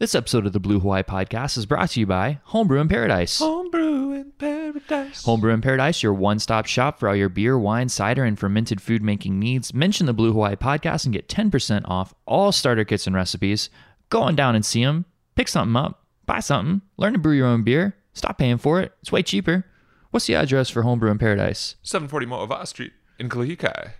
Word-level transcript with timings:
This 0.00 0.14
episode 0.14 0.46
of 0.46 0.54
the 0.54 0.60
Blue 0.60 0.80
Hawaii 0.80 1.02
Podcast 1.02 1.58
is 1.58 1.66
brought 1.66 1.90
to 1.90 2.00
you 2.00 2.06
by 2.06 2.40
Homebrew 2.44 2.80
in 2.80 2.88
Paradise. 2.88 3.38
Homebrew 3.38 4.14
in 4.14 4.32
paradise. 4.38 5.22
Homebrew 5.22 5.52
in 5.52 5.60
Paradise, 5.60 6.02
your 6.02 6.14
one 6.14 6.38
stop 6.38 6.64
shop 6.64 6.98
for 6.98 7.06
all 7.10 7.14
your 7.14 7.28
beer, 7.28 7.58
wine, 7.58 7.90
cider, 7.90 8.24
and 8.24 8.38
fermented 8.38 8.80
food 8.80 9.02
making 9.02 9.38
needs. 9.38 9.74
Mention 9.74 10.06
the 10.06 10.14
Blue 10.14 10.32
Hawaii 10.32 10.56
Podcast 10.56 11.04
and 11.04 11.12
get 11.12 11.28
10% 11.28 11.82
off 11.84 12.14
all 12.24 12.50
starter 12.50 12.82
kits 12.82 13.06
and 13.06 13.14
recipes. 13.14 13.68
Go 14.08 14.22
on 14.22 14.34
down 14.34 14.54
and 14.54 14.64
see 14.64 14.82
them. 14.82 15.04
Pick 15.34 15.48
something 15.48 15.76
up, 15.76 16.02
buy 16.24 16.40
something, 16.40 16.80
learn 16.96 17.12
to 17.12 17.18
brew 17.18 17.34
your 17.34 17.48
own 17.48 17.62
beer. 17.62 17.94
Stop 18.14 18.38
paying 18.38 18.56
for 18.56 18.80
it. 18.80 18.92
It's 19.02 19.12
way 19.12 19.22
cheaper. 19.22 19.66
What's 20.12 20.24
the 20.24 20.34
address 20.34 20.70
for 20.70 20.80
Homebrew 20.80 21.10
in 21.10 21.18
Paradise? 21.18 21.76
740 21.82 22.24
Mo'ava 22.24 22.66
Street 22.66 22.92
in 23.18 23.28
Kalahikai. 23.28 23.90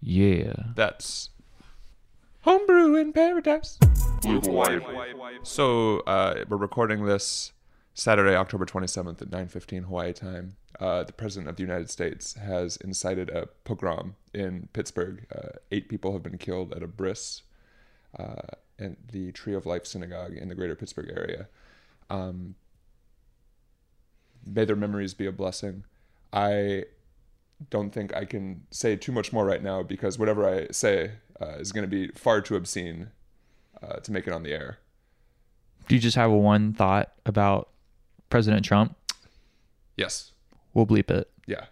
Yeah. 0.00 0.54
That's 0.74 1.30
Homebrew 2.42 2.96
in 2.96 3.12
Paradise. 3.12 3.78
So 5.42 6.00
uh, 6.00 6.44
we're 6.48 6.56
recording 6.56 7.04
this 7.04 7.52
Saturday, 7.92 8.34
October 8.34 8.64
27th 8.64 9.20
at 9.20 9.30
9:15 9.30 9.84
Hawaii 9.84 10.12
time. 10.14 10.56
Uh, 10.78 11.02
the 11.02 11.12
president 11.12 11.50
of 11.50 11.56
the 11.56 11.62
United 11.62 11.90
States 11.90 12.34
has 12.34 12.78
incited 12.78 13.28
a 13.28 13.48
pogrom 13.64 14.16
in 14.32 14.68
Pittsburgh. 14.72 15.26
Uh, 15.34 15.58
eight 15.70 15.90
people 15.90 16.14
have 16.14 16.22
been 16.22 16.38
killed 16.38 16.72
at 16.72 16.82
a 16.82 16.86
bris 16.86 17.42
uh, 18.18 18.54
in 18.78 18.96
the 19.12 19.32
Tree 19.32 19.54
of 19.54 19.66
Life 19.66 19.84
Synagogue 19.84 20.34
in 20.34 20.48
the 20.48 20.54
greater 20.54 20.74
Pittsburgh 20.74 21.12
area. 21.14 21.48
Um, 22.08 22.54
may 24.46 24.64
their 24.64 24.76
memories 24.76 25.12
be 25.12 25.26
a 25.26 25.32
blessing. 25.32 25.84
I 26.32 26.84
don't 27.68 27.90
think 27.90 28.14
I 28.16 28.24
can 28.24 28.62
say 28.70 28.96
too 28.96 29.12
much 29.12 29.32
more 29.32 29.44
right 29.44 29.62
now 29.62 29.82
because 29.82 30.18
whatever 30.18 30.48
I 30.48 30.68
say 30.70 31.12
uh, 31.40 31.56
is 31.58 31.72
going 31.72 31.82
to 31.82 31.88
be 31.88 32.08
far 32.08 32.40
too 32.40 32.56
obscene 32.56 33.10
uh, 33.82 33.96
to 33.96 34.12
make 34.12 34.26
it 34.26 34.32
on 34.32 34.42
the 34.42 34.52
air. 34.52 34.78
Do 35.88 35.94
you 35.94 36.00
just 36.00 36.16
have 36.16 36.30
one 36.30 36.72
thought 36.72 37.12
about 37.26 37.70
President 38.30 38.64
Trump? 38.64 38.96
Yes. 39.96 40.32
We'll 40.72 40.86
bleep 40.86 41.10
it. 41.10 41.30
Yeah. 41.46 41.66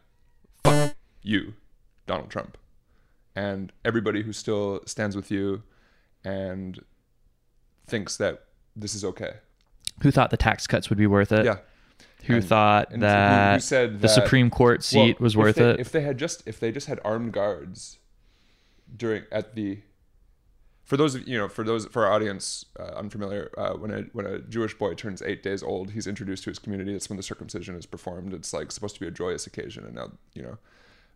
Fuck 0.64 0.96
you, 1.22 1.54
Donald 2.06 2.30
Trump. 2.30 2.58
And 3.36 3.72
everybody 3.84 4.22
who 4.22 4.32
still 4.32 4.80
stands 4.84 5.14
with 5.14 5.30
you 5.30 5.62
and 6.24 6.80
thinks 7.86 8.16
that 8.16 8.44
this 8.74 8.94
is 8.94 9.04
okay. 9.04 9.34
Who 10.02 10.10
thought 10.10 10.30
the 10.30 10.36
tax 10.36 10.66
cuts 10.66 10.90
would 10.90 10.98
be 10.98 11.06
worth 11.06 11.32
it? 11.32 11.44
Yeah. 11.44 11.58
Who 12.24 12.34
And- 12.36 12.44
thought 12.44 12.92
and 12.92 13.02
that 13.02 13.54
who 13.54 13.60
said 13.60 14.00
the 14.00 14.08
Supreme 14.08 14.50
Court 14.50 14.82
seat 14.82 15.18
Well, 15.18 15.24
was 15.24 15.36
worth 15.36 15.56
they- 15.56 15.70
it? 15.70 15.80
If 15.80 15.92
they 15.92 16.00
had 16.02 16.18
just 16.18 16.42
if 16.46 16.58
they 16.60 16.72
just 16.72 16.86
had 16.86 17.00
armed 17.04 17.32
guards 17.32 17.98
during 18.94 19.24
at 19.30 19.54
the 19.54 19.80
for 20.84 20.96
those 20.96 21.14
of 21.14 21.28
you 21.28 21.38
know 21.38 21.48
for 21.48 21.62
those 21.64 21.86
for 21.86 22.06
our 22.06 22.12
audience 22.12 22.64
uh, 22.78 22.92
unfamiliar 22.96 23.50
uh, 23.56 23.74
when 23.74 23.90
a 23.90 24.02
when 24.12 24.26
a 24.26 24.38
Jewish 24.40 24.74
boy 24.76 24.94
turns 24.94 25.22
eight 25.22 25.42
days 25.42 25.62
old 25.62 25.90
he's 25.92 26.06
introduced 26.06 26.44
to 26.44 26.50
his 26.50 26.58
community. 26.58 26.92
That's 26.92 27.08
when 27.08 27.16
the 27.18 27.22
circumcision 27.22 27.74
is 27.76 27.86
performed. 27.86 28.32
It's 28.34 28.52
like 28.52 28.72
supposed 28.72 28.94
to 28.96 29.00
be 29.00 29.06
a 29.06 29.10
joyous 29.10 29.46
occasion. 29.46 29.84
And 29.84 29.94
now 29.94 30.12
you 30.34 30.42
know 30.42 30.58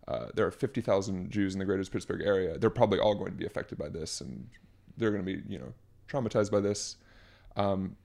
uh, 0.08 0.26
there 0.34 0.44
are 0.46 0.50
50,000 0.50 1.30
Jews 1.30 1.52
in 1.54 1.58
the 1.60 1.64
greater 1.64 1.84
Pittsburgh 1.84 2.22
area. 2.24 2.58
They're 2.58 2.70
probably 2.70 2.98
all 2.98 3.14
going 3.14 3.30
to 3.32 3.36
be 3.38 3.46
affected 3.46 3.78
by 3.78 3.88
this 3.88 4.20
and 4.20 4.48
they're 4.96 5.10
going 5.10 5.24
to 5.24 5.32
be 5.36 5.42
you 5.48 5.58
know 5.58 5.72
traumatized 6.08 6.50
by 6.50 6.60
this. 6.60 6.96
Um, 7.56 7.96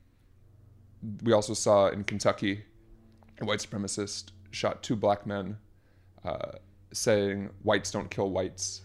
we 1.23 1.31
also 1.33 1.53
saw 1.53 1.89
in 1.89 2.03
Kentucky 2.05 2.63
a 3.41 3.45
white 3.45 3.59
supremacist 3.59 4.31
shot 4.51 4.81
two 4.83 4.95
black 4.95 5.25
men 5.27 5.57
uh, 6.23 6.53
saying 6.91 7.49
whites 7.63 7.91
don't 7.91 8.09
kill 8.09 8.29
whites. 8.31 8.81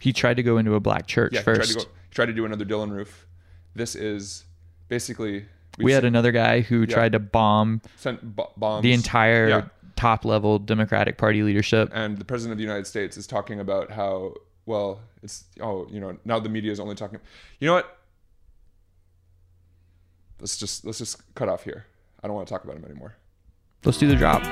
he 0.00 0.12
tried 0.12 0.36
to 0.36 0.42
go 0.42 0.58
into 0.58 0.74
a 0.74 0.80
black 0.80 1.06
church 1.06 1.32
Yeah, 1.32 1.40
he 1.40 1.44
tried 1.44 1.62
to 1.64 1.74
go 1.74 1.84
tried 2.10 2.26
to 2.26 2.32
do 2.32 2.44
another 2.44 2.64
Dylann 2.64 2.90
Roof. 2.90 3.26
This 3.74 3.94
is 3.94 4.44
basically 4.88 5.46
we 5.78 5.92
had 5.92 5.98
sent, 6.02 6.06
another 6.08 6.32
guy 6.32 6.60
who 6.60 6.86
tried 6.86 7.12
to 7.12 7.18
bomb 7.18 7.80
sent 7.96 8.36
b- 8.36 8.42
bombs. 8.56 8.82
the 8.82 8.92
entire 8.92 9.48
Yeah. 9.48 9.68
top 9.96 10.24
level 10.24 10.58
Democratic 10.58 11.16
Party 11.18 11.42
leadership. 11.42 11.90
and 11.92 12.18
the 12.18 12.24
president 12.24 12.52
of 12.52 12.58
the 12.58 12.64
United 12.64 12.86
States 12.86 13.16
is 13.16 13.26
talking 13.26 13.60
about 13.60 13.90
how 13.90 14.34
well 14.66 15.00
it's 15.22 15.44
oh 15.60 15.86
you 15.90 16.00
know 16.00 16.16
now 16.24 16.38
the 16.40 16.48
media 16.48 16.70
is 16.72 16.80
only 16.80 16.94
talking. 16.94 17.18
You 17.60 17.66
know 17.68 17.74
what? 17.74 17.96
Let's 20.40 20.56
just 20.56 20.84
let's 20.84 20.98
just 20.98 21.34
cut 21.34 21.48
off 21.48 21.64
here. 21.64 21.86
I 22.22 22.26
don't 22.26 22.34
want 22.36 22.48
to 22.48 22.52
talk 22.54 22.64
about 22.64 22.76
him 22.76 22.84
anymore. 22.84 23.16
Let's 23.82 23.96
do 23.96 24.06
the 24.06 24.14
drop. 24.14 24.42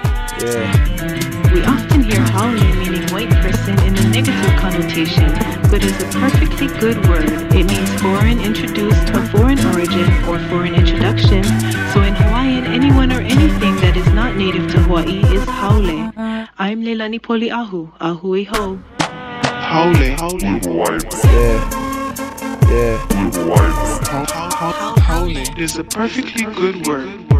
We 1.52 1.62
often 1.62 2.02
hear 2.02 2.22
haole 2.32 2.50
meaning 2.50 3.06
white 3.12 3.28
person 3.42 3.78
in 3.80 3.94
a 3.94 4.08
negative 4.08 4.56
connotation, 4.56 5.28
but 5.70 5.84
is 5.84 6.02
a 6.02 6.06
perfectly 6.18 6.68
good 6.80 6.96
word. 7.06 7.28
It 7.52 7.66
means 7.66 8.00
foreign 8.00 8.40
introduced 8.40 9.10
of 9.10 9.30
foreign 9.30 9.58
origin 9.66 10.08
or 10.24 10.38
foreign 10.48 10.74
introduction. 10.74 11.44
So 11.92 12.00
in 12.00 12.14
Hawaiian, 12.14 12.64
anyone 12.64 13.12
or 13.12 13.20
anything 13.20 13.76
that 13.82 13.98
is 13.98 14.06
not 14.14 14.34
native 14.34 14.70
to 14.70 14.80
Hawaii 14.80 15.20
is 15.36 15.44
haole. 15.44 16.10
I'm 16.58 16.80
Leilani 16.82 17.22
Poli 17.22 17.50
Ahu, 17.50 17.92
Ahui 18.00 18.46
Ho. 18.46 18.78
Holy, 19.68 20.12
holy, 20.12 20.40
yeah, 21.24 21.60
yeah. 22.70 22.96
Holy 25.02 25.42
is 25.62 25.76
a 25.76 25.84
perfectly 25.84 26.44
good 26.54 26.86
word. 26.86 27.37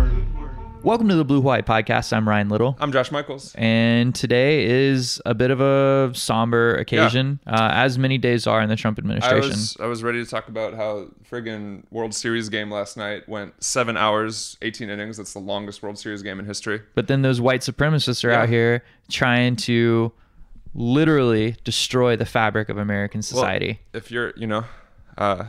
Welcome 0.85 1.09
to 1.09 1.17
the 1.17 1.25
Blue 1.25 1.41
Hawaii 1.43 1.61
Podcast. 1.61 2.17
I'm 2.17 2.27
Ryan 2.27 2.49
Little. 2.49 2.77
I'm 2.81 2.93
Josh 2.93 3.11
Michaels. 3.11 3.53
And 3.57 4.15
today 4.15 4.65
is 4.65 5.21
a 5.27 5.35
bit 5.35 5.51
of 5.51 5.61
a 5.61 6.13
somber 6.15 6.77
occasion, 6.77 7.41
uh, 7.47 7.71
as 7.73 7.99
many 7.99 8.17
days 8.17 8.47
are 8.47 8.63
in 8.63 8.69
the 8.71 8.77
Trump 8.77 8.99
I 8.99 9.01
administration. 9.01 9.51
was 9.51 9.77
I 9.81 9.87
was 9.87 10.03
ready 10.03 10.25
to 10.25 10.31
talk 10.31 10.49
about 10.49 10.75
how 10.75 11.09
friggin' 11.31 11.83
World 11.91 12.15
Series 12.15 12.49
game 12.49 12.71
last 12.71 12.97
night 12.97 13.29
went 13.29 13.63
seven 13.63 13.97
hours, 13.99 14.57
eighteen 14.63 14.89
innings. 14.89 15.17
That's 15.19 15.33
the 15.35 15.41
longest 15.41 15.83
World 15.83 15.99
Series 15.99 16.23
game 16.23 16.39
in 16.39 16.47
history. 16.47 16.81
But 16.95 17.09
then 17.09 17.21
those 17.23 17.41
white 17.41 17.61
supremacists 17.61 18.25
are 18.25 18.31
Yeah. 18.31 18.43
out 18.43 18.49
here 18.49 18.85
trying 19.11 19.57
to 19.57 20.13
literally 20.75 21.57
destroy 21.65 22.17
the 22.17 22.27
fabric 22.27 22.69
of 22.71 22.79
American 22.79 23.19
Well, 23.19 23.23
society. 23.25 23.81
if 23.93 24.11
you're, 24.11 24.33
you 24.37 24.47
know, 24.47 24.65
uh, 25.19 25.47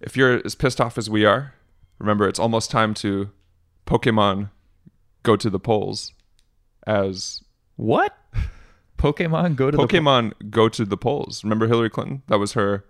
if 0.00 0.16
you're 0.16 0.40
as 0.44 0.54
pissed 0.54 0.80
off 0.80 0.96
as 0.96 1.10
we 1.10 1.24
are, 1.26 1.52
remember 1.98 2.28
it's 2.28 2.38
almost 2.38 2.70
time 2.70 2.94
to 2.94 3.30
Pokemon 3.86 4.50
go 5.22 5.36
to 5.36 5.50
the 5.50 5.60
polls. 5.60 6.12
As 6.86 7.42
what? 7.76 8.16
Pokemon 8.98 9.56
go 9.56 9.70
to 9.70 9.76
the 9.76 9.82
Pokemon 9.82 10.50
go 10.50 10.68
to 10.68 10.84
the 10.84 10.96
polls. 10.96 11.44
Remember 11.44 11.66
Hillary 11.66 11.90
Clinton? 11.90 12.22
That 12.28 12.38
was 12.38 12.52
her 12.52 12.84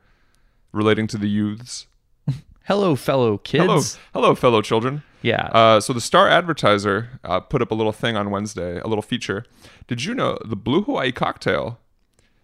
relating 0.73 1.07
to 1.09 1.19
the 1.19 1.29
youths. 1.29 1.87
Hello, 2.65 2.95
fellow 2.97 3.39
kids. 3.39 3.65
Hello, 3.65 3.81
hello, 4.13 4.35
fellow 4.35 4.63
children. 4.63 5.03
Yeah. 5.23 5.47
Uh, 5.47 5.81
so 5.81 5.93
the 5.93 6.01
Star 6.01 6.29
Advertiser 6.29 7.21
uh, 7.25 7.41
put 7.41 7.63
up 7.63 7.71
a 7.71 7.75
little 7.75 7.93
thing 7.93 8.17
on 8.17 8.31
Wednesday, 8.31 8.79
a 8.79 8.87
little 8.87 9.03
feature. 9.03 9.45
Did 9.87 10.05
you 10.05 10.15
know 10.15 10.39
the 10.45 10.57
Blue 10.57 10.83
Hawaii 10.83 11.13
cocktail 11.13 11.79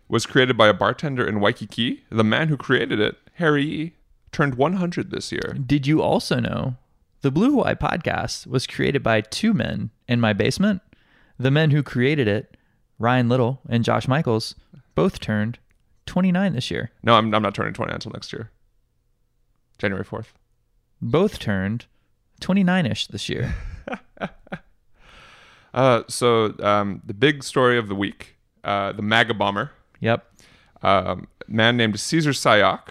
was 0.09 0.27
created 0.27 0.57
by 0.57 0.69
a 0.69 0.75
bartender 0.75 1.27
in 1.27 1.41
Waikiki? 1.41 2.05
The 2.11 2.25
man 2.25 2.49
who 2.49 2.57
created 2.57 3.01
it, 3.01 3.17
Harry 3.35 3.65
Yee, 3.65 3.93
turned 4.33 4.57
100 4.57 5.11
this 5.11 5.31
year. 5.31 5.57
Did 5.65 5.87
you 5.87 6.03
also 6.03 6.41
know 6.41 6.77
the 7.23 7.31
Blue 7.31 7.51
Hawaii 7.51 7.75
podcast 7.75 8.47
was 8.47 8.67
created 8.67 9.03
by 9.03 9.21
two 9.21 9.53
men 9.53 9.91
in 10.09 10.21
my 10.21 10.33
basement? 10.33 10.81
The 11.39 11.51
men 11.51 11.71
who 11.71 11.83
created 11.83 12.29
it, 12.29 12.57
Ryan 12.99 13.29
Little 13.29 13.61
and 13.69 13.85
Josh 13.85 14.07
Michaels, 14.09 14.55
both 14.95 15.21
turned 15.21 15.59
29 16.07 16.53
this 16.55 16.71
year. 16.71 16.91
No, 17.03 17.15
I'm, 17.15 17.35
I'm 17.35 17.43
not 17.43 17.55
turning 17.55 17.73
29 17.75 17.95
until 17.95 18.13
next 18.13 18.33
year, 18.33 18.51
January 19.79 20.05
4th. 20.05 20.27
Both 21.01 21.39
turned 21.39 21.87
29 22.41 22.87
ish 22.87 23.07
this 23.07 23.29
year. 23.29 23.55
Uh, 25.73 26.03
so 26.09 26.53
um, 26.65 27.01
the 27.07 27.15
big 27.15 27.45
story 27.45 27.79
of 27.79 27.87
the 27.89 27.95
week, 27.95 28.37
uh, 28.65 28.91
the 28.91 29.03
MAGA 29.03 29.35
bomber, 29.35 29.71
Yep. 30.01 30.27
um, 30.83 31.29
man 31.47 31.77
named 31.77 31.99
Cesar 32.01 32.31
Sayoc, 32.33 32.89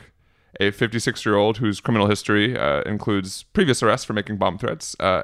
a 0.59 0.71
56 0.71 1.25
year 1.25 1.35
old 1.35 1.57
whose 1.57 1.79
criminal 1.79 2.07
history 2.07 2.57
uh, 2.57 2.81
includes 2.81 3.43
previous 3.43 3.83
arrests 3.83 4.05
for 4.05 4.13
making 4.13 4.37
bomb 4.37 4.57
threats, 4.57 4.95
uh, 4.99 5.23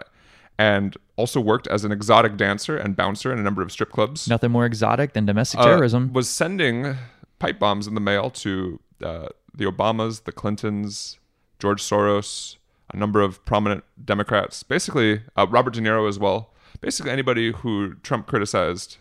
and 0.58 0.98
also 1.18 1.40
worked 1.40 1.68
as 1.68 1.84
an 1.84 1.92
exotic 1.92 2.38
dancer 2.38 2.78
and 2.78 2.96
bouncer 2.96 3.32
in 3.32 3.40
a 3.40 3.42
number 3.42 3.62
of 3.62 3.72
strip 3.72 3.92
clubs. 3.92 4.28
Nothing 4.28 4.52
more 4.52 4.66
exotic 4.66 5.14
than 5.14 5.26
domestic 5.26 5.60
uh, 5.60 5.66
terrorism. 5.66 6.14
was 6.14 6.30
sending 6.30 6.96
pipe 7.40 7.60
bombs 7.60 7.88
in 7.88 7.96
the 7.96 8.02
mail 8.02 8.30
to 8.30 8.80
uh, 9.04 9.28
the 9.54 9.66
Obamas, 9.66 10.24
the 10.24 10.32
Clintons, 10.32 11.20
George 11.60 11.82
Soros, 11.82 12.58
a 12.94 12.98
number 12.98 13.22
of 13.22 13.44
prominent 13.46 13.84
Democrats, 14.04 14.64
basically 14.64 15.22
uh, 15.36 15.46
Robert 15.50 15.74
De 15.74 15.82
Niro 15.82 16.08
as 16.08 16.20
well. 16.20 16.52
Basically 16.82 17.12
anybody 17.12 17.52
who 17.52 17.96
Trump 18.04 18.28
criticized. 18.28 18.98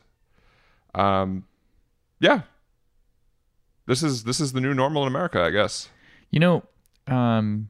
Um, 0.95 1.45
yeah, 2.21 2.43
this 3.87 4.03
is 4.03 4.25
this 4.25 4.41
is 4.41 4.53
the 4.53 4.61
new 4.61 4.73
normal 4.75 5.03
in 5.03 5.09
America, 5.09 5.43
I 5.43 5.51
guess. 5.51 5.89
You 6.35 6.41
know, 6.41 6.65
um, 7.07 7.69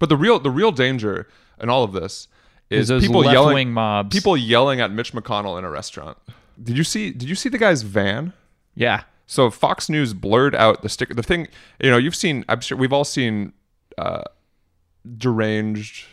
But 0.00 0.08
the 0.08 0.16
real 0.16 0.40
the 0.40 0.50
real 0.50 0.72
danger 0.72 1.28
in 1.60 1.70
all 1.70 1.84
of 1.84 1.92
this 1.92 2.26
is 2.68 2.80
is 2.80 2.88
those 2.88 3.06
people 3.06 3.24
yelling 3.24 3.72
mobs. 3.72 4.12
people 4.14 4.36
yelling 4.36 4.80
at 4.80 4.90
Mitch 4.90 5.12
McConnell 5.12 5.56
in 5.56 5.64
a 5.64 5.70
restaurant. 5.70 6.18
Did 6.60 6.76
you 6.76 6.82
see 6.82 7.12
did 7.12 7.28
you 7.28 7.36
see 7.36 7.48
the 7.48 7.58
guy's 7.58 7.82
van? 7.82 8.32
yeah. 8.74 9.04
So 9.28 9.50
Fox 9.50 9.88
News 9.88 10.14
blurred 10.14 10.54
out 10.56 10.82
the 10.82 10.88
sticker. 10.88 11.14
The 11.14 11.22
thing, 11.22 11.46
you 11.80 11.90
know, 11.90 11.96
you've 11.96 12.16
seen. 12.16 12.44
I'm 12.48 12.60
sure 12.60 12.76
we've 12.76 12.92
all 12.92 13.04
seen 13.04 13.52
uh, 13.98 14.22
deranged, 15.18 16.06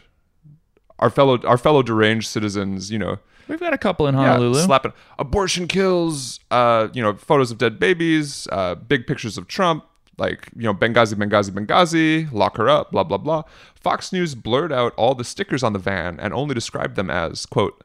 our 0.99 1.09
fellow 1.09 1.39
our 1.43 1.57
fellow 1.57 1.81
deranged 1.81 2.27
citizens, 2.27 2.91
you 2.91 2.99
know, 2.99 3.17
We've 3.47 3.59
got 3.59 3.73
a 3.73 3.77
couple 3.77 4.07
in 4.07 4.15
yeah, 4.15 4.33
Honolulu. 4.33 4.61
slapping 4.61 4.93
abortion 5.19 5.67
kills, 5.67 6.39
uh, 6.51 6.87
you 6.93 7.01
know, 7.01 7.13
photos 7.15 7.51
of 7.51 7.57
dead 7.57 7.79
babies, 7.79 8.47
uh, 8.51 8.75
big 8.75 9.05
pictures 9.05 9.37
of 9.37 9.47
Trump, 9.47 9.85
like 10.17 10.49
you 10.55 10.63
know, 10.63 10.73
Benghazi, 10.73 11.15
Benghazi, 11.15 11.49
Benghazi, 11.51 12.31
lock 12.31 12.57
her 12.57 12.69
up, 12.69 12.91
blah 12.91 13.03
blah 13.03 13.17
blah. 13.17 13.43
Fox 13.75 14.13
News 14.13 14.35
blurred 14.35 14.71
out 14.71 14.93
all 14.95 15.15
the 15.15 15.23
stickers 15.23 15.63
on 15.63 15.73
the 15.73 15.79
van 15.79 16.19
and 16.19 16.33
only 16.33 16.53
described 16.55 16.95
them 16.95 17.09
as 17.09 17.45
quote 17.45 17.83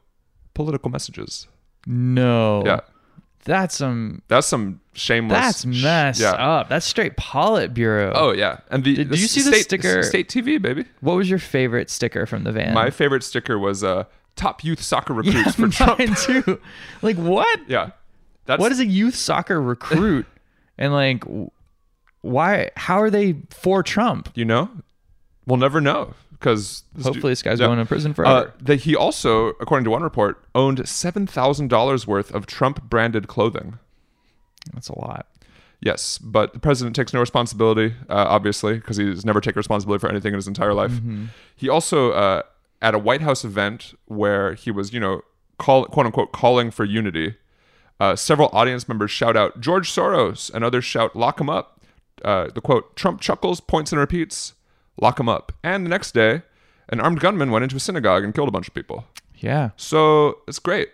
political 0.53 0.89
messages. 0.91 1.47
no. 1.87 2.63
Yeah, 2.65 2.81
That's 3.45 3.75
some. 3.77 4.21
that's 4.27 4.47
some 4.47 4.81
shameless. 4.93 5.39
That's 5.39 5.65
messed 5.65 6.21
yeah. 6.21 6.31
up. 6.31 6.69
That's 6.69 6.85
straight 6.85 7.15
Politburo. 7.17 8.11
Oh 8.13 8.31
yeah, 8.33 8.59
and 8.69 8.83
the 8.83 8.95
Did 8.95 9.09
the 9.09 9.17
you 9.17 9.27
see 9.27 9.41
the 9.41 9.51
state, 9.55 9.63
sticker- 9.63 10.03
State 10.03 10.29
TV, 10.29 10.61
baby. 10.61 10.85
What 11.01 11.15
was 11.15 11.29
your 11.29 11.39
favorite 11.39 11.89
sticker 11.89 12.25
from 12.25 12.43
the 12.43 12.51
van? 12.51 12.73
My 12.73 12.89
favorite 12.89 13.23
sticker 13.23 13.57
was 13.57 13.83
uh, 13.83 14.03
top 14.35 14.63
youth 14.63 14.81
soccer 14.81 15.13
recruits 15.21 15.55
for 15.55 15.67
Trump. 15.69 16.17
Too. 16.17 16.59
Like 17.01 17.15
what? 17.17 17.59
Yeah, 17.67 17.91
that's 18.45 18.59
What 18.59 18.71
is 18.71 18.79
a 18.79 18.85
youth 18.85 19.15
soccer 19.15 19.61
recruit? 19.61 20.25
and 20.77 20.93
like, 20.93 21.23
why? 22.21 22.69
How 22.75 23.01
are 23.01 23.09
they 23.09 23.35
for 23.49 23.83
Trump? 23.83 24.29
you 24.35 24.45
know. 24.45 24.69
We'll 25.45 25.57
never 25.57 25.81
know 25.81 26.13
because 26.31 26.83
Hopefully, 27.01 27.31
this 27.31 27.41
guy's 27.41 27.59
going 27.59 27.79
to 27.79 27.85
prison 27.85 28.13
forever. 28.13 28.49
Uh, 28.49 28.51
that 28.61 28.81
he 28.81 28.95
also, 28.95 29.47
according 29.59 29.83
to 29.85 29.89
one 29.89 30.03
report, 30.03 30.43
owned 30.53 30.87
seven 30.87 31.25
thousand 31.25 31.69
dollars 31.69 32.05
worth 32.05 32.31
of 32.33 32.45
Trump-branded 32.45 33.27
clothing. 33.27 33.79
That's 34.73 34.89
a 34.89 34.99
lot. 34.99 35.25
Yes, 35.81 36.17
but 36.17 36.53
the 36.53 36.59
president 36.59 36.95
takes 36.95 37.13
no 37.13 37.19
responsibility, 37.21 37.95
uh, 38.09 38.25
obviously, 38.27 38.75
because 38.75 38.97
he's 38.97 39.25
never 39.25 39.39
taken 39.41 39.57
responsibility 39.57 39.99
for 40.01 40.09
anything 40.09 40.33
in 40.33 40.37
his 40.37 40.47
entire 40.47 40.73
life. 40.73 40.91
He 41.55 41.69
also, 41.69 42.11
uh, 42.11 42.43
at 42.81 42.93
a 42.93 42.99
White 42.99 43.21
House 43.21 43.43
event 43.45 43.93
where 44.05 44.53
he 44.53 44.71
was, 44.71 44.93
you 44.93 44.99
know, 44.99 45.21
call 45.57 45.85
quote 45.85 46.05
unquote 46.05 46.31
calling 46.31 46.69
for 46.69 46.83
unity, 46.85 47.35
uh, 47.99 48.15
several 48.15 48.49
audience 48.53 48.87
members 48.87 49.09
shout 49.09 49.35
out 49.35 49.61
George 49.61 49.89
Soros, 49.89 50.53
and 50.53 50.63
others 50.63 50.85
shout 50.85 51.15
"Lock 51.15 51.41
him 51.41 51.49
up." 51.49 51.78
Uh, 52.23 52.47
the 52.53 52.61
quote 52.61 52.95
Trump 52.95 53.21
chuckles, 53.21 53.59
points, 53.61 53.91
and 53.91 53.99
repeats, 53.99 54.53
"Lock 55.01 55.19
him 55.19 55.29
up." 55.29 55.51
And 55.63 55.85
the 55.85 55.89
next 55.89 56.13
day, 56.13 56.41
an 56.89 56.99
armed 56.99 57.19
gunman 57.19 57.51
went 57.51 57.63
into 57.63 57.75
a 57.75 57.79
synagogue 57.79 58.23
and 58.23 58.33
killed 58.33 58.49
a 58.49 58.51
bunch 58.51 58.67
of 58.67 58.73
people. 58.73 59.05
Yeah. 59.35 59.69
So 59.77 60.39
it's 60.47 60.59
great. 60.59 60.89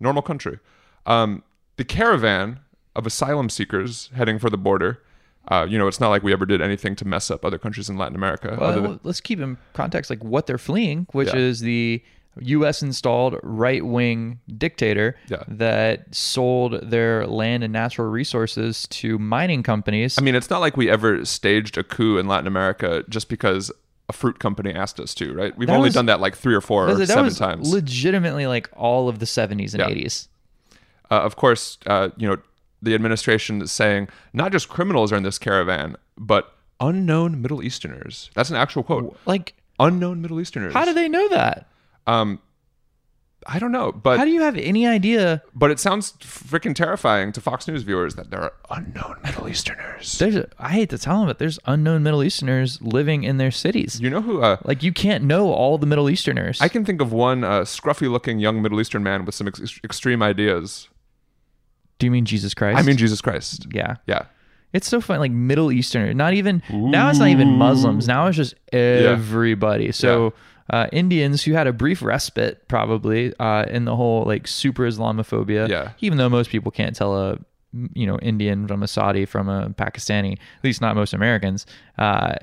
Normal 0.00 0.22
country. 0.22 0.58
Um, 1.06 1.42
the 1.76 1.84
caravan 1.84 2.60
of 2.96 3.06
asylum 3.06 3.48
seekers 3.48 4.10
heading 4.14 4.38
for 4.38 4.50
the 4.50 4.58
border. 4.58 5.00
Uh, 5.48 5.66
you 5.68 5.76
know, 5.78 5.88
it's 5.88 5.98
not 6.00 6.08
like 6.10 6.22
we 6.22 6.32
ever 6.32 6.46
did 6.46 6.60
anything 6.60 6.94
to 6.96 7.04
mess 7.04 7.30
up 7.30 7.44
other 7.44 7.58
countries 7.58 7.88
in 7.88 7.96
Latin 7.96 8.14
America. 8.14 8.56
Well, 8.60 8.80
than, 8.80 9.00
let's 9.02 9.20
keep 9.20 9.40
in 9.40 9.58
context 9.72 10.08
like 10.10 10.22
what 10.22 10.46
they're 10.46 10.58
fleeing, 10.58 11.06
which 11.12 11.28
Yeah. 11.28 11.36
is 11.40 11.60
the 11.60 12.02
U.S. 12.40 12.82
installed 12.82 13.36
right 13.42 13.84
wing 13.84 14.40
dictator 14.56 15.16
Yeah. 15.28 15.42
that 15.48 16.14
sold 16.14 16.80
their 16.90 17.26
land 17.26 17.62
and 17.64 17.72
natural 17.72 18.08
resources 18.08 18.86
to 18.88 19.18
mining 19.18 19.62
companies. 19.62 20.18
I 20.18 20.22
mean, 20.22 20.34
it's 20.34 20.48
not 20.50 20.60
like 20.60 20.76
we 20.76 20.88
ever 20.90 21.24
staged 21.24 21.76
a 21.76 21.84
coup 21.84 22.16
in 22.18 22.26
Latin 22.26 22.46
America 22.46 23.04
just 23.08 23.28
because 23.28 23.70
a 24.08 24.12
fruit 24.12 24.38
company 24.38 24.72
asked 24.72 24.98
us 24.98 25.14
to, 25.14 25.32
right? 25.32 25.56
We've 25.56 25.68
That 25.68 25.74
only 25.76 25.88
was- 25.88 25.94
done 25.94 26.06
that 26.06 26.20
like 26.20 26.36
three 26.36 26.54
or 26.54 26.60
four 26.60 26.88
or 26.88 27.06
seven 27.06 27.32
times. 27.34 27.70
legitimately 27.72 28.46
like 28.46 28.68
all 28.74 29.08
of 29.08 29.18
the 29.18 29.26
70s 29.26 29.74
and 29.74 29.80
Yeah. 29.80 29.88
80s. 29.88 30.28
uh, 31.10 31.16
of 31.20 31.36
course, 31.36 31.76
uh, 31.86 32.08
you 32.16 32.26
know, 32.28 32.38
the 32.80 32.94
administration 32.94 33.60
is 33.62 33.70
saying 33.70 34.08
not 34.32 34.50
just 34.50 34.68
criminals 34.68 35.12
are 35.12 35.16
in 35.16 35.22
this 35.22 35.38
caravan, 35.38 35.96
but 36.18 36.56
unknown 36.80 37.40
Middle 37.42 37.62
Easterners. 37.62 38.30
That's 38.34 38.50
an 38.50 38.56
actual 38.56 38.82
quote. 38.82 39.16
Like, 39.26 39.54
Unknown 39.78 40.20
Middle 40.22 40.40
Easterners. 40.40 40.72
how 40.74 40.84
do 40.84 40.92
they 40.94 41.08
know 41.08 41.28
that? 41.28 41.66
Um, 42.06 42.40
I 43.44 43.58
don't 43.58 43.72
know, 43.72 43.90
but 43.90 44.18
How 44.18 44.24
do 44.24 44.30
you 44.30 44.42
have 44.42 44.56
any 44.56 44.86
idea? 44.86 45.42
but 45.52 45.72
it 45.72 45.80
sounds 45.80 46.12
freaking 46.20 46.76
terrifying 46.76 47.32
to 47.32 47.40
Fox 47.40 47.66
News 47.66 47.82
viewers 47.82 48.14
that 48.14 48.30
there 48.30 48.40
are 48.40 48.52
unknown 48.70 49.16
Middle 49.24 49.48
Easterners. 49.48 50.16
There's, 50.18 50.36
a, 50.36 50.48
I 50.60 50.68
hate 50.68 50.90
to 50.90 50.98
tell 50.98 51.18
them, 51.18 51.26
but 51.26 51.40
there's 51.40 51.58
unknown 51.64 52.04
Middle 52.04 52.22
Easterners 52.22 52.80
living 52.80 53.24
in 53.24 53.38
their 53.38 53.50
cities. 53.50 54.00
You 54.00 54.10
know 54.10 54.20
who? 54.22 54.40
Uh, 54.42 54.58
Like, 54.64 54.84
you 54.84 54.92
can't 54.92 55.24
know 55.24 55.52
all 55.52 55.76
the 55.76 55.86
Middle 55.86 56.08
Easterners. 56.08 56.60
I 56.60 56.68
can 56.68 56.84
think 56.84 57.00
of 57.00 57.12
one 57.12 57.42
uh, 57.42 57.62
scruffy-looking 57.62 58.38
young 58.38 58.62
Middle 58.62 58.80
Eastern 58.80 59.02
man 59.02 59.24
with 59.24 59.34
some 59.34 59.48
ex- 59.48 59.80
extreme 59.82 60.22
ideas. 60.22 60.88
do 61.98 62.06
you 62.06 62.12
mean 62.12 62.24
Jesus 62.24 62.54
Christ? 62.54 62.78
I 62.78 62.82
mean 62.82 62.96
Jesus 62.96 63.20
Christ. 63.20 63.66
yeah. 63.72 63.96
Yeah. 64.06 64.26
It's 64.72 64.88
so 64.88 65.00
fun, 65.00 65.18
like 65.20 65.30
Middle 65.32 65.70
Eastern. 65.70 66.16
Not 66.16 66.34
even 66.34 66.62
now. 66.70 67.10
It's 67.10 67.18
not 67.18 67.28
even 67.28 67.48
Muslims. 67.48 68.06
Now 68.08 68.26
it's 68.26 68.36
just 68.36 68.54
everybody. 68.72 69.92
So 69.92 70.32
uh, 70.70 70.86
Indians 70.92 71.42
who 71.42 71.52
had 71.52 71.66
a 71.66 71.72
brief 71.72 72.02
respite, 72.02 72.66
probably 72.68 73.34
uh, 73.38 73.64
in 73.64 73.84
the 73.84 73.94
whole 73.96 74.24
like 74.24 74.46
super 74.48 74.84
Islamophobia. 74.84 75.68
Yeah. 75.68 75.92
Even 76.00 76.18
though 76.18 76.28
most 76.28 76.50
people 76.50 76.70
can't 76.70 76.96
tell 76.96 77.16
a 77.16 77.38
you 77.94 78.06
know 78.06 78.18
Indian 78.18 78.66
from 78.68 78.82
a 78.82 78.88
Saudi 78.88 79.24
from 79.26 79.48
a 79.48 79.70
Pakistani, 79.70 80.32
at 80.32 80.64
least 80.64 80.80
not 80.80 80.94
most 80.96 81.12
Americans. 81.12 81.66
Uh, 81.98 82.34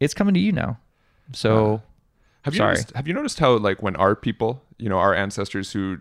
it's 0.00 0.14
coming 0.14 0.34
to 0.34 0.40
you 0.40 0.52
now. 0.52 0.78
So 1.32 1.82
Have 2.42 2.54
you 2.54 2.58
Sorry. 2.58 2.74
noticed, 2.74 2.92
have 2.94 3.08
you 3.08 3.14
noticed 3.14 3.38
how 3.40 3.56
like 3.58 3.82
when 3.82 3.96
our 3.96 4.14
people, 4.14 4.62
you 4.78 4.88
know, 4.88 4.98
our 4.98 5.14
ancestors 5.14 5.72
who 5.72 5.98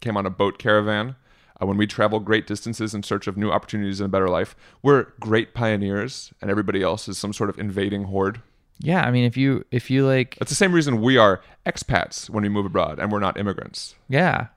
came 0.00 0.16
on 0.16 0.24
a 0.26 0.30
boat 0.30 0.58
caravan, 0.58 1.16
uh, 1.60 1.66
when 1.66 1.76
we 1.76 1.86
travel 1.86 2.20
great 2.20 2.46
distances 2.46 2.94
in 2.94 3.02
search 3.02 3.26
of 3.26 3.36
new 3.36 3.50
opportunities 3.50 4.00
and 4.00 4.06
a 4.06 4.08
better 4.10 4.28
life, 4.28 4.54
we're 4.82 5.06
great 5.20 5.54
pioneers, 5.54 6.32
and 6.40 6.50
everybody 6.50 6.82
else 6.82 7.08
is 7.08 7.18
some 7.18 7.32
sort 7.32 7.50
of 7.50 7.58
invading 7.58 8.04
horde. 8.04 8.40
yeah, 8.78 9.02
I 9.06 9.10
mean, 9.10 9.24
if 9.24 9.36
you 9.36 9.64
if 9.70 9.90
you 9.90 10.06
like, 10.06 10.36
That's 10.38 10.50
the 10.50 10.56
same 10.56 10.72
reason 10.72 11.00
we 11.00 11.16
are 11.16 11.40
expats 11.64 12.28
when 12.30 12.42
we 12.42 12.48
move 12.48 12.66
abroad, 12.66 12.98
and 12.98 13.10
we're 13.10 13.20
not 13.20 13.38
immigrants. 13.38 13.94
yeah, 14.08 14.48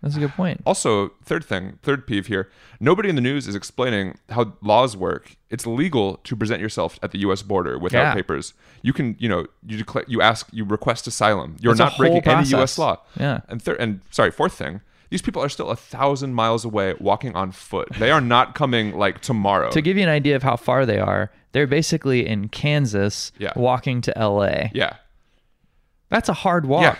that's 0.00 0.14
a 0.16 0.20
good 0.20 0.30
point. 0.34 0.60
Also, 0.64 1.08
third 1.24 1.44
thing, 1.44 1.80
third 1.82 2.06
peeve 2.06 2.28
here, 2.28 2.48
nobody 2.78 3.08
in 3.08 3.16
the 3.16 3.20
news 3.20 3.48
is 3.48 3.56
explaining 3.56 4.16
how 4.30 4.52
laws 4.62 4.96
work. 4.96 5.34
It's 5.50 5.66
legal 5.66 6.18
to 6.22 6.36
present 6.36 6.60
yourself 6.60 7.00
at 7.02 7.10
the 7.10 7.18
U.S. 7.20 7.42
border 7.42 7.76
without 7.80 8.02
Yeah. 8.02 8.14
papers. 8.14 8.54
You 8.82 8.92
can, 8.92 9.16
you 9.18 9.28
know, 9.28 9.46
you 9.66 9.76
declare, 9.78 10.04
you 10.06 10.22
ask, 10.22 10.46
you 10.52 10.64
request 10.64 11.08
asylum. 11.08 11.56
You're 11.58 11.72
It's 11.72 11.80
a 11.80 11.84
not 11.86 11.96
breaking 11.96 12.22
whole 12.22 12.36
any 12.36 12.48
U.S. 12.50 12.78
law. 12.78 12.98
Yeah. 13.18 13.40
And 13.48 13.60
third, 13.60 13.78
and 13.80 14.00
sorry, 14.12 14.30
fourth 14.30 14.52
thing, 14.52 14.82
these 15.10 15.22
people 15.22 15.42
are 15.42 15.48
still 15.48 15.70
a 15.70 15.76
thousand 15.76 16.34
miles 16.34 16.64
away 16.64 16.94
walking 17.00 17.34
on 17.34 17.50
foot. 17.52 17.88
They 17.98 18.10
are 18.10 18.20
not 18.20 18.54
coming 18.54 18.96
like 18.96 19.20
tomorrow. 19.20 19.70
To 19.70 19.80
give 19.80 19.96
you 19.96 20.02
an 20.02 20.08
idea 20.08 20.36
of 20.36 20.42
how 20.42 20.56
far 20.56 20.84
they 20.86 20.98
are, 20.98 21.30
they're 21.52 21.66
basically 21.66 22.26
in 22.26 22.48
Kansas, 22.48 23.32
Yeah. 23.38 23.52
walking 23.56 24.00
to 24.02 24.16
L.A. 24.18 24.70
yeah. 24.74 24.96
That's 26.10 26.28
a 26.28 26.34
hard 26.34 26.66
walk. 26.66 26.82
Yeah. 26.82 26.96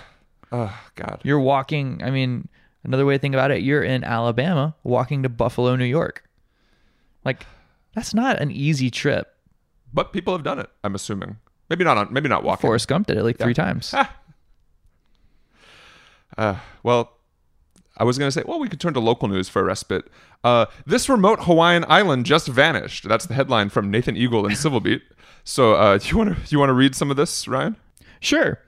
Oh 0.53 0.81
God. 0.95 1.21
You're 1.25 1.41
walking, 1.41 2.01
I 2.05 2.11
mean, 2.11 2.49
another 2.85 3.05
way 3.07 3.15
to 3.15 3.19
think 3.19 3.35
about 3.35 3.51
it, 3.51 3.63
you're 3.63 3.83
in 3.83 4.05
Alabama 4.05 4.75
walking 4.85 5.23
to 5.23 5.29
Buffalo, 5.29 5.77
New 5.77 5.85
York. 5.85 6.25
Like, 7.25 7.47
that's 7.95 8.15
not 8.15 8.39
an 8.41 8.51
easy 8.51 8.91
trip. 8.91 9.35
But 9.93 10.13
people 10.13 10.35
have 10.35 10.43
done 10.45 10.59
it. 10.59 10.69
I'm 10.85 10.95
assuming. 10.95 11.37
Maybe 11.71 11.85
not 11.85 11.97
on. 11.99 12.13
Maybe 12.13 12.29
not 12.29 12.45
walking. 12.45 12.63
Forrest 12.67 12.89
Gump 12.89 13.07
did 13.07 13.17
it 13.19 13.23
like 13.25 13.39
three 13.39 13.55
times. 13.55 13.95
Uh, 16.37 16.57
well, 16.83 17.13
I 17.99 18.05
was 18.05 18.19
going 18.19 18.29
to 18.29 18.33
say, 18.33 18.43
well, 18.47 18.59
we 18.59 18.69
could 18.69 18.81
turn 18.81 18.95
to 18.95 19.01
local 19.01 19.29
news 19.29 19.49
for 19.49 19.61
a 19.61 19.65
respite. 19.65 20.09
Uh, 20.45 20.67
this 20.87 21.09
remote 21.09 21.41
Hawaiian 21.43 21.85
island 21.89 22.27
just 22.27 22.49
vanished. 22.49 23.09
That's 23.09 23.27
the 23.27 23.35
headline 23.35 23.69
from 23.69 23.91
Nathan 23.91 24.17
Eagle 24.17 24.47
in 24.47 24.57
Civil 24.57 24.81
Beat. 24.81 25.03
So, 25.45 25.75
uh, 25.75 25.99
do 25.99 26.09
you 26.11 26.19
want 26.19 26.37
to 26.37 26.51
you 26.51 26.59
want 26.59 26.71
to 26.71 26.75
read 26.75 26.95
some 26.95 27.11
of 27.11 27.17
this, 27.17 27.49
Ryan? 27.49 27.77
Sure. 28.21 28.61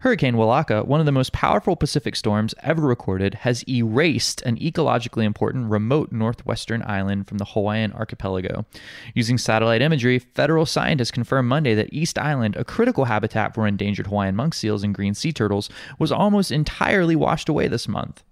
Hurricane 0.00 0.34
Walaka, 0.34 0.86
one 0.86 1.00
of 1.00 1.06
the 1.06 1.12
most 1.12 1.32
powerful 1.32 1.74
Pacific 1.74 2.14
storms 2.16 2.54
ever 2.62 2.82
recorded, 2.82 3.32
has 3.34 3.64
erased 3.66 4.42
an 4.42 4.58
ecologically 4.58 5.24
important 5.24 5.70
remote 5.70 6.12
northwestern 6.12 6.82
island 6.82 7.26
from 7.26 7.38
the 7.38 7.46
Hawaiian 7.46 7.92
archipelago. 7.94 8.66
Using 9.14 9.38
satellite 9.38 9.80
imagery, 9.80 10.18
federal 10.18 10.66
scientists 10.66 11.10
confirmed 11.10 11.48
Monday 11.48 11.74
that 11.74 11.92
East 11.92 12.18
Island, 12.18 12.56
a 12.56 12.64
critical 12.64 13.06
habitat 13.06 13.54
for 13.54 13.66
endangered 13.66 14.08
Hawaiian 14.08 14.36
monk 14.36 14.52
seals 14.52 14.84
and 14.84 14.94
green 14.94 15.14
sea 15.14 15.32
turtles, 15.32 15.70
was 15.98 16.12
almost 16.12 16.52
entirely 16.52 17.16
washed 17.16 17.48
away 17.48 17.66
this 17.66 17.88
month. 17.88 18.22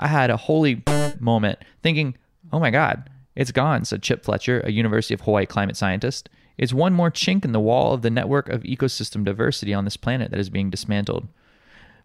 I 0.00 0.08
had 0.08 0.30
a 0.30 0.36
holy 0.36 0.82
moment 1.20 1.58
thinking, 1.82 2.16
oh 2.52 2.58
my 2.58 2.70
God, 2.70 3.08
it's 3.36 3.52
gone, 3.52 3.84
said 3.84 4.02
Chip 4.02 4.24
Fletcher, 4.24 4.60
a 4.60 4.72
University 4.72 5.14
of 5.14 5.20
Hawaii 5.20 5.46
climate 5.46 5.76
scientist. 5.76 6.28
It's 6.58 6.72
one 6.72 6.92
more 6.92 7.10
chink 7.10 7.44
in 7.44 7.52
the 7.52 7.60
wall 7.60 7.92
of 7.92 8.02
the 8.02 8.10
network 8.10 8.48
of 8.48 8.62
ecosystem 8.64 9.24
diversity 9.24 9.72
on 9.72 9.84
this 9.84 9.96
planet 9.96 10.30
that 10.30 10.40
is 10.40 10.50
being 10.50 10.70
dismantled. 10.70 11.28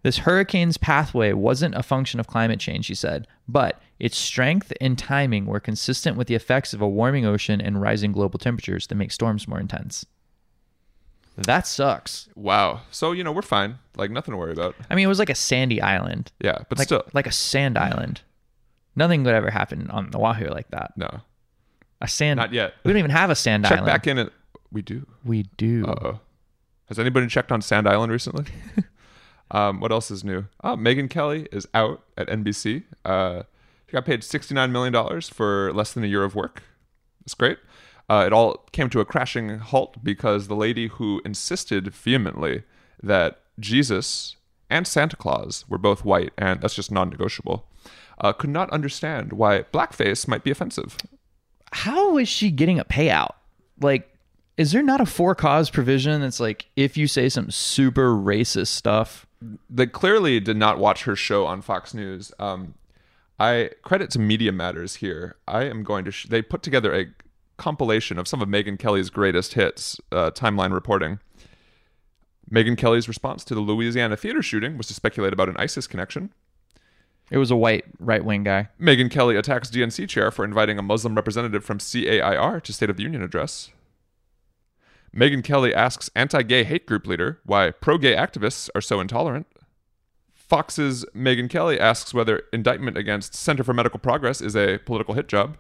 This 0.04 0.20
hurricane's 0.20 0.78
pathway 0.78 1.34
wasn't 1.34 1.74
a 1.74 1.82
function 1.82 2.20
of 2.20 2.28
climate 2.28 2.60
change, 2.60 2.86
she 2.86 2.94
said, 2.94 3.28
but 3.48 3.82
its 3.98 4.18
strength 4.18 4.72
and 4.80 5.00
timing 5.00 5.46
were 5.46 5.60
consistent 5.60 6.16
with 6.16 6.28
the 6.28 6.36
effects 6.36 6.74
of 6.74 6.82
a 6.82 6.88
warming 6.88 7.26
ocean 7.26 7.60
and 7.60 7.82
rising 7.82 8.12
global 8.12 8.38
temperatures 8.38 8.88
that 8.88 8.96
make 8.96 9.12
storms 9.12 9.48
more 9.48 9.60
intense. 9.60 10.06
That 11.38 11.68
sucks. 11.68 12.30
Wow. 12.36 12.82
So 12.92 13.12
you 13.12 13.24
know 13.24 13.32
we're 13.32 13.42
fine. 13.42 13.78
Like 13.96 14.12
nothing 14.12 14.32
to 14.32 14.38
worry 14.38 14.54
about. 14.54 14.76
I 14.90 14.96
mean, 14.96 15.06
it 15.06 15.08
was 15.10 15.20
like 15.20 15.30
a 15.30 15.36
sandy 15.36 15.82
island. 15.82 16.32
Yeah, 16.40 16.60
but 16.70 16.78
like, 16.78 16.88
still, 16.88 17.04
like 17.14 17.28
a 17.28 17.32
sand 17.32 17.78
island. 17.78 18.22
Nothing 18.96 19.24
would 19.24 19.34
ever 19.36 19.50
happen 19.50 19.90
on 19.92 20.12
Oahu 20.16 20.48
like 20.48 20.70
that. 20.70 20.94
no. 20.98 21.22
A 22.02 22.08
sand. 22.08 22.38
Not 22.38 22.52
yet. 22.52 22.74
We 22.84 22.92
don't 22.92 23.00
even 23.00 23.12
have 23.12 23.30
a 23.30 23.36
sand 23.36 23.64
Check 23.64 23.74
island. 23.74 23.86
back 23.86 24.06
in. 24.08 24.18
It. 24.18 24.32
We 24.72 24.82
do. 24.82 25.08
We 25.24 25.44
do. 25.58 25.86
Uh 25.86 25.96
oh. 26.02 26.20
Has 26.88 27.00
anybody 27.00 27.28
checked 27.28 27.52
on 27.52 27.62
Sand 27.62 27.88
Island 27.88 28.12
recently? 28.12 28.46
um, 29.52 29.80
what 29.80 29.92
else 29.92 30.12
is 30.12 30.24
new? 30.24 30.46
Oh, 30.64 30.76
Megyn 30.76 31.10
Kelly 31.10 31.48
is 31.52 31.68
out 31.74 32.04
at 32.18 32.28
NBC. 32.28 32.84
Uh, 33.04 33.44
she 33.88 33.94
got 33.94 34.06
paid 34.06 34.22
$69 34.22 34.72
million 34.72 35.22
for 35.22 35.74
less 35.74 35.94
than 35.94 36.04
a 36.04 36.08
year 36.08 36.24
of 36.24 36.36
work. 36.36 36.62
That's 37.22 37.34
great. 37.34 37.58
Uh, 38.10 38.24
it 38.26 38.34
all 38.34 38.66
came 38.72 38.90
to 38.90 39.00
a 39.00 39.06
crashing 39.06 39.58
halt 39.60 40.04
because 40.04 40.48
the 40.48 40.56
lady 40.56 40.88
who 40.88 41.22
insisted 41.26 41.94
vehemently 41.94 42.64
that 43.02 43.40
Jesus 43.60 44.36
and 44.70 44.88
Santa 44.88 45.16
Claus 45.16 45.66
were 45.68 45.78
both 45.78 46.06
white, 46.06 46.32
and 46.38 46.62
that's 46.62 46.76
just 46.76 46.92
non 46.92 47.10
negotiable, 47.10 47.68
uh, 48.20 48.34
could 48.34 48.50
not 48.50 48.70
understand 48.72 49.34
why 49.34 49.64
blackface 49.74 50.28
might 50.28 50.44
be 50.44 50.52
offensive. 50.52 50.98
How 51.72 52.18
is 52.18 52.30
she 52.30 52.52
getting 52.52 52.80
a 52.80 52.86
payout? 52.86 53.34
Like, 53.82 54.10
is 54.58 54.72
there 54.72 54.84
not 54.84 55.02
a 55.02 55.06
for 55.06 55.36
cause 55.36 55.70
provision 55.70 56.22
that's 56.22 56.40
like 56.40 56.68
if 56.76 56.96
you 56.96 57.08
say 57.08 57.28
some 57.30 57.52
super 57.52 58.16
racist 58.16 58.68
stuff? 58.68 59.26
They 59.70 59.86
clearly 59.86 60.40
did 60.40 60.58
not 60.58 60.80
watch 60.80 61.04
her 61.04 61.16
show 61.16 61.46
on 61.46 61.62
Fox 61.62 61.94
News. 61.94 62.32
Um, 62.40 62.76
I 63.40 63.72
credit 63.82 64.10
to 64.12 64.20
Media 64.20 64.52
Matters 64.52 64.96
here. 64.96 65.36
I 65.48 65.64
am 65.64 65.84
going 65.84 66.06
to. 66.06 66.12
Sh- 66.12 66.28
they 66.28 66.42
put 66.42 66.64
together 66.64 66.94
a 66.94 67.08
compilation 67.58 68.18
of 68.18 68.28
some 68.28 68.42
of 68.42 68.48
Megyn 68.48 68.78
Kelly's 68.78 69.10
greatest 69.10 69.54
hits. 69.54 70.00
Uh, 70.12 70.32
timeline 70.32 70.74
reporting. 70.74 71.20
Megyn 72.52 72.78
Kelly's 72.78 73.08
response 73.08 73.44
to 73.46 73.56
the 73.56 73.62
Louisiana 73.62 74.16
theater 74.16 74.42
shooting 74.42 74.78
was 74.78 74.88
to 74.88 74.94
speculate 74.94 75.34
about 75.34 75.50
an 75.50 75.58
ISIS 75.58 75.88
connection. 75.88 76.32
It 77.32 77.40
was 77.40 77.50
a 77.50 77.56
white 77.56 77.86
right 78.00 78.24
wing 78.24 78.44
guy. 78.44 78.70
Megyn 78.80 79.10
Kelly 79.10 79.36
attacks 79.36 79.70
DNC 79.72 80.08
chair 80.08 80.30
for 80.30 80.46
inviting 80.46 80.78
a 80.78 80.84
Muslim 80.84 81.16
representative 81.16 81.66
from 81.66 81.80
CAIR 81.80 82.62
to 82.62 82.74
State 82.74 82.90
of 82.90 82.98
the 82.98 83.04
Union 83.04 83.24
address. 83.24 83.72
Megyn 85.16 85.44
Kelly 85.44 85.74
asks 85.74 86.10
anti 86.16 86.44
gay 86.44 86.64
hate 86.64 86.86
group 86.86 87.08
leader 87.08 87.40
why 87.46 87.72
pro 87.72 87.98
gay 87.98 88.16
activists 88.16 88.70
are 88.76 88.82
so 88.82 89.00
intolerant. 89.00 89.48
Fox's 90.34 91.04
Megyn 91.16 91.50
Kelly 91.50 91.80
asks 91.80 92.14
whether 92.14 92.44
indictment 92.54 92.98
against 92.98 93.34
Center 93.34 93.64
for 93.64 93.74
Medical 93.74 94.00
Progress 94.00 94.42
is 94.42 94.56
a 94.56 94.78
political 94.86 95.16
hit 95.16 95.28
job. 95.28 95.58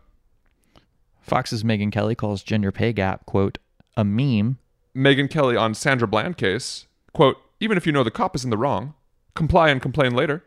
Fox's 1.25 1.63
Megyn 1.63 1.91
Kelly 1.91 2.13
calls 2.13 2.43
gender 2.43 2.71
pay 2.71 2.93
gap, 2.93 3.25
quote, 3.25 3.57
a 3.97 4.03
meme. 4.03 4.59
Megyn 4.95 5.29
Kelly 5.29 5.57
on 5.57 5.73
Sandra 5.73 6.07
Bland 6.07 6.37
case, 6.37 6.85
quote, 7.13 7.37
even 7.59 7.77
if 7.77 7.87
you 7.87 7.91
know 7.91 8.03
the 8.03 8.11
cop 8.11 8.35
is 8.35 8.43
in 8.43 8.51
the 8.51 8.57
wrong, 8.57 8.93
comply 9.33 9.69
and 9.69 9.81
complain 9.81 10.13
later. 10.13 10.43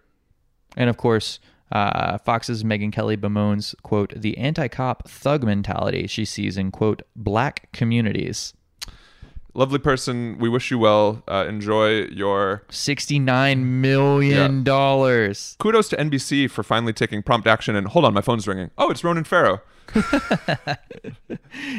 And 0.76 0.88
of 0.88 0.97
course, 0.97 1.40
uh, 1.73 2.18
Fox's 2.18 2.62
Megyn 2.62 2.92
Kelly 2.92 3.16
bemoans, 3.16 3.75
quote, 3.82 4.12
the 4.16 4.38
anti 4.38 4.68
cop 4.68 5.08
thug 5.08 5.42
mentality 5.42 6.06
she 6.06 6.25
sees 6.25 6.56
in, 6.56 6.70
quote, 6.70 7.02
black 7.16 7.70
communities. 7.73 8.54
Lovely 9.59 9.81
person. 9.81 10.38
We 10.38 10.49
wish 10.49 10.71
you 10.71 10.79
well. 10.79 11.21
Uh, 11.27 11.45
enjoy 11.49 12.03
your. 12.05 12.62
$69 12.71 13.59
million. 13.65 14.62
dollars. 14.62 15.57
Kudos 15.59 15.88
to 15.88 15.97
NBC 15.97 16.49
for 16.49 16.62
finally 16.62 16.93
taking 16.93 17.25
prompt 17.25 17.49
action. 17.49 17.75
And 17.75 17.88
hold 17.88 18.05
on, 18.05 18.15
my 18.15 18.21
phone's 18.21 18.47
ringing. 18.47 18.71
Oh, 18.79 18.88
it's 18.91 19.03
Ronan 19.03 19.25
Farrow. 19.25 19.61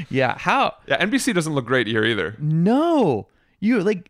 Yeah. 0.10 0.38
How? 0.38 0.76
Yeah, 0.88 1.04
NBC 1.06 1.34
doesn't 1.34 1.54
look 1.54 1.66
great 1.66 1.88
here 1.88 2.04
either. 2.04 2.36
No. 2.40 3.28
You, 3.60 3.82
like, 3.82 4.10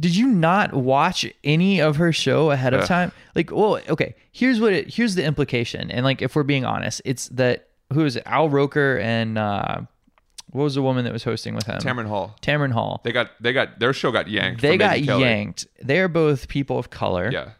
did 0.00 0.16
you 0.16 0.26
not 0.26 0.72
watch 0.72 1.26
any 1.44 1.80
of 1.80 1.96
her 1.96 2.12
show 2.12 2.50
ahead 2.50 2.72
of 2.74 2.80
Yeah. 2.80 2.86
time? 2.86 3.12
Like, 3.36 3.50
well, 3.52 3.78
okay. 3.88 4.14
Here's 4.32 4.60
what 4.60 4.72
it, 4.72 4.92
here's 4.94 5.14
the 5.14 5.24
implication. 5.24 5.90
And, 5.90 6.04
like, 6.04 6.22
if 6.22 6.34
we're 6.34 6.42
being 6.42 6.64
honest, 6.64 7.02
it's 7.04 7.28
that, 7.28 7.68
who 7.92 8.04
is 8.04 8.16
it? 8.16 8.22
Al 8.26 8.48
Roker 8.48 8.98
and, 8.98 9.38
uh, 9.38 9.82
what 10.52 10.64
was 10.64 10.74
the 10.74 10.82
woman 10.82 11.04
that 11.04 11.12
was 11.12 11.24
hosting 11.24 11.54
with 11.54 11.66
him? 11.66 11.78
Tamron 11.80 12.06
Hall. 12.06 12.36
Tamron 12.42 12.72
Hall. 12.72 13.00
They 13.04 13.12
got 13.12 13.30
they 13.40 13.52
got 13.52 13.78
their 13.78 13.92
show 13.92 14.12
got 14.12 14.28
yanked. 14.28 14.62
They 14.62 14.76
got 14.76 14.98
Kelly. 15.02 15.22
yanked. 15.24 15.66
They're 15.80 16.08
both 16.08 16.48
people 16.48 16.78
of 16.78 16.90
color. 16.90 17.30
Yeah. 17.32 17.50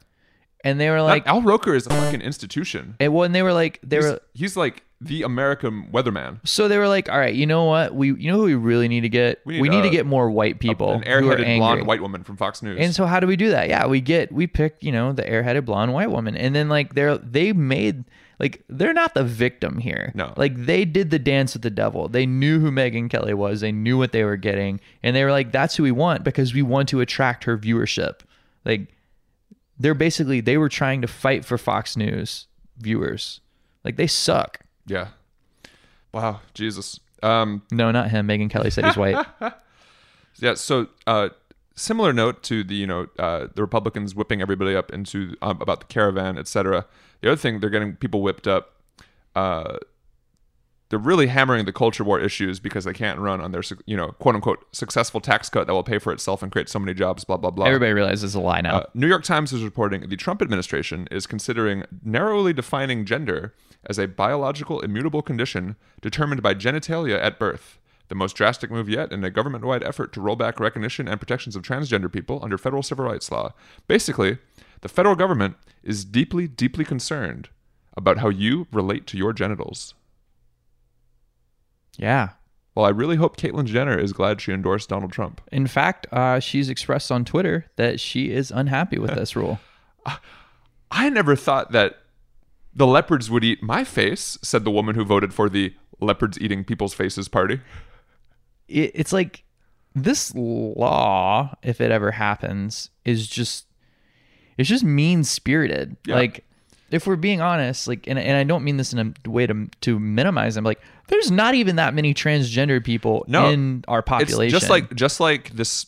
And 0.65 0.79
they 0.81 0.91
were 0.91 1.03
Like 1.03 1.27
like, 1.27 1.27
Al 1.27 1.43
Roker 1.43 1.75
is 1.75 1.87
a 1.87 1.91
fucking 1.91 2.21
institution. 2.21 2.95
and 3.01 3.13
when 3.13 3.33
they 3.33 3.43
were 3.43 3.53
like, 3.53 3.81
they 3.83 3.97
He's, 3.97 4.05
were, 4.05 4.21
he's 4.33 4.57
like 4.57 4.85
the 5.01 5.25
American 5.25 5.89
weatherman. 5.91 6.39
so 6.47 6.69
they 6.69 6.79
were 6.79 6.87
like, 6.87 7.09
all 7.09 7.19
right, 7.19 7.35
you 7.35 7.47
know 7.47 7.65
what? 7.65 7.93
We, 7.97 8.15
you 8.15 8.31
know 8.31 8.37
who 8.39 8.45
we 8.45 8.55
really 8.55 8.87
need 8.87 9.01
to 9.01 9.09
get? 9.09 9.41
We 9.45 9.61
We 9.61 9.69
need, 9.69 9.79
need, 9.79 9.83
to 9.83 9.91
get 9.91 10.07
more 10.07 10.31
white 10.31 10.61
people 10.61 10.93
An 10.93 11.03
who 11.03 11.11
are 11.11 11.21
airheaded 11.37 11.59
blonde 11.59 11.87
white 11.89 12.01
woman 12.01 12.23
from 12.23 12.37
Fox 12.37 12.63
News. 12.63 12.79
And 12.79 12.95
so 12.95 13.07
how 13.07 13.19
do 13.19 13.27
we 13.27 13.35
do 13.35 13.51
that? 13.51 13.69
Yeah, 13.69 13.87
we 13.89 14.01
get 14.01 14.31
we 14.31 14.47
pick, 14.47 14.77
you 14.81 14.93
know, 14.93 15.13
the 15.13 15.25
airheaded 15.25 15.65
blonde 15.65 15.93
white 15.93 16.11
woman. 16.13 16.37
And 16.37 16.55
then 16.55 16.69
like 16.69 16.95
they're 16.95 17.19
they 17.19 17.53
made 17.53 18.05
like 18.43 18.65
they're 18.69 18.93
not 18.93 19.15
the 19.15 19.23
victim 19.23 19.79
here. 19.79 20.11
No. 20.17 20.35
Like 20.37 20.57
they 20.57 20.85
did 20.85 21.11
the 21.11 21.19
dance 21.21 21.55
with 21.55 21.63
the 21.63 21.71
devil. 21.71 22.09
They 22.09 22.27
knew 22.27 22.59
who 22.59 22.73
Megyn 22.73 23.09
Kelly 23.09 23.35
was. 23.35 23.61
They 23.61 23.71
knew 23.71 23.97
what 23.97 24.11
they 24.11 24.25
were 24.25 24.37
getting. 24.37 24.81
And 25.05 25.15
they 25.15 25.25
were 25.25 25.31
like, 25.31 25.53
that's 25.53 25.77
who 25.77 25.85
we 25.85 25.93
want 25.93 26.25
because 26.25 26.53
we 26.53 26.61
want 26.61 26.89
to 26.89 27.01
attract 27.01 27.45
her 27.45 27.57
viewership. 27.57 28.21
Like 28.65 28.89
they're 29.79 29.95
basically 29.95 30.41
they 30.41 30.59
were 30.59 30.69
trying 30.69 31.03
to 31.03 31.07
fight 31.07 31.45
for 31.45 31.57
Fox 31.57 31.97
News 31.97 32.49
viewers. 32.79 33.41
Like 33.85 33.97
they 33.97 34.09
suck. 34.09 34.59
yeah. 34.87 35.09
Wow, 36.13 36.41
Jesus. 36.53 37.01
Um, 37.23 37.63
No, 37.71 37.91
not 37.93 38.11
him. 38.11 38.27
Megyn 38.29 38.51
Kelly 38.51 38.71
said 38.71 38.85
he's 38.85 38.97
white. 38.99 39.25
yeah. 40.41 40.55
So, 40.55 40.89
uh, 41.07 41.31
similar 41.75 42.13
note 42.13 42.43
to 42.43 42.65
the 42.65 42.75
you 42.75 42.87
know 42.87 43.07
uh, 43.19 43.47
the 43.55 43.63
Republicans 43.63 44.15
whipping 44.15 44.43
everybody 44.43 44.75
up 44.77 44.93
into 44.93 45.37
um, 45.41 45.59
about 45.63 45.81
the 45.81 45.87
caravan, 45.87 46.37
etc. 46.37 46.85
The 47.23 47.31
other 47.31 47.37
thing 47.37 47.61
they're 47.61 47.71
getting 47.71 47.97
people 47.97 48.21
whipped 48.21 48.47
up. 48.47 48.75
Uh, 49.35 49.79
they're 50.91 50.99
really 50.99 51.29
hammering 51.29 51.65
the 51.65 51.73
culture 51.73 52.05
war 52.05 52.21
issues 52.21 52.61
because 52.61 52.85
they 52.85 52.93
can't 52.93 53.19
run 53.19 53.41
on 53.41 53.51
their 53.51 53.63
you 53.87 53.97
know 53.97 54.09
quote 54.09 54.35
unquote 54.35 54.67
successful 54.73 55.23
tax 55.23 55.49
cut 55.49 55.67
that 55.67 55.73
will 55.73 55.83
pay 55.83 55.99
for 55.99 56.13
itself 56.13 56.43
and 56.43 56.53
create 56.53 56.69
so 56.69 56.79
many 56.79 56.93
jobs. 56.93 57.25
Blah 57.25 57.39
blah 57.39 57.51
blah. 57.51 57.65
Everybody 57.65 57.93
realizes 57.93 58.25
it's 58.25 58.35
a 58.35 58.41
lie 58.41 58.61
now. 58.61 58.77
Uh, 58.77 58.87
New 58.93 59.07
York 59.07 59.25
Times 59.25 59.55
is 59.55 59.65
reporting 59.65 60.07
the 60.07 60.17
Trump 60.17 60.43
administration 60.43 61.09
is 61.11 61.27
considering 61.27 61.85
narrowly 62.05 62.53
defining 62.53 63.07
gender 63.07 63.55
as 63.87 63.99
a 63.99 64.07
biological 64.07 64.81
immutable 64.81 65.23
condition 65.23 65.77
determined 66.03 66.43
by 66.43 66.55
genitalia 66.55 67.19
at 67.19 67.39
birth. 67.39 67.79
The 68.09 68.15
most 68.15 68.37
drastic 68.37 68.71
move 68.71 68.91
yet 68.91 69.13
in 69.13 69.25
a 69.25 69.31
government 69.31 69.65
wide 69.65 69.83
effort 69.83 70.13
to 70.13 70.21
roll 70.21 70.37
back 70.37 70.61
recognition 70.61 71.09
and 71.09 71.19
protections 71.19 71.57
of 71.57 71.63
transgender 71.63 72.13
people 72.13 72.41
under 72.43 72.59
federal 72.59 72.83
civil 72.83 73.07
rights 73.07 73.31
law. 73.31 73.55
Basically, 73.89 74.37
the 74.83 74.89
federal 74.89 75.17
government 75.17 75.57
is 75.83 76.05
deeply, 76.05 76.47
deeply 76.47 76.85
concerned 76.85 77.49
about 77.97 78.19
how 78.19 78.29
you 78.29 78.67
relate 78.73 79.07
to 79.09 79.19
your 79.19 79.33
genitals. 79.33 79.95
yeah. 81.97 82.31
Well, 82.75 82.87
I 82.87 82.91
really 82.91 83.17
hope 83.17 83.37
Caitlyn 83.37 83.67
Jenner 83.67 83.99
is 83.99 84.15
glad 84.15 84.41
she 84.41 84.51
endorsed 84.51 84.89
Donald 84.89 85.13
Trump. 85.13 85.43
In 85.53 85.67
fact, 85.67 86.07
uh, 86.11 86.41
she's 86.41 86.71
expressed 86.71 87.13
on 87.13 87.25
Twitter 87.25 87.67
that 87.77 88.01
she 88.01 88.31
is 88.31 88.51
unhappy 88.51 88.99
with 88.99 89.15
this 89.15 89.37
rule. 89.37 89.61
I 90.91 91.11
never 91.11 91.37
thought 91.37 91.73
that 91.73 91.99
the 92.75 92.87
leopards 92.87 93.31
would 93.31 93.45
eat 93.45 93.63
my 93.63 93.85
face, 93.85 94.39
said 94.43 94.65
the 94.65 94.71
woman 94.71 94.95
who 94.95 95.05
voted 95.05 95.35
for 95.35 95.51
the 95.51 95.75
leopards 96.01 96.41
eating 96.41 96.65
people's 96.65 96.95
faces 96.95 97.29
party. 97.29 97.61
It, 98.69 98.93
it's 98.95 99.13
like 99.13 99.45
this 99.95 100.35
law, 100.35 101.55
if 101.63 101.79
it 101.79 101.91
ever 101.91 102.13
happens, 102.13 102.89
is 103.05 103.29
just 103.29 103.67
it's 104.59 104.69
just 104.69 104.85
mean 104.85 105.25
spirited. 105.25 105.97
Yeah. 106.07 106.17
Like 106.17 106.45
if 106.91 107.07
we're 107.07 107.17
being 107.17 107.41
honest, 107.41 107.89
like 107.89 108.07
and, 108.07 108.19
and 108.19 108.37
I 108.37 108.45
don't 108.45 108.65
mean 108.65 108.77
this 108.77 108.93
in 108.93 109.15
a 109.25 109.31
way 109.31 109.47
to 109.47 109.69
to 109.83 109.99
minimize 109.99 110.55
them. 110.55 110.65
Like 110.65 110.81
there's 111.09 111.31
not 111.31 111.55
even 111.55 111.77
that 111.77 111.95
many 111.95 112.15
transgender 112.15 112.83
people 112.85 113.25
No, 113.29 113.49
in 113.49 113.85
our 113.89 114.03
population. 114.03 114.55
It's 114.55 114.61
just 114.61 114.71
like 114.71 114.95
just 114.95 115.21
like 115.21 115.51
this, 115.51 115.87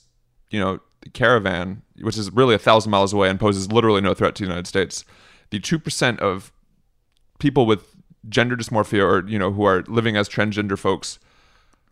you 0.51 0.59
know, 0.59 0.81
caravan, 1.13 1.83
which 2.01 2.17
is 2.17 2.31
really 2.33 2.55
a 2.55 2.59
thousand 2.59 2.91
miles 2.91 3.13
away 3.13 3.29
and 3.29 3.39
poses 3.39 3.71
literally 3.71 4.01
no 4.01 4.15
threat 4.15 4.35
to 4.37 4.43
the 4.43 4.49
United 4.49 4.67
States. 4.67 5.05
The 5.51 5.61
two 5.61 5.79
percent 5.79 6.21
of 6.21 6.53
people 7.39 7.67
with 7.67 7.95
gender 8.29 8.57
dysmorphia 8.57 9.03
or 9.03 9.29
you 9.29 9.39
know 9.39 9.53
who 9.53 9.65
are 9.65 9.85
living 9.87 10.17
as 10.17 10.29
transgender 10.29 10.79
folks 10.79 11.19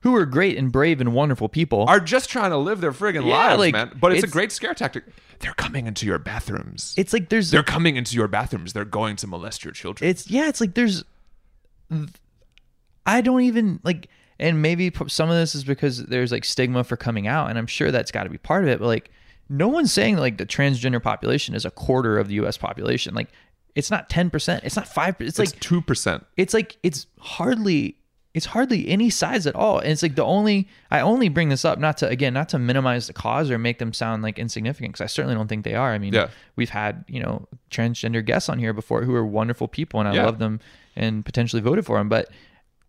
who 0.02 0.14
are 0.16 0.26
great 0.26 0.56
and 0.58 0.70
brave 0.72 1.00
and 1.00 1.12
wonderful 1.14 1.48
people. 1.48 1.84
are 1.88 2.00
just 2.00 2.28
trying 2.30 2.50
to 2.50 2.56
live 2.56 2.80
their 2.80 2.92
friggin' 2.92 3.26
Yeah, 3.26 3.54
lives, 3.54 3.58
like, 3.58 3.72
man. 3.72 3.92
But 4.00 4.12
it's, 4.12 4.18
it's- 4.18 4.30
a 4.30 4.32
great 4.32 4.52
scare 4.52 4.74
tactic. 4.74 5.04
They're 5.40 5.54
coming 5.54 5.86
into 5.88 6.06
your 6.06 6.18
bathrooms. 6.18 6.94
it's 6.96 7.12
like 7.12 7.28
there's 7.28 7.50
They're 7.50 7.62
coming 7.64 7.96
into 7.96 8.14
your 8.16 8.28
bathrooms. 8.28 8.72
They're 8.72 8.84
going 8.84 9.16
to 9.16 9.26
molest 9.26 9.64
your 9.64 9.72
children. 9.72 10.08
it's 10.08 10.30
yeah 10.30 10.48
it's 10.48 10.60
like 10.60 10.74
there's 10.74 11.02
i 13.06 13.20
don't 13.20 13.42
even 13.42 13.80
like 13.84 14.08
and 14.38 14.62
maybe 14.62 14.90
p- 14.90 15.08
some 15.08 15.28
of 15.28 15.36
this 15.36 15.54
is 15.54 15.64
because 15.64 16.04
there's 16.06 16.32
like 16.32 16.44
stigma 16.44 16.84
for 16.84 16.96
coming 16.96 17.26
out 17.26 17.50
and 17.50 17.58
i'm 17.58 17.66
sure 17.66 17.90
that's 17.90 18.10
got 18.10 18.24
to 18.24 18.30
be 18.30 18.38
part 18.38 18.64
of 18.64 18.70
it 18.70 18.78
but 18.78 18.86
like 18.86 19.10
no 19.48 19.68
one's 19.68 19.92
saying 19.92 20.16
like 20.16 20.38
the 20.38 20.46
transgender 20.46 21.02
population 21.02 21.54
is 21.54 21.64
a 21.64 21.70
quarter 21.70 22.18
of 22.18 22.28
the 22.28 22.36
us 22.36 22.56
population 22.56 23.14
like 23.14 23.28
it's 23.74 23.90
not 23.90 24.08
10% 24.08 24.60
it's 24.64 24.76
not 24.76 24.86
5 24.88 25.16
it's 25.20 25.38
like 25.38 25.48
it's 25.50 25.58
two 25.58 25.80
percent. 25.82 26.24
it's 26.36 26.54
like 26.54 26.76
it's 26.82 27.06
hardly 27.18 27.96
it's 28.34 28.46
hardly 28.46 28.88
any 28.88 29.10
size 29.10 29.46
at 29.46 29.54
all 29.54 29.78
and 29.78 29.90
it's 29.90 30.02
like 30.02 30.14
the 30.14 30.24
only 30.24 30.66
i 30.90 31.00
only 31.00 31.28
bring 31.28 31.48
this 31.50 31.64
up 31.64 31.78
not 31.78 31.98
to 31.98 32.08
again 32.08 32.32
not 32.32 32.48
to 32.48 32.58
minimize 32.58 33.06
the 33.06 33.12
cause 33.12 33.50
or 33.50 33.58
make 33.58 33.78
them 33.78 33.92
sound 33.92 34.22
like 34.22 34.38
insignificant 34.38 34.92
because 34.94 35.04
i 35.04 35.06
certainly 35.06 35.34
don't 35.34 35.48
think 35.48 35.64
they 35.64 35.74
are 35.74 35.92
i 35.92 35.98
mean 35.98 36.14
Yeah. 36.14 36.28
we've 36.56 36.70
had 36.70 37.04
you 37.08 37.20
know 37.20 37.46
transgender 37.70 38.24
guests 38.24 38.48
on 38.48 38.58
here 38.58 38.72
before 38.72 39.02
who 39.04 39.14
are 39.14 39.26
wonderful 39.26 39.68
people 39.68 40.00
and 40.00 40.08
i 40.08 40.14
Yeah. 40.14 40.24
love 40.24 40.38
them 40.38 40.60
and 40.96 41.24
potentially 41.24 41.60
voted 41.60 41.84
for 41.84 41.98
them 41.98 42.08
but 42.08 42.28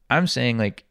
i'm 0.10 0.28
saying 0.28 0.58
like 0.58 0.86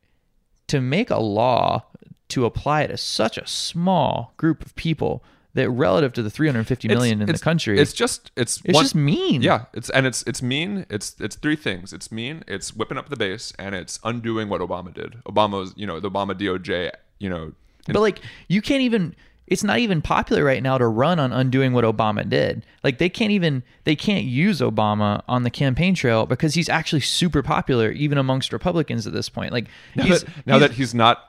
to 0.69 0.81
make 0.81 1.11
a 1.11 1.19
law 1.19 1.85
to 2.29 2.45
apply 2.45 2.83
it 2.83 2.89
to 2.89 2.97
such 2.97 3.37
a 3.39 3.47
small 3.47 4.33
group 4.37 4.65
of 4.65 4.75
people 4.75 5.23
that 5.55 5.69
relative 5.71 6.13
to 6.15 6.23
the 6.23 6.31
350 6.31 6.89
million 6.89 7.21
in 7.21 7.27
the 7.27 7.39
country, 7.39 7.79
It's 7.79 7.93
just 7.93 8.31
it's 8.37 8.61
it's 8.65 8.75
one- 8.75 8.85
just 8.85 8.95
mean. 8.95 9.43
Yeah, 9.43 9.67
it's 9.75 9.91
and 9.91 10.07
it's 10.07 10.23
it's 10.27 10.43
mean. 10.43 10.87
It's 10.89 11.15
it's 11.21 11.37
three 11.37 11.57
things. 11.57 11.93
It's 11.93 12.11
mean. 12.11 12.43
It's 12.49 12.75
whipping 12.75 12.97
up 12.99 13.09
the 13.11 13.17
base, 13.17 13.53
and 13.59 13.75
it's 13.75 13.99
undoing 14.05 14.49
what 14.49 14.61
Obama 14.61 14.93
did. 14.95 15.23
Obama's 15.25 15.73
you 15.77 15.87
know 15.87 16.01
the 16.01 16.11
Obama 16.11 16.33
DOJ 16.35 16.91
you 17.19 17.29
know. 17.29 17.53
But 17.87 18.01
like 18.01 18.21
you 18.49 18.63
can't 18.63 18.83
even 18.83 19.15
it's 19.49 19.65
not 19.65 19.79
even 19.81 20.01
popular 20.01 20.45
right 20.45 20.63
now 20.63 20.79
to 20.79 20.87
run 20.87 21.19
on 21.19 21.33
undoing 21.33 21.73
what 21.75 21.85
Obama 21.85 22.27
did. 22.27 22.65
Like 22.85 22.99
they 22.99 23.09
can't 23.09 23.33
even 23.33 23.63
they 23.85 23.97
can't 23.97 24.25
use 24.25 24.61
Obama 24.61 25.23
on 25.29 25.43
the 25.43 25.51
campaign 25.51 25.95
trail 25.95 26.25
because 26.25 26.55
he's 26.55 26.69
actually 26.69 27.01
super 27.01 27.43
popular 27.43 27.91
even 27.91 28.17
amongst 28.19 28.53
Republicans 28.53 29.07
at 29.07 29.13
this 29.13 29.29
point. 29.29 29.53
Like 29.53 29.67
now, 29.97 30.05
that, 30.07 30.25
now 30.47 30.59
he's- 30.59 30.69
that 30.71 30.77
he's 30.77 30.95
not 30.95 31.29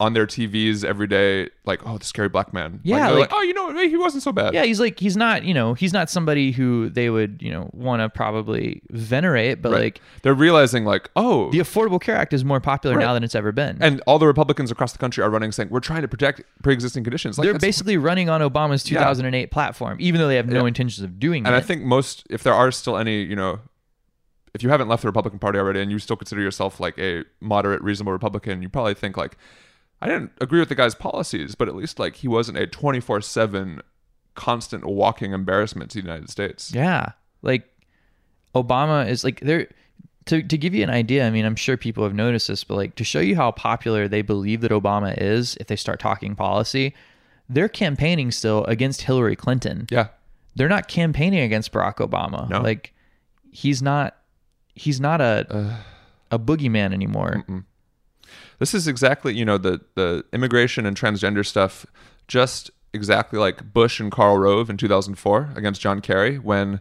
on 0.00 0.14
their 0.14 0.26
TVs 0.26 0.82
every 0.82 1.06
day, 1.06 1.48
like 1.66 1.86
oh 1.86 1.98
the 1.98 2.04
scary 2.06 2.28
black 2.30 2.52
man. 2.54 2.80
Yeah, 2.82 3.10
they're 3.10 3.20
like- 3.20 3.28
oh 3.32 3.42
you 3.42 3.52
know 3.52 3.76
he 3.86 3.96
wasn't 3.98 4.22
so 4.22 4.32
bad. 4.32 4.54
yeah, 4.54 4.64
he's 4.64 4.80
like 4.80 4.98
he's 4.98 5.16
not, 5.16 5.44
you 5.44 5.52
know, 5.52 5.74
he's 5.74 5.92
not 5.92 6.08
somebody 6.08 6.52
who 6.52 6.88
they 6.88 7.10
would, 7.10 7.40
you 7.42 7.52
know, 7.52 7.68
want 7.74 8.00
to 8.00 8.08
probably 8.08 8.80
venerate, 8.90 9.60
but 9.60 9.70
Right. 9.72 9.80
like 9.82 10.00
they're 10.22 10.34
realizing 10.34 10.84
like 10.86 11.10
oh 11.16 11.50
the 11.50 11.58
Affordable 11.58 12.00
Care 12.00 12.16
Act 12.16 12.32
is 12.32 12.44
more 12.44 12.60
popular 12.60 12.96
Right. 12.96 13.04
now 13.04 13.12
than 13.14 13.22
it's 13.22 13.34
ever 13.34 13.52
been. 13.52 13.76
and 13.80 14.00
all 14.06 14.18
the 14.18 14.26
Republicans 14.26 14.70
across 14.70 14.92
the 14.92 14.98
country 14.98 15.22
are 15.22 15.28
running 15.30 15.52
saying 15.52 15.68
we're 15.70 15.80
trying 15.80 16.02
to 16.02 16.08
protect 16.08 16.42
pre-existing 16.62 17.04
conditions. 17.04 17.38
Like 17.38 17.44
they're 17.44 17.58
basically 17.58 17.98
running 17.98 18.30
on 18.30 18.40
Obama's 18.40 18.82
2008 18.82 19.50
platform, 19.50 19.98
even 20.00 20.18
though 20.20 20.28
they 20.28 20.36
have 20.36 20.48
no 20.48 20.62
Yeah. 20.62 20.68
intentions 20.68 21.00
of 21.04 21.20
doing 21.20 21.42
that. 21.42 21.50
and 21.50 21.54
it. 21.56 21.58
I 21.58 21.60
think 21.60 21.82
most, 21.82 22.26
if 22.30 22.42
there 22.42 22.54
are 22.54 22.70
still 22.72 22.96
any, 22.96 23.22
you 23.22 23.36
know, 23.36 23.60
if 24.54 24.62
you 24.64 24.68
haven't 24.70 24.88
left 24.88 25.02
the 25.02 25.08
Republican 25.08 25.38
Party 25.38 25.58
already 25.60 25.80
and 25.80 25.92
you 25.92 25.98
still 26.00 26.16
consider 26.16 26.40
yourself 26.40 26.80
like 26.80 26.98
a 26.98 27.22
moderate, 27.40 27.82
reasonable 27.82 28.12
Republican, 28.12 28.62
you 28.62 28.68
probably 28.68 28.94
think 28.94 29.16
like, 29.16 29.36
I 30.02 30.08
didn't 30.08 30.32
agree 30.40 30.60
with 30.60 30.68
the 30.68 30.74
guy's 30.74 30.94
policies, 30.94 31.54
but 31.54 31.68
at 31.68 31.74
least 31.74 31.98
like 31.98 32.16
he 32.16 32.28
wasn't 32.28 32.58
a 32.58 32.66
twenty 32.66 33.00
four 33.00 33.20
seven 33.20 33.82
constant 34.34 34.84
walking 34.84 35.32
embarrassment 35.32 35.90
to 35.90 35.98
the 35.98 36.06
United 36.06 36.30
States. 36.30 36.72
Yeah. 36.72 37.12
Like 37.42 37.68
Obama 38.54 39.08
is 39.08 39.24
like 39.24 39.40
there 39.40 39.68
to 40.26 40.42
to 40.42 40.58
give 40.58 40.74
you 40.74 40.82
an 40.82 40.90
idea, 40.90 41.26
I 41.26 41.30
mean, 41.30 41.44
I'm 41.44 41.56
sure 41.56 41.76
people 41.76 42.04
have 42.04 42.14
noticed 42.14 42.48
this, 42.48 42.64
but 42.64 42.76
like 42.76 42.94
to 42.96 43.04
show 43.04 43.20
you 43.20 43.36
how 43.36 43.50
popular 43.52 44.08
they 44.08 44.22
believe 44.22 44.60
that 44.62 44.70
Obama 44.70 45.14
is 45.20 45.56
if 45.60 45.66
they 45.66 45.76
start 45.76 46.00
talking 46.00 46.34
policy, 46.34 46.94
they're 47.48 47.68
campaigning 47.68 48.30
still 48.30 48.64
against 48.64 49.02
Hillary 49.02 49.36
Clinton. 49.36 49.86
Yeah. 49.90 50.08
They're 50.54 50.68
not 50.68 50.88
campaigning 50.88 51.40
against 51.40 51.72
Barack 51.72 51.96
Obama. 51.96 52.48
No. 52.48 52.60
Like 52.60 52.94
he's 53.52 53.82
not 53.82 54.16
he's 54.74 55.00
not 55.00 55.20
a 55.20 55.78
a 56.30 56.38
boogeyman 56.38 56.92
anymore. 56.92 57.44
This 58.60 58.74
is 58.74 58.86
exactly, 58.86 59.34
you 59.34 59.44
know, 59.44 59.58
the 59.58 59.80
the 59.96 60.24
immigration 60.32 60.86
and 60.86 60.96
transgender 60.96 61.44
stuff 61.44 61.84
just 62.28 62.70
exactly 62.92 63.38
like 63.38 63.72
Bush 63.72 63.98
and 63.98 64.12
Karl 64.12 64.38
Rove 64.38 64.70
in 64.70 64.76
2004 64.76 65.54
against 65.56 65.80
John 65.80 66.00
Kerry 66.00 66.38
when 66.38 66.80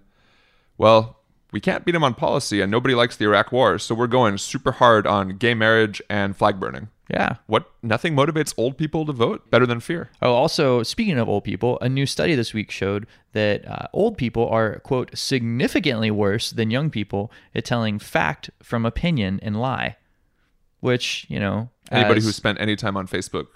well, 0.78 1.20
we 1.52 1.60
can't 1.60 1.86
beat 1.86 1.96
him 1.96 2.04
on 2.04 2.14
policy 2.14 2.62
and 2.62 2.72
nobody 2.72 2.96
likes 2.96 3.18
the 3.18 3.26
Iraq 3.26 3.52
war, 3.52 3.80
so 3.80 3.96
we're 3.96 4.08
going 4.08 4.38
super 4.38 4.74
hard 4.74 5.08
on 5.08 5.38
gay 5.38 5.54
marriage 5.54 6.02
and 6.10 6.36
flag 6.38 6.60
burning. 6.60 6.90
Yeah. 7.10 7.38
What 7.48 7.72
nothing 7.82 8.16
motivates 8.16 8.54
old 8.56 8.78
people 8.78 9.06
to 9.06 9.14
vote 9.14 9.50
better 9.50 9.66
than 9.66 9.80
fear. 9.80 10.12
Oh, 10.22 10.34
also, 10.34 10.84
speaking 10.84 11.18
of 11.18 11.28
old 11.28 11.44
people, 11.44 11.80
a 11.82 11.90
new 11.90 12.06
study 12.06 12.36
this 12.36 12.54
week 12.54 12.70
showed 12.70 13.08
that 13.34 13.68
uh, 13.68 13.88
old 13.94 14.18
people 14.18 14.48
are, 14.48 14.80
quote, 14.80 15.18
significantly 15.18 16.12
worse 16.12 16.52
than 16.52 16.70
young 16.70 16.92
people 16.92 17.32
at 17.56 17.66
telling 17.66 17.98
fact 17.98 18.52
from 18.62 18.86
opinion 18.86 19.40
and 19.42 19.60
lie. 19.60 19.98
Which, 20.80 21.26
you 21.30 21.40
know, 21.40 21.70
Anybody 21.92 22.22
who 22.22 22.32
spent 22.32 22.62
any 22.62 22.76
time 22.76 22.96
on 22.96 23.08
Facebook 23.08 23.48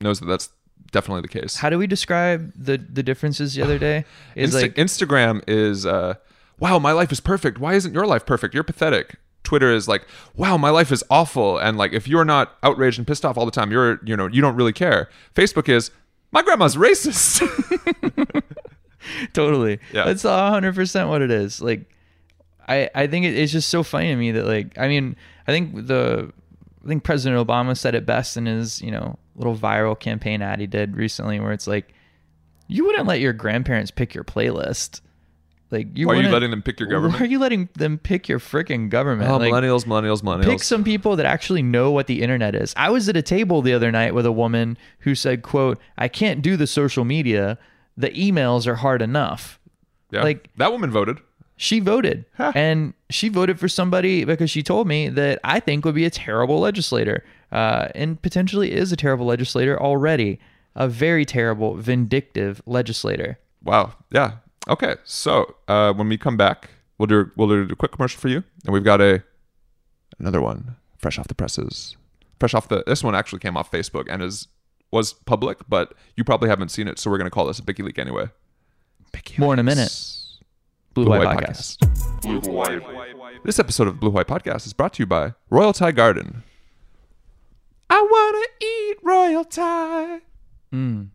knows 0.00 0.20
that 0.20 0.26
that's 0.26 0.48
definitely 0.90 1.22
the 1.22 1.28
case. 1.28 1.56
How 1.56 1.70
do 1.70 1.78
we 1.78 1.86
describe 1.86 2.52
the, 2.56 2.78
the 2.78 3.02
differences 3.02 3.54
the 3.54 3.62
other 3.62 3.78
day? 3.78 4.04
Is 4.34 4.54
Insta- 4.54 4.62
like, 4.62 4.74
Instagram 4.74 5.42
is 5.46 5.86
uh, 5.86 6.14
wow, 6.58 6.78
my 6.78 6.92
life 6.92 7.12
is 7.12 7.20
perfect. 7.20 7.58
Why 7.58 7.74
isn't 7.74 7.92
your 7.92 8.06
life 8.06 8.26
perfect? 8.26 8.54
You're 8.54 8.64
pathetic. 8.64 9.16
Twitter 9.42 9.70
is 9.70 9.86
like, 9.86 10.06
wow, 10.34 10.56
my 10.56 10.70
life 10.70 10.90
is 10.90 11.04
awful. 11.10 11.58
And 11.58 11.76
like, 11.76 11.92
if 11.92 12.08
you're 12.08 12.24
not 12.24 12.56
outraged 12.62 12.98
and 12.98 13.06
pissed 13.06 13.26
off 13.26 13.36
all 13.36 13.44
the 13.44 13.50
time, 13.50 13.70
you're, 13.70 14.00
you 14.02 14.16
know, 14.16 14.26
you 14.26 14.40
don't 14.40 14.56
really 14.56 14.72
care. 14.72 15.10
Facebook 15.34 15.68
is, 15.68 15.90
my 16.32 16.42
grandma's 16.42 16.76
racist. 16.76 17.46
totally. 19.34 19.78
Yeah. 19.92 20.04
That's 20.04 20.22
hundred 20.22 20.74
percent 20.74 21.08
what 21.10 21.22
it 21.22 21.30
is. 21.30 21.60
Like, 21.60 21.90
I 22.66 22.88
I 22.94 23.06
think 23.06 23.26
it, 23.26 23.36
it's 23.36 23.52
just 23.52 23.68
so 23.68 23.82
funny 23.82 24.08
to 24.08 24.16
me 24.16 24.32
that 24.32 24.46
like 24.46 24.78
I 24.78 24.88
mean 24.88 25.16
I 25.46 25.52
think 25.52 25.86
the 25.86 26.32
I 26.84 26.88
think 26.88 27.02
President 27.02 27.46
Obama 27.46 27.76
said 27.76 27.94
it 27.94 28.04
best 28.04 28.36
in 28.36 28.46
his 28.46 28.82
you 28.82 28.90
know 28.90 29.18
little 29.36 29.56
viral 29.56 29.98
campaign 29.98 30.42
ad 30.42 30.60
he 30.60 30.66
did 30.66 30.96
recently 30.96 31.40
where 31.40 31.52
it's 31.52 31.66
like 31.66 31.92
you 32.68 32.84
wouldn't 32.84 33.06
let 33.06 33.20
your 33.20 33.32
grandparents 33.32 33.90
pick 33.90 34.14
your 34.14 34.24
playlist. 34.24 35.00
Like 35.70 35.88
you 35.94 36.06
Why 36.06 36.16
are 36.16 36.22
you 36.22 36.28
letting 36.28 36.50
them 36.50 36.62
pick 36.62 36.78
your 36.78 36.88
government? 36.88 37.14
Why 37.14 37.26
are 37.26 37.28
you 37.28 37.38
letting 37.38 37.68
them 37.74 37.98
pick 37.98 38.28
your 38.28 38.38
freaking 38.38 38.90
government? 38.90 39.28
oh, 39.30 39.38
Like, 39.38 39.52
millennials, 39.52 39.84
millennials, 39.84 40.22
millennials. 40.22 40.44
pick 40.44 40.62
some 40.62 40.84
people 40.84 41.16
that 41.16 41.26
actually 41.26 41.62
know 41.62 41.90
what 41.90 42.06
the 42.06 42.22
internet 42.22 42.54
is. 42.54 42.72
I 42.76 42.90
was 42.90 43.08
at 43.08 43.16
a 43.16 43.22
table 43.22 43.60
the 43.60 43.72
other 43.72 43.90
night 43.90 44.14
with 44.14 44.24
a 44.24 44.32
woman 44.32 44.78
who 45.00 45.14
said, 45.14 45.42
"quote 45.42 45.78
I 45.98 46.08
can't 46.08 46.42
do 46.42 46.56
the 46.56 46.66
social 46.66 47.04
media. 47.04 47.58
The 47.96 48.10
emails 48.10 48.66
are 48.66 48.76
hard 48.76 49.02
enough." 49.02 49.58
yeah. 50.10 50.22
like- 50.22 50.48
that 50.56 50.70
woman 50.70 50.90
voted. 50.90 51.18
She 51.56 51.78
voted, 51.80 52.24
Huh. 52.36 52.52
and 52.54 52.94
she 53.10 53.28
voted 53.28 53.60
for 53.60 53.68
somebody 53.68 54.24
because 54.24 54.50
she 54.50 54.62
told 54.62 54.88
me 54.88 55.08
that 55.08 55.38
I 55.44 55.60
think 55.60 55.84
would 55.84 55.94
be 55.94 56.04
a 56.04 56.10
terrible 56.10 56.58
legislator, 56.60 57.24
uh, 57.52 57.88
and 57.94 58.20
potentially 58.20 58.72
is 58.72 58.90
a 58.90 58.96
terrible 58.96 59.26
legislator 59.26 59.80
already. 59.80 60.40
A 60.74 60.88
very 60.88 61.24
terrible, 61.24 61.76
vindictive 61.76 62.60
legislator. 62.66 63.38
Wow. 63.62 63.94
Yeah. 64.10 64.38
Okay. 64.68 64.96
So 65.04 65.54
uh, 65.68 65.92
when 65.92 66.08
we 66.08 66.18
come 66.18 66.36
back, 66.36 66.70
we'll 66.98 67.06
do 67.06 67.30
we'll 67.36 67.46
do 67.48 67.68
a 67.72 67.76
quick 67.76 67.92
commercial 67.92 68.20
for 68.20 68.26
you, 68.28 68.42
and 68.64 68.72
we've 68.72 68.82
got 68.82 69.00
a 69.00 69.22
another 70.18 70.40
one 70.40 70.74
fresh 70.98 71.18
off 71.18 71.28
the 71.28 71.34
presses. 71.34 71.96
Fresh 72.40 72.54
off 72.54 72.66
the 72.68 72.82
this 72.88 73.04
one 73.04 73.14
actually 73.14 73.38
came 73.38 73.56
off 73.56 73.70
Facebook 73.70 74.06
and 74.10 74.20
is 74.22 74.48
was 74.90 75.12
public, 75.12 75.58
but 75.68 75.94
you 76.16 76.24
probably 76.24 76.48
haven't 76.48 76.70
seen 76.70 76.88
it, 76.88 76.98
so 76.98 77.08
we're 77.10 77.18
gonna 77.18 77.30
call 77.30 77.46
this 77.46 77.60
a 77.60 77.62
Biki 77.62 77.84
leak 77.84 77.98
anyway. 78.00 78.26
Bicky 79.12 79.36
More 79.38 79.52
in 79.52 79.60
a 79.60 79.62
minute. 79.62 79.92
Leaks. 80.94 80.94
Blue, 80.94 81.04
Blue 81.04 81.12
White, 81.12 81.26
White 81.26 81.38
Podcast. 81.38 81.78
Podcast. 81.78 83.42
This 83.44 83.58
episode 83.58 83.88
of 83.88 84.00
Blue 84.00 84.10
Hawaii 84.10 84.24
Podcast 84.24 84.66
is 84.66 84.72
brought 84.72 84.94
to 84.94 85.02
you 85.02 85.06
by 85.06 85.34
Royal 85.50 85.72
Thai 85.72 85.92
Garden. 85.92 86.42
I 87.90 88.00
wanna 88.00 88.46
eat 88.62 88.98
Royal 89.02 89.44
Thai. 89.44 90.20
Mm. 90.72 91.08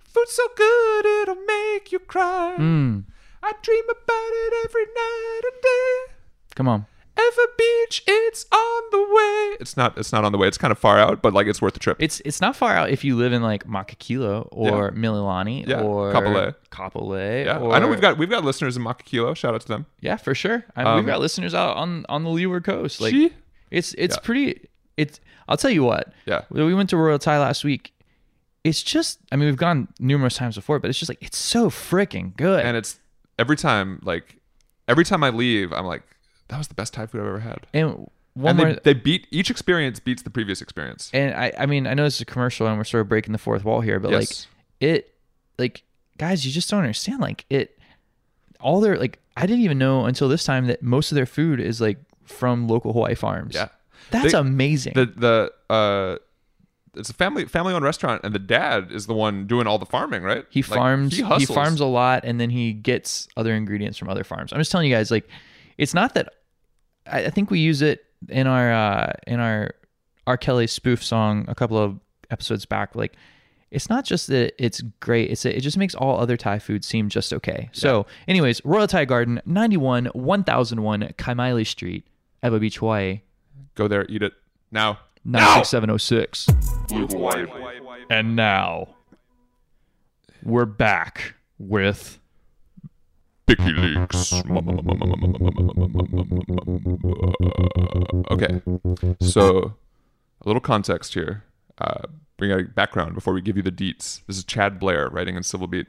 Food 0.00 0.28
so 0.28 0.42
good 0.56 1.06
it'll 1.06 1.42
make 1.46 1.92
you 1.92 1.98
cry. 1.98 2.56
Mm. 2.58 3.04
I 3.42 3.52
dream 3.62 3.84
about 3.84 4.30
it 4.32 4.54
every 4.64 4.84
night 4.84 5.40
and 5.44 5.62
day. 5.62 6.14
Come 6.54 6.68
on. 6.68 6.86
Ewa 7.18 7.46
Beach, 7.58 8.02
it's 8.06 8.46
on 8.50 8.82
the 8.90 8.98
way. 8.98 9.56
It's 9.60 9.76
not. 9.76 9.98
It's 9.98 10.12
not 10.12 10.24
on 10.24 10.32
the 10.32 10.38
way. 10.38 10.48
It's 10.48 10.56
kind 10.58 10.72
of 10.72 10.78
far 10.78 10.98
out, 10.98 11.20
but 11.22 11.34
like 11.34 11.46
it's 11.46 11.60
worth 11.60 11.74
the 11.74 11.80
trip. 11.80 11.98
It's 12.00 12.20
it's 12.24 12.40
not 12.40 12.56
far 12.56 12.74
out 12.74 12.90
if 12.90 13.04
you 13.04 13.16
live 13.16 13.32
in 13.32 13.42
like 13.42 13.64
Makakilo 13.66 14.48
or 14.50 14.92
Yeah. 14.94 15.00
Mililani 15.00 15.66
Yeah, 15.66 15.82
or 15.82 16.12
Kapolei. 16.12 16.54
Kapolei. 16.70 17.44
yeah, 17.44 17.58
or, 17.58 17.74
I 17.74 17.78
know 17.80 17.88
we've 17.88 18.00
got 18.00 18.16
we've 18.18 18.30
got 18.30 18.44
listeners 18.44 18.76
in 18.76 18.82
Makakilo. 18.82 19.36
Shout 19.36 19.54
out 19.54 19.60
to 19.60 19.68
them. 19.68 19.86
yeah 20.00 20.16
for 20.16 20.34
sure. 20.34 20.64
I 20.74 20.82
Um, 20.84 20.96
we've 20.96 21.06
got 21.06 21.20
listeners 21.20 21.54
out 21.54 21.76
on 21.76 22.06
on 22.08 22.24
the 22.24 22.30
Leeward 22.30 22.64
Coast. 22.64 23.00
Like 23.00 23.12
Gee. 23.12 23.32
it's 23.70 23.94
it's 23.98 24.16
Yeah. 24.16 24.20
pretty. 24.24 24.68
It's 24.96 25.20
I'll 25.48 25.56
tell 25.58 25.70
you 25.70 25.84
what. 25.84 26.12
Yeah. 26.26 26.42
we 26.50 26.72
went 26.74 26.88
to 26.90 26.96
Royal 26.96 27.18
Thai 27.18 27.38
last 27.38 27.62
week. 27.64 27.92
It's 28.64 28.82
just 28.82 29.18
I 29.30 29.36
mean 29.36 29.46
we've 29.48 29.56
gone 29.56 29.88
numerous 30.00 30.36
times 30.36 30.54
before, 30.56 30.78
but 30.78 30.88
it's 30.88 30.98
just 30.98 31.08
like 31.10 31.18
it's 31.22 31.36
so 31.38 31.68
freaking 31.68 32.34
good. 32.36 32.64
And 32.64 32.76
it's 32.76 32.98
every 33.38 33.56
time 33.56 34.00
like 34.02 34.38
every 34.88 35.04
time 35.04 35.22
I 35.24 35.30
leave, 35.30 35.72
I'm 35.72 35.84
like, 35.86 36.02
that 36.52 36.58
was 36.58 36.68
the 36.68 36.74
best 36.74 36.94
Thai 36.94 37.06
food 37.06 37.20
I've 37.22 37.26
ever 37.26 37.40
had. 37.40 37.66
and 37.74 38.08
one 38.34 38.50
and 38.50 38.58
more. 38.58 38.72
they, 38.74 38.80
they 38.84 38.94
beat 38.94 39.26
each 39.30 39.50
experience 39.50 40.00
beats 40.00 40.22
the 40.22 40.30
previous 40.30 40.62
experience. 40.62 41.10
and 41.12 41.34
I, 41.34 41.52
I 41.58 41.66
mean, 41.66 41.86
I 41.86 41.94
know 41.94 42.04
this 42.04 42.14
is 42.16 42.20
a 42.22 42.24
commercial 42.24 42.66
and 42.66 42.78
we're 42.78 42.84
sort 42.84 43.00
of 43.02 43.08
breaking 43.08 43.32
the 43.32 43.38
fourth 43.38 43.64
wall 43.64 43.80
here, 43.82 43.98
but 44.00 44.10
Yes. 44.10 44.46
like 44.80 44.88
it, 44.90 45.14
like 45.58 45.82
guys, 46.18 46.46
you 46.46 46.52
just 46.52 46.70
don't 46.70 46.80
understand. 46.80 47.20
Like 47.20 47.44
it, 47.50 47.78
all 48.60 48.80
their 48.80 48.96
like, 48.96 49.18
I 49.36 49.46
didn't 49.46 49.62
even 49.64 49.76
know 49.78 50.06
until 50.06 50.28
this 50.28 50.44
time 50.44 50.66
that 50.68 50.82
most 50.82 51.10
of 51.12 51.16
their 51.16 51.26
food 51.26 51.60
is 51.60 51.80
like 51.80 51.98
from 52.24 52.68
local 52.68 52.92
Hawaii 52.92 53.14
farms. 53.14 53.54
Yeah. 53.54 53.68
that's 54.10 54.32
They- 54.32 54.38
amazing. 54.38 54.94
the 54.94 55.06
the 55.06 55.52
uh 55.74 56.18
it's 56.94 57.08
a 57.08 57.14
family 57.14 57.46
family 57.46 57.72
owned 57.72 57.84
restaurant 57.84 58.20
and 58.24 58.34
the 58.34 58.38
dad 58.38 58.92
is 58.92 59.06
the 59.06 59.14
one 59.14 59.46
doing 59.46 59.66
all 59.66 59.78
the 59.78 59.86
farming 59.86 60.22
right 60.22 60.44
he 60.50 60.60
Like, 60.62 60.70
farms, 60.78 61.16
he, 61.16 61.22
hustles. 61.22 61.54
farms 61.54 61.80
a 61.80 61.86
lot, 61.86 62.24
and 62.24 62.38
then 62.40 62.50
he 62.50 62.72
gets 62.74 63.28
other 63.36 63.54
ingredients 63.54 63.96
from 63.98 64.08
other 64.10 64.24
farms. 64.24 64.52
I'm 64.52 64.58
just 64.60 64.70
telling 64.70 64.88
you 64.90 64.94
guys, 64.94 65.10
like, 65.10 65.26
it's 65.78 65.94
not 65.94 66.12
that. 66.14 66.34
I, 67.06 67.26
I 67.26 67.30
think 67.30 67.50
we 67.50 67.58
use 67.58 67.82
it 67.82 68.04
in 68.28 68.46
our 68.46 68.72
uh, 68.72 69.12
in 69.26 69.40
our 69.40 69.74
R. 70.26 70.36
Kelly 70.36 70.66
spoof 70.66 71.02
song 71.02 71.44
a 71.48 71.54
couple 71.54 71.78
of 71.78 71.98
episodes 72.30 72.64
back. 72.64 72.94
Like, 72.94 73.14
it's 73.70 73.88
not 73.88 74.04
just 74.04 74.28
that 74.28 74.54
it's 74.62 74.80
great; 75.00 75.30
it's 75.30 75.44
it 75.44 75.60
just 75.60 75.76
makes 75.76 75.94
all 75.94 76.18
other 76.18 76.36
Thai 76.36 76.58
food 76.58 76.84
seem 76.84 77.08
just 77.08 77.32
okay. 77.32 77.70
So, 77.72 78.06
anyways, 78.28 78.64
Royal 78.64 78.86
Thai 78.86 79.04
Garden, 79.04 79.40
91 79.46 80.06
1001 80.06 81.14
Kaimai 81.18 81.66
Street, 81.66 82.06
Ewa 82.42 82.58
Beach, 82.58 82.78
Hawaii. 82.78 83.22
go 83.74 83.88
there 83.88 84.06
eat 84.08 84.22
it 84.22 84.32
now 84.70 84.98
96706. 85.24 86.46
Blue 86.88 87.06
And 88.10 88.36
now 88.36 88.96
we're 90.42 90.66
back 90.66 91.34
with 91.58 92.18
Biki 93.56 93.76
Leaks. 93.76 94.32
Okay, 98.30 98.62
so 99.20 99.74
a 100.40 100.46
little 100.48 100.60
context 100.60 101.14
here. 101.14 101.44
Uh, 101.78 102.02
bring 102.36 102.50
a 102.50 102.62
background 102.62 103.14
before 103.14 103.34
we 103.34 103.40
give 103.40 103.56
you 103.56 103.62
the 103.62 103.72
deets. 103.72 104.22
This 104.26 104.38
is 104.38 104.44
Chad 104.44 104.78
Blair 104.78 105.08
writing 105.08 105.36
in 105.36 105.42
Civil 105.42 105.66
Beat. 105.66 105.86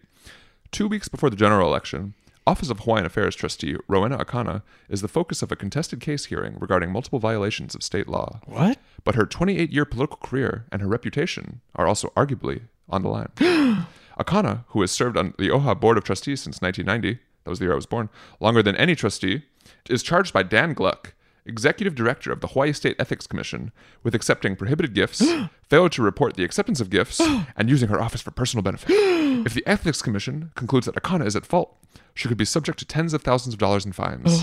Two 0.72 0.88
weeks 0.88 1.08
before 1.08 1.30
the 1.30 1.36
general 1.36 1.68
election, 1.70 2.16
Office 2.46 2.70
of 2.70 2.82
Hawaiian 2.82 3.06
Affairs 3.06 3.36
trustee 3.36 3.78
Rowena 3.88 4.18
Akana 4.18 4.64
is 4.90 5.02
the 5.02 5.08
focus 5.08 5.42
of 5.42 5.52
a 5.52 5.56
contested 5.56 6.02
case 6.02 6.26
hearing 6.26 6.58
regarding 6.60 6.92
multiple 6.92 7.20
violations 7.20 7.76
of 7.76 7.84
state 7.84 8.08
law. 8.10 8.42
what? 8.46 8.78
But 9.06 9.16
her 9.16 9.26
28 9.26 9.72
year 9.72 9.86
political 9.86 10.18
career 10.18 10.66
and 10.72 10.82
her 10.82 10.88
reputation 10.88 11.62
are 11.76 11.88
also 11.88 12.10
arguably 12.18 12.64
on 12.90 13.04
the 13.04 13.10
line. 13.10 13.30
Akana, 14.20 14.66
who 14.70 14.82
has 14.82 14.92
served 14.92 15.18
on 15.18 15.34
the 15.38 15.50
OHA 15.50 15.80
Board 15.80 15.98
of 15.98 16.04
Trustees 16.04 16.42
since 16.42 16.62
1990, 16.62 17.20
that 17.44 17.50
was 17.50 17.60
the 17.60 17.66
year 17.66 17.74
I 17.74 17.76
was 17.76 17.86
born, 17.86 18.10
longer 18.40 18.64
than 18.64 18.76
any 18.76 18.96
trustee, 18.96 19.44
is 19.90 20.04
charged 20.04 20.34
by 20.34 20.44
Dan 20.44 20.74
Gluck, 20.74 21.14
executive 21.46 21.96
director 21.96 22.32
of 22.32 22.42
the 22.42 22.48
Hawaii 22.48 22.74
State 22.74 22.96
Ethics 23.00 23.28
Commission, 23.28 23.72
with 24.04 24.16
accepting 24.16 24.56
prohibited 24.56 24.94
gifts, 24.94 25.22
failure 25.70 25.90
to 25.90 26.02
report 26.02 26.36
the 26.36 26.44
acceptance 26.44 26.80
of 26.80 26.90
gifts, 26.90 27.20
and 27.58 27.70
using 27.70 27.90
her 27.90 28.02
office 28.02 28.22
for 28.22 28.32
personal 28.32 28.64
benefit. 28.64 28.90
if 29.46 29.54
the 29.54 29.64
Ethics 29.68 30.02
Commission 30.02 30.52
concludes 30.56 30.86
that 30.86 30.96
Akana 30.96 31.26
is 31.26 31.36
at 31.36 31.46
fault, 31.46 31.76
she 32.14 32.28
could 32.28 32.38
be 32.38 32.46
subject 32.46 32.80
to 32.80 32.86
tens 32.86 33.14
of 33.14 33.22
thousands 33.24 33.54
of 33.56 33.60
dollars 33.60 33.86
in 33.86 33.92
fines. 33.92 34.42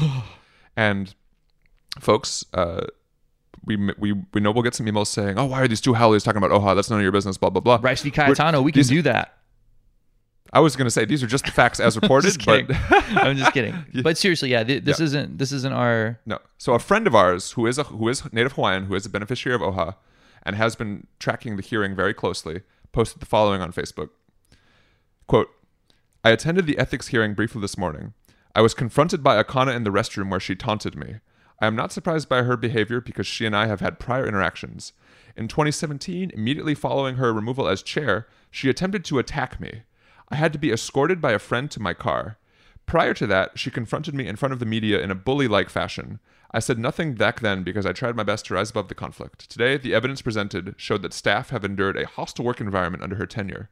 and 0.76 1.14
folks, 1.98 2.44
uh, 2.54 2.86
we, 3.64 3.76
we 3.98 4.12
we 4.32 4.40
know 4.40 4.50
we'll 4.50 4.62
get 4.62 4.74
some 4.74 4.86
emails 4.86 5.08
saying, 5.08 5.38
"Oh, 5.38 5.44
why 5.44 5.60
are 5.60 5.68
these 5.68 5.80
two 5.80 5.92
howlies 5.92 6.24
talking 6.24 6.42
about 6.42 6.50
Oha? 6.50 6.74
That's 6.74 6.88
none 6.88 6.98
of 6.98 7.02
your 7.02 7.12
business." 7.12 7.36
Blah 7.36 7.50
blah 7.50 7.60
blah. 7.60 7.78
Rice 7.82 8.02
v. 8.02 8.10
Cayetano, 8.10 8.62
we 8.62 8.72
can 8.72 8.78
these- 8.80 8.88
do 8.88 9.02
that. 9.02 9.36
I 10.52 10.60
was 10.60 10.74
going 10.74 10.86
to 10.86 10.90
say 10.90 11.04
these 11.04 11.22
are 11.22 11.26
just 11.28 11.44
the 11.44 11.52
facts 11.52 11.78
as 11.80 11.96
reported, 12.00 12.36
but 12.44 12.64
I'm 12.90 13.36
just 13.36 13.52
kidding. 13.52 13.74
But 14.02 14.18
seriously, 14.18 14.50
yeah, 14.50 14.64
th- 14.64 14.82
this 14.84 14.98
Yeah. 14.98 15.04
isn't 15.06 15.38
this 15.38 15.52
isn't 15.52 15.72
our 15.72 16.18
no. 16.26 16.38
So 16.58 16.74
a 16.74 16.78
friend 16.78 17.06
of 17.06 17.14
ours 17.14 17.52
who 17.52 17.66
is 17.66 17.78
a 17.78 17.84
who 17.84 18.08
is 18.08 18.22
Native 18.32 18.52
Hawaiian, 18.52 18.86
who 18.86 18.94
is 18.94 19.06
a 19.06 19.10
beneficiary 19.10 19.54
of 19.54 19.60
Oha, 19.62 19.94
and 20.42 20.56
has 20.56 20.74
been 20.76 21.06
tracking 21.18 21.56
the 21.56 21.62
hearing 21.62 21.94
very 21.94 22.14
closely, 22.14 22.62
posted 22.92 23.20
the 23.22 23.26
following 23.26 23.60
on 23.62 23.72
Facebook. 23.72 24.10
Quote: 25.26 25.48
I 26.24 26.30
attended 26.30 26.66
the 26.66 26.78
ethics 26.78 27.08
hearing 27.08 27.34
briefly 27.34 27.60
this 27.60 27.78
morning. 27.78 28.14
I 28.54 28.60
was 28.62 28.74
confronted 28.74 29.22
by 29.22 29.40
Akana 29.40 29.74
in 29.76 29.84
the 29.84 29.90
restroom 29.92 30.30
where 30.30 30.40
she 30.40 30.56
taunted 30.56 30.96
me. 30.96 31.16
I 31.60 31.66
am 31.66 31.76
not 31.76 31.92
surprised 31.92 32.28
by 32.28 32.42
her 32.42 32.56
behavior 32.56 33.00
because 33.00 33.26
she 33.26 33.46
and 33.46 33.54
I 33.54 33.66
have 33.66 33.80
had 33.80 34.00
prior 34.00 34.26
interactions. 34.26 34.92
In 35.36 35.46
2017, 35.46 36.32
immediately 36.34 36.74
following 36.74 37.16
her 37.16 37.32
removal 37.32 37.68
as 37.68 37.82
chair, 37.82 38.26
she 38.50 38.68
attempted 38.68 39.04
to 39.04 39.18
attack 39.20 39.60
me. 39.60 39.82
I 40.30 40.36
had 40.36 40.52
to 40.52 40.58
be 40.58 40.70
escorted 40.72 41.20
by 41.20 41.32
a 41.32 41.38
friend 41.38 41.70
to 41.72 41.80
my 41.80 41.94
car. 41.94 42.38
Prior 42.86 43.14
to 43.14 43.26
that, 43.26 43.58
she 43.58 43.70
confronted 43.70 44.14
me 44.14 44.26
in 44.26 44.36
front 44.36 44.52
of 44.52 44.58
the 44.58 44.66
media 44.66 45.00
in 45.00 45.10
a 45.10 45.14
bully 45.14 45.48
like 45.48 45.70
fashion. 45.70 46.18
I 46.52 46.58
said 46.58 46.78
nothing 46.78 47.14
back 47.14 47.40
then 47.40 47.62
because 47.62 47.86
I 47.86 47.92
tried 47.92 48.16
my 48.16 48.24
best 48.24 48.46
to 48.46 48.54
rise 48.54 48.70
above 48.70 48.88
the 48.88 48.94
conflict. 48.94 49.48
Today, 49.48 49.76
the 49.76 49.94
evidence 49.94 50.22
presented 50.22 50.74
showed 50.76 51.02
that 51.02 51.12
staff 51.12 51.50
have 51.50 51.64
endured 51.64 51.96
a 51.96 52.06
hostile 52.06 52.44
work 52.44 52.60
environment 52.60 53.04
under 53.04 53.16
her 53.16 53.26
tenure. 53.26 53.70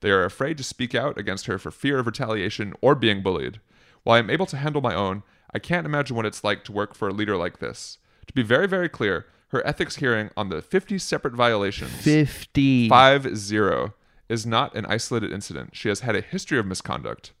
They 0.00 0.10
are 0.10 0.24
afraid 0.24 0.56
to 0.58 0.64
speak 0.64 0.94
out 0.94 1.18
against 1.18 1.46
her 1.46 1.58
for 1.58 1.70
fear 1.70 1.98
of 1.98 2.06
retaliation 2.06 2.74
or 2.80 2.94
being 2.94 3.22
bullied. 3.22 3.60
While 4.04 4.16
I 4.16 4.20
am 4.20 4.30
able 4.30 4.46
to 4.46 4.56
handle 4.56 4.80
my 4.80 4.94
own, 4.94 5.24
I 5.52 5.58
can't 5.58 5.86
imagine 5.86 6.16
what 6.16 6.26
it's 6.26 6.44
like 6.44 6.62
to 6.64 6.72
work 6.72 6.94
for 6.94 7.08
a 7.08 7.12
leader 7.12 7.36
like 7.36 7.58
this. 7.58 7.98
To 8.28 8.32
be 8.32 8.42
very, 8.42 8.68
very 8.68 8.88
clear, 8.88 9.26
her 9.48 9.66
ethics 9.66 9.96
hearing 9.96 10.30
on 10.36 10.48
the 10.48 10.62
50 10.62 10.98
separate 10.98 11.34
violations 11.34 11.90
50. 11.90 12.88
five 12.88 13.36
zero 13.36 13.94
is 14.30 14.46
not 14.46 14.74
an 14.76 14.86
isolated 14.86 15.32
incident. 15.32 15.70
She 15.74 15.88
has 15.88 16.00
had 16.00 16.14
a 16.14 16.20
history 16.20 16.58
of 16.58 16.64
misconduct. 16.64 17.32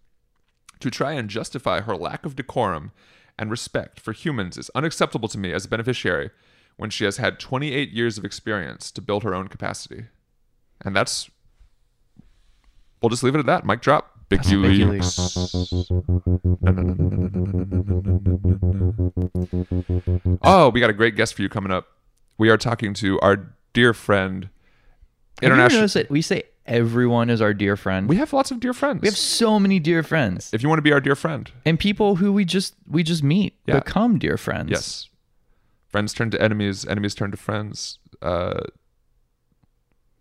To 0.80 0.90
try 0.90 1.12
and 1.12 1.30
justify 1.30 1.82
her 1.82 1.96
lack 1.96 2.26
of 2.26 2.34
decorum 2.34 2.90
and 3.38 3.50
respect 3.50 4.00
for 4.00 4.12
humans 4.12 4.58
is 4.58 4.70
unacceptable 4.74 5.28
to 5.28 5.38
me 5.38 5.52
as 5.52 5.64
a 5.64 5.68
beneficiary 5.68 6.30
when 6.76 6.90
she 6.90 7.04
has 7.04 7.18
had 7.18 7.38
28 7.38 7.90
years 7.90 8.18
of 8.18 8.24
experience 8.24 8.90
to 8.90 9.00
build 9.00 9.22
her 9.22 9.34
own 9.34 9.48
capacity. 9.48 10.06
And 10.84 10.96
that's 10.96 11.30
we'll 13.00 13.10
just 13.10 13.22
leave 13.22 13.34
it 13.34 13.38
at 13.38 13.46
that. 13.46 13.64
Mic 13.64 13.80
drop. 13.82 14.10
Big 14.28 14.40
That's 14.40 14.52
a 14.52 14.56
big 14.62 14.78
U 14.78 14.86
leaks. 14.86 15.28
Oh, 20.42 20.70
we 20.72 20.80
got 20.80 20.90
a 20.90 20.94
great 20.94 21.16
guest 21.16 21.34
for 21.34 21.42
you 21.42 21.48
coming 21.48 21.72
up. 21.72 21.86
We 22.38 22.48
are 22.48 22.56
talking 22.56 22.94
to 22.94 23.20
our 23.20 23.54
dear 23.72 23.92
friend, 23.92 24.44
Have 24.44 24.50
you 25.42 25.46
ever 25.46 25.54
international. 25.54 25.80
noticed 25.80 25.94
that 25.94 26.10
we 26.10 26.22
say 26.22 26.44
everyone 26.66 27.30
is 27.30 27.40
our 27.40 27.52
dear 27.54 27.76
friend? 27.76 28.08
We 28.08 28.16
have 28.16 28.32
lots 28.32 28.50
of 28.50 28.60
dear 28.60 28.72
friends. 28.72 29.02
We 29.02 29.08
have 29.08 29.16
so 29.16 29.58
many 29.60 29.78
dear 29.78 30.02
friends. 30.02 30.50
if 30.52 30.62
you 30.62 30.68
want 30.68 30.78
to 30.78 30.82
be 30.82 30.92
our 30.92 31.00
dear 31.00 31.16
friend, 31.16 31.50
and 31.64 31.78
people 31.78 32.16
who 32.16 32.32
we 32.32 32.44
just 32.44 32.74
we 32.88 33.02
just 33.02 33.22
meet 33.22 33.54
Yeah. 33.66 33.80
become 33.80 34.18
dear 34.18 34.36
friends. 34.36 34.70
yes. 34.70 35.08
Friends 35.88 36.12
turn 36.14 36.30
to 36.30 36.40
enemies, 36.40 36.86
enemies 36.86 37.14
turn 37.16 37.30
to 37.32 37.36
friends. 37.36 37.98
Uh, 38.22 38.60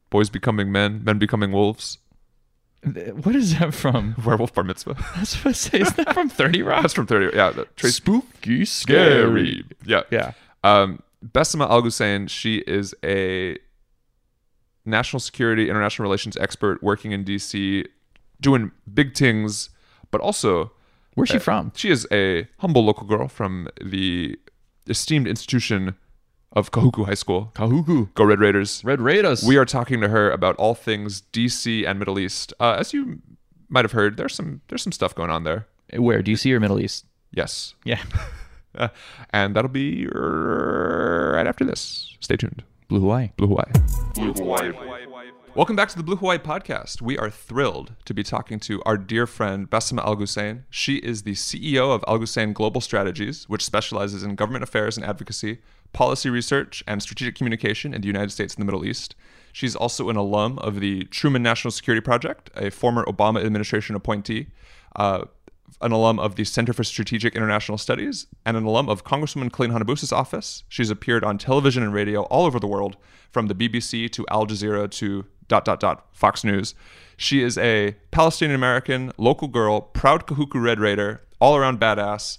boys 0.10 0.30
becoming 0.30 0.72
men, 0.72 1.04
men 1.04 1.20
becoming 1.20 1.52
wolves. 1.52 2.00
What 2.84 3.36
is 3.36 3.60
that 3.60 3.74
from? 3.74 4.16
Werewolf 4.26 4.54
bar 4.54 4.64
mitzvah. 4.64 4.96
That's 5.18 5.36
what 5.44 5.50
I 5.50 5.52
say. 5.52 5.80
Is 5.82 5.94
that 5.94 6.14
from 6.14 6.30
Thirty 6.30 6.62
Rock? 6.64 6.82
That's 6.82 6.94
from 6.94 7.06
30. 7.08 7.36
Yeah. 7.36 7.52
Trace 7.76 7.96
Spooky, 7.98 8.66
Scary. 8.66 9.66
Yeah. 9.86 10.04
Yeah. 10.10 10.32
Um, 10.64 11.04
Bassima 11.24 11.70
Al-Ghussein, 11.70 12.28
she 12.28 12.60
is 12.60 12.96
a 13.04 13.58
national 14.90 15.20
security, 15.20 15.70
international 15.70 16.04
relations 16.04 16.36
expert 16.38 16.82
working 16.84 17.12
in 17.12 17.24
DC, 17.24 17.86
doing 18.42 18.72
big 18.94 19.16
things, 19.16 19.70
but 20.12 20.22
also 20.22 20.72
Where's 21.16 21.30
she 21.30 21.38
Uh, 21.38 21.40
from? 21.40 21.72
She 21.76 21.90
is 21.90 22.08
a 22.12 22.48
humble 22.60 22.86
local 22.86 23.06
girl 23.06 23.28
from 23.28 23.68
the 23.84 24.38
esteemed 24.88 25.28
institution 25.28 25.96
of 26.54 26.72
Kahuku 26.72 27.06
High 27.06 27.14
School. 27.16 27.52
Kahuku. 27.56 28.14
Go 28.16 28.24
Red 28.24 28.40
Raiders. 28.40 28.82
Red 28.86 29.02
Raiders. 29.02 29.44
We 29.44 29.58
are 29.58 29.66
talking 29.66 30.00
to 30.02 30.08
her 30.10 30.32
about 30.32 30.56
all 30.56 30.76
things 30.76 31.24
DC 31.34 31.86
and 31.88 32.00
Middle 32.00 32.18
East. 32.20 32.54
Uh, 32.60 32.78
as 32.80 32.94
you 32.94 33.22
might 33.68 33.86
have 33.86 33.92
heard, 33.92 34.18
there's 34.18 34.34
some 34.34 34.62
there's 34.70 34.82
some 34.82 34.92
stuff 34.94 35.14
going 35.14 35.30
on 35.30 35.44
there. 35.44 35.68
Where? 35.94 36.24
DC 36.24 36.52
or 36.52 36.60
Middle 36.60 36.80
East? 36.80 37.06
Yes, 37.32 37.76
Yeah. 37.84 38.02
uh, 38.76 38.88
and 39.32 39.56
that'll 39.56 39.70
be 39.70 40.08
right 40.08 41.46
after 41.48 41.66
this. 41.66 42.16
Stay 42.20 42.38
tuned. 42.38 42.64
Blue 42.90 43.02
Hawaii. 43.02 43.30
Blue 43.38 43.48
Hawaii. 43.50 43.72
Blue 44.16 44.34
Hawaii. 44.34 44.72
Welcome 45.54 45.76
back 45.76 45.90
to 45.90 45.96
the 45.96 46.02
Blue 46.02 46.16
Hawaii 46.16 46.40
podcast. 46.40 47.04
We 47.04 47.20
are 47.20 47.30
thrilled 47.30 47.94
to 48.06 48.16
be 48.16 48.24
talking 48.24 48.60
to 48.62 48.82
our 48.84 48.98
dear 48.98 49.28
friend 49.28 49.70
Bassima 49.70 50.04
Al-Ghussein. 50.04 50.66
She 50.72 50.96
is 50.96 51.22
the 51.22 51.34
CEO 51.34 51.94
of 51.94 52.04
Alghussein 52.08 52.52
Global 52.52 52.82
Strategies, 52.82 53.48
which 53.48 53.64
specializes 53.64 54.24
in 54.24 54.34
government 54.34 54.64
affairs 54.64 54.98
and 54.98 55.06
advocacy, 55.06 55.60
policy 55.94 56.32
research, 56.32 56.84
and 56.88 57.00
strategic 57.04 57.36
communication 57.36 57.94
in 57.94 58.02
the 58.02 58.08
United 58.08 58.32
States 58.32 58.56
and 58.56 58.62
the 58.64 58.66
Middle 58.66 58.84
East. 58.84 59.14
She's 59.54 59.76
also 59.76 60.10
an 60.10 60.16
alum 60.16 60.58
of 60.58 60.80
the 60.80 61.04
Truman 61.06 61.44
National 61.44 61.70
Security 61.70 62.02
Project, 62.02 62.50
a 62.56 62.72
former 62.72 63.06
Obama 63.06 63.46
administration 63.46 63.96
appointee, 63.96 64.48
uh, 64.96 65.26
an 65.82 65.92
alum 65.92 66.20
of 66.20 66.36
the 66.36 66.44
Center 66.44 66.74
for 66.74 66.84
Strategic 66.84 67.36
International 67.36 67.78
Studies, 67.78 68.28
and 68.46 68.58
an 68.58 68.66
alum 68.66 68.90
of 68.90 69.04
Congresswoman 69.04 69.52
Colleen 69.52 69.72
Hanabusa's 69.72 70.12
office. 70.12 70.64
She's 70.70 70.90
appeared 70.90 71.24
on 71.24 71.38
television 71.38 71.84
and 71.84 71.94
radio 71.94 72.24
all 72.24 72.46
over 72.46 72.60
the 72.60 72.68
world, 72.68 72.98
from 73.32 73.48
the 73.48 73.56
BBC 73.56 74.10
to 74.12 74.26
Al 74.30 74.48
Jazeera 74.48 74.90
to 74.92 75.26
dot 75.48 75.66
dot 75.66 75.80
dot 75.80 76.08
Fox 76.12 76.44
News. 76.44 76.76
She 77.18 77.42
is 77.44 77.58
a 77.58 77.96
Palestinian 78.12 78.56
American, 78.56 79.12
local 79.18 79.48
girl, 79.48 79.82
proud 79.82 80.26
Kahuku 80.26 80.62
Red 80.62 80.80
Raider, 80.80 81.22
all 81.42 81.56
around 81.56 81.80
badass. 81.80 82.38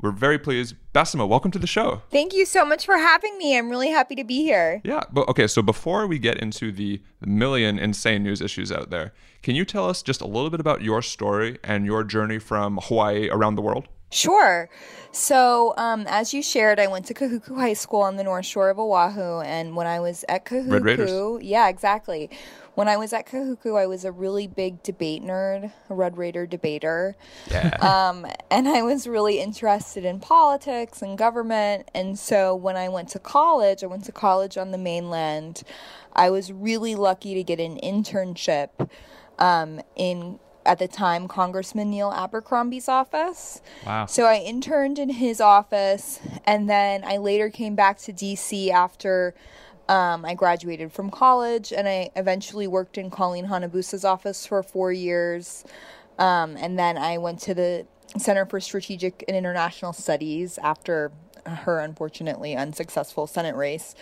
We're 0.00 0.10
very 0.10 0.38
pleased. 0.38 0.74
Bassima, 0.92 1.26
welcome 1.26 1.50
to 1.52 1.58
the 1.58 1.66
show. 1.66 2.02
Thank 2.10 2.34
you 2.34 2.44
so 2.44 2.66
much 2.66 2.84
for 2.84 2.98
having 2.98 3.38
me. 3.38 3.56
I'm 3.56 3.70
really 3.70 3.88
happy 3.88 4.14
to 4.16 4.24
be 4.24 4.42
here. 4.42 4.82
Yeah, 4.84 5.04
but 5.10 5.26
okay, 5.28 5.46
so 5.46 5.62
before 5.62 6.06
we 6.06 6.18
get 6.18 6.38
into 6.38 6.70
the 6.70 7.02
million 7.24 7.78
insane 7.78 8.22
news 8.22 8.42
issues 8.42 8.70
out 8.70 8.90
there, 8.90 9.14
can 9.42 9.54
you 9.54 9.64
tell 9.64 9.88
us 9.88 10.02
just 10.02 10.20
a 10.20 10.26
little 10.26 10.50
bit 10.50 10.60
about 10.60 10.82
your 10.82 11.00
story 11.00 11.58
and 11.64 11.86
your 11.86 12.04
journey 12.04 12.38
from 12.38 12.78
Hawaii 12.82 13.30
around 13.30 13.54
the 13.54 13.62
world? 13.62 13.88
Sure. 14.10 14.68
So, 15.12 15.74
um, 15.78 16.04
as 16.08 16.32
you 16.32 16.42
shared, 16.42 16.78
I 16.78 16.86
went 16.86 17.06
to 17.06 17.14
Kahuku 17.14 17.56
High 17.56 17.72
School 17.72 18.02
on 18.02 18.16
the 18.16 18.22
North 18.22 18.46
Shore 18.46 18.70
of 18.70 18.78
Oahu, 18.78 19.40
and 19.40 19.74
when 19.74 19.86
I 19.86 19.98
was 19.98 20.24
at. 20.28 20.44
Kahuku, 20.44 21.40
yeah, 21.42 21.68
exactly. 21.68 22.30
When 22.76 22.88
I 22.88 22.98
was 22.98 23.14
at 23.14 23.26
Kahuku, 23.26 23.80
I 23.80 23.86
was 23.86 24.04
a 24.04 24.12
really 24.12 24.46
big 24.46 24.82
debate 24.82 25.22
nerd, 25.22 25.72
a 25.88 25.94
Red 25.94 26.18
Raider 26.18 26.46
debater. 26.46 27.16
Yeah. 27.50 27.76
Um, 27.96 28.26
and 28.50 28.68
I 28.68 28.82
was 28.82 29.06
really 29.06 29.40
interested 29.40 30.04
in 30.04 30.20
politics 30.20 31.02
and 31.02 31.16
government. 31.16 31.88
And 31.94 32.18
so 32.18 32.54
when 32.54 32.76
I 32.76 32.88
went 32.88 33.08
to 33.10 33.18
college, 33.18 33.82
I 33.82 33.86
went 33.86 34.04
to 34.04 34.12
college 34.12 34.58
on 34.58 34.70
the 34.72 34.78
mainland. 34.78 35.62
I 36.12 36.30
was 36.30 36.52
really 36.52 36.94
lucky 36.94 37.34
to 37.34 37.42
get 37.42 37.60
an 37.60 37.78
internship 37.82 38.90
um, 39.38 39.80
in, 39.94 40.38
at 40.66 40.78
the 40.78 40.88
time, 40.88 41.28
Congressman 41.28 41.90
Neil 41.90 42.12
Abercrombie's 42.12 42.88
office. 42.88 43.62
Wow. 43.86 44.06
So 44.06 44.24
I 44.24 44.36
interned 44.36 44.98
in 44.98 45.10
his 45.10 45.40
office, 45.40 46.20
and 46.44 46.68
then 46.68 47.02
I 47.04 47.16
later 47.16 47.48
came 47.50 47.76
back 47.76 47.98
to 48.00 48.12
DC 48.12 48.70
after 48.70 49.34
um, 49.88 50.24
I 50.24 50.34
graduated 50.34 50.92
from 50.92 51.10
college 51.10 51.72
and 51.72 51.88
I 51.88 52.10
eventually 52.16 52.66
worked 52.66 52.98
in 52.98 53.10
Colleen 53.10 53.46
Hanabusa's 53.46 54.04
office 54.04 54.46
for 54.46 54.62
four 54.62 54.92
years. 54.92 55.64
Um, 56.18 56.56
and 56.56 56.78
then 56.78 56.96
I 56.98 57.18
went 57.18 57.40
to 57.40 57.54
the 57.54 57.86
Center 58.18 58.46
for 58.46 58.60
Strategic 58.60 59.24
and 59.28 59.36
International 59.36 59.92
Studies 59.92 60.58
after 60.58 61.12
her 61.44 61.78
unfortunately 61.78 62.56
unsuccessful 62.56 63.26
Senate 63.26 63.54
race 63.54 63.94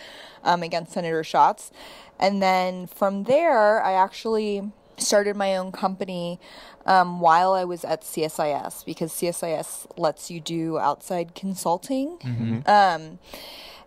um, 0.43 0.63
against 0.63 0.93
Senator 0.93 1.23
Schatz. 1.23 1.71
And 2.19 2.41
then 2.41 2.87
from 2.87 3.23
there, 3.23 3.83
I 3.83 3.93
actually 3.93 4.71
started 4.97 5.35
my 5.35 5.57
own 5.57 5.71
company 5.71 6.39
um, 6.85 7.19
while 7.19 7.53
I 7.53 7.65
was 7.65 7.83
at 7.83 8.01
CSIS 8.01 8.85
because 8.85 9.11
CSIS 9.11 9.87
lets 9.97 10.31
you 10.31 10.39
do 10.39 10.77
outside 10.79 11.35
consulting. 11.35 12.17
Um, 12.65 13.19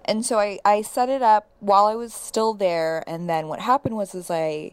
and 0.09 0.25
so 0.25 0.39
I, 0.39 0.59
I 0.65 0.83
set 0.83 1.11
it 1.11 1.23
up 1.23 1.51
while 1.61 1.85
I 1.85 1.95
was 1.95 2.15
still 2.15 2.55
there. 2.55 3.05
And 3.07 3.29
then 3.29 3.47
what 3.47 3.61
happened 3.61 3.95
was 3.95 4.15
is 4.15 4.31
I 4.31 4.73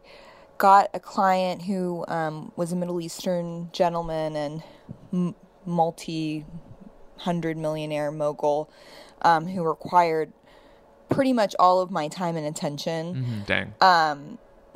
got 0.58 0.90
a 0.94 1.00
client 1.00 1.64
who 1.64 2.06
um, 2.08 2.54
was 2.56 2.72
a 2.72 2.76
Middle 2.76 3.02
Eastern 3.02 3.70
gentleman 3.74 4.36
and 4.38 4.64
m- 5.12 5.36
multi 5.66 6.46
hundred 7.18 7.58
millionaire 7.58 8.12
mogul 8.12 8.70
um, 9.22 9.48
who 9.48 9.64
required 9.64 10.32
pretty 11.10 11.34
much 11.34 11.54
all 11.60 11.82
of 11.82 11.92
my 11.92 12.08
time 12.08 12.38
and 12.38 12.48
attention. 12.48 13.44
Dang. 13.46 13.74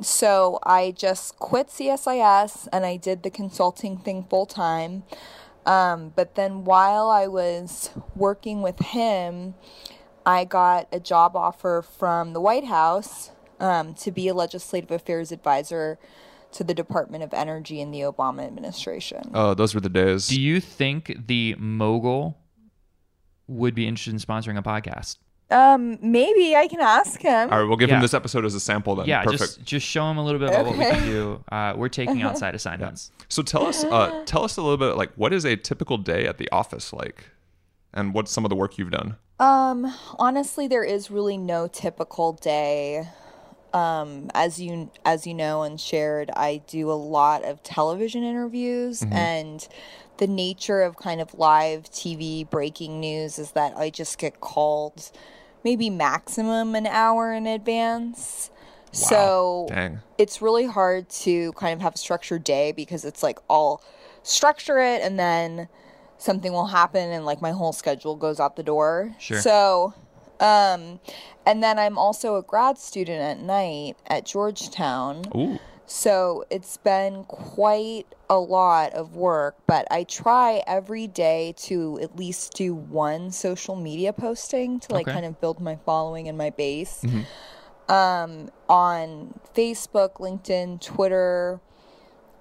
So 0.02 0.58
I 0.62 0.92
just 0.92 1.38
quit 1.38 1.68
CSIS 1.68 2.68
and 2.72 2.86
I 2.86 2.96
did 2.96 3.22
the 3.22 3.30
consulting 3.30 3.98
thing 3.98 4.24
full 4.28 4.46
time. 4.46 5.04
Um, 5.66 6.12
but 6.16 6.34
then 6.36 6.64
while 6.64 7.08
I 7.10 7.26
was 7.26 7.90
working 8.16 8.62
with 8.62 8.78
him, 8.80 9.54
I 10.26 10.44
got 10.44 10.88
a 10.92 11.00
job 11.00 11.36
offer 11.36 11.82
from 11.82 12.32
the 12.32 12.40
White 12.40 12.64
House 12.64 13.30
um, 13.58 13.94
to 13.94 14.10
be 14.10 14.28
a 14.28 14.34
legislative 14.34 14.90
affairs 14.90 15.32
advisor 15.32 15.98
to 16.52 16.64
the 16.64 16.74
Department 16.74 17.22
of 17.22 17.32
Energy 17.32 17.80
in 17.80 17.90
the 17.90 18.00
Obama 18.00 18.44
administration. 18.44 19.30
oh, 19.34 19.54
those 19.54 19.74
were 19.74 19.80
the 19.80 19.88
days. 19.88 20.26
Do 20.26 20.40
you 20.40 20.60
think 20.60 21.26
the 21.26 21.54
mogul 21.58 22.38
would 23.46 23.74
be 23.74 23.86
interested 23.86 24.12
in 24.12 24.18
sponsoring 24.18 24.58
a 24.58 24.62
podcast? 24.62 25.18
Um, 25.50 25.98
maybe 26.00 26.54
I 26.54 26.68
can 26.68 26.80
ask 26.80 27.20
him. 27.20 27.50
All 27.50 27.58
right, 27.60 27.66
we'll 27.66 27.76
give 27.76 27.90
him 27.90 28.00
this 28.00 28.14
episode 28.14 28.44
as 28.44 28.54
a 28.54 28.60
sample 28.60 28.94
then. 28.94 29.06
Yeah, 29.06 29.24
Perfect. 29.24 29.40
just 29.40 29.64
just 29.64 29.86
show 29.86 30.08
him 30.08 30.16
a 30.16 30.24
little 30.24 30.38
bit 30.38 30.50
about 30.50 30.66
what 30.66 30.78
we 30.78 30.84
can 30.84 31.04
do. 31.04 31.44
Uh, 31.50 31.74
we're 31.76 31.88
taking 31.88 32.22
outside 32.22 32.54
assignments. 32.54 33.10
So 33.28 33.42
tell 33.42 33.66
us, 33.66 33.82
uh, 33.82 34.22
tell 34.26 34.44
us 34.44 34.56
a 34.56 34.62
little 34.62 34.76
bit 34.76 34.96
like 34.96 35.10
what 35.14 35.32
is 35.32 35.44
a 35.44 35.56
typical 35.56 35.98
day 35.98 36.26
at 36.26 36.38
the 36.38 36.48
office 36.52 36.92
like, 36.92 37.24
and 37.92 38.14
what's 38.14 38.30
some 38.30 38.44
of 38.44 38.48
the 38.48 38.56
work 38.56 38.78
you've 38.78 38.90
done? 38.90 39.16
Um, 39.38 39.92
honestly, 40.18 40.68
there 40.68 40.84
is 40.84 41.10
really 41.10 41.38
no 41.38 41.66
typical 41.66 42.34
day. 42.34 43.08
Um, 43.72 44.30
as 44.34 44.60
you 44.60 44.90
as 45.04 45.26
you 45.26 45.34
know 45.34 45.62
and 45.62 45.80
shared, 45.80 46.30
I 46.36 46.60
do 46.66 46.90
a 46.90 46.94
lot 46.94 47.44
of 47.44 47.62
television 47.62 48.24
interviews, 48.24 49.02
and 49.10 49.66
the 50.18 50.26
nature 50.26 50.82
of 50.82 50.96
kind 50.96 51.20
of 51.20 51.32
live 51.34 51.84
TV 51.84 52.48
breaking 52.48 53.00
news 53.00 53.38
is 53.38 53.52
that 53.52 53.76
I 53.76 53.90
just 53.90 54.18
get 54.18 54.40
called 54.40 55.10
maybe 55.64 55.88
maximum 55.88 56.74
an 56.74 56.86
hour 56.86 57.32
in 57.32 57.46
advance. 57.46 58.50
So 58.92 59.66
Dang. 59.68 60.00
it's 60.18 60.42
really 60.42 60.66
hard 60.66 61.08
to 61.10 61.52
kind 61.52 61.72
of 61.72 61.80
have 61.80 61.94
a 61.94 61.98
structured 61.98 62.44
day 62.44 62.72
because 62.72 63.04
it's 63.04 63.22
like 63.22 63.38
I'll 63.48 63.82
structure 64.22 64.78
it 64.78 65.00
and 65.02 65.18
then 65.18 65.68
something 66.20 66.52
will 66.52 66.66
happen 66.66 67.10
and 67.10 67.24
like 67.24 67.40
my 67.40 67.50
whole 67.50 67.72
schedule 67.72 68.14
goes 68.14 68.38
out 68.38 68.54
the 68.56 68.62
door. 68.62 69.14
Sure. 69.18 69.40
So 69.40 69.94
um 70.38 71.00
and 71.46 71.62
then 71.62 71.78
I'm 71.78 71.96
also 71.98 72.36
a 72.36 72.42
grad 72.42 72.78
student 72.78 73.20
at 73.20 73.38
night 73.40 73.96
at 74.06 74.26
Georgetown. 74.26 75.24
Ooh. 75.34 75.58
So 75.86 76.44
it's 76.50 76.76
been 76.76 77.24
quite 77.24 78.06
a 78.28 78.38
lot 78.38 78.92
of 78.92 79.16
work, 79.16 79.56
but 79.66 79.88
I 79.90 80.04
try 80.04 80.62
every 80.66 81.08
day 81.08 81.52
to 81.66 81.98
at 82.00 82.14
least 82.16 82.52
do 82.54 82.74
one 82.74 83.32
social 83.32 83.74
media 83.74 84.12
posting 84.12 84.78
to 84.80 84.92
like 84.94 85.08
Okay. 85.08 85.14
kind 85.14 85.26
of 85.26 85.40
build 85.40 85.58
my 85.60 85.76
following 85.84 86.28
and 86.28 86.38
my 86.38 86.50
base. 86.50 87.02
Um, 87.88 88.50
on 88.68 89.40
Facebook, 89.56 90.14
LinkedIn, 90.20 90.80
Twitter, 90.80 91.60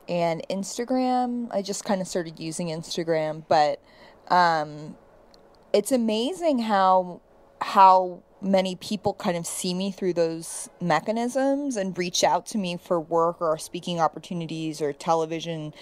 and 0.10 0.46
Instagram. 0.50 1.48
I 1.52 1.62
just 1.62 1.86
kind 1.86 2.02
of 2.02 2.08
started 2.08 2.40
using 2.40 2.68
Instagram, 2.68 3.44
but 3.48 3.82
um, 4.30 4.98
it's 5.72 5.92
amazing 5.92 6.60
how 6.60 7.22
how 7.62 8.24
many 8.42 8.76
people 8.76 9.14
kind 9.14 9.36
of 9.36 9.46
see 9.46 9.74
me 9.74 9.92
through 9.92 10.14
those 10.14 10.70
mechanisms 10.82 11.76
and 11.76 11.98
reach 11.98 12.24
out 12.24 12.46
to 12.46 12.58
me 12.58 12.78
for 12.78 13.00
work 13.00 13.42
or 13.42 13.58
speaking 13.58 14.00
opportunities 14.00 14.82
or 14.82 14.94
television 14.94 15.74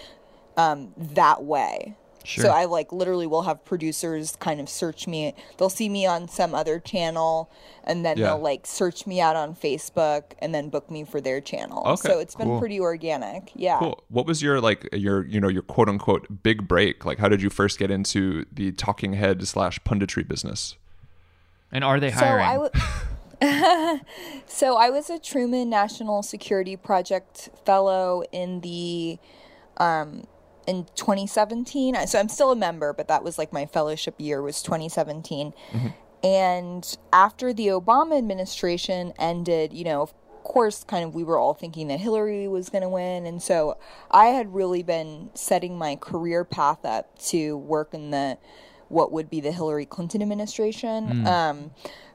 um, 0.58 0.92
that 0.98 1.44
way. 1.44 1.96
Sure. 2.28 2.44
So 2.44 2.50
I 2.52 2.66
like 2.66 2.92
literally 2.92 3.26
will 3.26 3.44
have 3.44 3.64
producers 3.64 4.36
kind 4.36 4.60
of 4.60 4.68
search 4.68 5.08
me. 5.08 5.34
They'll 5.58 5.70
see 5.70 5.88
me 5.88 6.06
on 6.06 6.28
some 6.28 6.54
other 6.54 6.78
channel 6.78 7.50
and 7.86 8.04
then 8.06 8.18
Yeah. 8.18 8.26
they'll 8.28 8.40
like 8.42 8.68
search 8.68 9.08
me 9.08 9.22
out 9.22 9.38
on 9.38 9.56
Facebook 9.56 10.24
and 10.40 10.54
then 10.54 10.68
book 10.68 10.92
me 10.92 11.06
for 11.06 11.22
their 11.22 11.40
channel. 11.40 11.84
Okay, 11.88 12.10
so 12.10 12.20
it's 12.20 12.36
been 12.36 12.48
cool. 12.48 12.60
pretty 12.60 12.82
organic. 12.82 13.52
Yeah. 13.56 13.80
Cool. 13.80 14.04
What 14.10 14.26
was 14.26 14.42
your 14.44 14.60
like 14.60 14.90
your 14.92 15.26
you 15.26 15.40
know 15.40 15.48
your 15.48 15.62
quote 15.62 15.88
unquote 15.88 16.44
big 16.44 16.68
break? 16.68 17.06
Like, 17.06 17.18
how 17.18 17.30
did 17.30 17.42
you 17.42 17.50
first 17.50 17.80
get 17.80 17.90
into 17.90 18.46
the 18.52 18.74
talking 18.74 19.14
head 19.14 19.48
slash 19.48 19.80
punditry 19.86 20.28
business? 20.28 20.76
And 21.72 21.82
are 21.86 21.98
they 22.00 22.12
So 22.12 22.18
hiring? 22.18 22.46
I 22.46 22.54
w- 22.54 22.72
so 24.48 24.76
I 24.76 24.90
was 24.90 25.10
a 25.10 25.18
Truman 25.18 25.70
National 25.70 26.24
Security 26.24 26.76
Project 26.76 27.50
fellow 27.66 28.24
in 28.34 28.60
the 28.62 29.18
um 29.78 30.26
in 30.68 30.86
2017. 30.96 31.96
So 32.08 32.20
I'm 32.20 32.30
still 32.30 32.52
a 32.52 32.56
member, 32.56 32.94
but 32.94 33.08
that 33.08 33.24
was 33.24 33.38
like 33.38 33.52
my 33.52 33.66
fellowship 33.66 34.16
year 34.20 34.42
was 34.42 34.62
2017. 34.62 35.54
And 36.24 36.98
after 37.14 37.54
the 37.54 37.68
Obama 37.68 38.18
administration 38.18 39.14
ended, 39.18 39.72
you 39.72 39.86
know, 39.86 40.02
of 40.02 40.14
course, 40.44 40.84
kind 40.84 41.04
of 41.04 41.14
we 41.16 41.24
were 41.24 41.38
all 41.38 41.54
thinking 41.54 41.88
that 41.88 42.00
Hillary 42.00 42.48
was 42.48 42.70
going 42.70 42.82
to 42.82 42.90
win. 42.90 43.26
And 43.26 43.42
so 43.42 43.78
I 44.12 44.28
had 44.28 44.54
really 44.54 44.84
been 44.84 45.30
setting 45.34 45.78
my 45.78 45.96
career 45.96 46.44
path 46.44 46.84
up 46.86 47.18
to 47.28 47.58
work 47.58 47.94
in 47.94 48.12
the 48.12 48.38
what 48.90 49.12
would 49.12 49.30
be 49.30 49.42
the 49.42 49.52
Hillary 49.52 49.86
Clinton 49.86 50.22
administration. 50.22 51.26
Um, 51.28 51.72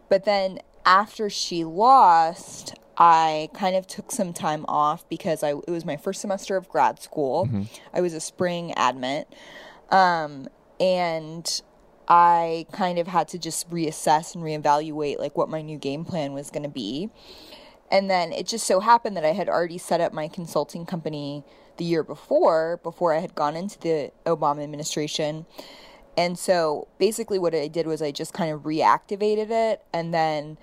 but 0.09 0.25
then 0.25 0.61
after 0.85 1.31
she 1.31 1.65
lost, 1.65 2.75
I 2.97 3.49
kind 3.55 3.75
of 3.75 3.87
took 3.87 4.11
some 4.11 4.33
time 4.33 4.65
off 4.69 5.09
because 5.09 5.43
I 5.43 5.51
it 5.51 5.71
was 5.71 5.85
my 5.85 5.97
first 5.97 6.21
semester 6.21 6.57
of 6.57 6.69
grad 6.69 7.01
school. 7.01 7.49
I 7.93 8.01
was 8.01 8.15
a 8.15 8.21
spring 8.21 8.75
admit. 8.77 9.33
Um, 9.91 10.49
and 10.81 11.63
I 12.09 12.67
kind 12.73 12.99
of 12.99 13.07
had 13.07 13.29
to 13.29 13.39
just 13.39 13.71
reassess 13.71 14.35
and 14.35 14.43
reevaluate 14.43 15.19
like 15.19 15.37
what 15.37 15.49
my 15.49 15.63
new 15.63 15.79
game 15.79 16.05
plan 16.05 16.33
was 16.33 16.51
going 16.51 16.65
to 16.65 16.69
be. 16.69 17.11
And 17.91 18.11
then 18.11 18.33
it 18.33 18.47
just 18.47 18.67
so 18.67 18.81
happened 18.81 19.17
that 19.17 19.25
I 19.25 19.33
had 19.33 19.49
already 19.49 19.79
set 19.79 20.01
up 20.01 20.13
my 20.13 20.27
consulting 20.27 20.87
company 20.87 21.45
the 21.77 21.85
year 21.85 22.03
before, 22.03 22.81
before 22.83 23.15
I 23.15 23.21
had 23.21 23.35
gone 23.35 23.55
into 23.55 23.79
the 23.79 24.13
Obama 24.27 24.63
administration. 24.63 25.47
And 26.17 26.39
so 26.39 26.89
basically, 26.99 27.39
what 27.39 27.55
I 27.55 27.69
did 27.69 27.87
was 27.87 28.03
I 28.03 28.11
just 28.11 28.33
kind 28.33 28.53
of 28.53 28.63
reactivated 28.63 29.51
it 29.51 29.83
and 29.93 30.13
then 30.13 30.59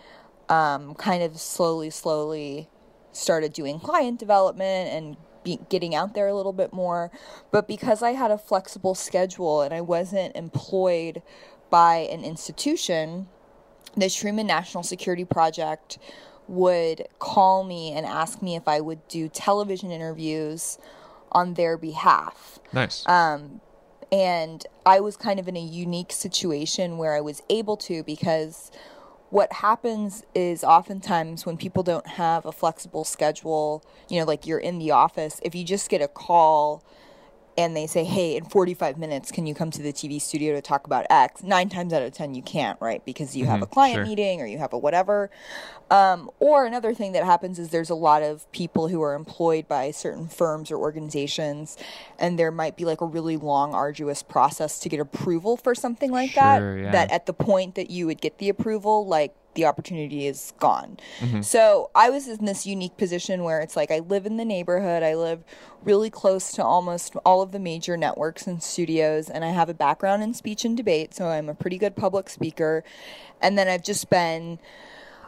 um, 0.50 0.96
kind 0.96 1.24
of 1.24 1.40
slowly, 1.40 1.90
slowly 1.90 2.70
started 3.12 3.54
doing 3.54 3.80
client 3.80 4.20
development 4.20 4.90
and 4.90 5.18
be, 5.44 5.60
getting 5.70 5.96
out 5.96 6.14
there 6.14 6.28
a 6.28 6.36
little 6.36 6.54
bit 6.54 6.74
more. 6.74 7.12
But 7.52 7.68
because 7.68 8.04
I 8.04 8.12
had 8.12 8.32
a 8.32 8.38
flexible 8.38 8.96
schedule 8.96 9.62
and 9.62 9.74
I 9.74 9.82
wasn't 9.82 10.36
employed 10.36 11.22
by 11.70 11.98
an 11.98 12.24
institution, 12.24 13.28
the 13.96 14.10
Truman 14.10 14.48
National 14.48 14.84
Security 14.84 15.26
Project 15.26 15.98
would 16.48 17.08
call 17.20 17.64
me 17.64 17.92
and 17.92 18.06
ask 18.06 18.42
me 18.42 18.56
if 18.56 18.68
I 18.68 18.82
would 18.82 19.08
do 19.08 19.30
television 19.30 19.92
interviews 19.92 20.80
on 21.32 21.54
their 21.54 21.78
behalf. 21.78 22.60
Nice. 22.74 23.06
And 24.12 24.66
I 24.86 25.00
was 25.00 25.16
kind 25.16 25.40
of 25.40 25.48
in 25.48 25.56
a 25.56 25.62
unique 25.62 26.12
situation 26.12 26.98
where 26.98 27.14
I 27.14 27.22
was 27.22 27.44
able 27.50 27.78
to 27.78 28.02
because 28.04 28.72
what 29.30 29.54
happens 29.54 30.24
is 30.34 30.64
oftentimes 30.64 31.46
when 31.46 31.58
people 31.58 31.84
don't 31.84 32.08
have 32.08 32.46
a 32.46 32.52
flexible 32.52 33.04
schedule, 33.04 33.84
you 34.10 34.20
know, 34.20 34.26
like 34.26 34.48
you're 34.48 34.60
in 34.60 34.80
the 34.80 34.92
office, 34.92 35.40
if 35.44 35.54
you 35.54 35.64
just 35.64 35.90
get 35.90 36.02
a 36.02 36.08
call 36.08 36.84
and 37.60 37.76
they 37.76 37.88
say, 37.88 38.06
hey, 38.06 38.38
in 38.38 38.46
45 38.46 38.98
minutes, 38.98 39.34
can 39.34 39.46
you 39.46 39.54
come 39.54 39.70
to 39.70 39.82
the 39.82 39.92
TV 39.92 40.22
studio 40.22 40.54
to 40.54 40.62
talk 40.62 40.88
about 40.88 41.06
X? 41.10 41.44
Nine 41.44 41.68
times 41.68 41.92
out 41.92 42.02
of 42.02 42.14
10, 42.14 42.34
you 42.34 42.42
can't, 42.42 42.80
right? 42.80 43.04
Because 43.04 43.36
you 43.36 43.48
have 43.48 43.62
a 43.62 43.66
client 43.66 43.98
sure. 43.98 44.06
meeting 44.06 44.42
or 44.42 44.46
you 44.46 44.58
have 44.60 44.72
a 44.72 44.78
whatever. 44.78 45.30
Um, 45.92 46.32
or 46.40 46.66
another 46.66 46.94
thing 46.94 47.12
that 47.12 47.26
happens 47.26 47.60
is 47.60 47.70
there's 47.70 47.90
a 47.90 47.96
lot 47.96 48.24
of 48.24 48.50
people 48.54 48.88
who 48.88 49.02
are 49.02 49.14
employed 49.14 49.68
by 49.68 49.92
certain 49.92 50.30
firms 50.30 50.72
or 50.72 50.78
organizations, 50.78 51.76
and 52.18 52.40
there 52.40 52.52
might 52.52 52.78
be 52.78 52.86
like 52.86 53.02
a 53.02 53.06
really 53.06 53.36
long, 53.36 53.74
arduous 53.74 54.24
process 54.24 54.80
to 54.80 54.88
get 54.88 55.02
approval 55.02 55.58
for 55.58 55.76
something 55.76 56.12
like 56.12 56.32
Sure, 56.32 56.42
that. 56.76 56.82
yeah. 56.82 56.92
That 56.92 57.12
at 57.12 57.26
the 57.26 57.34
point 57.34 57.76
that 57.76 57.90
you 57.90 58.06
would 58.06 58.22
get 58.22 58.38
the 58.38 58.48
approval, 58.48 59.06
like 59.06 59.36
the 59.56 59.66
opportunity 59.66 60.28
is 60.28 60.54
gone. 60.60 60.98
So 61.42 61.90
I 61.96 62.10
was 62.10 62.28
in 62.28 62.46
this 62.46 62.66
unique 62.66 62.98
position 62.98 63.44
where 63.44 63.60
it's 63.62 63.76
like 63.76 63.92
I 63.92 64.00
live 64.00 64.26
in 64.26 64.38
the 64.38 64.46
neighborhood, 64.46 65.04
I 65.04 65.16
live 65.16 65.44
really 65.84 66.10
close 66.10 66.52
to 66.54 66.64
almost 66.64 67.16
all 67.26 67.42
of 67.42 67.52
the 67.52 67.60
major 67.60 67.98
networks 67.98 68.48
and 68.48 68.62
studios, 68.62 69.30
and 69.30 69.44
I 69.44 69.50
have 69.50 69.70
a 69.70 69.74
background 69.74 70.24
in 70.24 70.34
speech 70.34 70.66
and 70.66 70.78
debate, 70.78 71.14
so 71.14 71.28
I'm 71.28 71.50
a 71.50 71.56
pretty 71.56 71.78
good 71.78 71.96
public 71.96 72.30
speaker. 72.30 72.84
And 73.42 73.58
then 73.58 73.68
I've 73.68 73.84
just 73.84 74.10
been 74.10 74.60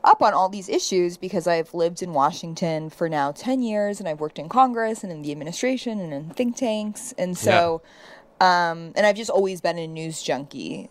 up 0.04 0.22
on 0.22 0.34
all 0.34 0.50
these 0.50 0.68
issues 0.70 1.18
because 1.18 1.48
I've 1.48 1.74
lived 1.74 2.02
in 2.02 2.14
Washington 2.14 2.90
for 2.90 3.08
now 3.08 3.32
10 3.32 3.62
years 3.62 4.00
and 4.00 4.10
I've 4.10 4.20
worked 4.20 4.40
in 4.40 4.50
Congress 4.50 5.04
and 5.04 5.12
in 5.12 5.22
the 5.22 5.32
administration 5.32 6.00
and 6.00 6.14
in 6.14 6.30
think 6.32 6.56
tanks. 6.58 7.14
And 7.18 7.38
so, 7.38 7.82
um, 8.40 8.94
and 8.96 9.06
I've 9.06 9.16
just 9.16 9.30
always 9.30 9.62
been 9.62 9.78
a 9.78 9.88
news 9.88 10.22
junkie 10.24 10.90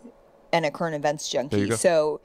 and 0.53 0.64
a 0.64 0.71
current 0.71 0.95
events 0.95 1.29
junkie. 1.29 1.57
So, 1.77 2.21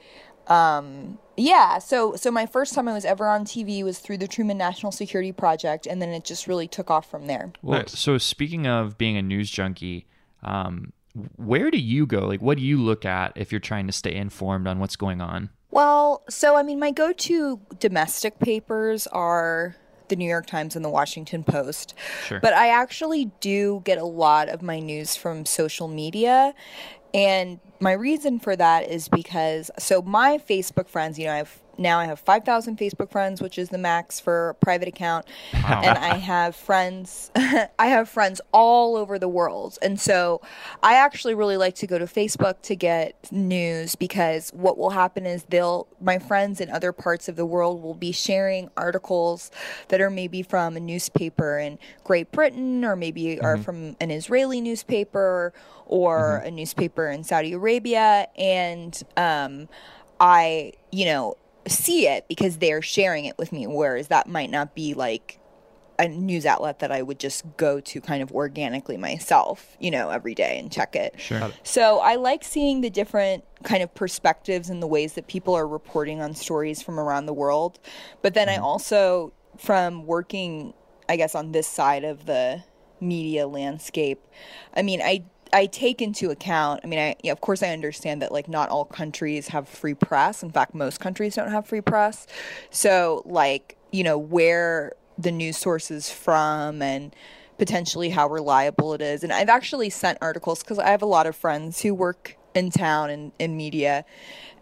um, 0.48 1.18
yeah, 1.38 1.80
so 1.80 2.16
so 2.16 2.32
my 2.32 2.46
first 2.46 2.74
time 2.74 2.88
I 2.88 2.94
was 2.94 3.06
ever 3.06 3.28
on 3.28 3.46
TV 3.46 3.84
was 3.84 4.00
through 4.00 4.18
the 4.18 4.28
Truman 4.28 4.58
National 4.58 4.92
Security 4.92 5.32
Project, 5.32 5.86
and 5.86 6.02
then 6.02 6.10
it 6.10 6.24
just 6.24 6.48
really 6.48 6.68
took 6.68 6.90
off 6.90 7.10
from 7.10 7.28
there. 7.28 7.52
Well, 7.62 7.80
Nice. 7.82 7.98
so 8.00 8.18
speaking 8.18 8.68
of 8.68 8.98
being 8.98 9.18
a 9.18 9.22
news 9.22 9.50
junkie, 9.50 10.06
um, 10.44 10.94
where 11.36 11.72
do 11.72 11.78
you 11.78 12.06
go? 12.06 12.20
Like, 12.28 12.42
what 12.42 12.58
do 12.58 12.64
you 12.64 12.78
look 12.82 13.06
at 13.06 13.34
if 13.36 13.52
you're 13.52 13.60
trying 13.60 13.88
to 13.88 13.94
stay 13.94 14.14
informed 14.16 14.68
on 14.68 14.80
what's 14.80 14.96
going 14.96 15.22
on? 15.22 15.50
Well, 15.72 16.24
so 16.30 16.56
I 16.56 16.64
mean, 16.64 16.80
my 16.80 16.92
go 16.92 17.12
to 17.12 17.60
domestic 17.80 18.40
papers 18.40 19.08
are 19.08 19.76
the 20.08 20.16
New 20.16 20.30
York 20.30 20.46
Times 20.46 20.76
and 20.76 20.86
the 20.86 20.90
Washington 20.90 21.44
Post. 21.44 21.96
Sure. 22.26 22.40
But 22.40 22.54
I 22.54 22.70
actually 22.70 23.32
do 23.40 23.82
get 23.84 23.98
a 23.98 24.06
lot 24.06 24.50
of 24.50 24.62
my 24.62 24.80
news 24.80 25.16
from 25.16 25.46
social 25.46 25.88
media. 25.88 26.54
And 27.14 27.60
my 27.80 27.94
reason 27.94 28.40
for 28.40 28.56
that 28.56 28.90
is 28.90 29.08
because, 29.08 29.72
so 29.80 30.02
my 30.02 30.38
Facebook 30.38 30.90
friends, 30.90 31.18
you 31.18 31.26
know, 31.26 31.34
I've 31.34 31.62
now 31.78 32.00
I 32.00 32.06
have 32.06 32.20
5,000 32.20 32.78
Facebook 32.78 33.12
friends, 33.12 33.42
which 33.42 33.58
is 33.58 33.70
the 33.70 33.78
max 33.78 34.20
for 34.20 34.50
a 34.50 34.54
private 34.54 34.88
account. 34.88 35.26
And 35.54 35.98
I 35.98 36.18
have 36.18 36.56
friends, 36.56 37.32
I 37.36 37.88
have 37.88 38.08
friends 38.08 38.42
all 38.52 38.96
over 38.96 39.20
the 39.20 39.28
world. 39.28 39.78
And 39.82 40.00
so 40.00 40.42
I 40.82 40.96
actually 40.96 41.34
really 41.34 41.58
like 41.58 41.76
to 41.76 41.88
go 41.88 41.98
to 41.98 42.06
Facebook 42.06 42.62
to 42.64 42.76
get 42.76 43.32
news 43.32 43.96
because 43.96 44.52
what 44.52 44.78
will 44.78 44.92
happen 44.92 45.26
is 45.26 45.44
they'll, 45.50 45.88
my 46.00 46.20
friends 46.20 46.62
in 46.62 46.70
other 46.70 46.92
parts 46.92 47.28
of 47.28 47.36
the 47.36 47.46
world 47.46 47.82
will 47.82 47.94
be 47.94 48.12
sharing 48.12 48.70
articles 48.78 49.52
that 49.90 50.02
are 50.02 50.10
maybe 50.10 50.42
from 50.42 50.78
a 50.78 50.80
newspaper 50.80 51.60
in 51.60 51.78
Great 52.04 52.32
Britain 52.32 52.86
or 52.86 52.96
maybe 52.96 53.40
are 53.42 53.58
from 53.58 53.96
an 54.00 54.12
Israeli 54.12 54.62
newspaper 54.62 55.54
or 55.86 56.38
a 56.38 56.52
newspaper 56.52 57.10
in 57.10 57.24
Saudi 57.24 57.54
Arabia. 57.54 58.28
And, 58.38 59.02
um, 59.18 59.68
I, 60.20 60.74
you 60.92 61.06
know, 61.06 61.36
see 61.68 62.08
it 62.08 62.28
because 62.28 62.58
they're 62.58 62.82
sharing 62.82 63.26
it 63.26 63.38
with 63.38 63.52
me, 63.52 63.68
whereas 63.68 64.08
that 64.10 64.28
might 64.28 64.50
not 64.50 64.76
be 64.76 64.94
like 64.94 65.40
a 65.98 66.08
news 66.08 66.46
outlet 66.46 66.80
that 66.80 66.92
I 66.92 67.02
would 67.02 67.20
just 67.20 67.46
go 67.58 67.80
to 67.80 68.02
kind 68.02 68.22
of 68.22 68.32
organically 68.32 68.98
myself, 68.98 69.78
you 69.80 69.92
know, 69.92 70.10
every 70.10 70.36
day 70.36 70.60
and 70.60 70.72
check 70.72 70.96
it. 70.96 71.20
Sure. 71.20 71.52
So 71.64 72.00
I 72.00 72.16
like 72.16 72.44
seeing 72.44 72.82
the 72.82 72.90
different 72.90 73.44
kind 73.64 73.82
of 73.82 73.94
perspectives 73.96 74.70
and 74.70 74.82
the 74.84 74.88
ways 74.88 75.14
that 75.14 75.28
people 75.28 75.54
are 75.54 75.68
reporting 75.68 76.22
on 76.22 76.36
stories 76.36 76.82
from 76.82 77.00
around 77.00 77.26
the 77.26 77.34
world. 77.34 77.80
But 78.22 78.34
then 78.34 78.50
I 78.50 78.56
mm-hmm. 78.56 78.64
also, 78.64 79.34
from 79.58 80.06
working, 80.06 80.74
I 81.08 81.16
guess, 81.16 81.34
on 81.34 81.54
this 81.54 81.68
side 81.68 82.04
of 82.04 82.26
the 82.26 82.64
media 83.00 83.48
landscape, 83.48 84.22
I 84.74 84.82
mean, 84.82 85.02
I 85.02 85.24
I 85.56 85.68
take 85.68 86.02
into 86.02 86.32
account. 86.32 86.82
I 86.84 86.88
mean, 86.88 87.00
I 87.00 87.16
yeah, 87.24 87.32
of 87.32 87.40
course 87.40 87.64
I 87.64 87.70
understand 87.70 88.22
that 88.22 88.34
like 88.34 88.50
not 88.50 88.68
all 88.68 88.84
countries 88.84 89.48
have 89.48 89.70
free 89.70 89.94
press. 89.94 90.44
In 90.44 90.52
fact, 90.52 90.76
most 90.76 91.00
countries 91.00 91.36
don't 91.36 91.50
have 91.50 91.66
free 91.66 91.80
press. 91.80 92.28
So 92.72 93.24
like 93.26 93.78
you 93.92 94.04
know 94.04 94.18
where 94.18 94.92
the 95.18 95.32
news 95.32 95.58
source 95.58 95.90
is 95.92 96.10
from 96.10 96.82
and 96.82 97.16
potentially 97.58 98.10
how 98.10 98.28
reliable 98.28 98.94
it 98.96 99.02
is. 99.02 99.24
And 99.24 99.32
I've 99.32 99.48
actually 99.48 99.90
sent 99.90 100.18
articles 100.22 100.62
because 100.62 100.78
I 100.78 100.90
have 100.90 101.02
a 101.02 101.06
lot 101.06 101.26
of 101.26 101.38
friends 101.38 101.82
who 101.82 101.94
work 101.94 102.36
in 102.54 102.70
town 102.70 103.10
and 103.10 103.32
in 103.40 103.56
media. 103.56 104.04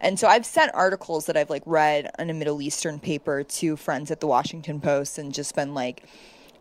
And 0.00 0.16
so 0.16 0.28
I've 0.28 0.46
sent 0.46 0.72
articles 0.74 1.26
that 1.26 1.36
I've 1.36 1.50
like 1.50 1.64
read 1.66 2.08
on 2.20 2.30
a 2.30 2.34
Middle 2.34 2.62
Eastern 2.62 3.00
paper 3.00 3.42
to 3.42 3.74
friends 3.74 4.12
at 4.12 4.20
the 4.20 4.28
Washington 4.28 4.80
Post 4.80 5.18
and 5.18 5.34
just 5.34 5.56
been 5.56 5.74
like, 5.74 6.04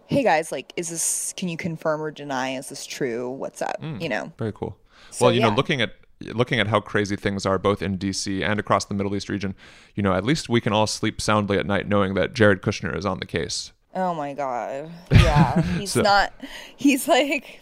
hey 0.08 0.24
guys, 0.24 0.52
like, 0.52 0.74
is 0.76 0.90
this, 0.90 1.34
can 1.38 1.50
you 1.50 1.58
confirm 1.58 2.02
or 2.02 2.12
deny? 2.12 2.56
Is 2.56 2.70
this 2.70 2.86
true? 2.86 3.30
What's 3.32 3.62
up? 3.62 3.82
Mm, 3.82 4.02
you 4.02 4.10
know? 4.10 4.32
Very 4.38 4.52
cool. 4.54 4.78
So, 5.12 5.26
well, 5.26 5.34
you 5.34 5.42
know, 5.42 5.50
looking 5.50 5.82
at 5.82 5.94
looking 6.34 6.58
at 6.60 6.68
how 6.68 6.80
crazy 6.80 7.16
things 7.18 7.46
are 7.46 7.58
both 7.60 7.82
in 7.82 7.98
DC 7.98 8.42
and 8.48 8.58
across 8.60 8.86
the 8.86 8.94
Middle 8.94 9.14
East 9.16 9.28
region, 9.28 9.56
you 9.96 10.02
know, 10.04 10.14
at 10.14 10.24
least 10.24 10.48
we 10.48 10.62
can 10.62 10.72
all 10.72 10.88
sleep 10.88 11.20
soundly 11.20 11.58
at 11.58 11.66
night 11.66 11.88
knowing 11.88 12.14
that 12.14 12.34
Jared 12.34 12.62
Kushner 12.62 12.96
is 12.98 13.06
on 13.06 13.20
the 13.20 13.26
case. 13.26 13.74
Oh 13.94 14.14
my 14.14 14.34
God. 14.34 14.90
Yeah. 15.12 15.62
He's 15.62 15.92
So- 15.92 16.02
not, 16.02 16.34
he's 16.76 17.08
like 17.08 17.60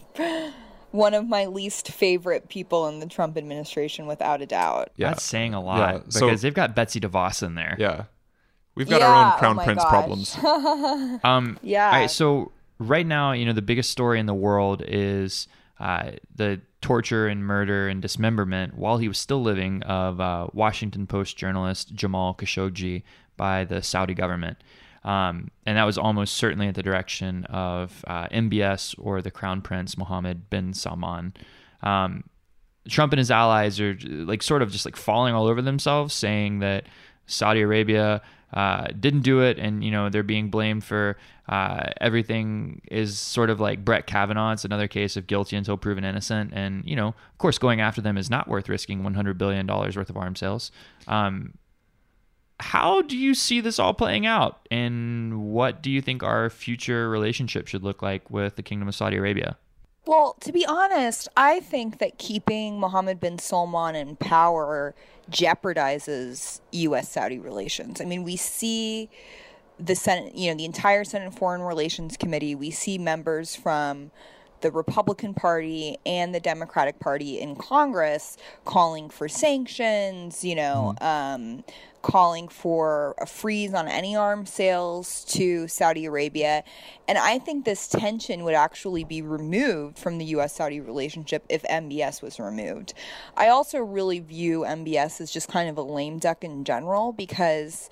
one 0.92 1.14
of 1.14 1.28
my 1.28 1.46
least 1.48 1.88
favorite 1.90 2.50
people 2.50 2.88
in 2.88 3.00
the 3.00 3.06
Trump 3.08 3.38
administration 3.38 4.06
without 4.06 4.42
a 4.42 4.46
doubt. 4.46 4.92
Yeah. 4.96 5.10
That's 5.10 5.24
saying 5.24 5.54
a 5.54 5.62
lot 5.62 5.78
Yeah, 5.80 5.98
because 6.00 6.16
so- 6.20 6.36
they've 6.36 6.54
got 6.54 6.76
Betsy 6.76 7.00
DeVos 7.00 7.42
in 7.44 7.56
there. 7.56 7.76
Yeah. 7.80 8.04
We've 8.76 8.90
got 8.90 9.02
Yeah, 9.02 9.08
our 9.08 9.26
own 9.28 9.34
oh 9.34 9.38
crown 9.38 9.56
my 9.58 9.66
prince 9.66 9.84
gosh. 9.84 9.90
problems. 9.90 10.38
Um, 11.24 11.60
Yeah. 11.62 11.88
All 11.88 11.92
right, 11.94 12.10
so 12.12 12.52
right 12.80 13.06
now, 13.06 13.32
you 13.34 13.46
know, 13.46 13.54
the 13.54 13.62
biggest 13.62 13.90
story 13.92 14.20
in 14.20 14.26
the 14.26 14.34
world 14.34 14.82
is 14.88 15.48
uh, 15.80 16.12
the 16.36 16.62
torture 16.82 17.28
and 17.28 17.46
murder 17.46 17.88
and 17.88 18.02
dismemberment 18.02 18.76
while 18.78 18.98
he 18.98 19.08
was 19.08 19.18
still 19.18 19.42
living 19.42 19.84
of 19.84 20.20
uh, 20.20 20.48
Washington 20.54 21.06
Post 21.08 21.38
journalist 21.38 21.94
Jamal 21.94 22.34
Khashoggi 22.34 23.04
by 23.38 23.66
the 23.66 23.82
Saudi 23.82 24.14
government. 24.14 24.58
Um, 25.04 25.50
and 25.66 25.78
that 25.78 25.84
was 25.84 25.98
almost 25.98 26.36
certainly 26.36 26.68
at 26.68 26.76
the 26.76 26.84
direction 26.84 27.46
of 27.46 28.04
uh, 28.08 28.28
MBS 28.28 28.96
or 29.00 29.22
the 29.22 29.32
Crown 29.32 29.62
Prince 29.62 29.98
Mohammed 29.98 30.50
bin 30.50 30.74
Salman. 30.74 31.34
Um, 31.82 32.24
Trump 32.88 33.12
and 33.14 33.18
his 33.18 33.32
allies 33.32 33.80
are 33.80 33.98
like 34.04 34.42
sort 34.44 34.62
of 34.62 34.72
just 34.72 34.86
like 34.86 34.96
falling 34.96 35.34
all 35.34 35.48
over 35.48 35.62
themselves, 35.62 36.14
saying 36.14 36.60
that 36.60 36.86
Saudi 37.28 37.62
Arabia 37.62 38.22
uh, 38.54 38.88
didn't 39.00 39.22
do 39.22 39.42
it, 39.42 39.58
and 39.58 39.84
you 39.84 39.92
know 39.92 40.10
they're 40.10 40.24
being 40.24 40.50
blamed 40.50 40.84
for 40.84 41.18
uh, 41.48 41.86
everything. 42.00 42.82
Is 42.92 43.18
sort 43.20 43.50
of 43.50 43.60
like 43.60 43.86
Brett 43.86 44.08
Kavanaugh. 44.08 44.54
It's 44.54 44.66
another 44.66 44.88
case 44.88 45.16
of 45.18 45.28
guilty 45.28 45.56
until 45.56 45.78
proven 45.78 46.04
innocent, 46.04 46.52
and 46.54 46.84
you 46.86 46.96
know, 46.96 47.10
of 47.10 47.38
course, 47.38 47.58
going 47.58 47.82
after 47.82 48.02
them 48.02 48.18
is 48.18 48.30
not 48.30 48.48
worth 48.48 48.70
risking 48.70 49.04
100 49.04 49.38
billion 49.38 49.66
dollars 49.66 49.96
worth 49.96 50.10
of 50.10 50.18
arms 50.18 50.40
sales. 50.40 50.72
Um, 51.08 51.54
how 52.60 53.02
do 53.02 53.18
you 53.18 53.34
see 53.34 53.60
this 53.60 53.80
all 53.80 53.94
playing 53.94 54.26
out, 54.26 54.68
and 54.70 55.52
what 55.52 55.82
do 55.82 55.90
you 55.90 56.02
think 56.02 56.24
our 56.24 56.50
future 56.50 57.10
relationship 57.10 57.68
should 57.68 57.84
look 57.84 58.02
like 58.02 58.30
with 58.30 58.56
the 58.56 58.64
Kingdom 58.64 58.88
of 58.88 58.96
Saudi 58.96 59.18
Arabia? 59.18 59.58
Well, 60.06 60.36
to 60.42 60.52
be 60.52 60.66
honest, 60.66 61.28
I 61.38 61.60
think 61.60 62.00
that 62.00 62.18
keeping 62.18 62.80
Mohammed 62.80 63.20
bin 63.20 63.38
Salman 63.38 63.96
in 63.96 64.16
power 64.16 64.96
jeopardizes 65.32 66.62
U.S. 66.72 67.10
Saudi 67.10 67.40
relations. 67.40 68.02
I 68.02 68.06
mean, 68.06 68.24
we 68.24 68.36
see 68.36 69.10
the 69.80 69.96
Senate, 69.96 70.36
you 70.36 70.52
know, 70.52 70.58
the 70.58 70.66
entire 70.66 71.04
Senate 71.04 71.34
Foreign 71.34 71.62
Relations 71.62 72.18
Committee, 72.18 72.54
we 72.54 72.72
see 72.72 72.98
members 72.98 73.56
from 73.56 74.12
the 74.62 74.72
Republican 74.72 75.34
Party 75.34 75.98
and 76.06 76.34
the 76.34 76.40
Democratic 76.40 77.00
Party 77.00 77.40
in 77.40 77.56
Congress 77.56 78.38
calling 78.66 79.10
for 79.10 79.28
sanctions, 79.28 80.44
you 80.44 80.56
know, 80.56 80.96
um, 81.02 81.64
calling 82.02 82.48
for 82.48 83.16
a 83.20 83.26
freeze 83.26 83.74
on 83.74 83.88
any 83.88 84.16
arms 84.16 84.52
sales 84.52 85.24
to 85.26 85.68
Saudi 85.68 86.06
Arabia. 86.06 86.64
And 87.08 87.18
I 87.18 87.40
think 87.40 87.66
this 87.66 87.88
tension 87.88 88.44
would 88.44 88.56
actually 88.56 89.04
be 89.04 89.22
removed 89.22 89.98
from 89.98 90.18
the 90.18 90.26
US 90.26 90.56
Saudi 90.56 90.80
relationship 90.80 91.46
if 91.50 91.64
MBS 91.64 92.22
was 92.22 92.40
removed. 92.40 92.94
I 93.36 93.50
also 93.50 93.80
really 93.80 94.20
view 94.20 94.62
MBS 94.62 95.22
as 95.22 95.32
just 95.32 95.48
kind 95.48 95.70
of 95.70 95.78
a 95.78 95.84
lame 95.84 96.20
duck 96.20 96.44
in 96.44 96.64
general 96.64 97.14
because 97.14 97.90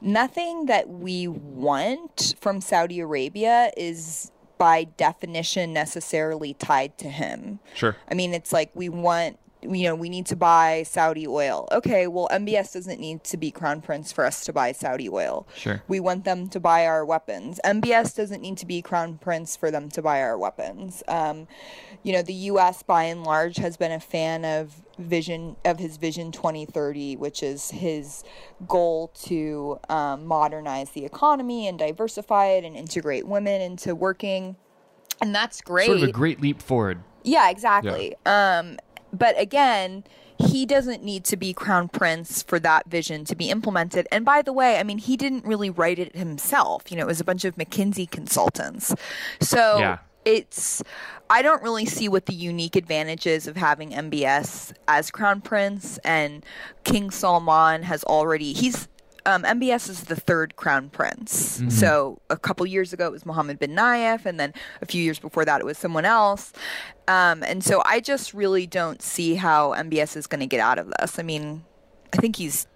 nothing 0.00 0.66
that 0.66 0.88
we 0.88 1.28
want 1.28 2.34
from 2.40 2.60
Saudi 2.60 3.00
Arabia 3.00 3.70
is 3.76 4.31
by 4.62 4.84
definition 4.84 5.72
necessarily 5.72 6.54
tied 6.54 6.96
to 6.96 7.08
him. 7.08 7.58
Sure. 7.74 7.96
I 8.08 8.14
mean, 8.14 8.32
it's 8.32 8.52
like 8.52 8.70
we 8.76 8.88
want, 8.88 9.36
you 9.62 9.84
know, 9.84 9.94
we 9.94 10.08
need 10.08 10.26
to 10.26 10.36
buy 10.36 10.82
Saudi 10.84 11.26
oil. 11.26 11.68
Okay, 11.72 12.06
well, 12.06 12.28
MBS 12.30 12.74
doesn't 12.74 13.00
need 13.00 13.24
to 13.24 13.36
be 13.36 13.50
crown 13.50 13.80
prince 13.80 14.12
for 14.12 14.24
us 14.24 14.44
to 14.44 14.52
buy 14.52 14.72
Saudi 14.72 15.08
oil. 15.08 15.46
Sure. 15.56 15.82
We 15.88 16.00
want 16.00 16.24
them 16.24 16.48
to 16.48 16.60
buy 16.60 16.86
our 16.86 17.04
weapons. 17.04 17.60
MBS 17.64 18.16
doesn't 18.16 18.40
need 18.40 18.56
to 18.58 18.66
be 18.66 18.82
crown 18.82 19.18
prince 19.18 19.56
for 19.56 19.70
them 19.70 19.88
to 19.90 20.02
buy 20.02 20.20
our 20.20 20.36
weapons. 20.36 21.02
Um, 21.08 21.46
you 22.02 22.12
know, 22.12 22.22
the 22.22 22.34
U.S. 22.34 22.82
by 22.82 23.04
and 23.04 23.22
large 23.22 23.56
has 23.56 23.76
been 23.76 23.92
a 23.92 24.00
fan 24.00 24.44
of 24.44 24.82
vision 24.98 25.56
of 25.64 25.78
his 25.78 25.96
vision 25.96 26.30
2030 26.30 27.16
which 27.16 27.42
is 27.42 27.70
his 27.70 28.22
goal 28.68 29.08
to 29.14 29.78
um, 29.88 30.26
modernize 30.26 30.90
the 30.90 31.04
economy 31.04 31.66
and 31.66 31.78
diversify 31.78 32.48
it 32.48 32.62
and 32.62 32.76
integrate 32.76 33.26
women 33.26 33.60
into 33.62 33.94
working 33.94 34.54
and 35.22 35.34
that's 35.34 35.60
great 35.60 35.86
Sort 35.86 35.98
of 35.98 36.08
a 36.08 36.12
great 36.12 36.40
leap 36.40 36.60
forward. 36.60 37.00
yeah, 37.22 37.48
exactly. 37.48 38.14
Um, 38.26 38.76
but 39.12 39.38
again, 39.38 40.04
he 40.38 40.66
doesn't 40.66 41.02
need 41.04 41.24
to 41.24 41.36
be 41.36 41.52
crown 41.52 41.88
prince 41.88 42.42
for 42.42 42.58
that 42.60 42.86
vision 42.88 43.24
to 43.26 43.36
be 43.36 43.50
implemented. 43.50 44.08
And 44.10 44.24
by 44.24 44.42
the 44.42 44.52
way, 44.52 44.78
I 44.78 44.82
mean, 44.82 44.98
he 44.98 45.16
didn't 45.16 45.44
really 45.44 45.70
write 45.70 45.98
it 45.98 46.16
himself. 46.16 46.90
You 46.90 46.96
know, 46.96 47.02
it 47.04 47.06
was 47.06 47.20
a 47.20 47.24
bunch 47.24 47.44
of 47.44 47.56
McKinsey 47.56 48.10
consultants. 48.10 48.94
So 49.40 49.78
Yeah. 49.78 49.98
it's, 50.24 50.82
I 51.30 51.42
don't 51.42 51.62
really 51.62 51.86
see 51.86 52.08
what 52.08 52.26
the 52.26 52.34
unique 52.34 52.74
advantages 52.76 53.46
of 53.46 53.56
having 53.56 53.90
MBS 53.90 54.72
as 54.88 55.10
crown 55.10 55.40
prince. 55.42 55.98
And 55.98 56.44
King 56.84 57.10
Salman 57.10 57.84
has 57.84 58.02
already, 58.04 58.52
he's, 58.52 58.88
um, 59.26 59.42
MBS 59.44 59.88
is 59.88 60.04
the 60.04 60.16
third 60.16 60.56
crown 60.56 60.88
prince. 60.90 61.62
So 61.68 62.20
a 62.30 62.36
couple 62.36 62.66
years 62.66 62.92
ago 62.92 63.06
it 63.06 63.12
was 63.12 63.24
Mohammed 63.24 63.58
bin 63.58 63.72
Nayef, 63.72 64.26
and 64.26 64.38
then 64.40 64.52
a 64.80 64.86
few 64.86 65.02
years 65.02 65.18
before 65.18 65.44
that 65.44 65.60
it 65.60 65.64
was 65.64 65.78
someone 65.78 66.04
else. 66.04 66.52
Um, 67.08 67.42
and 67.42 67.62
so 67.62 67.82
I 67.84 68.00
just 68.00 68.34
really 68.34 68.66
don't 68.66 69.00
see 69.02 69.34
how 69.34 69.72
MBS 69.74 70.16
is 70.16 70.26
going 70.26 70.40
to 70.40 70.46
get 70.46 70.60
out 70.60 70.78
of 70.78 70.92
this. 70.98 71.18
I 71.18 71.22
mean, 71.22 71.64
I 72.12 72.16
think 72.18 72.36
he's 72.36 72.66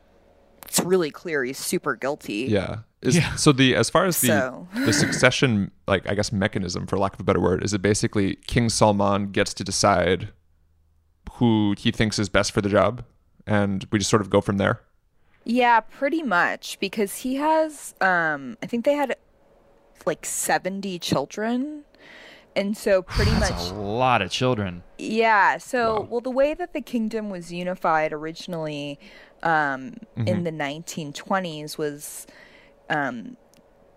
it's 0.66 0.80
really 0.80 1.10
clear 1.10 1.44
he's 1.44 1.58
super 1.58 1.94
guilty. 1.96 2.46
Yeah. 2.48 2.78
Is, 3.02 3.16
Yeah. 3.16 3.34
So 3.36 3.52
the 3.52 3.74
as 3.76 3.88
far 3.90 4.04
as 4.06 4.20
the 4.20 4.28
So- 4.28 4.68
the 4.84 4.92
succession, 4.92 5.70
like 5.86 6.08
I 6.08 6.14
guess 6.14 6.32
mechanism, 6.32 6.86
for 6.86 6.96
lack 6.98 7.14
of 7.14 7.20
a 7.20 7.24
better 7.24 7.40
word, 7.40 7.62
is 7.64 7.72
it 7.74 7.82
basically 7.82 8.36
King 8.46 8.68
Salman 8.68 9.30
gets 9.32 9.52
to 9.54 9.64
decide 9.64 10.30
who 11.34 11.74
he 11.78 11.90
thinks 11.90 12.18
is 12.18 12.28
best 12.28 12.52
for 12.52 12.60
the 12.60 12.68
job, 12.68 13.04
and 13.46 13.84
we 13.90 13.98
just 13.98 14.10
sort 14.10 14.22
of 14.22 14.30
go 14.30 14.40
from 14.40 14.56
there. 14.58 14.80
Yeah, 15.48 15.80
pretty 15.80 16.22
much 16.24 16.78
because 16.80 17.18
he 17.18 17.36
has 17.36 17.94
um 18.00 18.58
I 18.62 18.66
think 18.66 18.84
they 18.84 18.94
had 18.94 19.16
like 20.04 20.26
70 20.26 20.98
children. 20.98 21.84
And 22.54 22.76
so 22.76 23.02
pretty 23.02 23.32
That's 23.32 23.50
much 23.50 23.70
a 23.70 23.74
lot 23.74 24.22
of 24.22 24.30
children. 24.30 24.82
Yeah. 24.96 25.58
So, 25.58 26.00
Wow. 26.00 26.06
well, 26.10 26.20
the 26.22 26.30
way 26.30 26.54
that 26.54 26.72
the 26.72 26.80
kingdom 26.80 27.28
was 27.28 27.52
unified 27.52 28.14
originally 28.14 28.98
um, 29.42 29.96
in 30.24 30.44
the 30.44 30.50
1920s 30.50 31.76
was 31.76 32.26
um, 32.88 33.36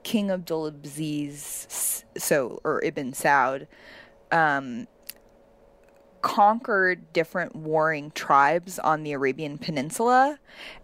King 0.04 0.28
Abdulaziz, 0.28 2.04
so 2.18 2.60
or 2.66 2.84
Ibn 2.84 3.14
Saud, 3.14 3.68
um, 4.32 4.88
conquered 6.22 7.12
different 7.14 7.56
warring 7.56 8.12
tribes 8.12 8.80
on 8.80 9.04
the 9.04 9.14
Arabian 9.14 9.58
Peninsula, 9.58 10.40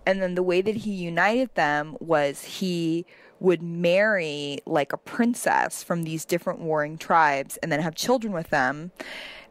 and 0.06 0.22
then 0.22 0.36
the 0.36 0.44
way 0.44 0.62
that 0.62 0.76
he 0.76 0.92
united 0.92 1.54
them 1.56 1.98
was 2.00 2.44
he 2.44 3.06
would 3.40 3.62
marry 3.62 4.60
like 4.66 4.94
a 4.94 4.98
princess 4.98 5.84
from 5.84 6.04
these 6.04 6.26
different 6.26 6.60
warring 6.60 6.98
tribes 6.98 7.58
and 7.58 7.72
then 7.72 7.82
have 7.82 7.96
children 7.96 8.34
with 8.34 8.50
them 8.50 8.92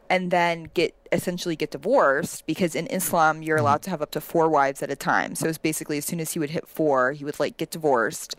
and 0.09 0.29
then 0.31 0.69
get 0.73 0.93
essentially 1.11 1.55
get 1.55 1.71
divorced 1.71 2.45
because 2.45 2.75
in 2.75 2.87
Islam 2.87 3.41
you're 3.41 3.57
allowed 3.57 3.81
to 3.83 3.89
have 3.89 4.01
up 4.01 4.11
to 4.11 4.21
four 4.21 4.49
wives 4.49 4.83
at 4.83 4.91
a 4.91 4.95
time. 4.95 5.33
So 5.35 5.47
it's 5.47 5.57
basically 5.57 5.97
as 5.97 6.05
soon 6.05 6.19
as 6.19 6.33
he 6.33 6.39
would 6.39 6.49
hit 6.49 6.67
four, 6.67 7.13
he 7.13 7.23
would 7.23 7.39
like 7.39 7.57
get 7.57 7.71
divorced 7.71 8.35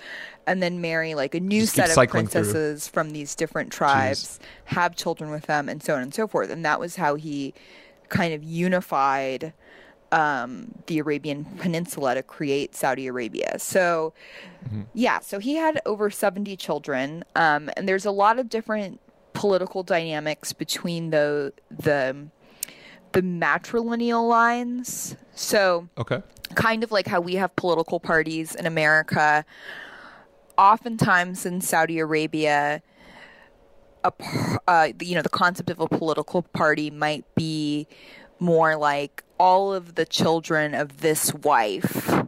and 0.47 0.63
then 0.63 0.81
marry 0.81 1.15
like 1.15 1.35
a 1.35 1.41
new 1.41 1.63
Just 1.63 1.75
set 1.75 1.89
of 1.89 1.95
cycling 1.95 2.27
through. 2.27 2.43
princesses 2.43 2.87
from 2.89 3.11
these 3.11 3.35
different 3.35 3.73
tribes, 3.73 4.39
have 4.67 4.95
children 4.95 5.31
with 5.31 5.47
them 5.47 5.69
and 5.69 5.83
so 5.83 5.95
on 5.95 6.03
and 6.03 6.15
so 6.15 6.29
forth. 6.29 6.51
And 6.51 6.65
that 6.65 6.79
was 6.79 6.97
how 6.97 7.15
he 7.15 7.55
kind 8.09 8.33
of 8.35 8.45
unified 8.45 9.53
um, 10.13 10.73
the 10.87 10.99
Arabian 11.01 11.45
Peninsula 11.45 12.15
to 12.15 12.23
create 12.23 12.77
Saudi 12.77 13.07
Arabia. 13.09 13.59
So, 13.59 14.13
yeah, 14.95 15.19
so 15.19 15.39
he 15.41 15.57
had 15.57 15.81
over 15.85 16.11
70 16.11 16.57
children, 16.57 17.25
um, 17.35 17.71
and 17.77 17.89
there's 17.89 18.05
a 18.07 18.13
lot 18.13 18.39
of 18.39 18.49
different 18.49 19.01
political 19.37 19.83
dynamics 19.83 20.53
between 20.53 21.11
the 21.11 21.53
the 21.71 22.29
the 23.13 23.23
matrilineal 23.23 24.29
lines. 24.29 25.17
So, 25.35 25.89
Okay. 25.97 26.23
kind 26.55 26.83
of 26.83 26.91
like 26.93 27.07
how 27.07 27.21
we 27.21 27.35
have 27.37 27.55
political 27.57 28.01
parties 28.01 28.55
in 28.55 28.67
America. 28.67 29.45
Oftentimes 30.59 31.45
in 31.47 31.61
Saudi 31.61 31.99
Arabia, 31.99 32.83
a 34.05 34.13
uh, 34.67 34.89
you 35.01 35.15
know 35.15 35.23
the 35.23 35.29
concept 35.29 35.71
of 35.71 35.81
a 35.81 35.89
political 35.89 36.43
party 36.43 36.91
might 36.91 37.25
be 37.35 37.87
more 38.39 38.77
like 38.77 39.23
all 39.39 39.73
of 39.73 39.95
the 39.97 40.05
children 40.07 40.75
of 40.75 41.01
this 41.01 41.33
wife 41.35 42.23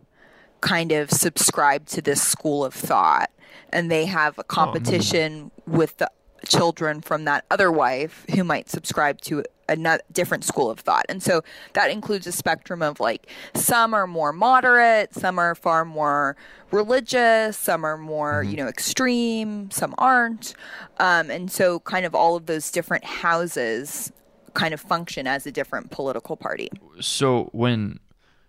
kind 0.61 0.93
of 0.93 1.11
subscribe 1.11 1.87
to 1.87 2.03
this 2.03 2.21
school 2.21 2.65
of 2.65 2.75
thought 2.75 3.31
and 3.71 3.91
they 3.91 4.07
have 4.07 4.39
a 4.39 4.45
competition 4.45 5.51
with 5.67 5.97
the 5.99 6.11
children 6.47 7.01
from 7.01 7.25
that 7.25 7.45
other 7.51 7.71
wife 7.71 8.25
who 8.35 8.45
might 8.45 8.69
subscribe 8.69 9.21
to 9.23 9.45
a 9.69 9.99
different 10.13 10.45
school 10.45 10.71
of 10.71 10.81
thought. 10.81 11.05
And 11.09 11.23
so 11.23 11.43
that 11.75 11.91
includes 11.91 12.27
a 12.27 12.33
spectrum 12.33 12.81
of 12.81 13.01
like 13.01 13.31
some 13.55 13.93
are 13.93 14.07
more 14.07 14.33
moderate 14.33 15.15
some 15.15 15.39
are 15.39 15.55
far 15.55 15.85
more 15.85 16.37
religious 16.71 17.57
some 17.57 17.85
are 17.85 17.99
more 17.99 18.43
you 18.43 18.57
know 18.57 18.67
extreme 18.67 19.71
some 19.71 19.95
aren't. 19.99 20.55
Um, 20.99 21.31
and 21.31 21.51
so 21.51 21.81
kind 21.81 22.07
of 22.07 22.15
all 22.15 22.37
of 22.37 22.47
those 22.47 22.71
different 22.71 23.05
houses 23.05 24.13
kind 24.55 24.75
of 24.75 24.81
function 24.81 25.27
as 25.27 25.47
a 25.47 25.53
different 25.53 25.91
political 25.91 26.37
party. 26.37 26.69
So 27.01 27.51
when 27.53 28.01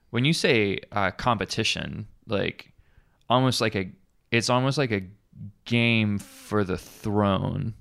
when 0.10 0.26
you 0.26 0.34
say 0.34 0.80
uh, 0.92 1.12
competition, 1.12 2.08
like 2.28 2.72
almost 3.30 3.62
like 3.62 3.76
a, 3.76 3.92
it's 4.32 4.50
almost 4.50 4.78
like 4.78 4.92
a 4.92 5.04
game 5.66 6.18
for 6.18 6.64
the 6.64 6.78
throne, 6.78 7.76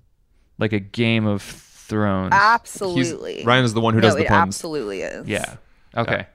like 0.59 0.72
a 0.72 0.80
game 0.80 1.26
of 1.26 1.42
thrones. 1.42 2.30
absolutely 2.32 3.36
He's, 3.36 3.46
Ryan 3.46 3.64
is 3.64 3.74
the 3.74 3.80
one 3.80 3.94
who 3.94 4.00
no, 4.00 4.09
does 4.09 4.16
the 4.16 4.22
it 4.22 4.28
puns. 4.28 4.56
absolutely 4.56 5.02
is 5.02 5.28
yeah. 5.28 5.56
Okay. 5.96 6.26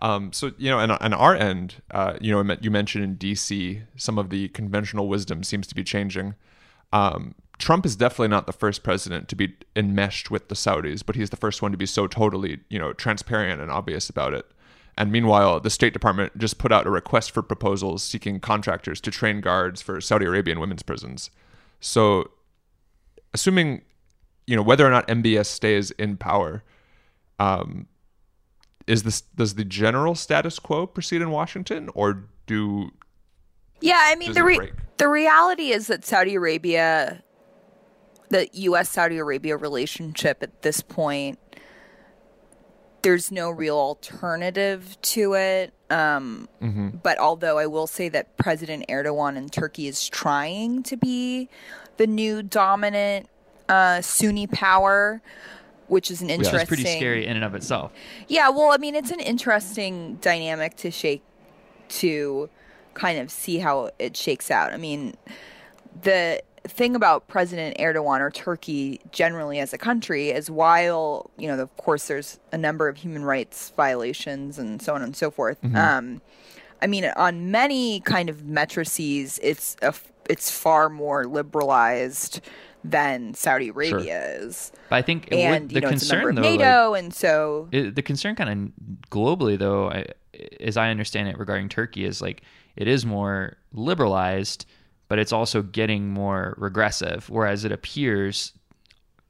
Um, 0.00 0.32
so 0.32 0.50
you 0.58 0.68
know, 0.68 0.80
and 0.80 0.90
on 0.90 1.14
our 1.14 1.34
end, 1.36 1.76
uh, 1.92 2.14
you 2.20 2.32
know, 2.32 2.56
you 2.60 2.70
mentioned 2.72 3.04
in 3.04 3.16
DC, 3.16 3.82
some 3.96 4.18
of 4.18 4.30
the 4.30 4.48
conventional 4.48 5.06
wisdom 5.06 5.44
seems 5.44 5.68
to 5.68 5.76
be 5.76 5.84
changing. 5.84 6.34
Um, 6.92 7.36
Trump 7.58 7.86
is 7.86 7.94
definitely 7.94 8.28
not 8.28 8.46
the 8.46 8.52
first 8.52 8.82
president 8.82 9.28
to 9.28 9.36
be 9.36 9.54
enmeshed 9.76 10.32
with 10.32 10.48
the 10.48 10.56
Saudis, 10.56 11.06
but 11.06 11.14
he's 11.14 11.30
the 11.30 11.36
first 11.36 11.62
one 11.62 11.70
to 11.70 11.78
be 11.78 11.86
so 11.86 12.08
totally, 12.08 12.58
you 12.68 12.78
know, 12.80 12.92
transparent 12.92 13.60
and 13.60 13.70
obvious 13.70 14.10
about 14.10 14.34
it. 14.34 14.44
And 14.98 15.12
meanwhile, 15.12 15.60
the 15.60 15.70
State 15.70 15.92
Department 15.92 16.36
just 16.36 16.58
put 16.58 16.72
out 16.72 16.86
a 16.86 16.90
request 16.90 17.30
for 17.30 17.40
proposals 17.40 18.02
seeking 18.02 18.40
contractors 18.40 19.00
to 19.02 19.12
train 19.12 19.40
guards 19.40 19.80
for 19.80 20.00
Saudi 20.00 20.26
Arabian 20.26 20.58
women's 20.58 20.82
prisons. 20.82 21.30
So, 21.80 22.32
assuming, 23.34 23.82
you 24.46 24.56
know, 24.56 24.62
whether 24.62 24.86
or 24.86 24.90
not 24.90 25.06
MBS 25.08 25.46
stays 25.46 25.90
in 25.92 26.16
power, 26.16 26.62
um, 27.38 27.86
is 28.86 29.02
this 29.04 29.20
does 29.20 29.54
the 29.54 29.64
general 29.64 30.14
status 30.14 30.58
quo 30.58 30.86
proceed 30.86 31.22
in 31.22 31.30
Washington, 31.30 31.88
or 31.94 32.24
do 32.46 32.90
Yeah, 33.80 33.98
I 33.98 34.16
mean 34.16 34.32
the 34.32 34.42
re- 34.44 34.72
the 34.98 35.08
reality 35.08 35.70
is 35.70 35.86
that 35.88 36.04
Saudi 36.04 36.34
Arabia, 36.34 37.22
the 38.28 38.48
U.S. 38.52 38.90
Saudi 38.90 39.18
Arabia 39.18 39.56
relationship 39.56 40.42
at 40.42 40.62
this 40.62 40.80
point, 40.80 41.38
there's 43.02 43.30
no 43.32 43.50
real 43.50 43.76
alternative 43.76 44.96
to 45.02 45.34
it. 45.34 45.72
Um, 45.90 46.48
But 47.02 47.18
although 47.18 47.58
I 47.58 47.66
will 47.66 47.86
say 47.86 48.08
that 48.08 48.36
President 48.36 48.86
Erdogan 48.88 49.36
in 49.36 49.48
Turkey 49.48 49.86
is 49.88 50.08
trying 50.08 50.82
to 50.84 50.96
be 50.96 51.48
the 51.96 52.06
new 52.06 52.42
dominant 52.42 53.28
uh, 53.68 54.00
Sunni 54.00 54.46
power, 54.46 55.20
which 55.88 56.10
is 56.10 56.22
an 56.22 56.30
interesting. 56.30 56.54
Which 56.54 56.62
is 56.62 56.68
pretty 56.68 56.82
scary 56.84 57.26
in 57.26 57.36
and 57.36 57.44
of 57.44 57.54
itself. 57.54 57.92
Yeah, 58.28 58.48
well, 58.50 58.72
I 58.72 58.76
mean, 58.76 58.94
it's 58.94 59.10
an 59.10 59.20
interesting 59.20 60.16
dynamic 60.20 60.76
to 60.78 60.90
shake 60.90 61.22
to 61.88 62.48
kind 62.94 63.18
of 63.18 63.30
see 63.30 63.58
how 63.58 63.90
it 63.98 64.16
shakes 64.16 64.50
out. 64.50 64.72
I 64.72 64.76
mean, 64.76 65.14
the 66.02 66.42
thing 66.64 66.94
about 66.94 67.28
President 67.28 67.76
Erdogan 67.78 68.20
or 68.20 68.30
Turkey 68.30 69.00
generally 69.10 69.58
as 69.58 69.72
a 69.72 69.78
country 69.78 70.30
is 70.30 70.50
while, 70.50 71.30
you 71.36 71.48
know, 71.48 71.58
of 71.58 71.76
course, 71.76 72.06
there's 72.06 72.38
a 72.52 72.58
number 72.58 72.88
of 72.88 72.96
human 72.96 73.24
rights 73.24 73.72
violations 73.76 74.58
and 74.58 74.80
so 74.80 74.94
on 74.94 75.02
and 75.02 75.16
so 75.16 75.30
forth. 75.30 75.58
Um, 75.74 76.20
I 76.82 76.86
mean, 76.88 77.04
on 77.16 77.50
many 77.50 78.00
kind 78.00 78.28
of 78.28 78.38
metrices, 78.38 79.38
it's 79.42 79.76
a, 79.80 79.94
it's 80.28 80.50
far 80.50 80.88
more 80.88 81.24
liberalized 81.24 82.40
than 82.84 83.32
Saudi 83.34 83.68
Arabia 83.68 84.38
is, 84.40 84.72
But 84.90 84.96
I 84.96 85.02
think 85.02 85.28
and 85.30 85.62
would, 85.62 85.68
the 85.68 85.74
you 85.76 85.80
know, 85.82 85.88
it's 85.90 86.10
a 86.10 86.14
member 86.14 86.30
concern 86.30 86.34
though, 86.34 86.50
like, 86.50 86.58
NATO, 86.58 86.94
and 86.94 87.14
so 87.14 87.68
it, 87.70 87.94
the 87.94 88.02
concern 88.02 88.34
kind 88.34 88.50
of 88.50 89.08
globally 89.08 89.56
though 89.56 89.88
I, 89.90 90.06
as 90.60 90.76
i 90.76 90.90
understand 90.90 91.28
it 91.28 91.38
regarding 91.38 91.68
turkey 91.68 92.04
is 92.04 92.20
like 92.20 92.42
it 92.74 92.88
is 92.88 93.06
more 93.06 93.56
liberalized 93.72 94.66
but 95.08 95.18
it's 95.18 95.32
also 95.32 95.62
getting 95.62 96.08
more 96.08 96.54
regressive 96.58 97.28
whereas 97.30 97.64
it 97.64 97.70
appears 97.70 98.52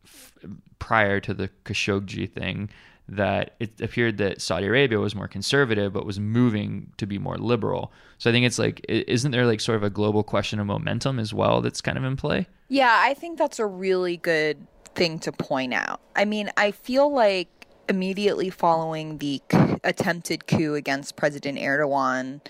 f- 0.06 0.32
prior 0.78 1.20
to 1.20 1.34
the 1.34 1.50
khashoggi 1.64 2.30
thing 2.32 2.70
that 3.08 3.56
it 3.60 3.80
appeared 3.80 4.16
that 4.18 4.40
saudi 4.40 4.66
arabia 4.66 4.98
was 4.98 5.14
more 5.14 5.28
conservative 5.28 5.92
but 5.92 6.06
was 6.06 6.20
moving 6.20 6.92
to 6.96 7.06
be 7.06 7.18
more 7.18 7.36
liberal. 7.36 7.92
So 8.18 8.30
i 8.30 8.32
think 8.32 8.46
it's 8.46 8.58
like 8.58 8.84
isn't 8.88 9.32
there 9.32 9.46
like 9.46 9.60
sort 9.60 9.76
of 9.76 9.82
a 9.82 9.90
global 9.90 10.22
question 10.22 10.60
of 10.60 10.66
momentum 10.66 11.18
as 11.18 11.34
well 11.34 11.60
that's 11.60 11.80
kind 11.80 11.98
of 11.98 12.04
in 12.04 12.16
play? 12.16 12.46
Yeah, 12.68 12.96
I 13.02 13.14
think 13.14 13.38
that's 13.38 13.58
a 13.58 13.66
really 13.66 14.16
good 14.16 14.66
thing 14.94 15.18
to 15.20 15.32
point 15.32 15.74
out. 15.74 16.00
I 16.16 16.24
mean, 16.24 16.50
I 16.56 16.70
feel 16.70 17.12
like 17.12 17.48
immediately 17.88 18.48
following 18.50 19.18
the 19.18 19.42
attempted 19.84 20.46
coup 20.46 20.74
against 20.74 21.16
President 21.16 21.58
Erdogan, 21.58 22.40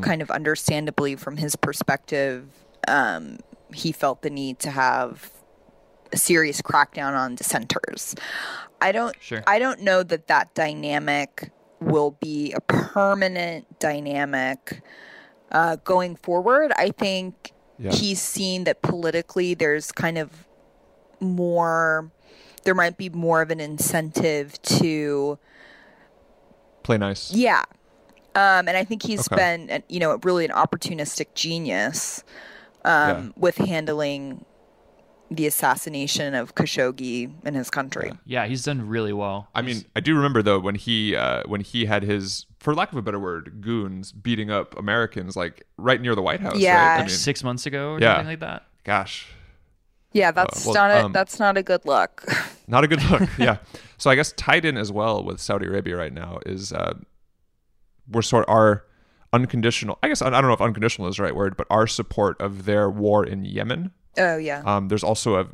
kind 0.00 0.22
of 0.22 0.30
understandably 0.30 1.16
from 1.16 1.36
his 1.36 1.56
perspective, 1.56 2.46
um, 2.88 3.38
he 3.72 3.92
felt 3.92 4.22
the 4.22 4.30
need 4.30 4.58
to 4.60 4.70
have 4.70 5.30
a 6.14 6.16
serious 6.16 6.62
crackdown 6.62 7.12
on 7.14 7.34
dissenters. 7.34 8.14
I 8.80 8.92
don't. 8.92 9.14
Sure. 9.20 9.42
I 9.46 9.58
don't 9.58 9.80
know 9.80 10.02
that 10.02 10.28
that 10.28 10.54
dynamic 10.54 11.50
will 11.80 12.12
be 12.20 12.52
a 12.52 12.60
permanent 12.62 13.78
dynamic 13.78 14.82
uh, 15.52 15.76
going 15.84 16.16
forward. 16.16 16.72
I 16.76 16.90
think 16.90 17.52
Yeah. 17.78 17.90
he's 17.92 18.20
seen 18.22 18.64
that 18.64 18.80
politically 18.82 19.52
there's 19.54 19.92
kind 19.92 20.16
of 20.16 20.46
more. 21.20 22.10
There 22.64 22.74
might 22.74 22.96
be 22.96 23.10
more 23.10 23.42
of 23.42 23.50
an 23.50 23.60
incentive 23.60 24.60
to 24.80 25.38
Play 26.82 26.96
nice. 26.98 27.32
yeah. 27.32 27.64
Um, 28.36 28.66
and 28.68 28.76
I 28.76 28.84
think 28.84 29.02
he's 29.02 29.28
Okay. 29.30 29.36
been, 29.36 29.82
you 29.88 30.00
know, 30.00 30.18
really 30.22 30.44
an 30.44 30.50
opportunistic 30.50 31.34
genius 31.34 32.24
um, 32.84 32.92
Yeah. 33.08 33.28
with 33.36 33.56
handling 33.58 34.44
the 35.34 35.46
assassination 35.46 36.34
of 36.34 36.54
Khashoggi 36.54 37.30
in 37.44 37.54
his 37.54 37.70
country. 37.70 38.12
Yeah, 38.24 38.46
he's 38.46 38.64
done 38.64 38.86
really 38.88 39.12
well. 39.12 39.48
I 39.54 39.62
mean, 39.62 39.84
I 39.96 40.00
do 40.00 40.14
remember 40.14 40.42
though 40.42 40.58
when 40.58 40.74
he 40.74 41.14
uh, 41.16 41.42
when 41.46 41.60
he 41.60 41.84
had 41.86 42.02
his, 42.02 42.46
for 42.58 42.74
lack 42.74 42.92
of 42.92 42.98
a 42.98 43.02
better 43.02 43.20
word, 43.20 43.60
goons 43.60 44.12
beating 44.12 44.50
up 44.50 44.78
Americans 44.78 45.36
like 45.36 45.62
right 45.76 46.00
near 46.00 46.14
the 46.14 46.22
White 46.22 46.40
House. 46.40 46.58
Yeah. 46.58 46.76
right? 46.88 46.96
I 46.96 47.00
mean, 47.00 47.08
six 47.08 47.42
months 47.44 47.66
ago 47.66 47.92
or 47.92 48.00
Yeah. 48.00 48.14
something 48.16 48.28
like 48.28 48.40
that. 48.40 48.64
gosh, 48.84 49.26
Yeah, 50.12 50.30
that's 50.30 50.64
well, 50.64 50.74
not 50.74 50.90
a 50.90 51.04
um, 51.06 51.12
that's 51.12 51.38
not 51.38 51.56
a 51.56 51.62
good 51.62 51.84
look. 51.84 52.24
not 52.68 52.84
a 52.84 52.88
good 52.88 53.02
look. 53.10 53.28
yeah. 53.38 53.58
So 53.98 54.10
I 54.10 54.14
guess 54.14 54.32
tied 54.32 54.64
in 54.64 54.76
as 54.76 54.90
well 54.92 55.22
with 55.24 55.40
Saudi 55.40 55.66
Arabia 55.66 55.96
right 55.96 56.12
now 56.12 56.38
is 56.46 56.72
uh, 56.72 56.94
we're 58.10 58.22
sort 58.22 58.44
our 58.48 58.84
unconditional. 59.32 59.98
I 60.02 60.08
guess 60.08 60.22
I 60.22 60.30
don't 60.30 60.42
know 60.44 60.52
if 60.52 60.60
unconditional 60.60 61.08
is 61.08 61.16
the 61.16 61.22
right 61.24 61.34
word, 61.34 61.56
but 61.56 61.66
our 61.70 61.86
support 61.86 62.40
of 62.40 62.64
their 62.64 62.88
war 62.90 63.24
in 63.26 63.44
Yemen. 63.44 63.90
Oh 64.18 64.36
yeah. 64.36 64.62
Um, 64.64 64.88
there's 64.88 65.04
also 65.04 65.36
a, 65.36 65.46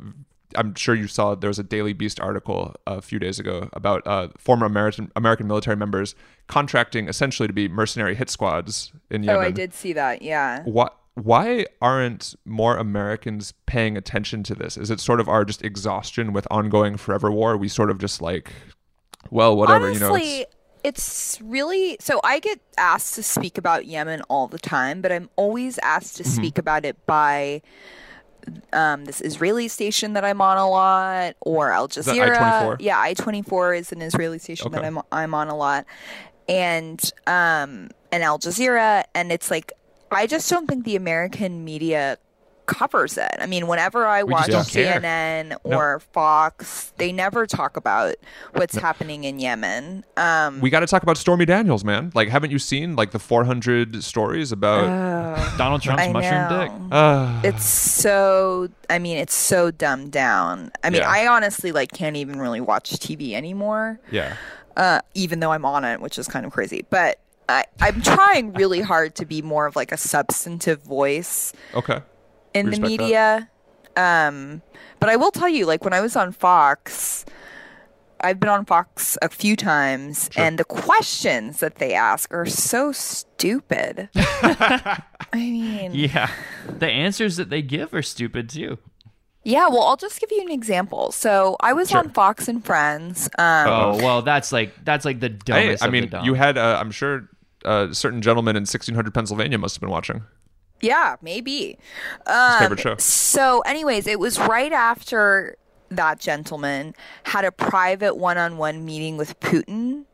I'm 0.55 0.75
sure 0.75 0.95
you 0.95 1.07
saw 1.07 1.35
there 1.35 1.49
was 1.49 1.59
a 1.59 1.63
Daily 1.63 1.93
Beast 1.93 2.19
article 2.19 2.75
a 2.85 3.01
few 3.01 3.19
days 3.19 3.39
ago 3.39 3.69
about 3.73 4.05
uh, 4.05 4.29
former 4.37 4.65
American 4.65 5.11
American 5.15 5.47
military 5.47 5.75
members 5.77 6.15
contracting 6.47 7.07
essentially 7.07 7.47
to 7.47 7.53
be 7.53 7.67
mercenary 7.67 8.15
hit 8.15 8.29
squads 8.29 8.91
in 9.09 9.23
Yemen. 9.23 9.41
oh, 9.43 9.47
I 9.47 9.51
did 9.51 9.73
see 9.73 9.93
that. 9.93 10.21
Yeah. 10.21 10.63
Why 10.63 10.89
why 11.15 11.65
aren't 11.81 12.35
more 12.45 12.77
Americans 12.77 13.53
paying 13.65 13.97
attention 13.97 14.43
to 14.43 14.55
this? 14.55 14.77
Is 14.77 14.89
it 14.89 14.99
sort 14.99 15.19
of 15.19 15.27
our 15.27 15.43
just 15.45 15.61
exhaustion 15.63 16.31
with 16.33 16.47
ongoing 16.49 16.95
forever 16.97 17.29
war? 17.31 17.57
We 17.57 17.67
sort 17.67 17.89
of 17.91 17.97
just 17.97 18.21
like, 18.21 18.51
well, 19.29 19.55
whatever, 19.55 19.87
Honestly, 19.87 20.03
you 20.03 20.39
know. 20.39 20.45
It's, 20.83 21.37
it's 21.37 21.41
really 21.41 21.97
so 21.99 22.19
I 22.23 22.39
get 22.39 22.59
asked 22.77 23.15
to 23.15 23.23
speak 23.23 23.57
about 23.57 23.85
Yemen 23.85 24.21
all 24.29 24.47
the 24.47 24.57
time, 24.57 25.01
but 25.01 25.11
I'm 25.11 25.29
always 25.35 25.77
asked 25.79 26.15
Mm-hmm. 26.15 26.23
to 26.23 26.29
speak 26.29 26.57
about 26.57 26.85
it 26.85 27.05
by 27.05 27.61
um, 28.73 29.05
this 29.05 29.21
Israeli 29.21 29.67
station 29.67 30.13
that 30.13 30.25
I'm 30.25 30.41
on 30.41 30.57
a 30.57 30.69
lot, 30.69 31.35
or 31.41 31.71
Al 31.71 31.87
Jazeera. 31.87 32.37
I-24? 32.37 32.77
Yeah, 32.79 32.99
I 32.99 33.13
twenty 33.13 33.41
four 33.41 33.73
is 33.73 33.91
an 33.91 34.01
Israeli 34.01 34.39
station 34.39 34.71
that 34.71 34.83
I'm 34.83 34.99
I'm 35.11 35.33
on 35.33 35.47
a 35.47 35.55
lot, 35.55 35.85
and 36.47 36.99
um, 37.27 37.89
and 38.11 38.23
Al 38.23 38.39
Jazeera, 38.39 39.03
and 39.15 39.31
it's 39.31 39.51
like 39.51 39.73
I 40.11 40.27
just 40.27 40.49
don't 40.49 40.67
think 40.67 40.85
the 40.85 40.95
American 40.95 41.63
media 41.63 42.17
covers 42.65 43.17
it. 43.17 43.31
I 43.39 43.45
mean, 43.45 43.67
whenever 43.67 44.05
I 44.05 44.23
We 44.23 44.33
watch 44.33 44.47
just 44.47 44.73
don't 44.73 44.83
care. 44.83 44.99
CNN 45.01 45.49
No. 45.65 45.77
or 45.77 45.99
Fox, 46.13 46.93
they 46.97 47.11
never 47.11 47.45
talk 47.45 47.77
about 47.77 48.15
what's 48.53 48.75
happening 48.75 49.23
in 49.23 49.39
Yemen. 49.39 50.03
Um, 50.17 50.61
we 50.61 50.69
got 50.69 50.81
to 50.81 50.87
talk 50.87 51.03
about 51.03 51.17
Stormy 51.17 51.45
Daniels, 51.45 51.83
man. 51.83 52.11
Like, 52.15 52.29
haven't 52.29 52.51
you 52.51 52.59
seen 52.59 52.95
like 52.95 53.11
the 53.11 53.19
400 53.19 54.03
stories 54.03 54.51
about? 54.51 55.57
Donald 55.57 55.81
Trump's 55.81 56.03
I 56.03 56.11
mushroom 56.11 56.49
know. 56.49 56.63
dick. 56.63 56.71
Uh, 56.91 57.41
It's 57.43 57.65
so. 57.65 58.69
I 58.89 58.99
mean, 58.99 59.17
it's 59.17 59.35
so 59.35 59.71
dumbed 59.71 60.11
down. 60.11 60.71
I 60.83 60.89
mean, 60.89 61.01
Yeah. 61.01 61.09
I 61.09 61.27
honestly 61.27 61.71
like 61.71 61.91
can't 61.91 62.15
even 62.15 62.39
really 62.39 62.61
watch 62.61 62.91
TV 62.91 63.33
anymore, 63.33 63.99
yeah. 64.11 64.35
uh, 64.77 64.99
even 65.13 65.39
though 65.39 65.51
I'm 65.51 65.65
on 65.65 65.83
it, 65.85 66.01
which 66.01 66.17
is 66.17 66.27
kind 66.27 66.45
of 66.45 66.51
crazy. 66.51 66.85
But 66.89 67.19
I, 67.49 67.65
I'm 67.81 68.01
trying 68.01 68.53
really 68.53 68.81
hard 68.81 69.15
to 69.15 69.25
be 69.25 69.41
more 69.41 69.65
of 69.65 69.75
like 69.75 69.91
a 69.91 69.97
substantive 69.97 70.83
voice 70.83 71.51
Okay. 71.73 72.01
In 72.53 72.67
the 72.67 72.71
Respect 72.71 72.97
that. 72.97 73.03
media. 73.03 73.49
Um, 73.97 74.61
but 74.99 75.09
I 75.09 75.15
will 75.15 75.31
tell 75.31 75.49
you, 75.49 75.65
like 75.65 75.83
when 75.83 75.93
I 75.93 76.01
was 76.01 76.15
on 76.15 76.31
Fox, 76.31 77.25
I've 78.21 78.39
been 78.39 78.49
on 78.49 78.65
Fox 78.65 79.17
a 79.21 79.29
few 79.29 79.55
times, 79.55 80.29
and 80.37 80.57
the 80.59 80.63
questions 80.63 81.59
that 81.59 81.75
they 81.75 81.93
ask 81.93 82.31
are 82.33 82.45
so 82.45 82.91
stupid. 82.91 84.09
I 84.15 85.01
mean, 85.33 85.91
Yeah, 85.93 86.29
the 86.67 86.87
answers 86.87 87.37
that 87.37 87.49
they 87.49 87.61
give 87.61 87.93
are 87.93 88.01
stupid 88.03 88.49
too. 88.49 88.77
yeah. 89.43 89.67
Well, 89.67 89.81
I'll 89.83 89.97
just 89.97 90.19
give 90.21 90.31
you 90.31 90.41
an 90.41 90.51
example. 90.51 91.11
So 91.11 91.57
I 91.61 91.73
was 91.73 91.89
Sure. 91.89 91.99
on 91.99 92.09
Fox 92.11 92.47
and 92.47 92.63
Friends. 92.63 93.27
Um, 93.39 93.67
Oh 93.67 93.97
well, 93.97 94.21
that's 94.21 94.51
like 94.51 94.73
that's 94.85 95.03
like 95.03 95.19
the 95.19 95.29
dumbest. 95.29 95.83
I 95.83 95.87
of 95.87 95.91
the 95.91 95.99
mean, 96.01 96.09
dumb. 96.09 96.25
you 96.25 96.33
had, 96.35 96.57
uh, 96.57 96.77
I'm 96.79 96.91
sure, 96.91 97.27
a 97.65 97.89
certain 97.91 98.21
gentleman 98.21 98.55
in 98.55 98.61
1600 98.61 99.13
Pennsylvania 99.13 99.57
must 99.57 99.75
have 99.75 99.81
been 99.81 99.89
watching. 99.89 100.23
Yeah, 100.81 101.15
maybe. 101.21 101.77
His 102.27 102.35
Um, 102.35 102.59
favorite 102.59 102.79
show. 102.79 102.95
So, 102.97 103.61
anyways, 103.61 104.07
it 104.07 104.19
was 104.19 104.39
right 104.39 104.73
after 104.73 105.55
that 105.89 106.19
gentleman 106.19 106.95
had 107.23 107.45
a 107.45 107.51
private 107.51 108.15
one-on-one 108.17 108.83
meeting 108.85 109.17
with 109.17 109.39
Putin. 109.39 110.05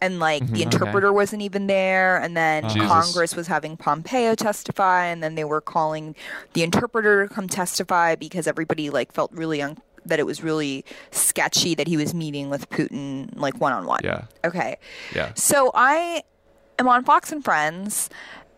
And 0.00 0.20
like 0.20 0.42
Mm-hmm. 0.44 0.54
the 0.54 0.62
interpreter 0.62 1.12
wasn't 1.12 1.42
even 1.42 1.66
there, 1.66 2.18
and 2.18 2.36
then 2.36 2.68
Jesus. 2.68 2.88
Congress 2.88 3.34
was 3.34 3.48
having 3.48 3.76
Pompeo 3.76 4.34
testify, 4.36 5.06
and 5.06 5.22
then 5.24 5.34
they 5.34 5.42
were 5.44 5.60
calling 5.60 6.14
the 6.52 6.62
interpreter 6.62 7.26
to 7.26 7.34
come 7.34 7.48
testify 7.48 8.14
because 8.14 8.46
everybody 8.46 8.90
like 8.90 9.12
felt 9.12 9.32
really 9.32 9.60
un- 9.60 9.76
that 10.06 10.20
it 10.20 10.24
was 10.24 10.40
really 10.42 10.84
sketchy 11.10 11.74
that 11.74 11.88
he 11.88 11.96
was 11.96 12.14
meeting 12.14 12.48
with 12.48 12.70
Putin 12.70 13.28
like 13.36 13.60
one 13.60 13.72
on 13.72 13.86
one. 13.86 14.00
Yeah. 14.04 14.26
Okay. 14.44 14.76
Yeah. 15.14 15.32
So 15.34 15.72
I 15.74 16.22
am 16.78 16.86
on 16.88 17.04
Fox 17.04 17.32
and 17.32 17.44
Friends, 17.44 18.08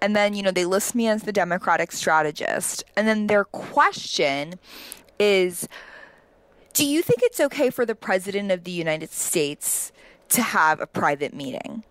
and 0.01 0.14
then, 0.14 0.34
you 0.34 0.42
know, 0.42 0.51
they 0.51 0.64
list 0.64 0.94
me 0.94 1.09
as 1.09 1.22
the 1.22 1.32
Democratic 1.32 1.92
strategist. 1.92 2.84
And 2.96 3.07
then 3.07 3.26
their 3.26 3.44
question 3.44 4.55
is 5.18 5.68
Do 6.74 6.86
you 6.86 7.03
think 7.03 7.20
it's 7.22 7.40
okay 7.40 7.70
for 7.70 7.84
the 7.84 7.94
President 7.94 8.51
of 8.51 8.64
the 8.64 8.70
United 8.70 9.11
States 9.11 9.92
to 10.30 10.42
have 10.42 10.80
a 10.80 10.86
private 10.86 11.34
meeting? 11.34 11.84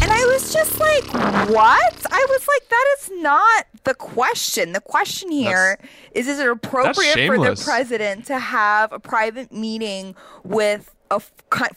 And 0.00 0.12
I 0.12 0.24
was 0.26 0.52
just 0.52 0.78
like, 0.78 1.04
what? 1.50 2.06
I 2.10 2.26
was 2.30 2.46
like, 2.46 2.68
that 2.68 2.96
is 2.98 3.10
not 3.16 3.66
the 3.84 3.94
question. 3.94 4.72
The 4.72 4.80
question 4.80 5.30
here 5.32 5.78
is: 6.12 6.28
is 6.28 6.38
it 6.38 6.48
appropriate 6.48 7.26
for 7.26 7.36
the 7.36 7.60
president 7.64 8.26
to 8.26 8.38
have 8.38 8.92
a 8.92 9.00
private 9.00 9.52
meeting 9.52 10.14
with 10.44 10.94
a 11.10 11.20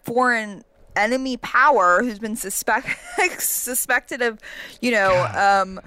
foreign 0.04 0.64
enemy 0.96 1.38
power 1.38 2.02
who's 2.04 2.20
been 2.20 2.36
suspect 2.36 2.88
suspected 3.40 4.22
of, 4.22 4.40
you 4.82 4.92
know, 4.92 5.12
um, 5.36 5.80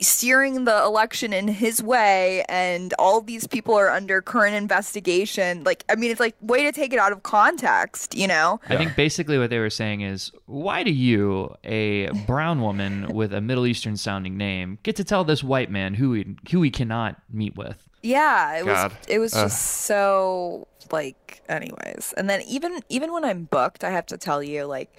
steering 0.00 0.64
the 0.64 0.82
election 0.84 1.32
in 1.32 1.48
his 1.48 1.82
way, 1.82 2.44
and 2.48 2.92
all 2.98 3.20
these 3.20 3.46
people 3.46 3.74
are 3.74 3.90
under 3.90 4.20
current 4.22 4.54
investigation? 4.54 5.64
Like, 5.64 5.84
I 5.88 5.94
mean, 5.94 6.10
it's 6.10 6.20
like 6.20 6.36
way 6.40 6.64
to 6.64 6.72
take 6.72 6.92
it 6.92 6.98
out 6.98 7.12
of 7.12 7.22
context, 7.22 8.14
you 8.14 8.26
know? 8.26 8.60
I 8.68 8.76
think 8.76 8.96
basically 8.96 9.38
what 9.38 9.50
they 9.50 9.58
were 9.58 9.70
saying 9.70 10.02
is, 10.02 10.32
why 10.46 10.82
do 10.82 10.90
you, 10.90 11.54
a 11.64 12.10
brown 12.26 12.60
woman 12.60 13.08
with 13.14 13.32
a 13.32 13.40
Middle 13.40 13.66
Eastern 13.66 13.96
sounding 13.96 14.36
name, 14.36 14.78
get 14.82 14.96
to 14.96 15.04
tell 15.04 15.24
this 15.24 15.42
white 15.42 15.70
man 15.70 15.94
who 15.94 16.12
he, 16.12 16.36
who 16.50 16.62
he 16.62 16.70
cannot 16.70 17.20
meet 17.32 17.56
with? 17.56 17.85
Yeah, 18.06 18.58
it 18.58 18.64
God. 18.64 18.92
was 18.92 18.98
it 19.08 19.18
was 19.18 19.34
Ugh. 19.34 19.44
just 19.48 19.62
so 19.82 20.68
like 20.92 21.42
anyways. 21.48 22.14
And 22.16 22.30
then 22.30 22.42
even 22.42 22.80
even 22.88 23.12
when 23.12 23.24
I'm 23.24 23.44
booked, 23.44 23.82
I 23.84 23.90
have 23.90 24.06
to 24.06 24.16
tell 24.18 24.42
you 24.42 24.64
like 24.64 24.96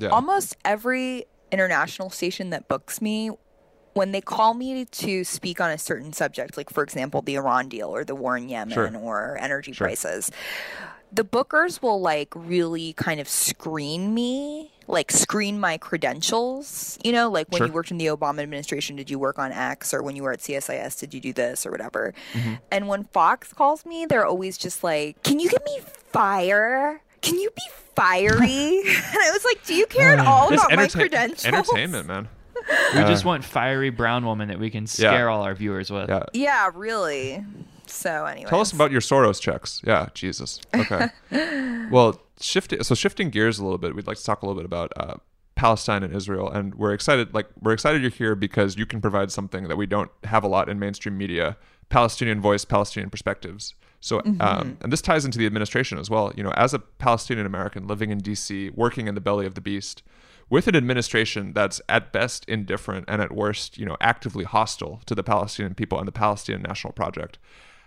Yeah. 0.00 0.08
almost 0.10 0.56
every 0.64 1.24
international 1.50 2.10
station 2.10 2.50
that 2.50 2.68
books 2.68 3.00
me 3.00 3.30
when 3.94 4.12
they 4.12 4.20
call 4.22 4.54
me 4.54 4.84
to 4.86 5.22
speak 5.22 5.60
on 5.60 5.70
a 5.70 5.76
certain 5.76 6.12
subject, 6.14 6.56
like 6.56 6.70
for 6.70 6.82
example, 6.82 7.20
the 7.22 7.34
Iran 7.34 7.68
deal 7.68 7.88
or 7.94 8.04
the 8.04 8.14
war 8.14 8.36
in 8.38 8.48
Yemen 8.48 8.72
Sure. 8.74 8.96
or 8.96 9.36
energy 9.38 9.72
Sure. 9.72 9.86
prices, 9.86 10.30
the 11.12 11.24
bookers 11.24 11.82
will 11.82 12.00
like 12.00 12.28
really 12.34 12.94
kind 12.94 13.20
of 13.20 13.28
screen 13.28 14.14
me, 14.14 14.71
like 14.88 15.10
screen 15.10 15.58
my 15.60 15.78
credentials. 15.78 16.98
You 17.04 17.12
know, 17.12 17.30
like 17.30 17.48
when 17.50 17.58
Sure. 17.58 17.66
you 17.68 17.72
worked 17.72 17.90
in 17.90 17.98
the 17.98 18.06
Obama 18.06 18.40
administration, 18.40 18.96
did 18.96 19.10
you 19.10 19.18
work 19.18 19.38
on 19.38 19.52
X? 19.52 19.92
Or 19.94 20.02
when 20.02 20.16
you 20.16 20.22
were 20.22 20.32
at 20.32 20.40
CSIS, 20.40 20.98
did 20.98 21.14
you 21.14 21.20
do 21.20 21.32
this 21.32 21.64
or 21.66 21.70
whatever? 21.70 22.14
Mm-hmm. 22.32 22.54
And 22.70 22.88
when 22.88 23.04
Fox 23.04 23.52
calls 23.52 23.84
me, 23.86 24.06
they're 24.06 24.26
always 24.26 24.58
just 24.58 24.82
like, 24.84 25.22
"Can 25.22 25.38
you 25.40 25.48
give 25.50 25.64
me 25.64 25.78
fire? 26.12 27.00
Can 27.20 27.38
you 27.38 27.50
be 27.50 27.62
fiery?" 27.94 28.78
and 28.86 29.18
I 29.18 29.30
was 29.32 29.44
like, 29.44 29.64
"Do 29.64 29.74
you 29.74 29.86
care 29.86 30.12
at 30.14 30.26
all 30.26 30.50
This 30.50 30.60
about 30.60 30.76
my 30.76 30.82
entertain- 30.84 31.00
credentials?" 31.08 31.44
entertainment, 31.46 32.06
man. 32.08 32.28
We 32.94 33.00
just 33.00 33.24
want 33.24 33.44
fiery 33.44 33.90
brown 33.90 34.24
woman 34.24 34.46
that 34.48 34.60
we 34.60 34.70
can 34.70 34.86
scare 34.86 35.28
all 35.28 35.42
our 35.42 35.52
viewers 35.54 35.90
with. 35.90 36.08
Yeah. 36.08 36.22
Yeah, 36.32 36.70
really. 36.72 37.44
So 37.86 38.24
anyway, 38.24 38.48
Tell 38.48 38.60
us 38.60 38.72
about 38.72 38.92
your 38.92 39.00
Soros 39.00 39.40
checks. 39.40 39.80
Yeah, 39.84 40.08
Jesus. 40.14 40.60
Okay. 40.72 41.08
well, 41.90 42.20
shifting 42.42 42.82
so 42.82 42.94
shifting 42.94 43.30
gears 43.30 43.58
a 43.58 43.64
little 43.64 43.78
bit, 43.78 43.94
we'd 43.94 44.06
like 44.06 44.18
to 44.18 44.24
talk 44.24 44.42
a 44.42 44.46
little 44.46 44.60
bit 44.60 44.66
about 44.66 44.92
uh, 44.96 45.14
Palestine 45.54 46.02
and 46.02 46.14
Israel, 46.14 46.50
and 46.50 46.74
we're 46.74 46.92
excited. 46.92 47.32
Like 47.34 47.48
we're 47.60 47.72
excited 47.72 48.02
you're 48.02 48.10
here 48.10 48.34
because 48.34 48.76
you 48.76 48.86
can 48.86 49.00
provide 49.00 49.30
something 49.30 49.68
that 49.68 49.76
we 49.76 49.86
don't 49.86 50.10
have 50.24 50.44
a 50.44 50.48
lot 50.48 50.68
in 50.68 50.78
mainstream 50.78 51.16
media: 51.16 51.56
Palestinian 51.88 52.40
voice, 52.40 52.64
Palestinian 52.64 53.10
perspectives. 53.10 53.74
So, 54.00 54.20
um, 54.40 54.78
and 54.80 54.92
this 54.92 55.00
ties 55.00 55.24
into 55.24 55.38
the 55.38 55.46
administration 55.46 55.96
as 55.96 56.10
well. 56.10 56.32
You 56.36 56.42
know, 56.42 56.50
as 56.56 56.74
a 56.74 56.80
Palestinian 56.80 57.46
American 57.46 57.86
living 57.86 58.10
in 58.10 58.18
D.C., 58.18 58.70
working 58.70 59.06
in 59.06 59.14
the 59.14 59.20
belly 59.20 59.46
of 59.46 59.54
the 59.54 59.60
beast, 59.60 60.02
with 60.50 60.66
an 60.66 60.74
administration 60.74 61.52
that's 61.52 61.80
at 61.88 62.12
best 62.12 62.44
indifferent 62.46 63.04
and 63.06 63.22
at 63.22 63.30
worst, 63.30 63.78
you 63.78 63.86
know, 63.86 63.96
actively 64.00 64.44
hostile 64.44 65.00
to 65.06 65.14
the 65.14 65.22
Palestinian 65.22 65.74
people 65.74 65.98
and 65.98 66.08
the 66.08 66.12
Palestinian 66.12 66.62
national 66.62 66.92
project. 66.92 67.38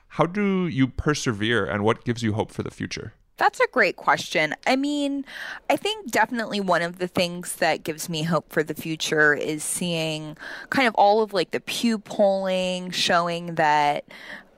How 0.10 0.26
do 0.26 0.68
you 0.68 0.88
persevere 0.88 1.66
and 1.66 1.84
what 1.84 2.06
gives 2.06 2.24
you 2.24 2.34
hope 2.34 2.52
for 2.52 2.64
the 2.64 2.72
future? 2.72 3.14
That's 3.38 3.60
a 3.60 3.68
great 3.72 3.98
question. 3.98 4.56
I 4.66 4.78
mean, 4.78 5.26
I 5.70 5.76
think 5.76 6.10
definitely 6.10 6.62
one 6.62 6.82
of 6.82 7.00
the 7.00 7.08
things 7.08 7.58
that 7.58 7.84
gives 7.84 8.08
me 8.08 8.24
hope 8.24 8.52
for 8.52 8.64
the 8.64 8.74
future 8.74 9.34
is 9.34 9.64
seeing 9.64 10.38
kind 10.70 10.88
of 10.88 10.96
all 10.96 11.22
of 11.22 11.34
like 11.34 11.52
the 11.52 11.60
Pew 11.60 11.98
polling 11.98 12.92
showing 12.92 13.56
that 13.56 14.06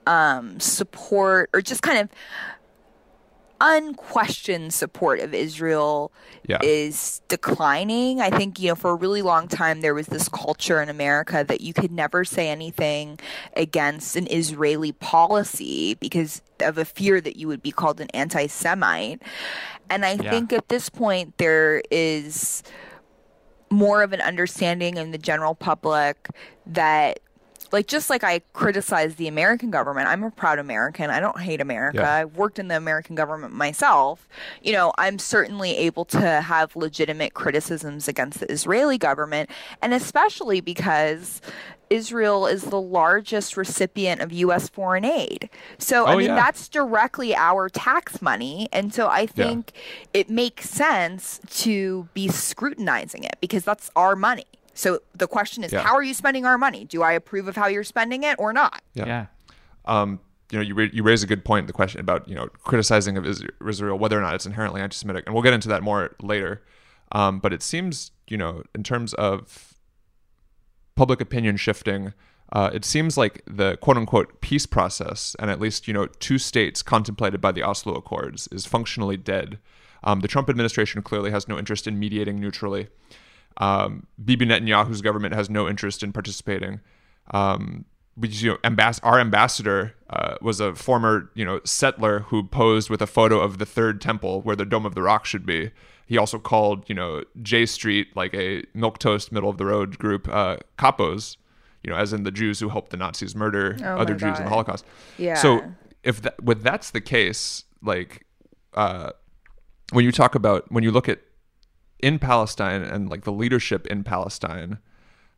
um, 0.05 0.59
support 0.59 1.49
or 1.53 1.61
just 1.61 1.81
kind 1.81 1.99
of 1.99 2.09
unquestioned 3.59 4.73
support 4.73 5.19
of 5.19 5.33
Israel 5.33 6.11
Yeah. 6.47 6.59
is 6.61 7.21
declining. 7.27 8.21
I 8.21 8.29
think, 8.29 8.59
you 8.59 8.69
know, 8.69 8.75
for 8.75 8.91
a 8.91 8.95
really 8.95 9.21
long 9.21 9.47
time, 9.47 9.81
there 9.81 9.93
was 9.93 10.07
this 10.07 10.29
culture 10.29 10.81
in 10.81 10.89
America 10.89 11.43
that 11.47 11.61
you 11.61 11.73
could 11.73 11.91
never 11.91 12.23
say 12.23 12.49
anything 12.49 13.19
against 13.55 14.15
an 14.15 14.27
Israeli 14.29 14.91
policy 14.91 15.95
because 15.95 16.41
of 16.61 16.77
a 16.77 16.85
fear 16.85 17.21
that 17.21 17.35
you 17.35 17.47
would 17.47 17.61
be 17.61 17.71
called 17.71 17.99
an 17.99 18.07
anti 18.13 18.47
Semite. 18.47 19.21
And 19.89 20.05
I 20.05 20.15
Yeah. 20.15 20.29
think 20.29 20.53
at 20.53 20.69
this 20.69 20.89
point, 20.89 21.37
there 21.37 21.81
is 21.91 22.63
more 23.69 24.01
of 24.01 24.13
an 24.13 24.21
understanding 24.21 24.97
in 24.97 25.11
the 25.11 25.17
general 25.17 25.55
public 25.55 26.29
that 26.65 27.19
like 27.71 27.87
just 27.87 28.09
like 28.09 28.23
I 28.23 28.39
criticize 28.53 29.15
the 29.15 29.27
American 29.27 29.71
government, 29.71 30.07
I'm 30.07 30.23
a 30.23 30.31
proud 30.31 30.59
American. 30.59 31.09
I 31.09 31.19
don't 31.19 31.39
hate 31.39 31.61
America. 31.61 31.99
Yeah. 31.99 32.13
I've 32.13 32.35
worked 32.35 32.59
in 32.59 32.67
the 32.67 32.77
American 32.77 33.15
government 33.15 33.53
myself. 33.53 34.27
You 34.61 34.73
know, 34.73 34.93
I'm 34.97 35.19
certainly 35.19 35.75
able 35.77 36.05
to 36.05 36.19
have 36.41 36.75
legitimate 36.75 37.33
criticisms 37.33 38.07
against 38.07 38.39
the 38.39 38.51
Israeli 38.51 38.97
government, 38.97 39.49
and 39.81 39.93
especially 39.93 40.61
because 40.61 41.41
Israel 41.89 42.47
is 42.47 42.63
the 42.63 42.81
largest 42.81 43.55
recipient 43.55 44.19
of 44.21 44.33
U.S. 44.33 44.67
foreign 44.67 45.05
aid. 45.05 45.49
So, 45.77 46.03
oh, 46.03 46.07
I 46.07 46.13
Oh, 46.13 46.17
mean, 46.17 46.27
yeah. 46.27 46.35
that's 46.35 46.67
directly 46.67 47.33
our 47.35 47.69
tax 47.69 48.21
money. 48.21 48.67
And 48.73 48.93
so 48.93 49.07
I 49.07 49.25
think 49.25 49.71
it 50.13 50.29
makes 50.29 50.69
sense 50.69 51.39
to 51.61 52.09
be 52.13 52.27
scrutinizing 52.27 53.23
it 53.23 53.37
because 53.39 53.63
that's 53.63 53.89
our 53.95 54.15
money. 54.17 54.43
So 54.77 54.99
the 55.15 55.27
question 55.27 55.63
is, 55.63 55.73
Yeah. 55.73 55.81
how 55.81 55.95
are 55.95 56.03
you 56.03 56.13
spending 56.13 56.45
our 56.45 56.57
money? 56.57 56.85
Do 56.85 57.01
I 57.01 57.13
approve 57.13 57.47
of 57.47 57.55
how 57.55 57.67
you're 57.67 57.83
spending 57.83 58.23
it 58.23 58.35
or 58.39 58.53
not? 58.53 58.81
Yeah. 58.93 59.25
um, 59.85 60.19
you 60.51 60.57
know, 60.57 60.63
you, 60.63 60.75
ra- 60.75 60.87
you 60.93 61.03
raise 61.03 61.23
a 61.23 61.27
good 61.27 61.43
point. 61.43 61.67
The 61.67 61.73
question 61.73 61.99
about 61.99 62.27
you 62.29 62.35
know 62.35 62.47
criticizing 62.63 63.17
of 63.17 63.25
Israel, 63.25 63.97
whether 63.99 64.17
or 64.17 64.21
not 64.21 64.33
it's 64.35 64.45
inherently 64.45 64.79
anti-Semitic, 64.81 65.25
and 65.25 65.33
we'll 65.33 65.43
get 65.43 65.53
into 65.53 65.67
that 65.67 65.83
more 65.83 66.15
later. 66.21 66.61
Um, 67.11 67.39
but 67.39 67.51
it 67.53 67.61
seems, 67.63 68.11
you 68.27 68.37
know, 68.37 68.63
in 68.75 68.83
terms 68.83 69.13
of 69.15 69.73
public 70.95 71.19
opinion 71.21 71.57
shifting, 71.57 72.13
uh, 72.53 72.69
it 72.73 72.85
seems 72.85 73.17
like 73.17 73.43
the 73.45 73.77
quote-unquote 73.77 74.39
peace 74.41 74.65
process, 74.65 75.35
and 75.39 75.51
at 75.51 75.59
least 75.59 75.87
you 75.87 75.93
know 75.93 76.05
two 76.05 76.37
states 76.37 76.81
contemplated 76.81 77.41
by 77.41 77.51
the 77.51 77.63
Oslo 77.63 77.95
Accords, 77.95 78.47
is 78.51 78.65
functionally 78.65 79.17
dead. 79.17 79.57
Um, 80.03 80.21
the 80.21 80.27
Trump 80.29 80.49
administration 80.49 81.01
clearly 81.01 81.31
has 81.31 81.47
no 81.47 81.57
interest 81.57 81.87
in 81.87 81.99
mediating 81.99 82.39
neutrally. 82.39 82.87
Um, 83.57 84.07
Bibi 84.23 84.45
Netanyahu's 84.45 85.01
government 85.01 85.33
has 85.33 85.49
no 85.49 85.67
interest 85.67 86.03
in 86.03 86.13
participating. 86.13 86.79
Um, 87.31 87.85
we, 88.15 88.29
you 88.29 88.51
know, 88.51 88.57
ambass- 88.63 88.99
our 89.03 89.19
ambassador 89.19 89.95
uh, 90.09 90.35
was 90.41 90.59
a 90.59 90.73
former, 90.75 91.29
you 91.35 91.45
know, 91.45 91.61
settler 91.63 92.19
who 92.19 92.43
posed 92.43 92.89
with 92.89 93.01
a 93.01 93.07
photo 93.07 93.39
of 93.39 93.57
the 93.57 93.65
third 93.65 94.01
temple 94.01 94.41
where 94.41 94.55
the 94.55 94.65
Dome 94.65 94.85
of 94.85 94.95
the 94.95 95.01
Rock 95.01 95.25
should 95.25 95.45
be. 95.45 95.71
He 96.07 96.17
also 96.17 96.39
called, 96.39 96.87
you 96.87 96.95
know, 96.95 97.23
J 97.41 97.65
Street 97.65 98.15
like 98.15 98.33
a 98.33 98.63
milk 98.73 98.97
toast, 98.97 99.31
middle 99.31 99.49
of 99.49 99.57
the 99.57 99.65
road 99.65 99.99
group, 99.99 100.27
uh, 100.29 100.57
capos, 100.77 101.37
you 101.83 101.91
know, 101.91 101.97
as 101.97 102.13
in 102.13 102.23
the 102.23 102.31
Jews 102.31 102.59
who 102.59 102.69
helped 102.69 102.91
the 102.91 102.97
Nazis 102.97 103.35
murder 103.35 103.77
Oh 103.83 103.97
other 103.97 104.15
Jews 104.15 104.37
in 104.37 104.45
the 104.45 104.49
Holocaust. 104.49 104.85
Yeah. 105.17 105.35
So 105.35 105.63
if 106.03 106.21
that, 106.21 106.41
with 106.41 106.63
that's 106.63 106.91
the 106.91 107.01
case, 107.01 107.65
like, 107.83 108.25
uh, 108.73 109.11
when 109.91 110.05
you 110.05 110.11
talk 110.11 110.33
about 110.35 110.71
when 110.71 110.83
you 110.83 110.91
look 110.91 111.09
at 111.09 111.19
in 111.99 112.19
Palestine 112.19 112.81
and 112.81 113.09
like 113.09 113.23
the 113.23 113.31
leadership 113.31 113.87
in 113.87 114.03
Palestine, 114.03 114.79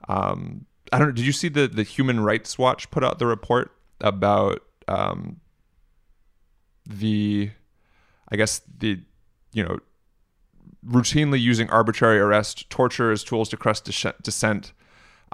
um, 0.08 0.66
I 0.92 1.00
don't. 1.00 1.16
Did 1.16 1.26
you 1.26 1.32
see 1.32 1.50
the 1.50 1.68
the 1.68 1.84
Human 1.84 2.20
Rights 2.20 2.58
Watch 2.58 2.90
put 2.92 3.04
out 3.04 3.20
the 3.20 3.28
report 3.28 3.72
about 4.02 4.64
um, 4.88 5.40
the, 6.90 7.52
I 8.30 8.36
guess 8.36 8.62
the, 8.80 9.00
you 9.54 9.64
know, 9.64 9.80
routinely 10.86 11.40
using 11.40 11.70
arbitrary 11.70 12.20
arrest, 12.20 12.70
torture 12.70 13.12
as 13.12 13.24
tools 13.24 13.50
to 13.50 13.58
crush 13.58 13.82
dis- 13.82 14.14
dissent. 14.22 14.74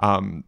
Um, 0.00 0.44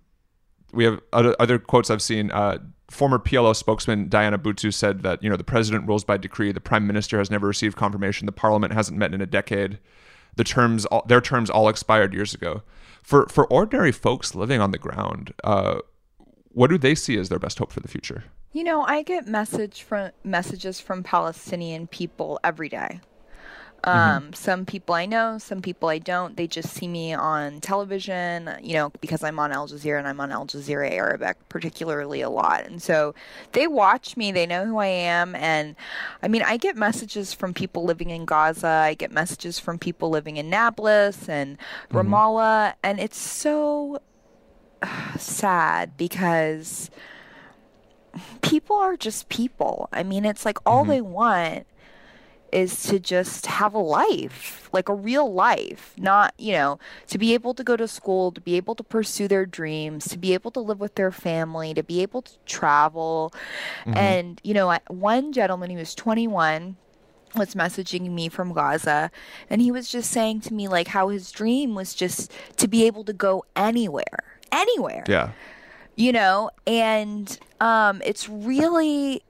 we 0.72 0.84
have 0.84 1.00
other, 1.12 1.34
other 1.40 1.58
quotes 1.58 1.90
I've 1.90 2.02
seen. 2.02 2.30
Uh, 2.30 2.58
former 2.90 3.18
PLO 3.18 3.54
spokesman 3.54 4.08
Diana 4.08 4.38
Buttu 4.38 4.72
said 4.72 5.02
that 5.02 5.22
you 5.22 5.30
know 5.30 5.36
the 5.36 5.44
president 5.44 5.86
rules 5.86 6.04
by 6.04 6.16
decree. 6.18 6.52
The 6.52 6.60
prime 6.60 6.86
minister 6.86 7.18
has 7.18 7.30
never 7.30 7.46
received 7.46 7.76
confirmation. 7.76 8.26
The 8.26 8.32
parliament 8.32 8.74
hasn't 8.74 8.98
met 8.98 9.14
in 9.14 9.20
a 9.20 9.26
decade. 9.26 9.78
The 10.38 10.44
terms, 10.44 10.86
their 11.06 11.20
terms, 11.20 11.50
all 11.50 11.68
expired 11.68 12.14
years 12.14 12.32
ago. 12.32 12.62
For 13.02 13.26
for 13.26 13.44
ordinary 13.48 13.90
folks 13.90 14.36
living 14.36 14.60
on 14.60 14.70
the 14.70 14.78
ground, 14.78 15.34
uh, 15.42 15.80
what 16.50 16.70
do 16.70 16.78
they 16.78 16.94
see 16.94 17.18
as 17.18 17.28
their 17.28 17.40
best 17.40 17.58
hope 17.58 17.72
for 17.72 17.80
the 17.80 17.88
future? 17.88 18.22
You 18.52 18.62
know, 18.62 18.82
I 18.82 19.02
get 19.02 19.26
message 19.26 19.82
from 19.82 20.12
messages 20.22 20.78
from 20.80 21.02
Palestinian 21.02 21.88
people 21.88 22.38
every 22.44 22.68
day. 22.68 23.00
Mm-hmm. 23.84 24.16
Um, 24.26 24.32
Some 24.32 24.66
people 24.66 24.94
I 24.94 25.06
know, 25.06 25.38
some 25.38 25.62
people 25.62 25.88
I 25.88 25.98
don't. 25.98 26.36
They 26.36 26.48
just 26.48 26.70
see 26.70 26.88
me 26.88 27.14
on 27.14 27.60
television, 27.60 28.50
you 28.60 28.74
know, 28.74 28.90
because 29.00 29.22
I'm 29.22 29.38
on 29.38 29.52
Al 29.52 29.68
Jazeera 29.68 29.98
and 29.98 30.08
I'm 30.08 30.20
on 30.20 30.32
Al 30.32 30.46
Jazeera 30.46 30.90
Arabic 30.90 31.36
particularly 31.48 32.20
a 32.20 32.28
lot. 32.28 32.64
And 32.64 32.82
so 32.82 33.14
they 33.52 33.68
watch 33.68 34.16
me, 34.16 34.32
they 34.32 34.46
know 34.46 34.64
who 34.66 34.78
I 34.78 34.86
am. 34.86 35.36
And 35.36 35.76
I 36.22 36.28
mean, 36.28 36.42
I 36.42 36.56
get 36.56 36.76
messages 36.76 37.32
from 37.32 37.54
people 37.54 37.84
living 37.84 38.10
in 38.10 38.24
Gaza, 38.24 38.66
I 38.66 38.94
get 38.94 39.12
messages 39.12 39.60
from 39.60 39.78
people 39.78 40.10
living 40.10 40.38
in 40.38 40.50
Nablus 40.50 41.28
and 41.28 41.56
mm-hmm. 41.56 41.98
Ramallah. 41.98 42.74
And 42.82 42.98
it's 42.98 43.18
so 43.18 44.00
uh, 44.82 45.16
sad 45.16 45.96
because 45.96 46.90
people 48.42 48.76
are 48.76 48.96
just 48.96 49.28
people. 49.28 49.88
I 49.92 50.02
mean, 50.02 50.24
it's 50.24 50.44
like 50.44 50.58
all 50.66 50.82
mm-hmm. 50.82 50.90
they 50.90 51.00
want 51.00 51.66
is 52.52 52.82
to 52.84 52.98
just 52.98 53.46
have 53.46 53.74
a 53.74 53.78
life, 53.78 54.68
like 54.72 54.88
a 54.88 54.94
real 54.94 55.32
life, 55.32 55.94
not, 55.98 56.34
you 56.38 56.52
know, 56.52 56.78
to 57.08 57.18
be 57.18 57.34
able 57.34 57.54
to 57.54 57.64
go 57.64 57.76
to 57.76 57.88
school, 57.88 58.32
to 58.32 58.40
be 58.40 58.56
able 58.56 58.74
to 58.74 58.82
pursue 58.82 59.28
their 59.28 59.46
dreams, 59.46 60.08
to 60.08 60.18
be 60.18 60.34
able 60.34 60.50
to 60.52 60.60
live 60.60 60.80
with 60.80 60.94
their 60.94 61.10
family, 61.10 61.74
to 61.74 61.82
be 61.82 62.02
able 62.02 62.22
to 62.22 62.32
travel. 62.46 63.32
And, 63.86 64.40
you 64.44 64.54
know, 64.54 64.76
one 64.88 65.32
gentleman, 65.32 65.70
he 65.70 65.76
was 65.76 65.94
21, 65.94 66.76
was 67.34 67.54
messaging 67.54 68.10
me 68.10 68.28
from 68.28 68.52
Gaza 68.52 69.10
and 69.50 69.60
he 69.60 69.70
was 69.70 69.90
just 69.90 70.10
saying 70.10 70.40
to 70.42 70.54
me 70.54 70.66
like 70.66 70.88
how 70.88 71.08
his 71.08 71.30
dream 71.30 71.74
was 71.74 71.94
just 71.94 72.32
to 72.56 72.66
be 72.66 72.86
able 72.86 73.04
to 73.04 73.12
go 73.12 73.44
anywhere 73.54 74.24
anywhere. 74.50 75.04
Yeah, 75.06 75.32
you 75.94 76.12
know 76.12 76.50
and 76.66 77.38
um 77.60 78.00
it's 78.04 78.28
really 78.28 79.22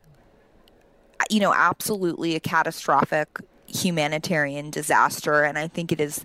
you 1.31 1.41
know 1.41 1.53
absolutely 1.55 2.35
a 2.35 2.41
catastrophic 2.41 3.29
humanitarian 3.67 4.71
disaster. 4.71 5.43
And 5.43 5.59
i 5.59 5.69
think 5.69 5.93
it 5.93 6.01
is 6.01 6.25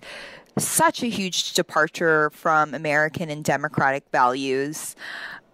such 0.58 1.02
a 1.02 1.06
huge 1.06 1.52
departure 1.54 2.30
from 2.30 2.74
american 2.74 3.30
and 3.30 3.44
democratic 3.44 4.04
values. 4.12 4.96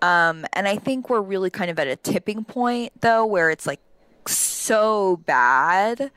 Um 0.02 0.46
and 0.52 0.68
i 0.68 0.76
think 0.76 1.10
we're 1.10 1.20
really 1.20 1.50
kind 1.50 1.70
of 1.70 1.78
at 1.78 1.86
a 1.86 1.96
tipping 1.96 2.44
point 2.44 2.92
though 3.00 3.26
where 3.26 3.50
it's 3.50 3.66
like 3.66 3.80
so 4.26 5.16
bad 5.26 6.10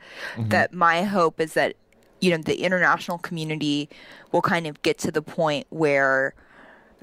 that 0.50 0.72
my 0.72 1.02
hope 1.02 1.40
is 1.40 1.54
that 1.54 1.74
you 2.20 2.30
know 2.30 2.36
the 2.38 2.62
international 2.62 3.18
community 3.18 3.88
will 4.32 4.42
kind 4.42 4.66
of 4.66 4.80
get 4.82 4.98
to 4.98 5.10
the 5.10 5.22
point 5.22 5.66
where 5.70 6.34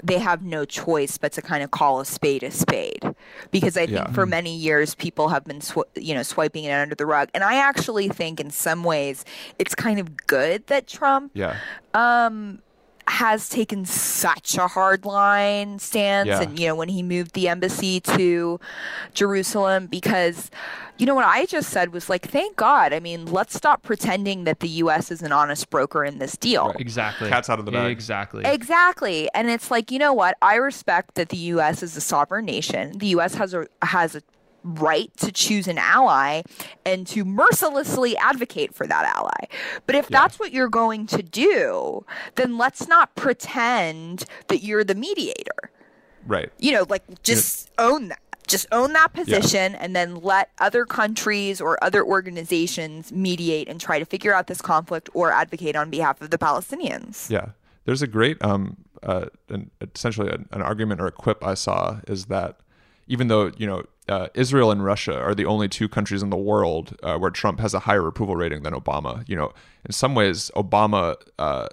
they 0.02 0.18
have 0.18 0.42
no 0.42 0.64
choice 0.64 1.18
but 1.18 1.32
to 1.32 1.42
kind 1.42 1.62
of 1.62 1.70
call 1.70 2.00
a 2.00 2.04
spade 2.04 2.42
a 2.42 2.50
spade. 2.50 3.14
Because 3.50 3.76
i 3.76 3.86
think 3.86 3.98
Yeah. 3.98 4.12
for 4.12 4.24
hmm. 4.24 4.30
many 4.30 4.56
years 4.56 4.94
people 4.94 5.28
have 5.28 5.44
been 5.44 5.60
sw- 5.60 5.90
you 5.94 6.14
know 6.14 6.22
swiping 6.22 6.64
it 6.64 6.72
under 6.72 6.94
the 6.94 7.06
rug. 7.06 7.28
And 7.34 7.44
i 7.44 7.54
actually 7.56 8.08
think 8.08 8.40
in 8.40 8.50
some 8.50 8.84
ways 8.84 9.24
it's 9.58 9.74
kind 9.74 9.98
of 9.98 10.26
good 10.26 10.66
that 10.66 10.86
trump 10.86 11.32
yeah, 11.34 11.56
um, 11.94 12.60
has 13.08 13.48
taken 13.48 13.84
such 13.84 14.56
a 14.56 14.66
hard 14.68 15.04
line 15.04 15.78
stance 15.78 16.28
Yeah. 16.28 16.40
and 16.42 16.58
you 16.58 16.68
know 16.68 16.74
when 16.76 16.88
he 16.88 17.02
moved 17.02 17.32
the 17.34 17.48
embassy 17.48 18.00
to 18.00 18.58
Jerusalem 19.14 19.86
because 19.86 20.50
you 20.98 21.06
know 21.06 21.14
what 21.14 21.24
I 21.24 21.46
just 21.46 21.70
said 21.70 21.92
was 21.92 22.08
like 22.08 22.28
thank 22.28 22.56
God 22.56 22.92
I 22.92 23.00
mean 23.00 23.26
let's 23.26 23.54
stop 23.54 23.82
pretending 23.82 24.44
that 24.44 24.60
the 24.60 24.68
US 24.68 25.10
is 25.10 25.22
an 25.22 25.32
honest 25.32 25.68
broker 25.70 26.04
in 26.04 26.18
this 26.18 26.36
deal 26.36 26.68
Right. 26.68 26.80
Exactly. 26.80 27.28
Cat's 27.28 27.50
out 27.50 27.58
of 27.58 27.64
the 27.66 27.72
bag. 27.72 27.90
Exactly. 27.90 28.44
Exactly. 28.44 29.28
And 29.34 29.48
it's 29.50 29.70
like, 29.70 29.90
you 29.90 29.98
know 29.98 30.12
what? 30.12 30.36
I 30.42 30.54
respect 30.56 31.14
that 31.16 31.28
the 31.30 31.36
US 31.38 31.82
is 31.82 31.96
a 31.96 32.00
sovereign 32.00 32.44
nation. 32.44 32.98
The 32.98 33.08
US 33.08 33.34
has 33.34 33.52
a 33.54 33.66
has 33.82 34.14
a 34.14 34.22
right 34.64 35.14
to 35.18 35.32
choose 35.32 35.68
an 35.68 35.78
ally 35.78 36.42
and 36.84 37.06
to 37.08 37.24
mercilessly 37.24 38.16
advocate 38.16 38.74
for 38.74 38.86
that 38.86 39.14
ally. 39.16 39.46
But 39.86 39.94
if 39.94 40.08
that's 40.08 40.38
what 40.38 40.52
you're 40.52 40.68
going 40.68 41.06
to 41.08 41.22
do, 41.22 42.04
then 42.34 42.58
let's 42.58 42.88
not 42.88 43.14
pretend 43.14 44.24
that 44.48 44.62
you're 44.62 44.84
the 44.84 44.94
mediator. 44.94 45.70
Right. 46.26 46.50
You 46.58 46.72
know, 46.72 46.86
like 46.88 47.22
just 47.22 47.70
own 47.78 48.08
that. 48.08 48.18
Just 48.48 48.66
own 48.72 48.92
that 48.92 49.14
position 49.14 49.76
and 49.76 49.94
then 49.96 50.16
let 50.16 50.50
other 50.58 50.84
countries 50.84 51.60
or 51.60 51.82
other 51.82 52.04
organizations 52.04 53.12
mediate 53.12 53.68
and 53.68 53.80
try 53.80 53.98
to 54.00 54.04
figure 54.04 54.34
out 54.34 54.48
this 54.48 54.60
conflict 54.60 55.08
or 55.14 55.32
advocate 55.32 55.76
on 55.76 55.88
behalf 55.90 56.20
of 56.20 56.30
the 56.30 56.36
Palestinians. 56.36 57.30
Yeah, 57.30 57.50
there's 57.84 58.02
a 58.02 58.06
great, 58.06 58.44
um, 58.44 58.76
uh, 59.02 59.26
an, 59.48 59.70
essentially 59.94 60.28
an, 60.28 60.48
an 60.50 60.60
argument 60.60 61.00
or 61.00 61.06
a 61.06 61.12
quip 61.12 61.42
I 61.46 61.54
saw 61.54 62.00
is 62.08 62.26
that 62.26 62.58
even 63.06 63.28
though 63.28 63.52
you 63.56 63.66
know 63.66 63.84
uh, 64.08 64.28
Israel 64.34 64.70
and 64.70 64.84
Russia 64.84 65.18
are 65.18 65.34
the 65.34 65.46
only 65.46 65.68
two 65.68 65.88
countries 65.88 66.22
in 66.22 66.30
the 66.30 66.36
world 66.36 66.96
uh, 67.02 67.16
where 67.18 67.30
Trump 67.30 67.60
has 67.60 67.74
a 67.74 67.80
higher 67.80 68.06
approval 68.06 68.36
rating 68.36 68.62
than 68.62 68.74
Obama, 68.74 69.26
you 69.28 69.36
know, 69.36 69.52
in 69.84 69.92
some 69.92 70.14
ways 70.14 70.50
Obama. 70.56 71.16
Uh, 71.38 71.68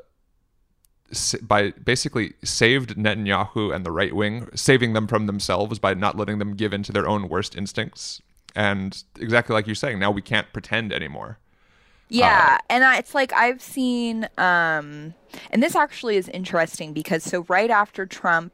by 1.42 1.72
basically 1.72 2.34
saved 2.44 2.96
Netanyahu 2.96 3.74
and 3.74 3.84
the 3.84 3.92
right 3.92 4.16
wing, 4.16 4.48
saving 4.54 4.94
them 4.94 5.08
from 5.08 5.26
themselves 5.26 5.80
by 5.80 5.96
not 5.96 6.16
letting 6.16 6.38
them 6.38 6.56
give 6.56 6.72
in 6.72 6.84
to 6.84 6.92
their 6.92 7.08
own 7.08 7.30
worst 7.30 7.56
instincts. 7.56 8.22
And 8.56 9.04
exactly 9.20 9.54
like 9.54 9.66
you're 9.66 9.76
saying, 9.76 9.98
now 9.98 10.12
we 10.12 10.22
can't 10.22 10.52
pretend 10.54 10.94
anymore. 10.94 11.40
Yeah, 12.10 12.58
and 12.70 12.84
I, 12.84 12.98
it's 12.98 13.14
like 13.14 13.32
I've 13.34 13.62
seen, 13.62 14.28
um, 14.38 15.14
and 15.52 15.62
this 15.62 15.76
actually 15.76 16.18
is 16.18 16.28
interesting 16.30 16.92
because 16.92 17.24
so 17.24 17.46
right 17.48 17.70
after 17.70 18.06
Trump 18.06 18.52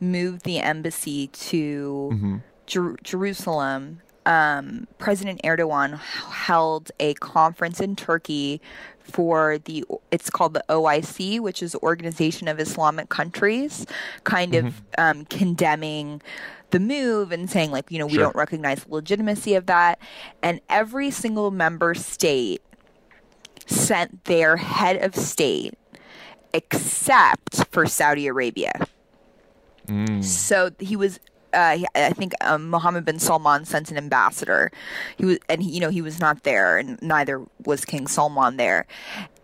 moved 0.00 0.42
the 0.44 0.58
embassy 0.58 1.28
to 1.28 2.40
Jer- 2.66 2.96
Jerusalem, 3.02 4.00
um, 4.24 4.86
President 4.98 5.40
Erdogan 5.44 5.98
held 5.98 6.90
a 6.98 7.14
conference 7.14 7.80
in 7.80 7.94
Turkey 7.96 8.60
for 9.00 9.58
the 9.58 9.84
it's 10.10 10.30
called 10.30 10.52
the 10.54 10.64
OIC, 10.68 11.38
which 11.38 11.62
is 11.62 11.76
Organization 11.76 12.48
of 12.48 12.58
Islamic 12.58 13.08
Countries, 13.08 13.86
kind 14.24 14.54
of 14.56 14.82
um, 14.98 15.24
condemning 15.26 16.20
the 16.70 16.80
move 16.80 17.30
and 17.30 17.48
saying 17.48 17.70
like 17.70 17.88
you 17.92 17.98
know 18.00 18.06
we 18.06 18.14
Sure. 18.14 18.24
don't 18.24 18.34
recognize 18.36 18.82
the 18.82 18.92
legitimacy 18.92 19.54
of 19.54 19.66
that, 19.66 20.00
and 20.42 20.60
every 20.68 21.10
single 21.12 21.52
member 21.52 21.94
state 21.94 22.60
sent 23.66 24.24
their 24.24 24.56
head 24.56 24.96
of 25.02 25.14
state 25.14 25.74
except 26.52 27.64
for 27.70 27.86
Saudi 27.86 28.26
Arabia. 28.26 28.86
So 30.22 30.70
he 30.80 30.96
was. 30.96 31.20
Uh, 31.52 31.78
I 31.94 32.10
think 32.10 32.32
um, 32.42 32.68
Mohammed 32.68 33.04
bin 33.04 33.18
Salman 33.18 33.64
sent 33.64 33.90
an 33.90 33.96
ambassador. 33.96 34.70
He 35.16 35.24
was, 35.24 35.38
and 35.48 35.62
he, 35.62 35.70
you 35.70 35.80
know, 35.80 35.90
he 35.90 36.02
was 36.02 36.20
not 36.20 36.42
there, 36.42 36.78
and 36.78 37.00
neither 37.00 37.42
was 37.64 37.84
King 37.84 38.06
Salman 38.06 38.56
there. 38.56 38.86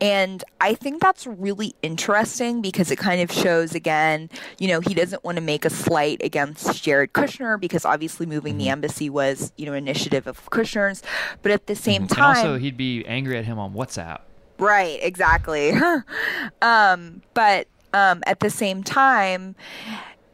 And 0.00 0.42
I 0.60 0.74
think 0.74 1.00
that's 1.00 1.26
really 1.26 1.74
interesting 1.82 2.60
because 2.60 2.90
it 2.90 2.96
kind 2.96 3.22
of 3.22 3.30
shows 3.30 3.74
again, 3.74 4.30
you 4.58 4.68
know, 4.68 4.80
he 4.80 4.94
doesn't 4.94 5.22
want 5.22 5.36
to 5.36 5.42
make 5.42 5.64
a 5.64 5.70
slight 5.70 6.20
against 6.22 6.82
Jared 6.82 7.12
Kushner 7.12 7.58
because 7.58 7.84
obviously 7.84 8.26
moving 8.26 8.58
the 8.58 8.68
embassy 8.68 9.08
was, 9.08 9.52
you 9.56 9.64
know, 9.64 9.74
initiative 9.74 10.26
of 10.26 10.44
Kushner's, 10.50 11.02
but 11.42 11.52
at 11.52 11.66
the 11.66 11.76
same 11.76 12.08
time, 12.08 12.36
and 12.36 12.48
also, 12.48 12.58
he'd 12.58 12.76
be 12.76 13.06
angry 13.06 13.38
at 13.38 13.44
him 13.44 13.58
on 13.58 13.74
WhatsApp. 13.74 14.20
Right, 14.58 14.98
exactly. 15.02 15.72
um, 16.62 17.22
but 17.34 17.68
um, 17.92 18.22
at 18.26 18.40
the 18.40 18.50
same 18.50 18.82
time, 18.82 19.54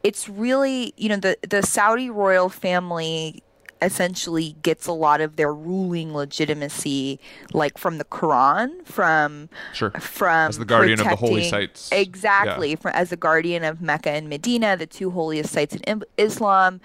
it's 0.03 0.29
really, 0.29 0.93
you 0.97 1.09
know, 1.09 1.17
the, 1.17 1.37
the 1.49 1.63
Saudi 1.63 2.11
royal 2.11 2.49
family 2.49 3.43
essentially 3.81 4.57
gets 4.63 4.89
a 4.89 4.93
lot 4.93 5.21
of 5.21 5.37
their 5.37 5.55
ruling 5.55 6.13
legitimacy 6.13 7.21
like 7.53 7.79
from 7.79 7.99
the 7.99 8.05
Quran, 8.05 8.85
from 8.85 9.49
Sure. 9.73 9.91
from 9.93 10.49
As 10.49 10.59
the 10.59 10.65
guardian 10.65 10.99
of 11.01 11.09
the 11.09 11.15
holy 11.17 11.45
sites. 11.45 11.89
Exactly, 11.93 12.75
for, 12.75 12.91
as 12.91 13.11
the 13.11 13.17
guardian 13.17 13.63
of 13.63 13.81
Mecca 13.81 14.11
and 14.11 14.29
Medina, 14.29 14.77
the 14.77 14.87
two 14.87 15.11
holiest 15.13 15.53
sites 15.53 15.77
in 15.77 16.03
Islam. 16.17 16.81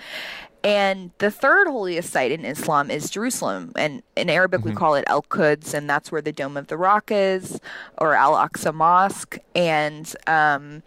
And 0.63 1.11
the 1.17 1.29
third 1.29 1.67
holiest 1.67 2.09
site 2.11 2.31
in 2.31 2.45
Islam 2.45 2.89
is 2.89 3.09
Jerusalem. 3.09 3.73
And 3.75 4.01
in 4.15 4.29
Arabic, 4.29 4.61
Mm-hmm. 4.61 4.69
we 4.69 4.75
call 4.75 4.95
it 4.95 5.03
Al 5.07 5.23
Quds, 5.23 5.73
and 5.73 5.89
that's 5.89 6.09
where 6.11 6.21
the 6.21 6.31
Dome 6.31 6.55
of 6.55 6.67
the 6.67 6.77
Rock 6.77 7.09
is, 7.11 7.59
or 7.97 8.13
Al 8.13 8.35
Aqsa 8.35 8.73
Mosque. 8.73 9.39
And 9.55 10.15
um, 10.27 10.81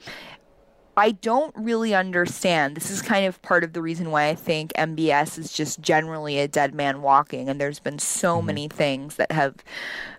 I 0.97 1.13
don't 1.13 1.55
really 1.57 1.95
understand. 1.95 2.75
This 2.77 2.91
is 2.91 3.03
kind 3.03 3.27
of 3.27 3.41
part 3.43 3.65
of 3.65 3.75
the 3.75 3.83
reason 3.83 4.11
why 4.11 4.29
I 4.29 4.35
think 4.35 4.73
MBS 4.75 5.39
is 5.39 5.53
just 5.53 5.81
generally 5.81 6.39
a 6.39 6.49
dead 6.49 6.75
man 6.75 7.03
walking. 7.03 7.49
And 7.49 7.61
there's 7.61 7.81
been 7.81 7.99
so 7.99 8.41
many 8.41 8.69
things 8.69 9.17
that 9.17 9.31
have 9.33 9.57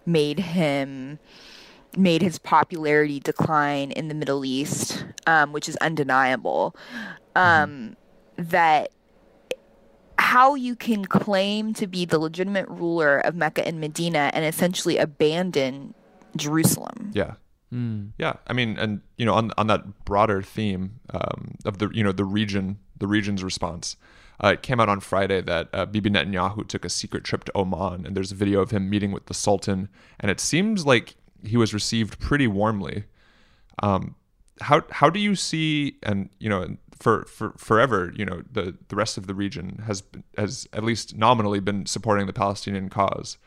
made 0.06 0.40
him 0.40 1.20
made 1.96 2.22
his 2.22 2.38
popularity 2.38 3.20
decline 3.20 3.90
in 3.92 4.08
the 4.08 4.14
Middle 4.14 4.46
East, 4.46 5.04
um, 5.26 5.52
which 5.52 5.68
is 5.68 5.76
undeniable. 5.78 6.76
Um, 7.36 7.96
That 8.38 8.92
how 10.20 10.56
you 10.56 10.76
can 10.76 11.06
claim 11.06 11.74
to 11.74 11.88
be 11.88 12.06
the 12.06 12.20
legitimate 12.20 12.68
ruler 12.68 13.18
of 13.20 13.36
Mecca 13.36 13.66
and 13.66 13.80
Medina 13.80 14.30
and 14.34 14.46
essentially 14.46 14.98
abandon 14.98 15.94
Jerusalem. 16.36 17.12
Yeah. 17.14 17.36
Hmm. 17.70 18.08
Yeah, 18.18 18.34
I 18.48 18.54
mean, 18.54 18.78
and 18.78 19.02
you 19.18 19.26
know, 19.26 19.34
on 19.34 19.52
on 19.58 19.68
that 19.68 20.06
broader 20.06 20.42
theme 20.42 21.00
um, 21.14 21.56
of 21.66 21.80
the 21.80 21.90
you 21.94 22.04
know 22.04 22.14
the 22.14 22.24
region, 22.24 22.80
the 22.98 23.08
region's 23.08 23.44
response, 23.44 23.98
uh, 24.44 24.50
it 24.50 24.62
came 24.62 24.80
out 24.80 24.88
on 24.88 25.00
Friday 25.00 25.42
that 25.42 25.68
uh, 25.74 25.86
Bibi 25.86 26.12
Netanyahu 26.12 26.68
took 26.68 26.86
a 26.86 26.90
secret 26.90 27.24
trip 27.24 27.44
to 27.46 27.58
Oman, 27.58 28.06
and 28.06 28.16
there's 28.16 28.32
a 28.32 28.36
video 28.36 28.62
of 28.62 28.72
him 28.72 28.90
meeting 28.90 29.12
with 29.12 29.26
the 29.26 29.34
Sultan, 29.34 29.90
and 30.20 30.32
it 30.32 30.40
seems 30.40 30.86
like 30.86 31.16
he 31.44 31.58
was 31.58 31.74
received 31.74 32.20
pretty 32.20 32.48
warmly. 32.48 33.04
Um, 33.84 34.16
how 34.62 34.84
how 34.90 35.10
do 35.10 35.20
you 35.20 35.36
see, 35.36 35.98
and 36.04 36.30
you 36.40 36.50
know, 36.50 36.78
for 36.98 37.26
for 37.26 37.54
forever, 37.58 38.14
you 38.16 38.26
know, 38.26 38.44
the 38.52 38.78
the 38.88 38.96
rest 38.96 39.18
of 39.18 39.28
the 39.28 39.36
region 39.36 39.84
has 39.86 40.04
has 40.38 40.68
at 40.72 40.84
least 40.84 41.16
nominally 41.16 41.60
been 41.60 41.86
supporting 41.86 42.28
the 42.28 42.34
Palestinian 42.34 42.90
cause. 42.90 43.38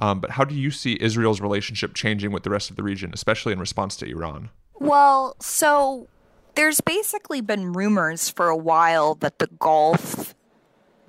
Um, 0.00 0.20
but 0.20 0.30
how 0.30 0.44
do 0.44 0.54
you 0.54 0.70
see 0.70 0.96
Israel's 1.00 1.40
relationship 1.40 1.94
changing 1.94 2.32
with 2.32 2.42
the 2.44 2.50
rest 2.50 2.70
of 2.70 2.76
the 2.76 2.82
region, 2.82 3.10
especially 3.12 3.52
in 3.52 3.58
response 3.58 3.96
to 3.96 4.06
Iran? 4.06 4.50
Well, 4.78 5.34
so 5.40 6.08
there's 6.54 6.80
basically 6.80 7.40
been 7.40 7.72
rumors 7.72 8.28
for 8.28 8.48
a 8.48 8.56
while 8.56 9.14
that 9.16 9.38
the 9.38 9.48
Gulf 9.58 10.34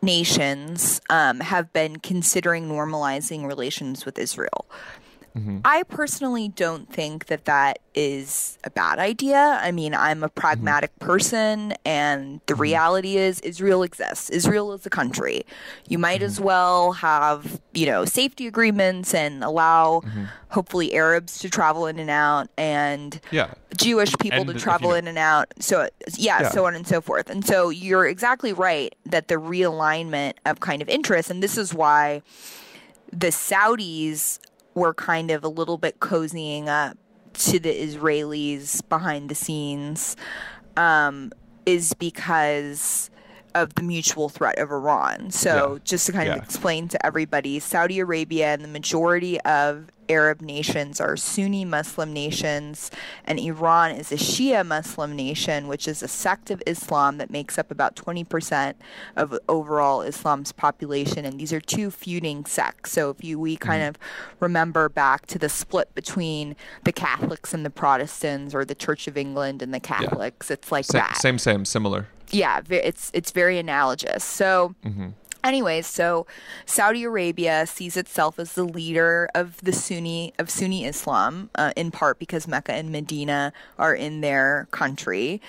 nations 0.01 1.01
um, 1.09 1.39
have 1.41 1.71
been 1.73 1.97
considering 1.97 2.67
normalizing 2.69 3.45
relations 3.45 4.05
with 4.05 4.17
Israel. 4.17 4.65
Mm-hmm. 5.37 5.59
I 5.63 5.83
personally 5.83 6.49
don't 6.49 6.91
think 6.91 7.27
that 7.27 7.45
that 7.45 7.79
is 7.93 8.57
a 8.63 8.69
bad 8.69 8.99
idea. 8.99 9.59
I 9.61 9.71
mean, 9.71 9.93
I'm 9.93 10.23
a 10.23 10.27
mm-hmm. 10.27 10.39
pragmatic 10.39 10.97
person, 10.99 11.73
and 11.85 12.41
the 12.45 12.53
mm-hmm. 12.53 12.61
reality 12.61 13.17
is, 13.17 13.39
Israel 13.41 13.83
exists. 13.83 14.29
Israel 14.29 14.73
is 14.73 14.85
a 14.85 14.89
country. 14.89 15.45
You 15.87 15.97
might 15.97 16.21
as 16.21 16.39
well 16.39 16.93
have, 16.93 17.61
you 17.73 17.85
know, 17.85 18.05
safety 18.05 18.47
agreements 18.47 19.13
and 19.13 19.43
allow, 19.43 20.01
hopefully, 20.49 20.93
Arabs 20.93 21.39
to 21.39 21.49
travel 21.49 21.85
in 21.87 21.99
and 21.99 22.09
out, 22.09 22.49
and 22.57 23.19
Yeah. 23.31 23.53
Jewish 23.75 24.13
people 24.19 24.41
And 24.41 24.49
to 24.49 24.53
travel 24.55 24.91
you- 24.91 24.97
in 24.97 25.07
and 25.07 25.17
out. 25.17 25.53
So 25.59 25.89
yeah, 26.17 26.41
Yeah. 26.41 26.49
so 26.49 26.65
on 26.65 26.75
and 26.75 26.87
so 26.87 27.01
forth. 27.01 27.29
And 27.29 27.45
so 27.45 27.69
you're 27.69 28.07
exactly 28.07 28.53
right 28.53 28.93
that 29.05 29.27
the 29.27 29.35
realignment 29.35 30.33
of 30.45 30.59
kind 30.59 30.81
of 30.81 30.89
interests, 30.89 31.29
and 31.29 31.43
this 31.43 31.57
is 31.57 31.73
why 31.73 32.21
the 33.11 33.27
Saudis 33.27 34.39
were 34.75 34.93
kind 34.93 35.31
of 35.31 35.43
a 35.43 35.49
little 35.49 35.77
bit 35.77 35.99
cozying 35.99 36.67
up 36.67 36.97
to 37.33 37.59
the 37.59 37.69
Israelis 37.73 38.81
behind 38.89 39.29
the 39.29 39.35
scenes, 39.35 40.15
um, 40.77 41.31
is 41.65 41.93
because 41.93 43.09
of 43.55 43.73
the 43.75 43.83
mutual 43.83 44.29
threat 44.29 44.57
of 44.59 44.71
Iran. 44.71 45.31
So, 45.31 45.73
Yeah. 45.73 45.79
just 45.83 46.05
to 46.07 46.11
kind 46.11 46.27
Yeah. 46.27 46.35
of 46.35 46.43
explain 46.43 46.87
to 46.89 47.05
everybody, 47.05 47.59
Saudi 47.59 47.99
Arabia 47.99 48.53
and 48.53 48.63
the 48.63 48.67
majority 48.67 49.39
of 49.41 49.87
Arab 50.09 50.41
nations 50.41 50.99
are 50.99 51.15
Sunni 51.15 51.63
Muslim 51.63 52.11
nations, 52.11 52.89
and 53.25 53.39
Iran 53.39 53.91
is 53.91 54.11
a 54.11 54.15
Shia 54.15 54.65
Muslim 54.65 55.15
nation, 55.15 55.67
which 55.67 55.87
is 55.87 56.01
a 56.01 56.07
sect 56.07 56.49
of 56.49 56.61
Islam 56.65 57.17
that 57.17 57.29
makes 57.29 57.57
up 57.57 57.71
about 57.71 57.95
20% 57.95 58.73
of 59.15 59.37
overall 59.47 60.01
Islam's 60.01 60.51
population. 60.51 61.25
And 61.25 61.39
these 61.39 61.53
are 61.53 61.61
two 61.61 61.91
feuding 61.91 62.45
sects. 62.45 62.91
So, 62.91 63.11
if 63.11 63.23
you 63.23 63.39
we 63.39 63.55
mm-hmm. 63.55 63.69
kind 63.69 63.83
of 63.83 63.97
remember 64.39 64.89
back 64.89 65.27
to 65.27 65.39
the 65.39 65.49
split 65.49 65.93
between 65.93 66.55
the 66.83 66.91
Catholics 66.91 67.53
and 67.53 67.65
the 67.65 67.69
Protestants, 67.69 68.55
or 68.55 68.65
the 68.65 68.75
Church 68.75 69.07
of 69.07 69.17
England 69.17 69.61
and 69.61 69.73
the 69.73 69.79
Catholics, 69.79 70.49
it's 70.49 70.71
like 70.71 70.85
Sa- 70.85 70.99
that 70.99 71.17
same, 71.17 71.37
same, 71.37 71.65
similar. 71.65 72.07
yeah, 72.31 72.61
it's 72.69 73.11
it's 73.13 73.31
very 73.31 73.57
analogous. 73.57 74.23
So, 74.23 74.75
mm-hmm. 74.83 75.09
Anyways, 75.43 75.87
so 75.87 76.25
Saudi 76.65 77.03
Arabia 77.03 77.65
sees 77.65 77.97
itself 77.97 78.39
as 78.39 78.53
the 78.53 78.63
leader 78.63 79.29
of 79.33 79.57
the 79.61 79.73
Sunni 79.73 80.33
of 80.39 80.49
Sunni 80.49 80.85
Islam, 80.85 81.49
uh, 81.55 81.71
in 81.75 81.91
part 81.91 82.19
because 82.19 82.47
Mecca 82.47 82.73
and 82.73 82.91
Medina 82.91 83.53
are 83.77 83.93
in 83.93 84.21
their 84.21 84.67
country, 84.71 85.41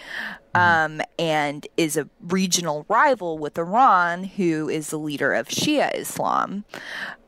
um, 0.54 1.00
and 1.18 1.66
is 1.76 1.96
a 1.96 2.08
regional 2.20 2.84
rival 2.88 3.38
with 3.38 3.58
Iran, 3.58 4.24
who 4.24 4.68
is 4.68 4.90
the 4.90 4.98
leader 4.98 5.32
of 5.32 5.48
Shia 5.48 5.94
Islam. 5.94 6.64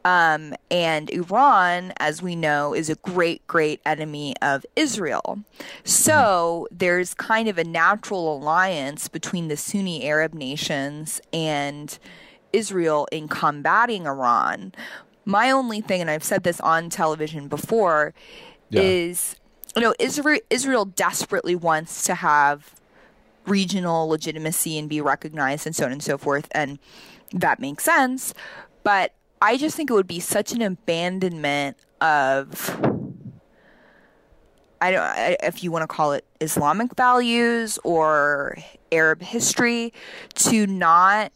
Um, 0.04 0.54
and 0.70 1.10
Iran, 1.10 1.92
as 1.98 2.20
we 2.20 2.34
know, 2.34 2.74
is 2.74 2.90
a 2.90 2.96
great, 2.96 3.46
great 3.46 3.80
enemy 3.86 4.34
of 4.42 4.66
Israel. 4.74 5.40
So 5.84 6.66
there's 6.72 7.14
kind 7.14 7.48
of 7.48 7.56
a 7.56 7.64
natural 7.64 8.36
alliance 8.36 9.06
between 9.06 9.46
the 9.46 9.56
Sunni 9.56 10.04
Arab 10.04 10.34
nations 10.34 11.20
and 11.32 11.96
Israel 12.52 13.08
in 13.12 13.28
combating 13.28 14.06
Iran. 14.06 14.72
My 15.24 15.50
only 15.50 15.80
thing, 15.80 16.00
and 16.00 16.10
I've 16.10 16.24
said 16.24 16.42
this 16.42 16.60
on 16.60 16.90
television 16.90 17.48
before, 17.48 18.12
Yeah. 18.70 18.82
is 18.82 19.36
you 19.76 19.82
know 19.82 19.94
Israel 19.98 20.40
Israel 20.50 20.84
desperately 20.84 21.54
wants 21.56 22.04
to 22.04 22.14
have 22.14 22.74
regional 23.46 24.06
legitimacy 24.08 24.78
and 24.78 24.88
be 24.88 25.00
recognized 25.00 25.66
and 25.66 25.74
so 25.74 25.84
on 25.84 25.92
and 25.92 26.02
so 26.02 26.16
forth 26.16 26.46
and 26.52 26.78
that 27.32 27.58
makes 27.58 27.82
sense 27.82 28.32
but 28.84 29.14
i 29.40 29.56
just 29.56 29.74
think 29.76 29.90
it 29.90 29.94
would 29.94 30.06
be 30.06 30.20
such 30.20 30.52
an 30.52 30.62
abandonment 30.62 31.76
of 32.00 32.70
i 34.80 34.92
don't 34.92 35.00
I, 35.02 35.36
if 35.42 35.64
you 35.64 35.72
want 35.72 35.82
to 35.82 35.88
call 35.88 36.12
it 36.12 36.24
islamic 36.40 36.94
values 36.94 37.80
or 37.82 38.58
arab 38.92 39.22
history 39.22 39.92
to 40.36 40.66
not 40.68 41.32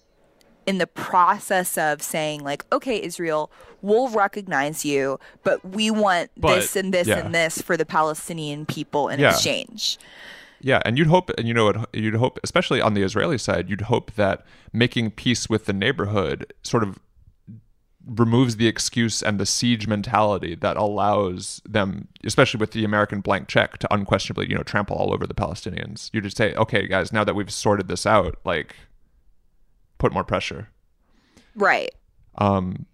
in 0.66 0.78
the 0.78 0.86
process 0.86 1.78
of 1.78 2.02
saying 2.02 2.42
like 2.42 2.64
okay 2.72 3.00
israel 3.02 3.50
we'll 3.82 4.08
recognize 4.08 4.84
you 4.84 5.18
but 5.44 5.64
we 5.64 5.90
want 5.90 6.30
But- 6.36 6.56
this 6.56 6.76
and 6.76 6.92
this 6.92 7.06
yeah. 7.06 7.18
and 7.18 7.34
this 7.34 7.60
for 7.62 7.76
the 7.76 7.86
palestinian 7.86 8.66
people 8.66 9.08
in 9.08 9.20
Yeah. 9.20 9.30
exchange 9.30 9.98
Yeah, 10.62 10.80
and 10.86 10.96
you'd 10.98 11.06
hope, 11.08 11.30
and 11.38 11.46
you 11.46 11.52
know, 11.54 11.66
what 11.66 11.94
you'd 11.94 12.14
hope, 12.14 12.38
especially 12.42 12.80
on 12.80 12.94
the 12.94 13.02
Israeli 13.02 13.36
side, 13.38 13.68
you'd 13.70 13.82
hope 13.82 14.12
that 14.14 14.44
making 14.72 15.10
peace 15.10 15.50
with 15.50 15.66
the 15.66 15.74
neighborhood 15.74 16.52
sort 16.62 16.82
of 16.82 16.98
removes 18.06 18.56
the 18.56 18.66
excuse 18.66 19.22
and 19.22 19.38
the 19.38 19.44
siege 19.46 19.86
mentality 19.88 20.54
that 20.54 20.76
allows 20.76 21.60
them, 21.68 22.08
especially 22.24 22.58
with 22.58 22.70
the 22.70 22.84
American 22.84 23.20
blank 23.20 23.48
check, 23.48 23.78
to 23.78 23.92
unquestionably, 23.92 24.48
you 24.48 24.54
know, 24.54 24.62
trample 24.62 24.96
all 24.96 25.12
over 25.12 25.26
the 25.26 25.34
Palestinians. 25.34 26.08
You 26.12 26.20
just 26.20 26.36
say, 26.36 26.54
okay, 26.54 26.86
guys, 26.86 27.12
now 27.12 27.22
that 27.24 27.34
we've 27.34 27.50
sorted 27.52 27.88
this 27.88 28.06
out, 28.06 28.36
like, 28.44 28.76
put 29.98 30.12
more 30.12 30.24
pressure. 30.24 30.68
right 31.54 31.90
Um, 32.38 32.86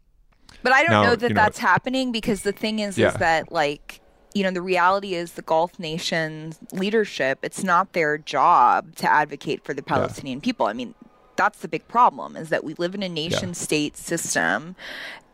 But 0.62 0.72
I 0.72 0.82
don't 0.82 0.92
Now, 0.92 1.02
know 1.02 1.16
that 1.16 1.28
you 1.30 1.34
know- 1.34 1.42
that's 1.42 1.58
happening 1.58 2.12
because 2.12 2.42
the 2.42 2.52
thing 2.52 2.78
is, 2.78 2.96
Yeah. 2.96 3.08
is 3.08 3.14
that 3.14 3.50
like 3.50 4.00
you 4.34 4.42
know 4.44 4.50
the 4.50 4.62
reality 4.62 5.14
is 5.14 5.32
the 5.32 5.42
Gulf 5.42 5.78
nations 5.78 6.58
leadership. 6.72 7.40
It's 7.42 7.62
not 7.64 7.92
their 7.92 8.16
job 8.16 8.94
to 8.96 9.10
advocate 9.12 9.62
for 9.64 9.74
the 9.74 9.82
Palestinian 9.82 10.40
people. 10.40 10.66
I 10.66 10.72
mean, 10.72 10.94
that's 11.36 11.58
the 11.58 11.68
big 11.68 11.86
problem 11.88 12.36
is 12.36 12.48
that 12.48 12.62
we 12.64 12.72
live 12.74 12.94
in 12.94 13.02
a 13.02 13.08
nation 13.10 13.52
state 13.52 13.96
system, 13.96 14.74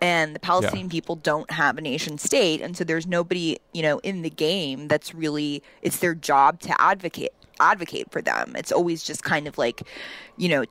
and 0.01 0.35
the 0.35 0.41
Palestinian 0.41 0.89
people 0.89 1.14
don't 1.16 1.51
have 1.53 1.77
a 1.79 1.81
nation 1.81 2.19
state, 2.19 2.61
and 2.61 2.77
so 2.77 2.83
there's 2.83 3.07
nobody 3.07 3.59
you 3.73 3.83
know 3.83 3.99
in 3.99 4.23
the 4.23 4.31
game 4.31 4.89
that's 4.89 5.14
really 5.14 5.62
it's 5.83 5.99
their 5.99 6.14
job 6.14 6.59
to 6.61 6.81
advocate 6.81 7.33
advocate 7.61 8.11
for 8.11 8.23
them. 8.23 8.55
It's 8.57 8.73
always 8.73 9.05
just 9.05 9.23
kind 9.23 9.47
of 9.47 9.59
like 9.59 9.83
you 10.39 10.49
know 10.49 10.64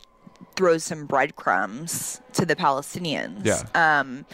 throws 0.56 0.84
some 0.84 1.06
breadcrumbs 1.06 2.22
to 2.34 2.46
the 2.46 2.56
Palestinians. 2.56 3.46
Yeah. 3.46 3.64
Um, 3.74 4.26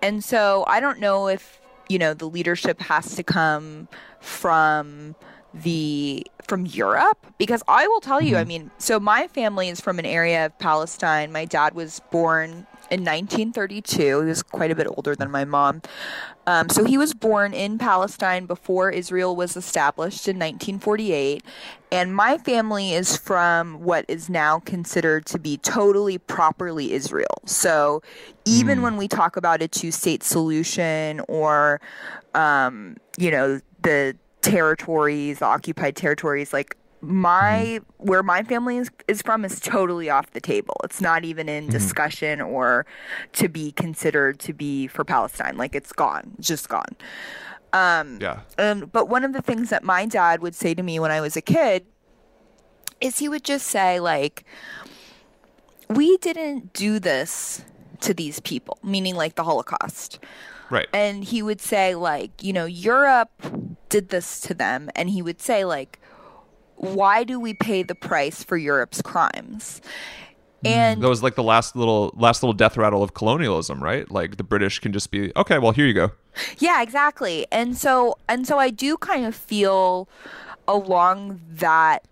and 0.00 0.22
so 0.22 0.64
I 0.66 0.80
don't 0.80 0.98
know 0.98 1.28
if 1.28 1.60
you 1.88 1.98
know 1.98 2.14
the 2.14 2.26
leadership 2.26 2.80
has 2.80 3.14
to 3.16 3.22
come 3.22 3.88
from 4.20 5.14
the 5.54 6.26
from 6.46 6.66
Europe 6.66 7.26
because 7.38 7.62
I 7.68 7.86
will 7.86 8.00
tell 8.00 8.22
you 8.22 8.36
I 8.36 8.44
mean 8.44 8.70
so 8.78 8.98
my 8.98 9.26
family 9.28 9.68
is 9.68 9.80
from 9.80 9.98
an 9.98 10.06
area 10.06 10.46
of 10.46 10.58
Palestine 10.58 11.30
my 11.30 11.44
dad 11.44 11.74
was 11.74 12.00
born 12.10 12.66
in 12.92 13.00
1932 13.00 14.20
he 14.20 14.26
was 14.26 14.42
quite 14.42 14.70
a 14.70 14.74
bit 14.74 14.86
older 14.86 15.16
than 15.16 15.30
my 15.30 15.44
mom 15.44 15.82
um, 16.46 16.68
so 16.68 16.84
he 16.84 16.98
was 16.98 17.14
born 17.14 17.54
in 17.54 17.78
Palestine 17.78 18.46
before 18.46 18.90
Israel 18.90 19.34
was 19.36 19.56
established 19.56 20.26
in 20.26 20.36
1948 20.36 21.42
and 21.92 22.16
my 22.16 22.38
family 22.38 22.94
is 22.94 23.18
from 23.18 23.82
what 23.82 24.06
is 24.08 24.30
now 24.30 24.58
considered 24.60 25.26
to 25.26 25.38
be 25.38 25.58
totally 25.58 26.16
properly 26.16 26.92
Israel. 26.92 27.42
So 27.44 28.02
even 28.46 28.80
when 28.80 28.96
we 28.96 29.08
talk 29.08 29.36
about 29.36 29.60
a 29.60 29.68
two 29.68 29.90
state 29.90 30.22
solution 30.22 31.20
or 31.28 31.82
um, 32.34 32.96
you 33.18 33.30
know 33.30 33.60
the 33.82 34.16
territories 34.40 35.38
the 35.38 35.44
occupied 35.44 35.94
territories 35.94 36.52
like 36.52 36.76
my 37.04 37.80
where 37.98 38.22
my 38.22 38.42
family 38.44 38.78
is, 38.78 38.88
is 39.08 39.22
from 39.22 39.44
is 39.44 39.58
totally 39.58 40.08
off 40.08 40.30
the 40.30 40.40
table 40.40 40.76
it's 40.84 41.00
not 41.00 41.24
even 41.24 41.48
in 41.48 41.68
discussion 41.68 42.40
or 42.40 42.86
to 43.32 43.48
be 43.48 43.72
considered 43.72 44.38
to 44.38 44.52
be 44.52 44.86
for 44.86 45.04
palestine 45.04 45.56
like 45.56 45.74
it's 45.74 45.92
gone 45.92 46.32
just 46.38 46.68
gone 46.68 46.96
yeah. 48.20 48.40
um, 48.58 48.90
but 48.92 49.08
one 49.08 49.24
of 49.24 49.32
the 49.32 49.42
things 49.42 49.70
that 49.70 49.82
my 49.82 50.06
dad 50.06 50.42
would 50.42 50.54
say 50.54 50.74
to 50.74 50.82
me 50.82 50.98
when 50.98 51.10
I 51.10 51.20
was 51.20 51.36
a 51.36 51.40
kid 51.40 51.86
is 53.00 53.18
he 53.18 53.28
would 53.28 53.44
just 53.44 53.66
say, 53.66 53.98
like, 53.98 54.44
we 55.88 56.16
didn't 56.18 56.72
do 56.72 56.98
this 56.98 57.64
to 58.00 58.14
these 58.14 58.40
people, 58.40 58.78
meaning 58.82 59.16
like 59.16 59.34
the 59.34 59.44
Holocaust. 59.44 60.18
Right. 60.70 60.86
And 60.92 61.24
he 61.24 61.42
would 61.42 61.60
say, 61.60 61.94
like, 61.94 62.42
you 62.42 62.52
know, 62.52 62.64
Europe 62.64 63.30
did 63.88 64.08
this 64.10 64.40
to 64.42 64.54
them. 64.54 64.90
And 64.94 65.10
he 65.10 65.20
would 65.20 65.40
say, 65.40 65.64
like, 65.64 65.98
why 66.82 67.22
do 67.22 67.38
we 67.38 67.54
pay 67.54 67.84
the 67.84 67.94
price 67.94 68.42
for 68.42 68.56
Europe's 68.56 69.00
crimes? 69.00 69.80
Hmm. 70.62 70.68
And 70.68 71.02
that 71.02 71.08
was 71.08 71.22
like 71.22 71.36
the 71.36 71.42
last 71.42 71.76
little 71.76 72.12
last 72.16 72.42
little 72.42 72.52
death 72.52 72.76
rattle 72.76 73.02
of 73.02 73.14
colonialism, 73.14 73.82
right? 73.82 74.10
Like 74.10 74.36
the 74.36 74.44
British 74.44 74.80
can 74.80 74.92
just 74.92 75.10
be 75.10 75.32
okay. 75.36 75.58
Well, 75.58 75.72
here 75.72 75.86
you 75.86 75.94
go. 75.94 76.10
Yeah, 76.58 76.82
exactly. 76.82 77.46
And 77.52 77.76
so 77.76 78.18
and 78.28 78.46
so 78.46 78.58
I 78.58 78.70
do 78.70 78.96
kind 78.96 79.24
of 79.24 79.34
feel 79.34 80.08
along 80.66 81.40
that 81.48 82.04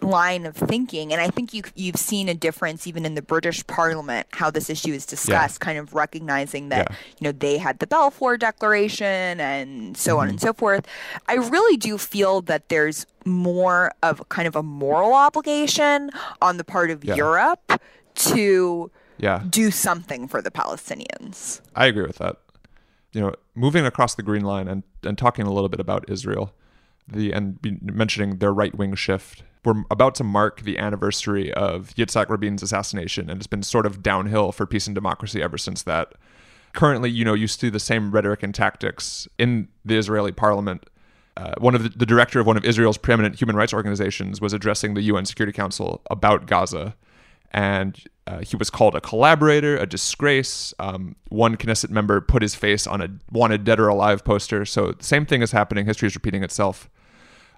line 0.00 0.46
of 0.46 0.56
thinking 0.56 1.12
and 1.12 1.20
I 1.20 1.28
think 1.28 1.52
you 1.52 1.62
you've 1.74 1.96
seen 1.96 2.28
a 2.28 2.34
difference 2.34 2.86
even 2.86 3.04
in 3.04 3.14
the 3.14 3.22
British 3.22 3.66
parliament 3.66 4.26
how 4.32 4.50
this 4.50 4.70
issue 4.70 4.92
is 4.92 5.04
discussed 5.04 5.60
kind 5.60 5.78
of 5.78 5.92
recognizing 5.94 6.68
that 6.68 6.88
Yeah. 6.90 6.96
you 7.18 7.24
know 7.24 7.32
they 7.32 7.58
had 7.58 7.80
the 7.80 7.86
Balfour 7.86 8.36
declaration 8.36 9.40
and 9.40 9.96
so 9.96 10.18
on 10.18 10.28
and 10.28 10.38
mm-hmm. 10.38 10.46
so 10.46 10.52
forth. 10.52 10.86
I 11.26 11.34
really 11.34 11.76
do 11.76 11.98
feel 11.98 12.42
that 12.42 12.68
there's 12.68 13.06
more 13.24 13.92
of 14.02 14.28
kind 14.28 14.46
of 14.46 14.54
a 14.56 14.62
moral 14.62 15.14
obligation 15.14 16.10
on 16.40 16.56
the 16.58 16.64
part 16.64 16.90
of 16.90 17.04
Yeah. 17.04 17.16
Europe 17.16 17.80
to 18.14 18.90
Yeah. 19.18 19.42
do 19.48 19.70
something 19.70 20.28
for 20.28 20.40
the 20.40 20.50
Palestinians. 20.50 21.60
I 21.74 21.86
agree 21.86 22.06
with 22.06 22.18
that. 22.18 22.36
You 23.12 23.20
know, 23.20 23.34
moving 23.54 23.84
across 23.84 24.14
the 24.14 24.22
green 24.22 24.42
line 24.44 24.68
and, 24.68 24.82
and 25.02 25.16
talking 25.18 25.46
a 25.46 25.52
little 25.52 25.68
bit 25.68 25.80
about 25.80 26.08
Israel, 26.08 26.52
the 27.06 27.32
and 27.32 27.58
mentioning 27.82 28.38
their 28.38 28.52
right 28.52 28.74
wing 28.76 28.94
shift. 28.94 29.42
We're 29.68 29.84
about 29.90 30.14
to 30.14 30.24
mark 30.24 30.62
the 30.62 30.78
anniversary 30.78 31.52
of 31.52 31.94
Yitzhak 31.94 32.30
Rabin's 32.30 32.62
assassination, 32.62 33.28
and 33.28 33.38
it's 33.38 33.46
been 33.46 33.62
sort 33.62 33.84
of 33.84 34.02
downhill 34.02 34.50
for 34.50 34.64
peace 34.64 34.86
and 34.86 34.94
democracy 34.94 35.42
ever 35.42 35.58
since 35.58 35.82
that. 35.82 36.14
Currently, 36.72 37.10
you 37.10 37.22
know, 37.22 37.34
you 37.34 37.46
see 37.46 37.68
the 37.68 37.78
same 37.78 38.10
rhetoric 38.10 38.42
and 38.42 38.54
tactics 38.54 39.28
in 39.36 39.68
the 39.84 39.98
Israeli 39.98 40.32
parliament. 40.32 40.88
Uh, 41.36 41.52
one 41.58 41.74
of 41.74 41.82
the, 41.82 41.90
the 41.90 42.06
director 42.06 42.40
of 42.40 42.46
one 42.46 42.56
of 42.56 42.64
Israel's 42.64 42.96
preeminent 42.96 43.38
human 43.38 43.56
rights 43.56 43.74
organizations 43.74 44.40
was 44.40 44.54
addressing 44.54 44.94
the 44.94 45.02
UN 45.02 45.26
Security 45.26 45.54
Council 45.54 46.00
about 46.10 46.46
Gaza, 46.46 46.96
and 47.50 48.02
uh, 48.26 48.38
he 48.38 48.56
was 48.56 48.70
called 48.70 48.94
a 48.94 49.02
collaborator, 49.02 49.76
a 49.76 49.84
disgrace. 49.84 50.72
Um, 50.78 51.14
one 51.28 51.58
Knesset 51.58 51.90
member 51.90 52.22
put 52.22 52.40
his 52.40 52.54
face 52.54 52.86
on 52.86 53.02
a 53.02 53.10
wanted 53.30 53.64
dead 53.64 53.80
or 53.80 53.88
alive 53.88 54.24
poster. 54.24 54.64
So 54.64 54.92
the 54.92 55.04
same 55.04 55.26
thing 55.26 55.42
is 55.42 55.52
happening. 55.52 55.84
History 55.84 56.06
is 56.06 56.14
repeating 56.14 56.42
itself. 56.42 56.88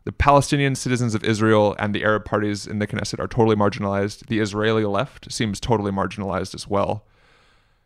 The 0.04 0.12
Palestinian 0.12 0.74
citizens 0.74 1.14
of 1.14 1.24
Israel 1.24 1.76
and 1.78 1.94
the 1.94 2.04
Arab 2.04 2.24
parties 2.24 2.66
in 2.66 2.78
the 2.78 2.86
Knesset 2.86 3.18
are 3.18 3.28
totally 3.28 3.56
marginalized. 3.56 4.26
The 4.26 4.40
Israeli 4.40 4.84
left 4.84 5.30
seems 5.30 5.60
totally 5.60 5.92
marginalized 5.92 6.54
as 6.54 6.66
well. 6.66 7.06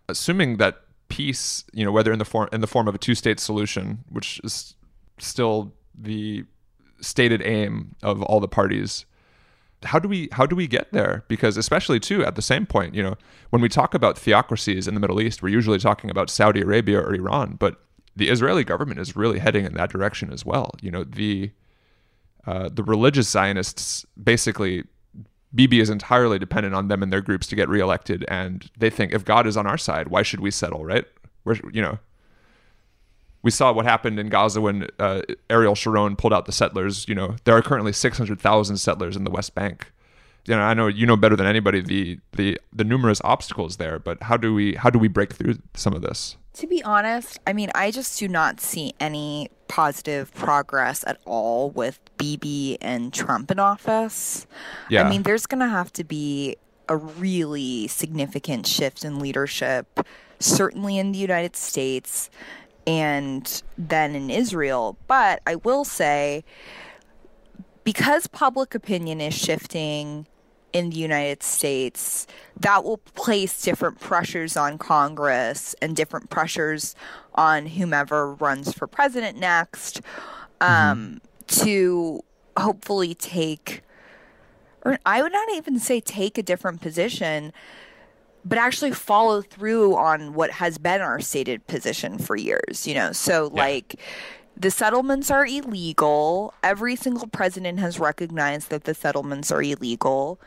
Assuming 0.08 0.58
that 0.58 0.82
peace, 1.08 1.64
you 1.72 1.84
know, 1.84 1.92
whether 1.92 2.12
in 2.12 2.18
the 2.18 2.24
form 2.24 2.48
in 2.52 2.60
the 2.60 2.66
form 2.66 2.88
of 2.88 2.94
a 2.94 2.98
two-state 2.98 3.40
solution, 3.40 4.04
which 4.08 4.40
is 4.44 4.74
still 5.18 5.72
the 5.94 6.44
stated 7.00 7.42
aim 7.42 7.94
of 8.02 8.22
all 8.22 8.40
the 8.40 8.48
parties, 8.48 9.04
how 9.84 9.98
do 9.98 10.08
we 10.08 10.28
how 10.32 10.46
do 10.46 10.56
we 10.56 10.66
get 10.66 10.92
there? 10.92 11.24
Because 11.28 11.56
especially 11.56 12.00
too 12.00 12.24
at 12.24 12.36
the 12.36 12.42
same 12.42 12.66
point, 12.66 12.94
you 12.94 13.02
know, 13.02 13.16
when 13.50 13.60
we 13.60 13.68
talk 13.68 13.94
about 13.94 14.18
theocracies 14.18 14.86
in 14.86 14.94
the 14.94 15.00
Middle 15.00 15.20
East, 15.20 15.42
we're 15.42 15.48
usually 15.48 15.78
talking 15.78 16.10
about 16.10 16.30
Saudi 16.30 16.60
Arabia 16.60 17.00
or 17.00 17.14
Iran, 17.14 17.56
but 17.58 17.80
the 18.16 18.28
Israeli 18.28 18.64
government 18.64 19.00
is 19.00 19.16
really 19.16 19.40
heading 19.40 19.64
in 19.64 19.74
that 19.74 19.90
direction 19.90 20.32
as 20.32 20.44
well. 20.44 20.70
You 20.80 20.90
know, 20.90 21.04
the 21.04 21.50
uh, 22.47 22.68
the 22.72 22.82
religious 22.82 23.28
Zionists 23.28 24.05
basically 24.22 24.84
Bibi 25.55 25.80
is 25.80 25.88
entirely 25.90 26.38
dependent 26.38 26.74
on 26.74 26.88
them 26.88 27.03
and 27.03 27.12
their 27.12 27.20
groups 27.20 27.47
to 27.49 27.57
get 27.57 27.68
reelected, 27.68 28.24
and 28.28 28.68
they 28.76 28.90
think 28.90 29.12
if 29.12 29.24
God 29.24 29.47
is 29.47 29.57
on 29.57 29.66
our 29.66 29.78
side, 29.78 30.09
why 30.09 30.22
should 30.22 30.40
we 30.40 30.51
settle? 30.51 30.84
Right? 30.84 31.05
We're, 31.45 31.57
you 31.72 31.80
know, 31.80 31.99
we 33.42 33.51
saw 33.51 33.72
what 33.72 33.84
happened 33.84 34.18
in 34.18 34.30
Gaza 34.30 34.61
when 34.61 34.88
uh, 34.99 35.22
Ariel 35.51 35.74
Sharon 35.74 36.16
pulled 36.16 36.32
out 36.32 36.47
the 36.47 36.53
settlers. 36.53 37.07
You 37.07 37.14
know, 37.14 37.36
there 37.45 37.57
are 37.57 37.62
currently 37.62 37.92
six 37.92 38.18
hundred 38.18 38.40
thousand 38.40 38.78
settlers 38.78 39.16
in 39.16 39.24
the 39.24 39.30
West 39.30 39.55
Bank. 39.55 39.92
You 40.47 40.57
know, 40.57 40.62
I 40.62 40.74
know 40.74 40.88
you 40.88 41.07
know 41.07 41.16
better 41.16 41.36
than 41.36 41.47
anybody 41.47 41.80
the 41.80 42.18
the 42.32 42.59
the 42.72 42.84
numerous 42.84 43.20
obstacles 43.22 43.76
there, 43.76 43.99
but 43.99 44.22
how 44.24 44.36
do 44.36 44.53
we 44.53 44.74
how 44.74 44.90
do 44.90 44.99
we 44.99 45.09
break 45.09 45.32
through 45.32 45.59
some 45.74 45.95
of 45.95 46.03
this? 46.03 46.36
To 46.55 46.66
be 46.68 46.82
honest, 46.84 47.40
I 47.46 47.52
mean, 47.52 47.70
I 47.74 47.90
just 47.90 48.18
do 48.18 48.28
not 48.28 48.61
see 48.61 48.94
any 49.00 49.50
positive 49.66 50.32
progress 50.34 51.02
at 51.07 51.18
all 51.24 51.70
with 51.70 51.98
Bibi 52.16 52.78
and 52.80 53.12
Trump 53.12 53.50
in 53.50 53.59
office. 53.59 54.46
Yeah. 54.88 55.02
I 55.02 55.11
mean, 55.11 55.24
there's 55.24 55.46
going 55.46 55.61
to 55.61 55.68
have 55.68 55.92
to 55.94 56.05
be 56.05 56.57
a 56.88 56.96
really 56.96 57.88
significant 57.88 58.66
shift 58.68 59.05
in 59.05 59.18
leadership, 59.18 60.07
certainly 60.38 60.96
in 60.96 61.11
the 61.11 61.18
United 61.18 61.57
States 61.57 62.30
and 62.86 63.62
then 63.76 64.14
in 64.14 64.30
Israel. 64.30 64.96
But 65.09 65.40
I 65.46 65.57
will 65.57 65.84
say, 65.84 66.44
because 67.82 68.26
public 68.28 68.76
opinion 68.76 69.20
is 69.20 69.34
shifting 69.34 70.26
in 70.75 70.91
the 70.91 70.97
United 70.97 71.43
States, 71.43 72.27
that 72.59 72.85
will 72.85 72.99
place 72.99 73.62
different 73.62 74.01
pressures 74.01 74.57
on 74.57 74.77
Congress 74.77 75.75
and 75.81 75.95
different 75.95 76.29
pressures 76.29 76.97
on 77.37 77.66
whomever 77.66 78.35
runs 78.35 78.75
for 78.75 78.87
president 78.89 79.39
next 79.39 80.03
um, 80.61 81.20
to 81.47 82.22
hopefully 82.57 83.14
take, 83.14 83.83
or 84.85 84.99
I 85.07 85.22
would 85.22 85.33
not 85.33 85.49
even 85.55 85.79
say 85.79 86.01
take 86.01 86.39
a 86.39 86.43
different 86.43 86.81
position, 86.81 87.53
but 88.45 88.59
actually 88.59 88.93
follow 88.93 89.43
through 89.43 89.97
on 89.97 90.35
what 90.35 90.51
has 90.51 90.77
been 90.77 91.01
our 91.01 91.20
stated 91.20 91.66
position 91.68 92.18
for 92.18 92.35
years, 92.35 92.87
you 92.87 92.95
know? 92.95 93.12
So, 93.12 93.49
like, 93.53 93.95
the 94.57 94.70
settlements 94.70 95.30
are 95.30 95.46
illegal. 95.46 96.55
Every 96.62 96.96
single 96.96 97.26
president 97.26 97.80
has 97.80 97.98
recognized 97.98 98.70
that 98.70 98.84
the 98.84 98.94
settlements 98.94 99.50
are 99.50 99.62
illegal. 99.62 100.38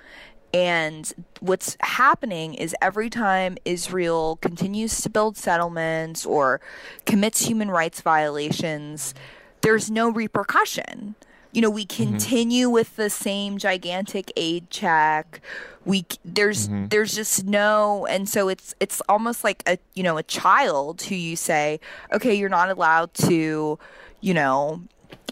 And 0.54 1.12
what's 1.42 1.76
happening 1.82 2.54
is 2.54 2.76
every 2.82 3.10
time 3.10 3.58
Israel 3.66 4.38
continues 4.42 5.02
to 5.02 5.10
build 5.10 5.36
settlements 5.36 6.26
or 6.26 6.62
commits 7.06 7.46
human 7.46 7.70
rights 7.70 8.02
violations, 8.02 9.14
there's 9.62 9.92
no 9.92 10.10
repercussion. 10.10 11.16
You 11.52 11.62
know, 11.62 11.70
we 11.70 11.86
mm-hmm. 11.86 12.12
continue 12.12 12.70
with 12.70 12.96
the 12.96 13.10
same 13.10 13.58
gigantic 13.58 14.32
aid 14.38 14.70
check. 14.70 15.42
We 15.86 16.06
there's 16.24 16.68
mm-hmm. 16.68 16.88
there's 16.88 17.16
just 17.16 17.46
no 17.46 18.06
and 18.06 18.28
so 18.28 18.48
it's 18.48 18.76
it's 18.80 19.02
almost 19.10 19.44
like 19.44 19.64
a 19.68 19.78
you 19.96 20.04
know 20.04 20.18
a 20.18 20.24
child 20.24 21.02
who 21.04 21.16
you 21.16 21.36
say, 21.36 21.80
"Okay, 22.12 22.36
you're 22.36 22.50
not 22.50 22.70
allowed 22.70 23.14
to, 23.16 23.80
you 24.22 24.34
know, 24.34 24.82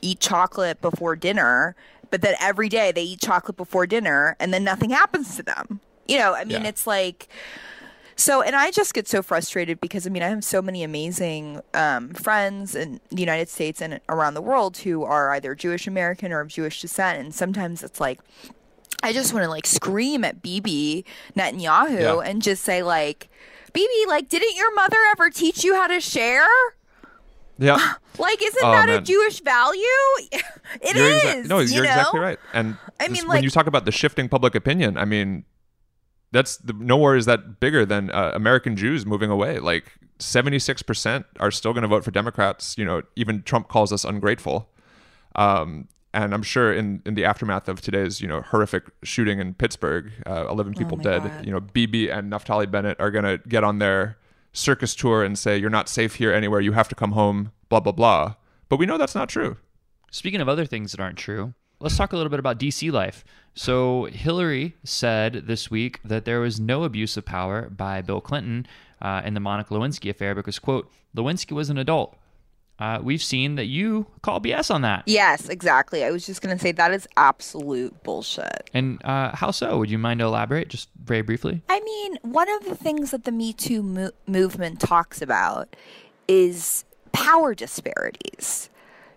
eat 0.01 0.19
chocolate 0.19 0.81
before 0.81 1.15
dinner." 1.15 1.75
But 2.11 2.21
then 2.21 2.35
every 2.39 2.69
day 2.69 2.91
they 2.91 3.03
eat 3.03 3.19
chocolate 3.21 3.57
before 3.57 3.85
dinner 3.87 4.35
and 4.39 4.53
then 4.53 4.63
nothing 4.63 4.91
happens 4.91 5.35
to 5.37 5.43
them. 5.43 5.79
You 6.07 6.17
know, 6.19 6.33
I 6.35 6.43
mean, 6.45 6.61
Yeah. 6.61 6.67
it's 6.69 6.85
like 6.87 7.27
so, 8.15 8.41
and 8.41 8.55
I 8.55 8.71
just 8.71 8.93
get 8.93 9.07
so 9.09 9.21
frustrated 9.21 9.81
because 9.81 10.07
I 10.07 10.09
mean, 10.09 10.23
I 10.23 10.29
have 10.29 10.43
so 10.43 10.61
many 10.61 10.83
amazing 10.83 11.59
um, 11.73 12.13
friends 12.13 12.73
in 12.75 13.01
the 13.09 13.19
United 13.19 13.49
States 13.49 13.81
and 13.81 13.99
around 14.07 14.35
the 14.35 14.41
world 14.41 14.77
who 14.77 15.03
are 15.03 15.31
either 15.33 15.53
Jewish 15.55 15.85
American 15.87 16.31
or 16.31 16.39
of 16.39 16.47
Jewish 16.47 16.79
descent, 16.81 17.19
and 17.19 17.33
sometimes 17.35 17.83
it's 17.83 17.99
like. 17.99 18.19
I 19.03 19.13
just 19.13 19.33
want 19.33 19.43
to 19.43 19.49
like 19.49 19.67
scream 19.67 20.23
at 20.23 20.41
Bibi 20.41 21.05
Netanyahu 21.35 21.99
Yeah. 21.99 22.19
and 22.29 22.41
just 22.41 22.63
say 22.63 22.81
like, 22.81 23.27
Bibi, 23.73 24.05
like, 24.07 24.29
didn't 24.29 24.55
your 24.55 24.73
mother 24.73 24.97
ever 25.11 25.29
teach 25.29 25.63
you 25.63 25.75
how 25.75 25.85
to 25.87 25.99
share? 25.99 26.47
Yeah. 27.57 27.93
Like, 28.17 28.41
isn't 28.41 28.63
Oh, 28.63 28.71
that 28.71 28.89
a. 28.89 29.01
Jewish 29.01 29.41
value? 29.41 29.81
It 30.81 30.95
you're 30.95 31.05
is. 31.05 31.23
exa- 31.23 31.49
no, 31.49 31.59
you 31.59 31.75
you're 31.75 31.83
know? 31.83 31.89
exactly 31.89 32.19
right. 32.21 32.39
And 32.53 32.77
I 32.99 33.07
this- 33.09 33.19
mean, 33.21 33.27
when 33.27 33.43
you 33.43 33.49
talk 33.49 33.67
about 33.67 33.83
the 33.83 33.91
shifting 33.91 34.29
public 34.29 34.55
opinion, 34.55 34.97
I 34.97 35.03
mean, 35.03 35.43
that's 36.31 36.55
the, 36.57 36.71
nowhere 36.73 37.17
is 37.17 37.25
that 37.25 37.59
bigger 37.59 37.85
than 37.85 38.09
uh, 38.11 38.31
American 38.33 38.77
Jews 38.77 39.05
moving 39.05 39.29
away. 39.29 39.59
Like 39.59 39.91
76% 40.19 41.25
are 41.41 41.51
still 41.51 41.73
going 41.73 41.81
to 41.83 41.87
vote 41.89 42.03
for 42.05 42.11
Democrats. 42.11 42.77
You 42.77 42.85
know, 42.85 43.01
even 43.17 43.43
Trump 43.43 43.67
calls 43.67 43.91
us 43.91 44.03
ungrateful. 44.05 44.69
Um, 45.35 45.87
and 46.13 46.33
I'm 46.33 46.43
sure 46.43 46.73
in, 46.73 47.01
in 47.05 47.15
the 47.15 47.25
aftermath 47.25 47.67
of 47.67 47.81
today's, 47.81 48.21
you 48.21 48.27
know, 48.29 48.41
horrific 48.41 48.83
shooting 49.03 49.39
in 49.39 49.53
Pittsburgh, 49.55 50.11
uh, 50.25 50.47
11 50.49 50.73
people 50.75 50.95
my 50.97 51.03
dead, 51.03 51.23
God. 51.23 51.45
you 51.45 51.51
know, 51.51 51.59
Bibi 51.59 52.09
and 52.09 52.31
Naftali 52.31 52.69
Bennett 52.71 52.97
are 52.99 53.11
going 53.11 53.25
to 53.25 53.37
get 53.47 53.63
on 53.65 53.79
their 53.79 54.17
circus 54.55 54.95
tour 54.95 55.23
and 55.23 55.37
say, 55.37 55.57
you're 55.57 55.69
not 55.69 55.89
safe 55.89 56.15
here 56.15 56.33
anywhere. 56.33 56.61
You 56.61 56.71
have 56.71 56.87
to 56.89 56.95
come 56.95 57.11
home, 57.11 57.51
blah, 57.69 57.79
blah, 57.79 57.91
blah. 57.91 58.35
But 58.69 58.77
we 58.77 58.85
know 58.85 58.97
that's 58.97 59.15
not 59.15 59.29
true. 59.29 59.57
Speaking 60.11 60.41
of 60.41 60.49
other 60.49 60.65
things 60.65 60.91
that 60.91 61.01
aren't 61.01 61.17
true, 61.17 61.53
let's 61.79 61.97
talk 61.97 62.13
a 62.13 62.15
little 62.15 62.29
bit 62.29 62.39
about 62.39 62.59
DC 62.59 62.91
life. 62.91 63.23
So, 63.53 64.05
Hillary 64.05 64.75
said 64.83 65.43
this 65.45 65.69
week 65.69 65.99
that 66.03 66.25
there 66.25 66.39
was 66.39 66.59
no 66.59 66.83
abuse 66.83 67.15
of 67.17 67.25
power 67.25 67.69
by 67.69 68.01
Bill 68.01 68.21
Clinton 68.21 68.65
uh, 69.01 69.21
in 69.23 69.33
the 69.33 69.39
Monica 69.39 69.73
Lewinsky 69.73 70.09
affair 70.09 70.35
because, 70.35 70.59
quote, 70.59 70.91
Lewinsky 71.15 71.51
was 71.51 71.69
an 71.69 71.77
adult. 71.77 72.17
Uh, 72.77 72.99
we've 73.01 73.23
seen 73.23 73.55
that 73.55 73.65
you 73.65 74.05
call 74.21 74.41
BS 74.41 74.73
on 74.73 74.81
that. 74.81 75.03
Yes, 75.05 75.47
exactly. 75.47 76.03
I 76.03 76.11
was 76.11 76.25
just 76.25 76.41
going 76.41 76.55
to 76.55 76.61
say 76.61 76.73
that 76.73 76.91
is 76.91 77.07
absolute 77.15 78.03
bullshit. 78.03 78.69
And 78.73 79.03
uh, 79.05 79.35
how 79.35 79.51
so? 79.51 79.77
Would 79.77 79.89
you 79.89 79.97
mind 79.97 80.19
to 80.19 80.25
elaborate 80.25 80.67
just 80.67 80.89
very 81.03 81.21
briefly? 81.21 81.61
I 81.69 81.79
mean, 81.79 82.17
one 82.21 82.49
of 82.49 82.65
the 82.65 82.75
things 82.75 83.11
that 83.11 83.23
the 83.23 83.31
Me 83.31 83.53
Too 83.53 83.81
mo- 83.81 84.11
movement 84.27 84.81
talks 84.81 85.21
about 85.21 85.75
is 86.27 86.83
power 87.13 87.55
disparities. 87.55 88.69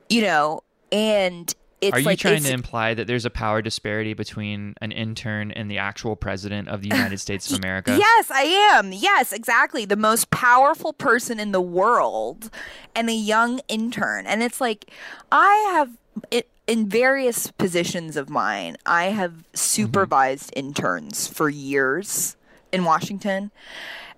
You 0.08 0.22
know, 0.22 0.62
and 0.92 1.52
it's 1.80 1.96
Are 1.96 2.00
you 2.00 2.06
like 2.06 2.18
trying 2.18 2.42
to 2.42 2.52
imply 2.52 2.94
that 2.94 3.06
there's 3.06 3.24
a 3.24 3.30
power 3.30 3.62
disparity 3.62 4.12
between 4.12 4.74
an 4.80 4.90
intern 4.90 5.52
and 5.52 5.70
the 5.70 5.78
actual 5.78 6.16
president 6.16 6.68
of 6.68 6.82
the 6.82 6.88
United 6.94 7.18
States 7.18 7.50
of 7.50 7.58
America? 7.58 7.96
Yes, 7.98 8.30
I 8.30 8.42
am. 8.74 8.92
Yes, 8.92 9.32
exactly. 9.32 9.84
The 9.84 9.96
most 9.96 10.30
powerful 10.30 10.92
person 10.92 11.38
in 11.38 11.52
the 11.52 11.60
world 11.60 12.50
and 12.94 13.08
a 13.08 13.14
young 13.14 13.60
intern. 13.68 14.26
And 14.26 14.42
it's 14.42 14.60
like, 14.60 14.90
I 15.30 15.54
have, 15.72 15.96
it, 16.30 16.48
in 16.66 16.88
various 16.88 17.50
positions 17.52 18.16
of 18.16 18.28
mine, 18.28 18.76
I 18.84 19.06
have 19.06 19.32
mm-hmm. 19.32 19.42
supervised 19.54 20.52
interns 20.56 21.28
for 21.28 21.48
years 21.48 22.36
in 22.72 22.84
Washington. 22.84 23.52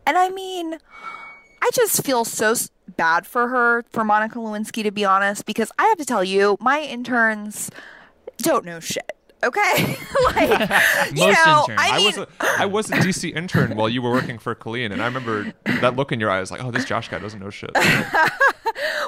And 0.06 0.16
I 0.16 0.30
mean, 0.30 0.78
I 1.62 1.70
just 1.74 2.04
feel 2.04 2.24
so 2.24 2.54
bad 2.96 3.26
for 3.26 3.48
her, 3.48 3.84
for 3.90 4.04
Monica 4.04 4.38
Lewinsky, 4.38 4.82
to 4.82 4.90
be 4.90 5.04
honest, 5.04 5.46
because 5.46 5.70
I 5.78 5.84
have 5.86 5.98
to 5.98 6.04
tell 6.04 6.24
you, 6.24 6.56
my 6.60 6.80
interns 6.80 7.70
don't 8.38 8.64
know 8.64 8.80
shit. 8.80 9.10
Okay, 9.42 9.96
like 10.34 10.50
you 11.14 11.26
Most 11.26 11.46
know, 11.46 11.64
interns. 11.68 11.78
I 11.80 11.88
I 11.92 12.04
was 12.04 12.18
a, 12.18 12.28
I 12.58 12.66
was 12.66 12.90
a 12.90 12.94
DC 12.96 13.34
intern 13.34 13.74
while 13.74 13.88
you 13.88 14.02
were 14.02 14.10
working 14.10 14.38
for 14.38 14.54
Colleen, 14.54 14.92
and 14.92 15.00
I 15.00 15.06
remember 15.06 15.54
that 15.80 15.96
look 15.96 16.12
in 16.12 16.20
your 16.20 16.28
eyes, 16.30 16.50
like, 16.50 16.62
oh, 16.62 16.70
this 16.70 16.84
Josh 16.84 17.08
guy 17.08 17.18
doesn't 17.18 17.40
know 17.40 17.50
shit. 17.50 17.70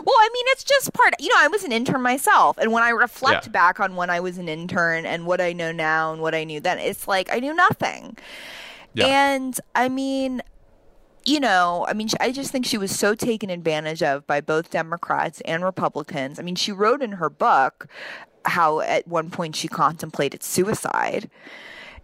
Well, 0.05 0.17
I 0.19 0.29
mean, 0.33 0.45
it's 0.49 0.65
just 0.65 0.93
part. 0.95 1.15
You 1.21 1.29
know, 1.29 1.37
I 1.39 1.47
was 1.49 1.63
an 1.65 1.71
intern 1.71 2.03
myself, 2.03 2.59
and 2.59 2.73
when 2.73 2.83
I 2.83 2.89
reflect 2.91 3.47
Yeah. 3.47 3.53
back 3.53 3.79
on 3.79 3.95
when 3.95 4.11
I 4.11 4.19
was 4.21 4.37
an 4.37 4.49
intern 4.49 5.07
and 5.07 5.27
what 5.27 5.41
I 5.41 5.53
know 5.53 5.71
now 5.71 6.13
and 6.13 6.21
what 6.21 6.35
I 6.35 6.43
knew 6.45 6.59
then, 6.61 6.79
it's 6.79 7.07
like 7.07 7.33
I 7.33 7.39
knew 7.39 7.55
nothing. 7.55 8.17
Yeah. 8.95 9.07
And 9.07 9.59
I 9.77 9.89
mean, 9.89 10.43
you 11.25 11.41
know, 11.41 11.87
I 11.89 11.93
mean, 11.93 12.09
I 12.21 12.33
just 12.33 12.51
think 12.51 12.67
she 12.67 12.79
was 12.79 12.97
so 12.97 13.15
taken 13.15 13.51
advantage 13.51 14.03
of 14.03 14.27
by 14.27 14.41
both 14.41 14.71
Democrats 14.71 15.41
and 15.43 15.65
Republicans. 15.65 16.39
I 16.39 16.43
mean, 16.43 16.57
she 16.57 16.73
wrote 16.73 17.03
in 17.03 17.13
her 17.13 17.31
book 17.31 17.87
how 18.45 18.81
at 18.81 19.07
one 19.07 19.31
point 19.31 19.57
she 19.57 19.69
contemplated 19.69 20.43
suicide. 20.43 21.31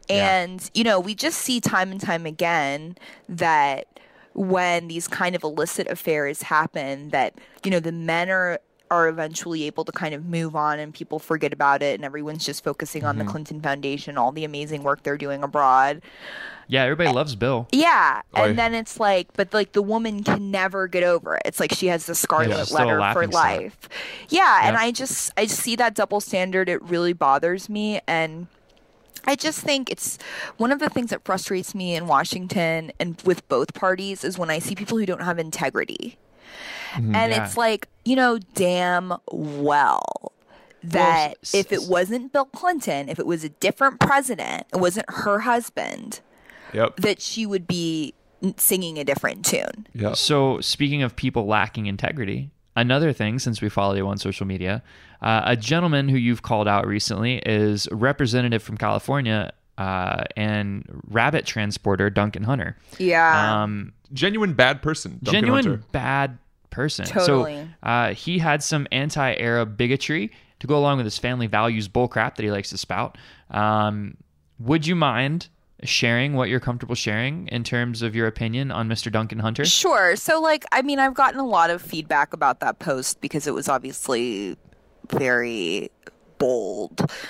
Yeah. 0.09 0.41
And, 0.41 0.71
you 0.73 0.85
know, 0.85 1.01
we 1.01 1.15
just 1.15 1.39
see 1.39 1.61
time 1.61 1.91
and 1.91 2.01
time 2.01 2.27
again 2.27 2.97
that 3.29 3.87
when 4.35 4.89
these 4.89 5.09
kind 5.09 5.35
of 5.35 5.43
illicit 5.43 5.89
affairs 5.89 6.43
happen, 6.43 7.11
that, 7.11 7.35
you 7.65 7.71
know, 7.71 7.81
the 7.81 7.93
men 7.93 8.31
are 8.31 8.61
are 8.91 9.09
eventually 9.09 9.65
able 9.65 9.85
to 9.85 9.93
kind 9.93 10.15
of 10.15 10.25
move 10.27 10.57
on 10.57 10.79
and 10.79 10.95
people 10.95 11.19
forget 11.19 11.53
about 11.53 11.83
it 11.83 11.95
and 11.95 12.05
everyone's 12.05 12.45
just 12.45 12.65
focusing 12.65 13.05
on 13.05 13.17
the 13.17 13.25
mm-hmm. 13.25 13.31
Clinton 13.31 13.61
Foundation, 13.61 14.19
all 14.19 14.33
the 14.33 14.45
amazing 14.45 14.83
work 14.83 15.03
they're 15.03 15.19
doing 15.19 15.43
abroad. 15.43 16.03
Yeah, 16.71 16.83
everybody 16.85 17.11
loves 17.11 17.35
Bill. 17.35 17.67
Yeah, 17.73 18.21
Oy. 18.37 18.51
and 18.51 18.59
then 18.59 18.75
it's 18.75 19.01
like, 19.01 19.33
but 19.33 19.55
like 19.55 19.73
the 19.73 19.81
woman 19.83 20.23
can 20.23 20.51
never 20.51 20.87
get 20.87 21.03
over 21.03 21.37
it. 21.37 21.43
It's 21.47 21.59
like 21.59 21.73
she 21.73 21.87
has 21.87 22.05
the 22.05 22.15
scarlet 22.15 22.55
she's 22.55 22.69
still 22.69 22.77
a 22.77 22.85
letter 22.85 22.95
for 22.97 23.01
laughing 23.01 23.31
stock. 23.31 23.45
life. 23.45 23.89
Yeah, 24.29 24.69
and 24.69 24.77
I 24.77 24.91
just 24.91 25.33
I 25.39 25.47
see 25.47 25.77
that 25.77 25.95
double 25.95 26.21
standard. 26.21 26.69
It 26.69 26.83
really 26.83 27.15
bothers 27.15 27.71
me, 27.71 28.01
and 28.07 28.49
I 29.25 29.35
just 29.35 29.61
think 29.61 29.91
it's 29.91 30.19
one 30.59 30.71
of 30.71 30.79
the 30.79 30.91
things 30.91 31.11
that 31.11 31.25
frustrates 31.25 31.75
me 31.75 31.95
in 31.95 32.07
Washington 32.07 32.93
and 33.01 33.21
with 33.25 33.49
both 33.49 33.75
parties 33.75 34.23
is 34.23 34.39
when 34.39 34.51
I 34.51 34.59
see 34.59 34.75
people 34.75 34.99
who 34.99 35.07
don't 35.07 35.23
have 35.23 35.39
integrity, 35.39 36.19
and 36.95 37.13
Yeah. 37.15 37.45
it's 37.45 37.57
like 37.57 37.89
you 38.05 38.17
know 38.17 38.39
damn 38.55 39.13
well. 39.33 40.33
That 40.85 41.35
s- 41.43 41.55
if 41.55 41.73
it 41.73 41.83
wasn't 41.89 42.33
Bill 42.33 42.45
Clinton, 42.47 43.09
if 43.09 43.19
it 43.19 43.27
was 43.27 43.43
a 43.45 43.49
different 43.49 43.99
president, 44.01 44.65
it 44.73 44.77
wasn't 44.79 45.07
her 45.11 45.41
husband, 45.41 46.21
Yep. 46.73 46.97
that 46.99 47.21
she 47.21 47.47
would 47.47 47.67
be 47.67 48.15
singing 48.57 48.97
a 48.99 49.05
different 49.05 49.45
tune. 49.45 49.89
Yep. 49.95 50.15
So, 50.17 50.61
speaking 50.61 51.03
of 51.03 51.17
people 51.17 51.47
lacking 51.47 51.87
integrity, 51.87 52.51
another 52.77 53.13
thing 53.13 53.41
since 53.41 53.61
we 53.61 53.69
follow 53.69 53.95
you 53.97 54.07
on 54.07 54.19
social 54.19 54.47
media, 54.47 54.85
uh, 55.21 55.43
a 55.47 55.57
gentleman 55.57 56.09
who 56.09 56.17
you've 56.17 56.43
called 56.43 56.69
out 56.69 56.87
recently 56.87 57.39
is 57.45 57.89
representative 57.91 58.63
from 58.63 58.77
California 58.77 59.53
uh, 59.79 60.23
and 60.37 60.85
rabbit 61.09 61.45
transporter 61.45 62.09
Duncan 62.09 62.45
Hunter. 62.45 62.77
Yeah. 62.99 63.63
Um, 63.63 63.93
Genuine 64.13 64.53
bad 64.55 64.81
person. 64.81 65.19
Duncan 65.23 65.33
genuine 65.33 65.65
Hunter. 65.65 65.83
bad 65.93 66.39
person. 66.71 67.07
Totally. 67.07 67.57
So 67.57 67.89
uh, 67.89 68.15
he 68.15 68.39
had 68.39 68.63
some 68.63 68.87
anti-Arab 68.93 69.77
bigotry 69.77 70.33
to 70.61 70.67
go 70.67 70.77
along 70.77 70.99
with 70.99 71.07
his 71.07 71.19
family 71.19 71.47
values 71.47 71.89
bullcrap 71.89 72.37
that 72.37 72.43
he 72.43 72.51
likes 72.51 72.71
to 72.71 72.79
spout. 72.79 73.17
Um, 73.51 74.17
would 74.59 74.87
you 74.87 74.95
mind 74.95 75.49
sharing 75.85 76.35
what 76.35 76.49
you're 76.49 76.61
comfortable 76.61 76.97
sharing 76.97 77.47
in 77.49 77.63
terms 77.63 78.03
of 78.03 78.17
your 78.17 78.27
opinion 78.27 78.71
on 78.73 78.89
Mr. 78.89 79.11
Duncan 79.11 79.39
Hunter? 79.39 79.65
Sure. 79.65 80.17
So, 80.17 80.41
like, 80.41 80.65
I 80.73 80.83
mean, 80.83 80.99
I've 80.99 81.15
gotten 81.15 81.39
a 81.39 81.47
lot 81.47 81.71
of 81.71 81.81
feedback 81.81 82.33
about 82.33 82.61
that 82.61 82.79
post 82.81 83.21
because 83.21 83.47
it 83.47 83.55
was 83.55 83.69
obviously 83.69 84.57
very 85.11 85.91
bold. 86.39 87.11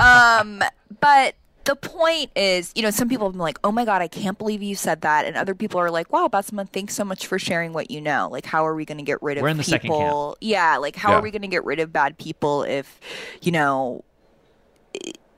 Um, 0.00 0.60
but 1.00 1.36
the 1.68 1.76
point 1.76 2.30
is, 2.34 2.72
you 2.74 2.82
know, 2.82 2.90
some 2.90 3.08
people 3.08 3.26
have 3.26 3.34
been 3.34 3.40
like, 3.40 3.58
"Oh 3.62 3.70
my 3.70 3.84
god, 3.84 4.00
I 4.02 4.08
can't 4.08 4.38
believe 4.38 4.62
you 4.62 4.74
said 4.74 5.02
that," 5.02 5.26
and 5.26 5.36
other 5.36 5.54
people 5.54 5.78
are 5.78 5.90
like, 5.90 6.10
"Wow, 6.12 6.26
Bassima, 6.28 6.68
thanks 6.68 6.94
so 6.94 7.04
much 7.04 7.26
for 7.26 7.38
sharing 7.38 7.72
what 7.74 7.90
you 7.90 8.00
know. 8.00 8.28
Like, 8.32 8.46
how 8.46 8.66
are 8.66 8.74
we 8.74 8.84
going 8.86 8.98
to 8.98 9.04
get 9.04 9.22
rid 9.22 9.36
of 9.36 9.42
We're 9.42 9.48
in 9.50 9.58
the 9.58 9.62
second 9.62 9.90
camp. 9.90 10.00
people? 10.00 10.36
Yeah, 10.40 10.78
like, 10.78 10.96
how 10.96 11.10
Yeah. 11.12 11.18
are 11.18 11.22
we 11.22 11.30
going 11.30 11.42
to 11.42 11.48
get 11.48 11.64
rid 11.64 11.78
of 11.78 11.92
bad 11.92 12.16
people 12.18 12.62
if, 12.62 12.98
you 13.42 13.52
know, 13.52 14.02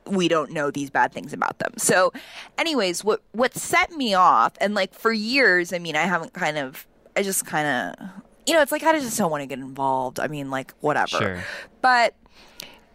we 0.06 0.28
don't 0.28 0.50
know 0.52 0.70
these 0.70 0.90
bad 0.90 1.12
things 1.12 1.32
about 1.32 1.58
them. 1.58 1.72
So, 1.78 2.12
anyways, 2.58 3.04
what 3.04 3.22
what 3.32 3.54
set 3.54 3.92
me 3.92 4.14
off, 4.14 4.52
and 4.60 4.74
like 4.74 4.94
for 4.94 5.12
years, 5.12 5.72
I 5.72 5.78
mean, 5.78 5.96
I 5.96 6.02
haven't 6.02 6.32
kind 6.32 6.58
of, 6.58 6.86
I 7.16 7.22
just 7.22 7.44
kind 7.46 7.66
of, 7.98 8.08
you 8.46 8.54
know, 8.54 8.62
it's 8.62 8.72
like 8.72 8.82
I 8.82 8.98
just 8.98 9.18
don't 9.18 9.30
want 9.30 9.42
to 9.42 9.46
get 9.46 9.58
involved. 9.58 10.18
I 10.20 10.26
mean, 10.28 10.50
like 10.50 10.72
whatever. 10.80 11.08
Sure. 11.18 11.44
But 11.82 12.14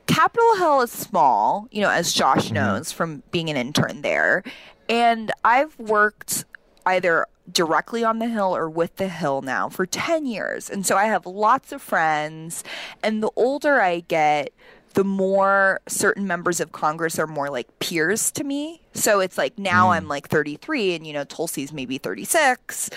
Capitol 0.08 0.56
Hill 0.58 0.82
is 0.82 0.92
small, 0.92 1.68
you 1.72 1.82
know, 1.82 1.90
as 1.90 2.14
Josh 2.14 2.46
Mm-hmm. 2.46 2.54
knows 2.56 2.92
from 2.92 3.24
being 3.32 3.50
an 3.50 3.58
intern 3.58 4.02
there, 4.02 4.44
and 4.88 5.32
I've 5.44 5.78
worked 5.80 6.46
either 6.86 7.26
directly 7.52 8.04
on 8.04 8.20
the 8.20 8.28
hill 8.28 8.56
or 8.56 8.70
with 8.70 8.96
the 8.98 9.08
hill 9.08 9.42
now 9.42 9.70
for 9.70 9.86
10 9.86 10.26
years. 10.26 10.70
And 10.70 10.86
so 10.86 10.98
I 10.98 11.06
have 11.06 11.26
lots 11.26 11.72
of 11.72 11.82
friends 11.82 12.64
and 13.04 13.22
the 13.22 13.30
older 13.36 13.80
I 13.82 14.00
get, 14.02 14.52
the 14.94 15.04
more 15.04 15.82
certain 15.88 16.26
members 16.26 16.60
of 16.60 16.72
Congress 16.72 17.20
are 17.20 17.28
more 17.28 17.50
like 17.50 17.68
peers 17.80 18.32
to 18.32 18.44
me. 18.44 18.82
So 18.94 19.20
it's 19.20 19.38
like 19.38 19.60
now 19.60 19.92
I'm 19.92 20.08
like 20.08 20.28
33 20.30 20.96
and 20.96 21.06
you 21.06 21.14
know 21.14 21.26
Tulsi's 21.26 21.74
maybe 21.74 21.98
36 21.98 22.90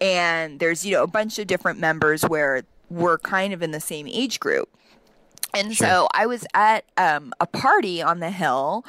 and 0.00 0.60
there's 0.60 0.84
you 0.84 0.92
know 0.92 1.02
a 1.02 1.08
bunch 1.08 1.38
of 1.38 1.46
different 1.46 1.78
members 1.80 2.22
where 2.22 2.62
we're 2.90 3.18
kind 3.18 3.52
of 3.52 3.62
in 3.62 3.70
the 3.72 3.80
same 3.80 4.06
age 4.06 4.38
group. 4.38 4.68
And 5.56 5.74
so 5.74 6.06
I 6.12 6.26
was 6.26 6.46
at 6.52 6.84
um, 6.98 7.32
a 7.40 7.46
party 7.46 8.02
on 8.02 8.20
the 8.20 8.30
Hill, 8.30 8.84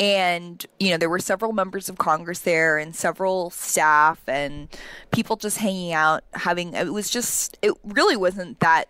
and 0.00 0.64
you 0.80 0.90
know 0.90 0.96
there 0.96 1.10
were 1.10 1.18
several 1.18 1.52
members 1.52 1.90
of 1.90 1.98
Congress 1.98 2.40
there, 2.40 2.78
and 2.78 2.96
several 2.96 3.50
staff, 3.50 4.20
and 4.26 4.68
people 5.10 5.36
just 5.36 5.58
hanging 5.58 5.92
out, 5.92 6.24
having. 6.32 6.72
It 6.72 6.92
was 6.92 7.10
just. 7.10 7.58
It 7.60 7.74
really 7.84 8.16
wasn't 8.16 8.60
that 8.60 8.88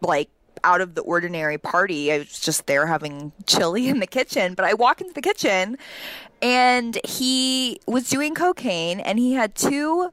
like 0.00 0.30
out 0.64 0.80
of 0.80 0.94
the 0.94 1.02
ordinary 1.02 1.58
party. 1.58 2.12
I 2.12 2.18
was 2.18 2.40
just 2.40 2.66
there 2.66 2.86
having 2.86 3.32
chili 3.46 3.88
in 3.88 4.00
the 4.00 4.06
kitchen. 4.06 4.54
But 4.54 4.64
I 4.64 4.74
walk 4.74 5.00
into 5.02 5.12
the 5.12 5.22
kitchen, 5.22 5.76
and 6.40 6.98
he 7.04 7.80
was 7.86 8.08
doing 8.08 8.34
cocaine, 8.34 9.00
and 9.00 9.18
he 9.18 9.34
had 9.34 9.54
two 9.54 10.10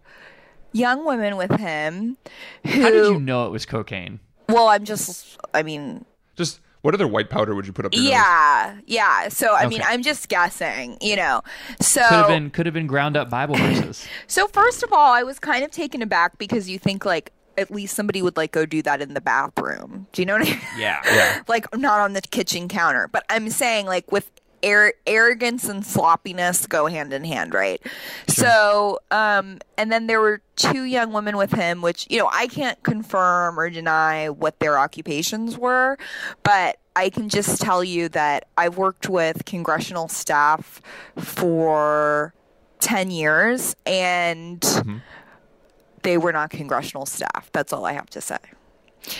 young 0.74 1.06
women 1.06 1.38
with 1.38 1.52
him. 1.52 2.18
Who? 2.66 2.82
How 2.82 2.90
did 2.90 3.06
you 3.14 3.20
know 3.20 3.46
it 3.46 3.52
was 3.52 3.66
cocaine? 3.66 4.20
Well, 4.50 4.68
I'm 4.68 4.84
just. 4.84 5.38
I 5.54 5.64
mean, 5.64 6.06
Just 6.38 6.62
what 6.82 6.94
other 6.94 7.08
white 7.08 7.30
powder 7.30 7.54
would 7.56 7.68
you 7.68 7.74
put 7.74 7.86
up 7.86 7.94
your 7.94 8.04
nose? 8.04 8.12
yeah, 8.12 8.78
yeah. 8.86 9.28
So 9.30 9.54
I 9.54 9.68
mean, 9.68 9.82
I'm 9.84 10.04
just 10.04 10.30
guessing, 10.30 10.98
you 11.02 11.16
know. 11.16 11.42
So 11.82 12.02
Could 12.02 12.14
have 12.14 12.28
been 12.28 12.50
could 12.52 12.66
have 12.66 12.74
been 12.74 12.88
ground 12.88 13.18
up 13.18 13.30
Bible 13.30 13.56
verses. 13.58 14.08
so 14.28 14.48
first 14.48 14.84
of 14.84 14.94
all, 14.94 15.12
I 15.12 15.24
was 15.24 15.40
kind 15.40 15.64
of 15.66 15.72
taken 15.72 16.02
aback 16.02 16.38
because 16.38 16.70
you 16.70 16.80
think 16.80 17.04
like 17.04 17.34
at 17.58 17.72
least 17.72 17.96
somebody 17.96 18.22
would 18.22 18.38
like 18.38 18.52
go 18.52 18.66
do 18.66 18.82
that 18.84 19.02
in 19.02 19.16
the 19.16 19.22
bathroom. 19.22 20.08
Do 20.12 20.22
you 20.22 20.26
know 20.28 20.34
what 20.34 20.44
I 20.48 20.52
mean? 20.52 20.62
Yeah. 20.78 21.02
Yeah. 21.06 21.42
like 21.48 21.66
not 21.76 22.00
on 22.00 22.14
the 22.14 22.22
kitchen 22.22 22.68
counter. 22.68 23.10
But 23.12 23.26
I'm 23.30 23.50
saying 23.50 23.88
like 23.88 24.12
with 24.12 24.30
ar- 24.68 24.94
arrogance 25.06 25.68
and 25.70 25.86
sloppiness 25.86 26.68
go 26.68 26.88
hand 26.88 27.14
in 27.14 27.24
hand, 27.24 27.54
right? 27.54 27.82
So, 28.28 29.00
um, 29.12 29.60
and 29.78 29.92
then 29.92 30.08
there 30.08 30.20
were 30.20 30.42
two 30.56 30.84
young 30.84 31.14
women 31.14 31.38
with 31.38 31.52
him, 31.52 31.82
which 31.82 32.08
you 32.10 32.20
know 32.20 32.30
I 32.32 32.48
can't 32.48 32.82
confirm 32.84 33.60
or 33.60 33.70
deny 33.70 34.30
what 34.30 34.60
their 34.60 34.78
occupations 34.78 35.58
were, 35.58 35.98
but 36.44 36.78
I 36.96 37.10
can 37.10 37.30
just 37.30 37.62
tell 37.62 37.84
you 37.84 38.10
that 38.10 38.48
I've 38.58 38.78
worked 38.78 39.08
with 39.10 39.46
congressional 39.46 40.08
staff 40.08 40.82
for 41.18 42.34
ten 42.80 43.12
years 43.12 43.76
and. 43.86 44.64
They 46.04 46.18
were 46.18 46.32
not 46.32 46.52
congressional 46.52 47.06
staff. 47.06 47.50
That's 47.52 47.74
all 47.74 47.84
I 47.84 47.92
have 47.92 48.10
to 48.12 48.22
say. 48.22 48.38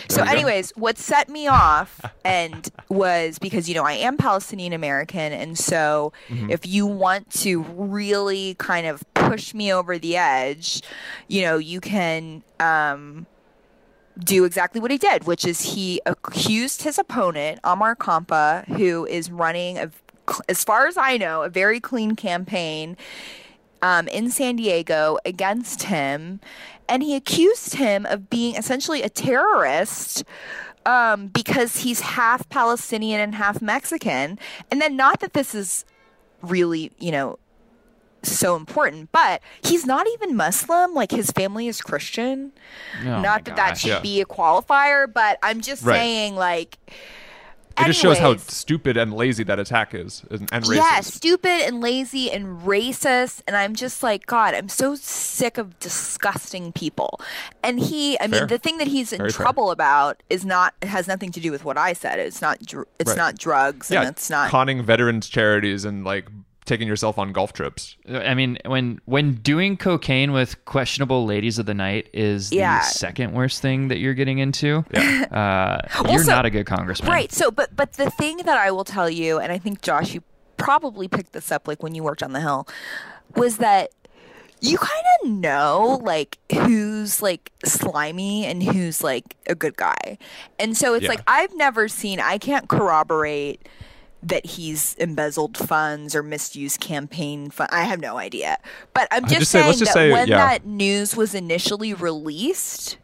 So, 0.10 0.22
you 0.22 0.28
go. 0.28 0.34
anyways, 0.34 0.72
what 0.72 0.98
set 0.98 1.30
me 1.30 1.48
off 1.48 2.02
and 2.26 2.70
was 2.90 3.40
because 3.40 3.70
you 3.70 3.76
know 3.76 3.84
I 3.84 3.94
am 3.94 4.18
Palestinian 4.18 4.74
American, 4.74 5.34
and 5.34 5.58
so 5.58 6.12
if 6.50 6.66
you 6.66 6.86
want 6.86 7.30
to 7.42 7.62
really 7.64 8.56
kind 8.56 8.88
of 8.88 9.04
push 9.14 9.54
me 9.54 9.74
over 9.74 9.98
the 9.98 10.18
edge, 10.18 10.82
you 11.28 11.42
know 11.42 11.58
you 11.58 11.80
can 11.80 12.44
um, 12.60 13.26
do 14.18 14.46
exactly 14.46 14.82
what 14.82 14.92
he 14.92 14.98
did, 14.98 15.26
which 15.26 15.46
is 15.46 15.74
he 15.74 16.02
accused 16.06 16.84
his 16.84 16.98
opponent 16.98 17.62
Ammar 17.64 17.96
Campa, 17.96 18.66
who 18.78 19.06
is 19.06 19.32
running 19.32 19.78
a, 19.78 19.92
as 20.50 20.64
far 20.64 20.88
as 20.88 20.98
I 20.98 21.18
know, 21.18 21.44
a 21.44 21.50
very 21.50 21.80
clean 21.80 22.16
campaign 22.16 22.98
um, 23.82 24.08
in 24.08 24.30
San 24.30 24.56
Diego 24.56 25.18
against 25.26 25.84
him, 25.84 26.40
and 26.90 27.04
he 27.04 27.16
accused 27.16 27.76
him 27.76 28.06
of 28.06 28.30
being 28.30 28.56
essentially 28.56 29.02
a 29.04 29.10
terrorist 29.10 30.24
um, 30.86 31.28
because 31.28 31.78
he's 31.78 32.00
half 32.02 32.48
Palestinian 32.50 33.20
and 33.20 33.36
half 33.36 33.62
Mexican. 33.62 34.40
And 34.72 34.82
then, 34.82 34.96
not 34.96 35.20
that 35.20 35.34
this 35.34 35.54
is 35.54 35.84
really, 36.42 36.92
you 37.00 37.12
know, 37.12 37.40
so 38.24 38.56
important, 38.56 39.12
but 39.12 39.42
he's 39.64 39.86
not 39.86 40.08
even 40.14 40.36
Muslim. 40.36 40.94
Like 40.94 41.12
his 41.12 41.32
family 41.32 41.68
is 41.68 41.82
Christian. 41.82 42.52
Oh 43.02 43.22
not 43.22 43.46
that 43.46 43.56
that 43.58 43.78
should 43.78 43.90
Yeah. 43.90 44.00
be 44.00 44.22
a 44.22 44.26
qualifier, 44.26 45.12
but 45.12 45.38
I'm 45.44 45.62
just 45.62 45.84
Right. 45.84 45.98
saying, 45.98 46.36
like. 46.36 46.78
It 47.80 47.86
just 47.86 48.00
shows 48.00 48.18
how 48.18 48.36
stupid 48.38 48.98
and 48.98 49.14
lazy 49.14 49.44
that 49.44 49.60
attack 49.60 49.94
is, 49.94 50.24
and, 50.32 50.50
and 50.52 50.66
racist. 50.66 50.76
Yeah, 50.76 51.00
stupid 51.02 51.62
and 51.68 51.80
lazy 51.82 52.32
and 52.32 52.62
racist. 52.62 53.42
And 53.48 53.56
I'm 53.56 53.76
just 53.76 54.02
like, 54.02 54.26
God, 54.26 54.54
I'm 54.56 54.68
so 54.70 54.96
sick 54.96 55.58
of 55.58 55.78
disgusting 55.80 56.72
people. 56.72 57.20
And 57.64 57.80
he, 57.80 58.20
I 58.20 58.28
Fair. 58.28 58.40
mean, 58.42 58.48
the 58.48 58.58
thing 58.58 58.78
that 58.80 58.88
he's 58.88 59.14
in 59.14 59.18
Very 59.20 59.32
fair. 59.32 59.44
trouble 59.44 59.72
about 59.72 60.24
is 60.30 60.44
not, 60.46 60.74
it 60.82 60.88
has 60.88 61.08
nothing 61.08 61.32
to 61.34 61.40
do 61.40 61.52
with 61.52 61.64
what 61.66 61.78
I 61.78 61.94
said. 61.94 62.20
It's 62.20 62.42
not, 62.42 62.60
dr- 62.62 62.88
it's 63.00 63.10
Right. 63.12 63.18
not 63.18 63.38
drugs 63.38 63.92
yeah, 63.92 64.02
and 64.02 64.10
it's 64.10 64.30
not. 64.30 64.50
conning 64.50 64.82
veterans 64.84 65.30
charities 65.30 65.86
and 65.86 66.04
like 66.04 66.28
taking 66.68 66.88
yourself 66.88 67.18
on 67.18 67.32
golf 67.34 67.54
trips. 67.54 67.96
I 68.08 68.34
mean, 68.36 68.60
when 68.66 69.02
when 69.06 69.36
doing 69.36 69.78
cocaine 69.78 70.32
with 70.34 70.64
questionable 70.66 71.26
ladies 71.26 71.58
of 71.58 71.66
the 71.66 71.74
night 71.74 72.10
is 72.14 72.52
Yeah. 72.52 72.80
the 72.80 72.86
second 72.86 73.34
worst 73.34 73.62
thing 73.62 73.88
that 73.88 73.98
you're 73.98 74.14
getting 74.14 74.38
into, 74.40 74.86
uh, 74.94 75.80
you're 76.04 76.12
Also- 76.12 76.32
not 76.32 76.46
a 76.46 76.50
good 76.50 76.66
congressman. 76.66 77.10
Right. 77.10 77.32
So, 77.32 77.50
but 77.50 77.76
but 77.76 77.94
the 77.94 78.10
thing 78.12 78.38
that 78.46 78.58
I 78.58 78.70
will 78.72 78.84
tell 78.86 79.10
you, 79.10 79.40
and 79.40 79.52
I 79.52 79.58
think 79.58 79.82
Josh, 79.82 80.14
you 80.14 80.22
probably 80.58 81.08
picked 81.08 81.34
this 81.34 81.52
up 81.52 81.68
like 81.68 81.82
when 81.82 81.96
you 81.96 82.04
worked 82.04 82.22
on 82.24 82.34
the 82.34 82.42
Hill, 82.42 82.68
was 83.36 83.58
that 83.58 83.92
you 84.60 84.78
kind 84.80 85.04
of 85.24 85.30
know 85.30 86.02
like 86.04 86.40
who's 86.52 87.22
like 87.22 87.52
slimy 87.64 88.44
and 88.46 88.64
who's 88.64 89.04
like 89.04 89.36
a 89.48 89.54
good 89.54 89.78
guy. 89.78 90.18
And 90.58 90.76
so 90.76 90.96
it's 90.96 91.04
Yeah. 91.04 91.10
like 91.10 91.22
I've 91.28 91.56
never 91.56 91.88
seen 91.88 92.20
I 92.20 92.40
can't 92.40 92.68
corroborate 92.68 93.68
that 94.24 94.46
he's 94.46 94.96
embezzled 94.96 95.56
funds 95.58 96.16
or 96.16 96.24
misused 96.24 96.80
campaign 96.80 97.50
fund. 97.50 97.70
I 97.72 97.84
have 97.84 98.00
no 98.00 98.18
idea. 98.18 98.58
But 98.94 99.08
I'm 99.12 99.24
just, 99.24 99.40
just 99.40 99.52
say- 99.52 99.60
saying 99.60 99.68
let's 99.68 99.80
just 99.80 99.94
that 99.94 100.00
say, 100.00 100.12
when 100.12 100.28
yeah. 100.28 100.38
that 100.38 100.66
news 100.66 101.16
was 101.16 101.36
initially 101.36 101.94
released, 101.94 102.98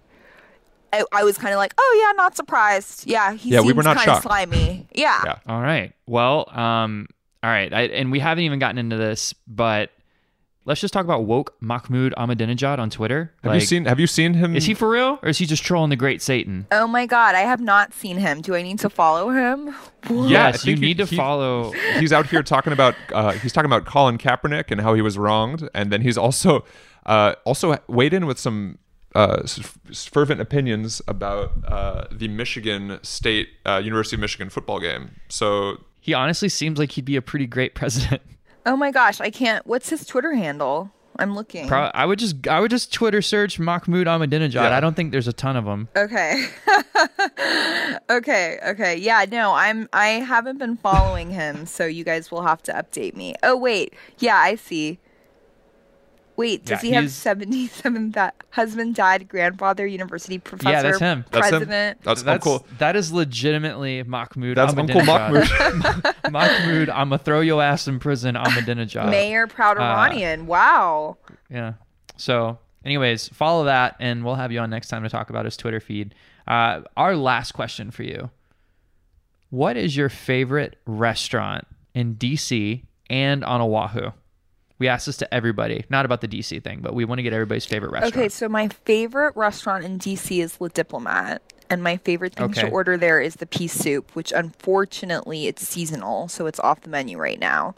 I, 0.91 1.03
I 1.11 1.23
was 1.23 1.37
kind 1.37 1.53
of 1.53 1.57
like, 1.57 1.73
"Oh 1.77 2.03
yeah, 2.05 2.11
not 2.15 2.35
surprised. 2.35 3.07
Yeah, 3.07 3.33
he 3.33 3.49
Yeah, 3.51 3.59
we 3.61 3.67
seems 3.67 3.77
were 3.77 3.83
not 3.83 3.97
kind 3.97 4.09
of 4.09 4.13
shocked. 4.15 4.23
slimy. 4.23 4.87
Yeah. 4.93 5.21
Yeah. 5.25 5.35
All 5.47 5.61
right. 5.61 5.93
Well, 6.07 6.49
um, 6.51 7.07
all 7.43 7.49
right. 7.49 7.73
I, 7.73 7.81
and 7.83 8.11
we 8.11 8.19
haven't 8.19 8.43
even 8.43 8.59
gotten 8.59 8.77
into 8.77 8.97
this, 8.97 9.33
but 9.47 9.91
let's 10.65 10.81
just 10.81 10.93
talk 10.93 11.03
about 11.05 11.25
woke 11.25 11.55
Mahmoud 11.61 12.13
Ahmadinejad 12.17 12.79
on 12.79 12.89
Twitter. 12.89 13.33
Have 13.43 13.55
you 13.55 13.61
seen? 13.61 13.85
Have 13.85 13.99
you 13.99 14.07
seen 14.07 14.33
him? 14.33 14.55
Is 14.55 14.65
he 14.65 14.73
for 14.73 14.89
real, 14.89 15.19
or 15.21 15.29
is 15.29 15.37
he 15.37 15.45
just 15.45 15.63
trolling 15.63 15.89
the 15.89 15.95
great 15.95 16.21
Satan? 16.21 16.67
Oh 16.71 16.87
my 16.87 17.05
god, 17.05 17.35
I 17.35 17.41
have 17.41 17.61
not 17.61 17.93
seen 17.93 18.17
him. 18.17 18.41
Do 18.41 18.55
I 18.55 18.61
need 18.61 18.79
to 18.79 18.89
follow 18.89 19.29
him? 19.29 19.73
Yeah, 20.09 20.15
I 20.15 20.27
yes, 20.27 20.65
you 20.65 20.73
think 20.73 20.79
he- 20.79 20.85
need 20.87 20.97
to 20.97 21.05
he- 21.05 21.15
follow. 21.15 21.71
he's 21.99 22.13
out 22.13 22.27
here 22.27 22.43
talking 22.43 22.73
about 22.73 22.95
uh, 23.13 23.31
he's 23.33 23.51
talking 23.53 23.65
about 23.71 23.85
Colin 23.85 24.17
Kaepernick 24.17 24.71
and 24.71 24.81
how 24.81 24.93
he 24.93 25.01
was 25.01 25.17
wronged, 25.17 25.69
and 25.73 25.91
then 25.91 26.01
he's 26.01 26.17
also 26.17 26.65
uh, 27.05 27.35
also 27.45 27.77
weighed 27.87 28.13
in 28.13 28.25
with 28.25 28.39
some 28.39 28.77
uh, 29.15 29.41
s- 29.43 29.59
s- 29.89 30.05
fervent 30.05 30.41
opinions 30.41 31.01
about 31.07 31.51
uh, 31.67 32.05
the 32.11 32.27
Michigan 32.27 32.99
State 33.03 33.49
uh, 33.65 33.81
University 33.83 34.15
of 34.15 34.21
Michigan 34.21 34.49
football 34.49 34.79
game. 34.79 35.11
So 35.29 35.77
He 35.99 36.13
honestly 36.13 36.49
seems 36.49 36.79
like 36.79 36.91
he'd 36.93 37.05
be 37.05 37.15
a 37.15 37.21
pretty 37.21 37.45
great 37.47 37.75
president. 37.75 38.21
Oh 38.65 38.75
my 38.77 38.91
gosh, 38.91 39.19
I 39.19 39.29
can't. 39.29 39.65
What's 39.67 39.89
his 39.89 40.05
Twitter 40.05 40.33
handle? 40.33 40.91
I'm 41.19 41.35
looking. 41.35 41.67
Pro- 41.67 41.91
I 41.93 42.05
would 42.05 42.17
just 42.17 42.47
I 42.47 42.59
would 42.59 42.71
just 42.71 42.91
Twitter 42.91 43.21
search 43.21 43.59
Mahmoud 43.59 44.07
Ahmadinejad. 44.07 44.53
Yeah. 44.53 44.75
I 44.75 44.79
don't 44.79 44.95
think 44.95 45.11
there's 45.11 45.27
a 45.27 45.33
ton 45.33 45.55
of 45.55 45.65
them. 45.65 45.87
Okay. 45.95 46.47
okay, 48.09 48.59
okay. 48.65 48.97
Yeah, 48.97 49.25
no, 49.31 49.53
I'm 49.53 49.89
I 49.93 50.07
haven't 50.07 50.57
been 50.57 50.77
following 50.77 51.29
him, 51.29 51.65
so 51.65 51.85
you 51.85 52.03
guys 52.03 52.31
will 52.31 52.41
have 52.43 52.63
to 52.63 52.73
update 52.73 53.15
me. 53.15 53.35
Oh 53.43 53.55
wait. 53.55 53.93
Yeah, 54.19 54.37
I 54.37 54.55
see. 54.55 54.99
Wait, 56.43 56.65
does 56.65 56.83
Yeah, 56.83 56.89
he 56.89 56.93
have 56.95 57.09
77 57.09 58.11
that 58.11 58.35
husband, 58.49 58.95
dad, 58.95 59.29
grandfather, 59.29 59.87
university 59.87 60.39
professor, 60.39 60.69
Yeah, 60.71 60.81
that's 60.81 60.99
him. 60.99 61.23
That's 61.31 61.49
him. 61.51 61.69
that's, 61.69 62.03
That's 62.03 62.27
Uncle. 62.27 62.67
That 62.79 62.97
is 62.97 63.13
legitimately 63.13 64.03
Mahmoud. 64.03 64.57
That's 64.57 64.75
Uncle 64.75 64.99
Ahmadinejad. 64.99 66.03
Mahmoud. 66.03 66.15
Mahmoud, 66.33 66.89
I'm 66.89 67.07
gonna 67.07 67.17
throw 67.19 67.39
your 67.39 67.63
ass 67.63 67.87
in 67.87 67.97
prison. 67.97 68.35
Ahmadinejad. 68.35 69.09
Mayor 69.09 69.47
Proud 69.47 69.77
uh, 69.77 69.83
Iranian. 69.83 70.45
wow. 70.45 71.15
Yeah. 71.49 71.75
So, 72.17 72.59
anyways, 72.83 73.29
follow 73.29 73.63
that, 73.63 73.95
and 74.01 74.25
we'll 74.25 74.35
have 74.35 74.51
you 74.51 74.59
on 74.59 74.69
next 74.69 74.89
time 74.89 75.03
to 75.03 75.09
talk 75.09 75.29
about 75.29 75.45
his 75.45 75.55
Twitter 75.55 75.79
feed. 75.79 76.13
Uh, 76.45 76.81
our 76.97 77.15
last 77.15 77.53
question 77.53 77.89
for 77.89 78.03
you: 78.03 78.31
What 79.49 79.77
is 79.77 79.95
your 79.95 80.09
favorite 80.09 80.75
restaurant 80.85 81.65
in 81.95 82.15
DC 82.15 82.83
and 83.09 83.45
on 83.45 83.61
Oahu? 83.61 84.11
We 84.83 84.89
asked 84.89 85.05
this 85.05 85.15
to 85.15 85.33
everybody, 85.33 85.85
not 85.89 86.03
about 86.03 86.19
the 86.19 86.27
DC 86.27 86.61
thing, 86.61 86.81
but 86.81 86.93
we 86.93 87.05
want 87.05 87.19
to 87.19 87.23
get 87.23 87.31
everybody's 87.31 87.63
favorite 87.63 87.93
restaurant. 87.93 88.17
Okay, 88.17 88.27
so 88.27 88.49
my 88.49 88.67
favorite 88.67 89.33
restaurant 89.37 89.85
in 89.85 89.97
DC 89.97 90.43
is 90.43 90.59
Le 90.59 90.67
Diplomate, 90.67 91.39
and 91.69 91.81
my 91.81 91.95
favorite 91.95 92.35
thing 92.35 92.51
to 92.51 92.67
order 92.67 92.97
there 92.97 93.21
is 93.21 93.35
the 93.35 93.45
pea 93.45 93.69
soup, 93.69 94.13
which 94.13 94.33
unfortunately 94.33 95.47
it's 95.47 95.65
seasonal, 95.65 96.27
so 96.27 96.47
it's 96.47 96.59
off 96.59 96.81
the 96.81 96.89
menu 96.89 97.17
right 97.17 97.39
now. 97.39 97.75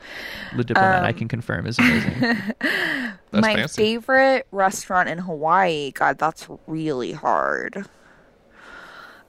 Le 0.55 0.63
Diplomate, 0.63 0.97
um, 1.01 1.05
I 1.05 1.11
can 1.11 1.27
confirm, 1.27 1.67
is 1.67 1.77
amazing. 1.77 2.15
That's 2.59 3.19
my 3.33 3.53
fancy. 3.53 3.83
favorite 3.83 4.47
restaurant 4.51 5.07
in 5.07 5.19
Hawaii, 5.19 5.91
God, 5.91 6.17
that's 6.17 6.47
really 6.65 7.11
hard. 7.11 7.85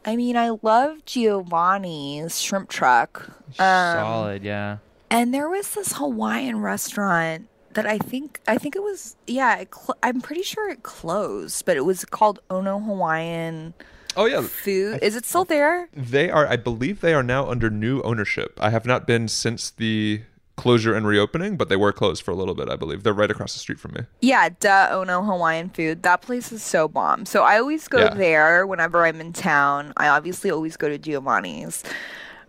I 0.07 0.17
mean, 0.17 0.39
I 0.39 0.57
love 0.63 1.05
Giovanni's 1.05 2.41
shrimp 2.41 2.71
truck. 2.71 3.29
Um, 3.59 3.97
Solid, 3.99 4.45
yeah. 4.45 4.79
And 5.11 5.35
there 5.35 5.51
was 5.51 5.75
this 5.75 5.93
Hawaiian 5.93 6.63
restaurant 6.63 7.49
that 7.77 7.87
I 7.87 7.99
think 7.99 8.41
I 8.49 8.59
think 8.59 8.75
it 8.77 8.83
was 8.83 9.17
yeah, 9.27 9.57
it 9.59 9.69
cl- 9.75 9.97
I'm 10.03 10.21
pretty 10.21 10.43
sure 10.43 10.69
it 10.69 10.83
closed, 10.83 11.65
but 11.65 11.77
it 11.77 11.85
was 11.85 12.05
called 12.05 12.41
Ono 12.51 12.81
Hawaiian 12.81 13.73
Oh 14.19 14.25
yeah, 14.25 14.41
Food. 14.43 14.99
Is 15.03 15.15
it 15.15 15.25
still 15.25 15.45
there? 15.45 15.89
they 15.93 16.31
are. 16.31 16.47
I 16.47 16.57
believe 16.57 17.01
they 17.03 17.13
are 17.15 17.23
now 17.23 17.49
under 17.49 17.69
new 17.71 18.01
ownership. 18.03 18.59
I 18.61 18.71
have 18.71 18.87
not 18.87 19.07
been 19.07 19.29
since 19.29 19.71
the 19.71 20.23
closure 20.57 20.95
and 20.95 21.07
reopening, 21.07 21.59
but 21.59 21.69
they 21.69 21.77
were 21.77 21.93
closed 21.93 22.23
for 22.23 22.31
a 22.31 22.35
little 22.35 22.55
bit. 22.55 22.71
I 22.71 22.77
believe 22.77 23.03
they're 23.03 23.13
right 23.13 23.31
across 23.31 23.53
the 23.53 23.59
street 23.59 23.79
from 23.79 23.93
me. 23.93 24.01
Yeah, 24.23 24.49
duh 24.59 24.89
Ono 24.91 25.23
Hawaiian 25.23 25.69
Food. 25.69 26.03
That 26.03 26.23
place 26.23 26.51
is 26.51 26.63
so 26.63 26.89
bomb. 26.89 27.27
So 27.27 27.43
I 27.45 27.59
always 27.59 27.89
go 27.89 27.99
Yeah. 27.99 28.15
there 28.15 28.67
whenever 28.67 29.05
I'm 29.05 29.21
in 29.21 29.35
town. 29.35 29.93
I 29.99 30.09
obviously 30.09 30.51
always 30.51 30.79
go 30.79 30.89
to 30.89 30.97
Giovanni's. 30.97 31.85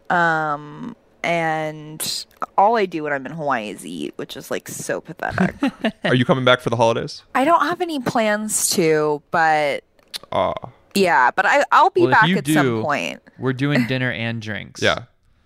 Um 0.10 0.96
and 1.24 2.26
all 2.58 2.78
I 2.78 2.86
do 2.86 3.04
when 3.04 3.14
I'm 3.14 3.26
in 3.26 3.32
Hawaii 3.34 3.70
is 3.70 3.86
eat, 3.86 4.14
which 4.18 4.38
is 4.38 4.50
like 4.52 4.68
so 4.68 5.02
pathetic. 5.02 5.56
Are 6.04 6.16
you 6.16 6.26
coming 6.26 6.46
back 6.46 6.62
for 6.62 6.70
the 6.70 6.76
holidays? 6.76 7.24
I 7.36 7.46
don't 7.46 7.62
have 7.64 7.82
any 7.82 8.00
plans 8.00 8.70
to, 8.72 9.22
but 9.32 9.84
Ah, 10.32 10.54
yeah, 10.96 11.32
but 11.32 11.46
I 11.46 11.64
I'll 11.72 11.90
be 11.90 12.02
Well, 12.02 12.12
back 12.12 12.28
you 12.28 12.38
at 12.38 12.48
some 12.48 12.82
point. 12.82 13.22
We're 13.38 13.54
doing 13.54 13.86
dinner 13.88 14.12
and 14.12 14.42
drinks. 14.42 14.82
yeah. 14.82 15.04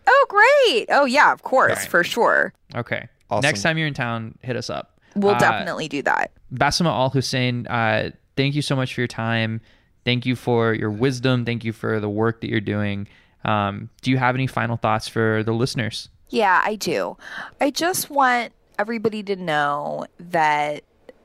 Oh, 0.08 0.26
great. 0.30 0.88
Oh, 0.90 1.06
yeah, 1.06 1.32
of 1.32 1.44
course, 1.44 1.78
Right. 1.78 1.88
for 1.90 2.04
sure. 2.04 2.54
Okay. 2.76 3.08
Awesome. 3.30 3.44
Next 3.48 3.62
time 3.62 3.78
you're 3.78 3.88
in 3.88 3.94
town, 3.94 4.38
hit 4.42 4.56
us 4.56 4.70
up. 4.70 5.00
We'll 5.16 5.36
Uh, 5.36 5.40
definitely 5.40 5.88
do 5.88 6.02
that. 6.04 6.32
Bassima 6.54 6.88
Al-Ghussein, 6.88 7.68
uh, 7.68 8.10
thank 8.36 8.56
you 8.56 8.62
so 8.62 8.76
much 8.76 8.94
for 8.94 9.02
your 9.02 9.08
time. 9.08 9.62
Thank 10.04 10.26
you 10.26 10.36
for 10.36 10.74
your 10.74 10.90
wisdom. 10.90 11.46
Thank 11.46 11.64
you 11.64 11.72
for 11.72 12.00
the 12.00 12.10
work 12.10 12.42
that 12.42 12.50
you're 12.50 12.60
doing. 12.60 13.08
Um, 13.44 13.90
do 14.02 14.12
you 14.12 14.18
have 14.18 14.36
any 14.36 14.48
final 14.48 14.78
thoughts 14.78 15.08
for 15.08 15.44
the 15.44 15.54
listeners? 15.54 16.10
Yeah, 16.30 16.62
I 16.64 16.76
do. 16.76 17.18
I 17.60 17.72
just 17.72 18.10
want 18.10 18.54
everybody 18.80 19.24
to 19.24 19.36
know 19.36 20.06
that 20.20 20.84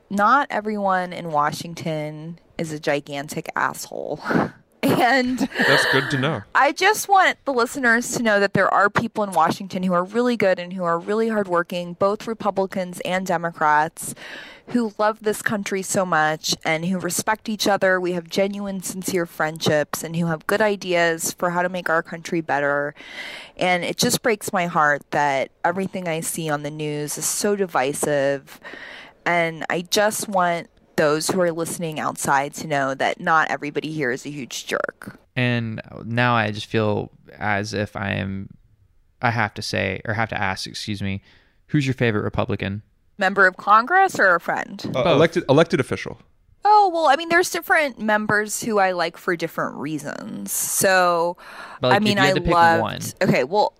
not 0.09 0.47
everyone 0.49 1.13
in 1.13 1.31
Washington 1.31 2.39
is 2.57 2.71
a 2.71 2.79
gigantic 2.79 3.49
asshole. 3.55 4.19
and 4.99 5.39
That's 5.67 5.85
good 5.91 6.09
to 6.11 6.17
know. 6.17 6.43
I 6.55 6.71
just 6.71 7.07
want 7.07 7.37
the 7.45 7.53
listeners 7.53 8.11
to 8.13 8.23
know 8.23 8.39
that 8.39 8.53
there 8.53 8.71
are 8.73 8.89
people 8.89 9.23
in 9.23 9.31
Washington 9.31 9.83
who 9.83 9.93
are 9.93 10.03
really 10.03 10.37
good 10.37 10.59
and 10.59 10.73
who 10.73 10.83
are 10.83 10.99
really 10.99 11.29
hardworking, 11.29 11.93
both 11.93 12.27
Republicans 12.27 12.99
and 13.01 13.25
Democrats, 13.25 14.15
who 14.67 14.93
love 14.97 15.19
this 15.21 15.41
country 15.41 15.81
so 15.81 16.05
much 16.05 16.55
and 16.65 16.85
who 16.85 16.99
respect 16.99 17.47
each 17.47 17.67
other. 17.67 17.99
We 17.99 18.11
have 18.13 18.29
genuine, 18.29 18.81
sincere 18.81 19.25
friendships 19.25 20.03
and 20.03 20.15
who 20.15 20.25
have 20.25 20.45
good 20.45 20.61
ideas 20.61 21.31
for 21.31 21.51
how 21.51 21.61
to 21.61 21.69
make 21.69 21.89
our 21.89 22.03
country 22.03 22.41
better. 22.41 22.93
And 23.55 23.85
it 23.85 23.97
just 23.97 24.21
breaks 24.21 24.51
my 24.51 24.65
heart 24.65 25.03
that 25.11 25.51
everything 25.63 26.07
I 26.07 26.19
see 26.19 26.49
on 26.49 26.63
the 26.63 26.71
news 26.71 27.17
is 27.17 27.25
so 27.25 27.55
divisive. 27.55 28.59
And 29.25 29.65
I 29.69 29.81
just 29.81 30.27
want 30.27 30.69
those 30.97 31.29
who 31.29 31.39
are 31.39 31.51
listening 31.51 31.99
outside 31.99 32.53
to 32.55 32.67
know 32.67 32.93
that 32.93 33.21
not 33.21 33.49
everybody 33.49 33.91
here 33.91 34.11
is 34.11 34.25
a 34.25 34.29
huge 34.29 34.67
jerk. 34.67 35.17
And 35.35 35.81
now 36.03 36.35
I 36.35 36.51
just 36.51 36.65
feel 36.65 37.11
as 37.37 37.73
if 37.73 37.95
I 37.95 38.11
am, 38.13 38.49
I 39.21 39.31
have 39.31 39.53
to 39.53 39.61
say, 39.61 40.01
or 40.05 40.13
have 40.15 40.29
to 40.29 40.39
ask, 40.41 40.67
excuse 40.67 41.01
me, 41.01 41.21
who's 41.67 41.87
your 41.87 41.93
favorite 41.93 42.23
Republican? 42.23 42.81
member 43.19 43.47
of 43.47 43.57
Congress 43.57 44.19
or 44.19 44.35
a 44.35 44.39
friend? 44.39 44.91
Uh, 44.95 45.09
elected 45.09 45.43
elected 45.49 45.79
official. 45.79 46.19
Oh, 46.63 46.91
well, 46.93 47.07
I 47.07 47.15
mean, 47.15 47.29
there's 47.29 47.49
different 47.49 47.97
members 47.99 48.61
who 48.63 48.77
I 48.77 48.91
like 48.91 49.17
for 49.17 49.35
different 49.35 49.75
reasons. 49.77 50.51
So, 50.51 51.35
But, 51.81 51.87
like, 51.89 51.95
I 51.95 51.99
mean, 51.99 52.19
I 52.19 52.31
to 52.33 52.41
pick 52.41 52.53
loved. 52.53 52.81
one. 52.81 53.01
Okay, 53.23 53.43
well, 53.43 53.73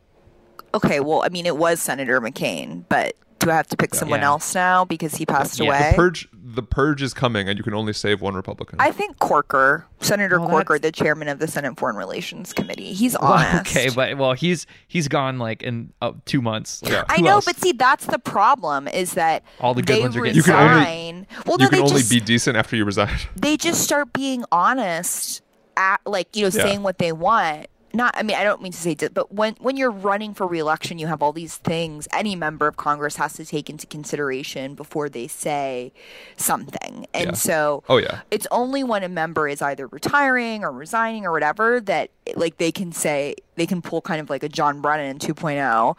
okay, 0.74 1.00
well, 1.02 1.22
I 1.24 1.30
mean, 1.30 1.46
it 1.46 1.56
was 1.58 1.80
Senator 1.82 2.20
McCain, 2.20 2.86
but 2.90 3.16
do 3.38 3.52
I 3.52 3.56
have 3.56 3.68
to 3.68 3.78
pick 3.78 3.94
someone 3.94 4.22
Yeah. 4.22 4.28
else 4.28 4.56
now 4.56 4.86
because 4.86 5.16
he 5.16 5.26
passed 5.28 5.60
Yeah. 5.60 5.68
away? 5.68 5.92
The 5.92 5.96
purge. 5.98 6.30
The 6.58 6.64
purge 6.64 7.04
is 7.04 7.14
coming, 7.14 7.48
and 7.48 7.56
you 7.56 7.64
can 7.64 7.76
only 7.76 7.94
save 7.94 8.20
one 8.20 8.34
Republican. 8.34 8.78
I 8.82 8.92
think 8.92 9.20
Corker, 9.20 9.86
Senator 10.02 10.40
Well, 10.40 10.50
Corker, 10.50 10.80
that's- 10.80 10.82
the 11.00 11.04
chairman 11.04 11.28
of 11.28 11.38
the 11.38 11.48
Senate 11.48 11.78
Foreign 11.78 11.96
Relations 11.96 12.52
Committee. 12.52 12.94
He's 12.94 13.16
Well, 13.22 13.34
honest. 13.34 13.78
okay, 13.78 13.90
but 13.94 14.18
well, 14.18 14.34
he's 14.34 14.66
he's 14.88 15.08
gone 15.08 15.38
like 15.38 15.62
in 15.62 15.94
uh, 16.02 16.14
two 16.26 16.42
months. 16.42 16.82
Like, 16.82 16.94
Yeah. 16.94 17.04
I 17.10 17.22
know, 17.22 17.34
else? 17.34 17.46
but 17.46 17.58
see, 17.58 17.74
that's 17.74 18.08
the 18.08 18.18
problem 18.18 18.88
is 18.88 19.14
that 19.14 19.44
All 19.60 19.76
the 19.76 19.84
good 19.84 19.98
they 19.98 20.02
ones 20.02 20.18
are 20.18 20.22
resign. 20.22 20.34
getting 20.34 20.36
You 20.36 20.44
can 20.44 20.56
only- 20.56 21.28
well, 21.46 21.58
you 21.60 21.66
no, 21.66 21.70
can 21.70 21.80
only 21.82 22.00
just, 22.02 22.10
be 22.10 22.20
decent 22.20 22.58
after 22.58 22.76
you 22.76 22.86
resign. 22.86 23.16
they 23.36 23.56
just 23.56 23.82
start 23.84 24.14
being 24.14 24.44
honest 24.52 25.44
at 25.78 26.02
like 26.08 26.36
you 26.36 26.42
know 26.42 26.48
Yeah. 26.52 26.64
saying 26.64 26.82
what 26.82 26.98
they 26.98 27.12
want 27.12 27.68
not 27.94 28.14
I 28.18 28.24
mean 28.24 28.36
I 28.36 28.44
don't 28.44 28.62
mean 28.62 28.72
to 28.74 28.78
say 28.78 28.94
di- 28.96 29.08
but 29.08 29.34
when 29.34 29.56
when 29.60 29.78
you're 29.78 29.92
running 29.92 30.34
for 30.34 30.46
reelection 30.46 31.00
you 31.00 31.08
have 31.08 31.22
all 31.24 31.32
these 31.34 31.58
things 31.58 32.08
any 32.14 32.36
member 32.36 32.68
of 32.68 32.76
Congress 32.78 33.16
has 33.16 33.34
to 33.34 33.46
take 33.46 33.70
into 33.70 33.88
consideration 33.88 34.76
before 34.76 35.10
they 35.10 35.28
say 35.28 35.94
something. 36.36 37.08
And 37.14 37.28
Yeah. 37.28 37.34
so 37.34 37.84
Oh, 37.90 37.98
yeah. 37.98 38.22
it's 38.32 38.48
only 38.52 38.84
when 38.84 39.04
a 39.04 39.10
member 39.10 39.48
is 39.48 39.62
either 39.62 39.88
retiring 39.88 40.64
or 40.64 40.72
resigning 40.72 41.26
or 41.26 41.32
whatever 41.32 41.80
that 41.82 42.10
like 42.36 42.58
they 42.58 42.72
can 42.72 42.92
say 42.92 43.36
they 43.56 43.66
can 43.66 43.82
pull 43.82 44.02
kind 44.02 44.20
of 44.22 44.30
like 44.30 44.44
a 44.44 44.50
John 44.50 44.82
Brennan 44.82 45.20
2.0 45.20 45.96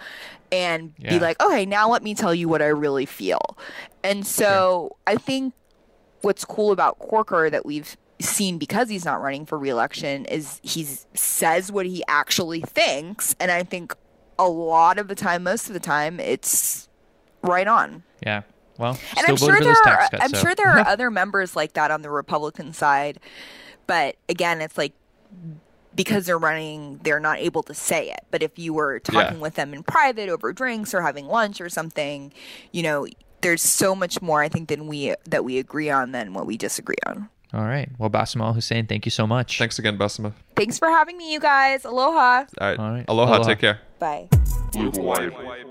and 0.52 0.92
Yeah. 0.98 1.10
be 1.10 1.18
like, 1.18 1.42
okay, 1.42 1.66
now 1.66 1.88
let 1.90 2.02
me 2.02 2.14
tell 2.14 2.34
you 2.34 2.48
what 2.48 2.62
I 2.62 2.66
really 2.68 3.06
feel. 3.06 3.56
And 4.04 4.26
so 4.26 4.96
I 5.06 5.16
think 5.16 5.54
what's 6.22 6.44
cool 6.44 6.72
about 6.72 6.98
Corker 6.98 7.50
that 7.50 7.64
we've 7.66 7.96
seen 8.20 8.58
because 8.58 8.88
he's 8.88 9.04
not 9.04 9.20
running 9.22 9.46
for 9.46 9.58
reelection 9.58 10.24
is 10.26 10.60
he 10.62 10.84
says 11.14 11.70
what 11.70 11.86
he 11.86 12.02
actually 12.08 12.60
thinks, 12.60 13.34
and 13.38 13.50
I 13.50 13.62
think 13.62 13.94
a 14.38 14.48
lot 14.48 14.98
of 14.98 15.08
the 15.08 15.14
time, 15.14 15.42
most 15.44 15.66
of 15.68 15.74
the 15.74 15.80
time, 15.80 16.20
it's 16.20 16.88
right 17.42 17.66
on. 17.66 18.02
Yeah. 18.24 18.42
Well, 18.78 18.98
And 19.16 19.38
still 19.38 19.50
I'm 19.50 19.56
sure 19.56 19.60
there 19.60 19.72
are 19.72 20.08
cut. 20.08 20.22
I'm 20.22 20.30
so. 20.30 20.40
sure 20.40 20.54
there 20.54 20.68
are 20.68 20.78
other 20.86 21.10
members 21.10 21.56
like 21.56 21.72
that 21.72 21.90
on 21.90 22.02
the 22.02 22.10
Republican 22.10 22.72
side, 22.72 23.18
but 23.88 24.16
again, 24.28 24.60
it's 24.60 24.78
like 24.78 24.92
because 25.94 26.26
they're 26.26 26.38
running, 26.38 27.00
they're 27.02 27.18
not 27.18 27.38
able 27.38 27.62
to 27.64 27.74
say 27.74 28.08
it. 28.10 28.20
But 28.30 28.42
if 28.42 28.56
you 28.58 28.72
were 28.72 29.00
talking 29.00 29.36
Yeah. 29.36 29.42
with 29.42 29.54
them 29.56 29.74
in 29.74 29.82
private 29.82 30.28
over 30.28 30.52
drinks 30.52 30.94
or 30.94 31.02
having 31.02 31.26
lunch 31.26 31.60
or 31.60 31.68
something, 31.68 32.32
you 32.70 32.84
know, 32.84 33.06
there's 33.40 33.62
so 33.62 33.94
much 33.96 34.22
more 34.22 34.40
I 34.40 34.48
think 34.48 34.68
than 34.68 34.86
we 34.86 35.14
that 35.24 35.44
we 35.44 35.58
agree 35.58 35.90
on 35.90 36.12
than 36.12 36.32
what 36.34 36.46
we 36.46 36.56
disagree 36.56 36.96
on. 37.06 37.28
All 37.54 37.64
right. 37.64 37.88
Well, 37.98 38.10
Bassima 38.10 38.42
Al-Ghussein, 38.42 38.86
thank 38.86 39.06
you 39.06 39.10
so 39.10 39.26
much. 39.26 39.58
Thanks 39.58 39.78
again, 39.78 39.96
Bassima. 39.96 40.34
Thanks 40.54 40.78
for 40.78 40.88
having 40.88 41.16
me, 41.16 41.32
you 41.32 41.40
guys. 41.40 41.84
Aloha. 41.84 42.18
All 42.18 42.46
right. 42.60 42.78
All 42.78 42.90
right. 42.90 43.04
Aloha, 43.08 43.36
Aloha. 43.36 43.48
Take 43.48 43.58
care. 43.60 43.80
Bye. 43.98 44.28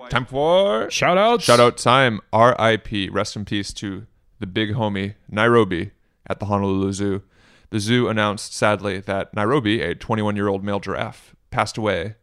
Time 0.09 0.25
for 0.25 0.89
Shout 0.89 1.17
outs. 1.17 1.43
shout 1.43 1.59
out 1.59 1.77
time. 1.77 2.19
R.I.P. 2.33 3.09
Rest 3.09 3.35
in 3.35 3.45
peace 3.45 3.71
to 3.73 4.07
the 4.39 4.47
big 4.47 4.73
homie 4.73 5.15
Nairobi 5.29 5.91
at 6.27 6.39
the 6.39 6.47
Honolulu 6.47 6.91
Zoo. 6.93 7.21
The 7.69 7.79
zoo 7.79 8.07
announced 8.07 8.53
sadly 8.53 8.99
that 9.01 9.33
Nairobi, 9.33 9.81
a 9.81 9.93
21 9.93 10.35
year 10.35 10.47
old 10.47 10.63
male 10.63 10.79
giraffe, 10.79 11.35
passed 11.51 11.77
away 11.77 12.15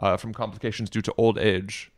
uh, 0.00 0.16
from 0.16 0.34
complications 0.34 0.90
due 0.90 1.02
to 1.02 1.14
old 1.16 1.38
age. 1.38 1.90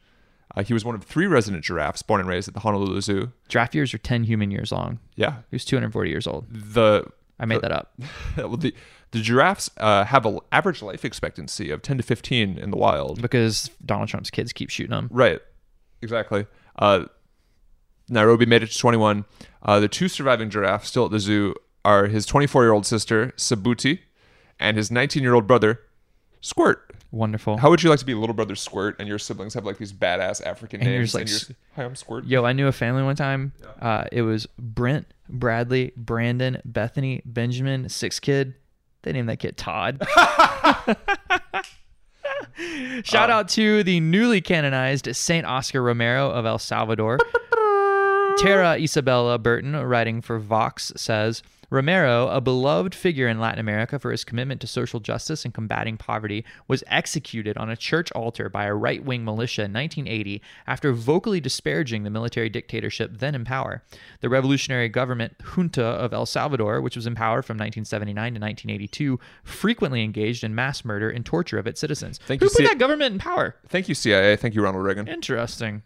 Uh, 0.57 0.63
he 0.63 0.73
was 0.75 0.85
one 0.85 0.95
of 0.95 1.03
three 1.05 1.27
resident 1.27 1.65
giraffes 1.65 2.03
born 2.03 2.21
and 2.21 2.29
raised 2.29 2.49
at 2.49 2.55
the 2.55 2.61
Honolulu 2.61 3.01
Zoo. 3.01 3.33
Giraffe 3.49 3.75
years 3.75 3.95
are 3.95 3.99
10 3.99 4.25
human 4.25 4.51
years 4.51 4.73
long. 4.73 4.99
Yeah, 5.17 5.35
He 5.51 5.55
was 5.55 5.65
240 5.65 6.11
years 6.11 6.27
old. 6.27 6.47
the 6.51 7.05
I 7.39 7.47
made 7.47 7.63
that 7.63 7.73
up. 7.73 7.95
well, 8.37 8.57
the 8.57 8.75
the 9.13 9.21
giraffes 9.21 9.71
uh, 9.79 10.05
have 10.05 10.25
an 10.27 10.39
average 10.53 10.83
life 10.83 11.05
expectancy 11.05 11.71
of 11.71 11.83
10 11.83 11.97
to 11.97 12.03
15 12.03 12.59
in 12.59 12.71
the 12.71 12.77
wild. 12.77 13.21
Because 13.23 13.71
Donald 13.85 14.09
Trump's 14.09 14.31
kids 14.31 14.53
keep 14.53 14.71
shooting 14.71 14.91
them. 14.91 15.09
Right. 15.11 15.41
Exactly. 16.03 16.47
Uh, 16.79 17.07
Nairobi 18.09 18.47
made 18.47 18.63
it 18.63 18.71
to 18.71 18.79
21. 18.79 19.25
Uh, 19.63 19.81
the 19.81 19.89
two 19.89 20.09
surviving 20.09 20.51
giraffes 20.51 20.89
still 20.89 21.07
at 21.07 21.11
the 21.11 21.19
zoo 21.19 21.55
are 21.85 22.07
his 22.07 22.27
24 22.27 22.63
year 22.65 22.73
old 22.73 22.87
sister, 22.87 23.33
Sabuti, 23.37 24.01
and 24.59 24.77
his 24.77 24.91
19 24.91 25.23
year 25.23 25.35
old 25.35 25.47
brother, 25.47 25.81
Squirt. 26.41 26.90
Wonderful. 27.13 27.57
How 27.57 27.71
would 27.71 27.83
you 27.83 27.91
like 27.91 27.99
to 27.99 28.05
be 28.07 28.15
little 28.15 28.35
brother 28.35 28.55
Squirt 28.55 28.97
and 29.01 29.09
your 29.09 29.19
siblings 29.19 29.55
have 29.55 29.65
like 29.65 29.79
these 29.79 29.93
badass 29.93 30.45
African 30.47 30.81
And 30.81 30.89
you're 30.89 30.99
names? 31.01 31.13
just 31.13 31.15
like, 31.15 31.23
and 31.23 31.49
you're, 31.49 31.57
Hi, 31.77 31.85
I'm 31.85 31.97
Squirt. 31.97 32.25
Yo, 32.25 32.45
I 32.45 32.53
knew 32.53 32.69
a 32.69 32.73
family 32.73 33.03
one 33.03 33.17
time. 33.17 33.53
Uh, 33.81 34.05
it 34.13 34.23
was 34.23 34.47
Brent, 34.59 35.07
Bradley, 35.29 35.93
Brandon, 35.97 36.61
Bethany, 36.65 37.23
Benjamin, 37.25 37.89
six 37.89 38.21
kid. 38.21 38.55
They 39.03 39.13
named 39.13 39.29
that 39.29 39.39
kid 39.39 39.57
Todd. 39.57 40.01
Shout 43.05 43.31
out 43.31 43.49
to 43.51 43.83
the 43.83 44.01
newly 44.01 44.41
canonized 44.41 45.15
Saint 45.17 45.47
Oscar 45.47 45.83
Romero 45.83 46.31
of 46.31 46.47
El 46.47 46.59
Salvador. 46.59 47.19
Tara 48.39 48.79
Isabella 48.79 49.39
Burton, 49.39 49.75
writing 49.77 50.21
for 50.21 50.39
Vox, 50.39 50.93
says 50.97 51.43
Romero, 51.71 52.27
a 52.29 52.41
beloved 52.41 52.97
figure 52.97 53.29
in 53.29 53.39
Latin 53.39 53.61
America 53.61 53.99
for 54.01 54.11
his 54.11 54.25
commitment 54.25 54.61
to 54.61 54.67
social 54.67 54.99
justice 54.99 55.45
and 55.45 55.55
combating 55.55 55.97
poverty, 55.97 56.45
was 56.67 56.83
executed 56.89 57.57
on 57.57 57.71
a 57.71 57.77
church 57.77 58.11
altar 58.11 58.49
by 58.49 58.65
a 58.65 58.75
right 58.75 59.05
wing 59.05 59.25
militia 59.25 59.63
in 59.63 59.73
1980 59.73 60.43
after 60.67 60.93
vocally 60.93 61.41
disparaging 61.41 62.03
the 62.03 62.11
military 62.11 62.49
dictatorship 62.49 63.19
then 63.19 63.37
in 63.37 63.45
power. 63.45 63.85
The 64.21 64.29
revolutionary 64.29 64.89
government 64.89 65.37
junta 65.55 65.85
of 65.85 66.13
El 66.13 66.27
Salvador, 66.27 66.81
which 66.81 66.97
was 66.97 67.07
in 67.07 67.15
power 67.15 67.41
from 67.41 67.55
1979 67.55 68.15
to 68.35 68.41
1982, 68.41 69.21
frequently 69.45 70.03
engaged 70.03 70.43
in 70.43 70.55
mass 70.57 70.85
murder 70.85 71.09
and 71.09 71.25
torture 71.25 71.59
of 71.59 71.69
its 71.69 71.81
citizens. 71.81 72.19
Thank 72.27 72.41
Who 72.41 72.47
you, 72.47 72.51
put 72.51 72.59
C- 72.59 72.67
that 72.67 72.79
government 72.79 73.15
in 73.15 73.21
power? 73.21 73.55
Thank 73.69 73.89
you, 73.89 73.95
CIA. 73.95 74.35
Thank 74.35 74.57
you, 74.57 74.63
Ronald 74.63 74.85
Reagan. 74.85 75.07
Interesting. 75.07 75.83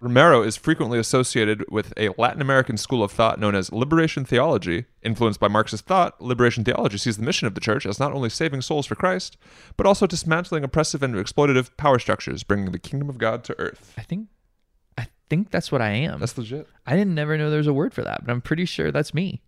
Romero 0.00 0.42
is 0.42 0.56
frequently 0.56 0.98
associated 0.98 1.62
with 1.70 1.92
a 1.98 2.08
Latin 2.16 2.40
American 2.40 2.78
school 2.78 3.04
of 3.04 3.12
thought 3.12 3.38
known 3.38 3.54
as 3.54 3.70
liberation 3.70 4.24
theology. 4.24 4.86
Influenced 5.02 5.38
by 5.38 5.48
Marxist 5.48 5.84
thought, 5.84 6.18
liberation 6.22 6.64
theology 6.64 6.96
sees 6.96 7.18
the 7.18 7.22
mission 7.22 7.46
of 7.46 7.54
the 7.54 7.60
church 7.60 7.84
as 7.84 8.00
not 8.00 8.12
only 8.12 8.30
saving 8.30 8.62
souls 8.62 8.86
for 8.86 8.94
Christ, 8.94 9.36
but 9.76 9.86
also 9.86 10.06
dismantling 10.06 10.64
oppressive 10.64 11.02
and 11.02 11.14
exploitative 11.14 11.76
power 11.76 11.98
structures, 11.98 12.42
bringing 12.42 12.72
the 12.72 12.78
kingdom 12.78 13.10
of 13.10 13.18
God 13.18 13.44
to 13.44 13.58
earth. 13.58 13.92
I 13.98 14.02
think 14.02 14.28
I 14.96 15.06
think 15.28 15.50
that's 15.50 15.70
what 15.70 15.82
I 15.82 15.90
am. 15.90 16.20
That's 16.20 16.36
legit. 16.38 16.66
I 16.86 16.96
didn't 16.96 17.14
never 17.14 17.36
know 17.36 17.50
there 17.50 17.58
was 17.58 17.66
a 17.66 17.72
word 17.72 17.92
for 17.92 18.02
that, 18.02 18.24
but 18.24 18.32
I'm 18.32 18.40
pretty 18.40 18.64
sure 18.64 18.90
that's 18.90 19.12
me. 19.12 19.42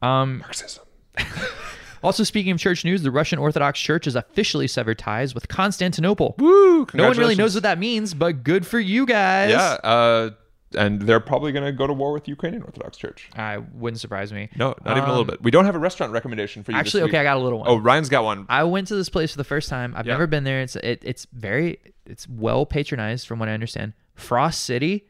Um, 0.00 0.38
Marxism. 0.38 0.84
also, 2.04 2.22
speaking 2.22 2.52
of 2.52 2.58
church 2.60 2.84
news, 2.84 3.02
the 3.02 3.10
Russian 3.10 3.38
Orthodox 3.38 3.80
Church 3.80 4.04
has 4.04 4.14
officially 4.14 4.68
severed 4.68 4.98
ties 4.98 5.34
with 5.34 5.48
Constantinople. 5.48 6.36
Woo! 6.38 6.86
No 6.94 7.08
one 7.08 7.16
really 7.16 7.34
knows 7.34 7.54
what 7.54 7.62
that 7.64 7.78
means, 7.78 8.14
but 8.14 8.44
good 8.44 8.66
for 8.66 8.78
you 8.78 9.06
guys. 9.06 9.50
Yeah, 9.50 9.78
uh, 9.82 10.30
and 10.76 11.02
they're 11.02 11.20
probably 11.20 11.52
going 11.52 11.64
to 11.64 11.72
go 11.72 11.86
to 11.86 11.92
war 11.92 12.12
with 12.12 12.24
the 12.24 12.30
Ukrainian 12.30 12.62
Orthodox 12.62 12.96
Church. 12.96 13.30
I 13.36 13.58
wouldn't 13.58 14.00
surprise 14.00 14.32
me. 14.32 14.48
No, 14.56 14.74
not 14.84 14.96
even 14.96 15.04
a 15.08 15.12
little 15.12 15.20
Um, 15.20 15.26
bit. 15.28 15.42
We 15.42 15.50
don't 15.50 15.64
have 15.64 15.74
a 15.76 15.78
restaurant 15.78 16.12
recommendation 16.12 16.62
for 16.64 16.72
you. 16.72 16.78
Actually, 16.78 17.04
okay, 17.04 17.18
I 17.18 17.22
got 17.22 17.36
a 17.36 17.40
little 17.40 17.60
one. 17.60 17.68
Oh, 17.68 17.76
Ryan's 17.76 18.08
got 18.08 18.24
one. 18.24 18.46
I 18.48 18.64
went 18.64 18.88
to 18.88 18.94
this 18.96 19.08
place 19.08 19.30
for 19.32 19.38
the 19.38 19.44
first 19.44 19.68
time. 19.68 19.94
I've 19.96 20.06
Yeah. 20.06 20.14
never 20.14 20.26
been 20.26 20.44
there. 20.44 20.60
It's 20.62 20.76
it, 20.76 21.02
it's 21.04 21.26
very 21.32 21.78
it's 22.06 22.28
well 22.28 22.66
patronized 22.66 23.26
from 23.26 23.38
what 23.38 23.48
I 23.48 23.52
understand. 23.52 23.92
Frost 24.14 24.62
City. 24.62 25.06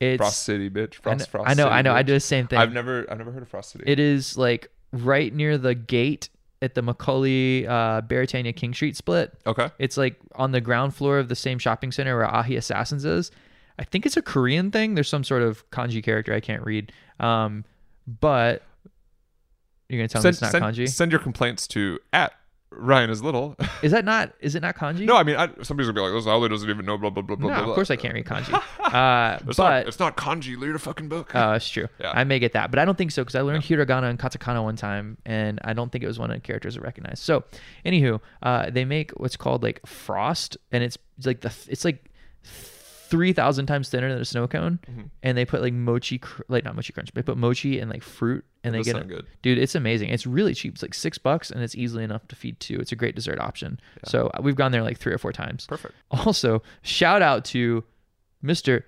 It's 0.00 0.18
Frost 0.18 0.42
City, 0.44 0.68
bitch. 0.70 0.94
I 0.94 1.02
Frost, 1.02 1.18
know, 1.20 1.24
Frost 1.26 1.50
I 1.50 1.54
know, 1.54 1.64
City, 1.64 1.74
I 1.74 1.82
know. 1.82 1.94
I 1.94 2.02
do 2.02 2.12
the 2.14 2.20
same 2.20 2.46
thing. 2.46 2.58
I've 2.58 2.72
never, 2.72 3.06
I've 3.10 3.18
never 3.18 3.30
heard 3.32 3.42
of 3.42 3.48
Frost 3.48 3.70
City. 3.70 3.84
It 3.86 4.00
is 4.00 4.36
like 4.38 4.70
right 4.92 5.32
near 5.32 5.58
the 5.58 5.74
gate 5.74 6.28
at 6.62 6.74
the 6.74 6.82
McCully 6.82 7.66
uh, 7.66 8.02
Beretania 8.02 8.54
King 8.54 8.74
Street 8.74 8.96
split. 8.96 9.32
okay. 9.46 9.70
It's 9.78 9.96
like 9.96 10.16
on 10.34 10.52
the 10.52 10.60
ground 10.60 10.94
floor 10.94 11.18
of 11.18 11.28
the 11.28 11.36
same 11.36 11.58
shopping 11.58 11.90
center 11.90 12.16
where 12.16 12.26
Ahi 12.26 12.56
Assassins 12.56 13.04
is. 13.04 13.30
I 13.78 13.84
think 13.84 14.04
it's 14.04 14.16
a 14.16 14.22
Korean 14.22 14.70
thing. 14.70 14.94
There's 14.94 15.08
some 15.08 15.24
sort 15.24 15.42
of 15.42 15.68
kanji 15.70 16.02
character 16.04 16.34
I 16.34 16.40
can't 16.40 16.62
read. 16.62 16.92
Um, 17.18 17.64
but 18.06 18.62
you're 19.88 19.98
gonna 19.98 20.08
tell 20.08 20.22
me 20.22 20.28
it's 20.28 20.42
not 20.42 20.52
send, 20.52 20.64
kanji? 20.64 20.88
send 20.88 21.12
your 21.12 21.20
complaints 21.20 21.66
to 21.68 21.98
at 22.12 22.32
Ryan 22.72 23.10
is 23.10 23.22
little. 23.22 23.56
Is 23.82 23.90
that 23.92 24.04
not? 24.04 24.32
Is 24.40 24.54
it 24.54 24.60
not 24.62 24.76
kanji? 24.76 25.04
no, 25.04 25.16
I 25.16 25.22
mean, 25.24 25.34
I, 25.36 25.46
somebody's 25.62 25.90
gonna 25.90 25.92
be 25.94 26.00
like, 26.02 26.12
"This 26.12 26.24
haole 26.24 26.46
doesn't 26.48 26.70
even 26.70 26.86
know." 26.86 26.96
Blah 26.96 27.10
blah 27.10 27.22
blah 27.22 27.34
blah 27.36 27.48
No, 27.48 27.54
blah. 27.54 27.58
of 27.60 27.66
blah." 27.66 27.74
course 27.74 27.90
I 27.90 27.96
can't 27.96 28.14
read 28.14 28.26
kanji. 28.26 28.52
Uh, 28.90 29.38
It's 29.46 29.56
but 29.56 29.68
not, 29.70 29.86
it's 29.88 29.98
not 30.00 30.16
kanji. 30.16 30.60
Read 30.60 30.74
a 30.74 30.78
fucking 30.78 31.08
book. 31.08 31.30
Oh, 31.34 31.52
it's 31.52 31.68
true. 31.68 31.88
Yeah. 32.00 32.10
I 32.14 32.24
may 32.24 32.38
get 32.40 32.52
that, 32.54 32.70
but 32.70 32.78
I 32.80 32.84
don't 32.84 32.98
think 32.98 33.10
so 33.12 33.22
because 33.22 33.34
I 33.36 33.40
learned 33.42 33.62
hiragana 33.64 34.10
and 34.10 34.18
katakana 34.18 34.62
one 34.62 34.74
time, 34.76 35.16
and 35.24 35.60
I 35.64 35.72
don't 35.74 35.90
think 35.92 36.02
it 36.04 36.06
was 36.08 36.18
one 36.18 36.30
of 36.30 36.36
the 36.36 36.40
characters 36.40 36.76
I 36.76 36.80
recognized. 36.80 37.18
So, 37.22 37.44
anywho, 37.86 38.20
uh, 38.42 38.70
they 38.70 38.84
make 38.84 39.12
what's 39.12 39.36
called 39.36 39.62
like 39.62 39.84
frost, 39.86 40.56
and 40.72 40.82
it's 40.84 40.98
like 41.24 41.40
the 41.40 41.52
it's 41.68 41.84
like 41.84 42.04
three 43.10 43.32
thousand 43.32 43.66
times 43.66 43.88
thinner 43.90 44.08
than 44.12 44.20
a 44.22 44.24
snow 44.24 44.46
cone, 44.46 44.78
Mm-hmm. 44.90 45.02
and 45.22 45.36
they 45.36 45.44
put 45.44 45.60
like 45.60 45.72
mochi, 45.72 46.18
cr- 46.18 46.42
like 46.48 46.64
not 46.64 46.74
mochi 46.76 46.92
crunch, 46.92 47.10
they 47.12 47.22
put 47.22 47.36
mochi 47.36 47.78
and 47.80 47.90
like 47.90 48.02
fruit, 48.02 48.44
and 48.64 48.74
That 48.74 48.78
they 48.84 48.92
get 48.92 48.96
it. 49.02 49.08
good. 49.08 49.26
Dude, 49.42 49.58
it's 49.58 49.74
amazing. 49.74 50.10
It's 50.10 50.26
really 50.26 50.54
cheap. 50.54 50.74
It's 50.74 50.82
like 50.82 50.94
six 50.94 51.18
bucks, 51.18 51.50
and 51.50 51.62
it's 51.62 51.74
easily 51.74 52.04
enough 52.04 52.26
to 52.28 52.36
feed 52.36 52.58
two. 52.60 52.78
It's 52.80 52.92
a 52.92 52.96
great 52.96 53.14
dessert 53.16 53.38
option. 53.40 53.80
So 54.04 54.28
uh, 54.28 54.40
we've 54.42 54.56
gone 54.56 54.72
there 54.72 54.82
like 54.82 54.98
three 54.98 55.12
or 55.12 55.18
four 55.18 55.32
times. 55.32 55.66
Perfect. 55.66 55.94
Also, 56.10 56.62
shout 56.82 57.20
out 57.22 57.44
to 57.46 57.84
Mister 58.42 58.86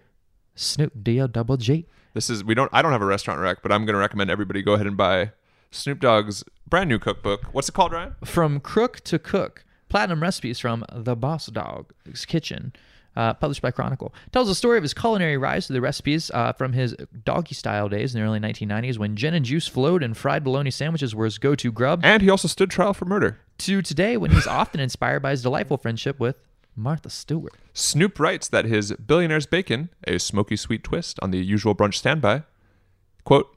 Snoop 0.54 0.92
D 1.02 1.24
Double 1.30 1.56
J. 1.56 1.86
This 2.14 2.28
is 2.30 2.44
we 2.44 2.54
don't. 2.54 2.70
I 2.72 2.82
don't 2.82 2.92
have 2.92 3.02
a 3.02 3.06
restaurant 3.06 3.40
rec, 3.40 3.62
but 3.62 3.72
I'm 3.72 3.84
gonna 3.86 3.98
recommend 3.98 4.30
everybody 4.30 4.62
go 4.62 4.74
ahead 4.74 4.86
and 4.86 4.96
buy 4.96 5.32
Snoop 5.70 5.98
Dogg's 6.00 6.44
brand 6.68 6.88
new 6.88 6.98
cookbook. 6.98 7.44
What's 7.52 7.68
it 7.68 7.72
called, 7.72 7.92
Ryan? 7.92 8.14
From 8.24 8.60
Crook 8.60 9.00
to 9.04 9.18
Cook, 9.18 9.64
platinum 9.88 10.22
recipes 10.22 10.58
from 10.58 10.84
The 10.92 11.16
Boss 11.16 11.46
Dogg's 11.46 12.26
Kitchen, 12.26 12.72
uh, 13.16 13.34
published 13.34 13.62
by 13.62 13.70
Chronicle. 13.70 14.14
Tells 14.32 14.48
the 14.48 14.54
story 14.54 14.78
of 14.78 14.82
his 14.82 14.94
culinary 14.94 15.36
rise 15.36 15.66
to 15.66 15.72
the 15.72 15.80
recipes 15.80 16.30
uh, 16.32 16.52
from 16.52 16.72
his 16.72 16.94
doggy 17.24 17.54
style 17.54 17.88
days 17.88 18.14
in 18.14 18.20
the 18.20 18.26
early 18.26 18.40
1990s 18.40 18.98
when 18.98 19.16
gin 19.16 19.34
and 19.34 19.44
juice 19.44 19.68
flowed 19.68 20.02
and 20.02 20.16
fried 20.16 20.42
bologna 20.44 20.70
sandwiches 20.70 21.14
were 21.14 21.24
his 21.26 21.38
go 21.38 21.54
to 21.54 21.70
grub, 21.72 22.00
And 22.04 22.22
he 22.22 22.30
also 22.30 22.48
stood 22.48 22.70
trial 22.70 22.94
for 22.94 23.04
murder. 23.04 23.38
to 23.58 23.82
today 23.82 24.16
when 24.16 24.30
he's 24.30 24.46
often 24.46 24.80
inspired 24.80 25.20
by 25.20 25.30
his 25.32 25.42
delightful 25.42 25.76
friendship 25.76 26.18
with 26.18 26.36
Martha 26.74 27.10
Stewart. 27.10 27.52
Snoop 27.74 28.18
writes 28.18 28.48
that 28.48 28.64
his 28.64 28.92
Billionaire's 28.92 29.44
Bacon, 29.46 29.90
a 30.06 30.18
smoky 30.18 30.56
sweet 30.56 30.82
twist 30.82 31.18
on 31.20 31.30
the 31.30 31.38
usual 31.38 31.74
brunch 31.74 31.94
standby, 31.94 32.44
quote, 33.24 33.54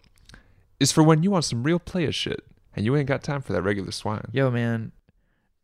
is 0.82 0.92
for 0.92 1.02
when 1.02 1.24
you 1.24 1.32
want 1.32 1.46
some 1.46 1.64
real 1.64 1.80
playa 1.80 2.12
shit 2.12 2.44
and 2.76 2.86
you 2.86 2.94
ain't 2.98 3.08
got 3.08 3.24
time 3.24 3.42
for 3.42 3.54
that 3.54 3.62
regular 3.62 3.92
swine. 3.92 4.26
Yo, 4.34 4.52
man, 4.52 4.92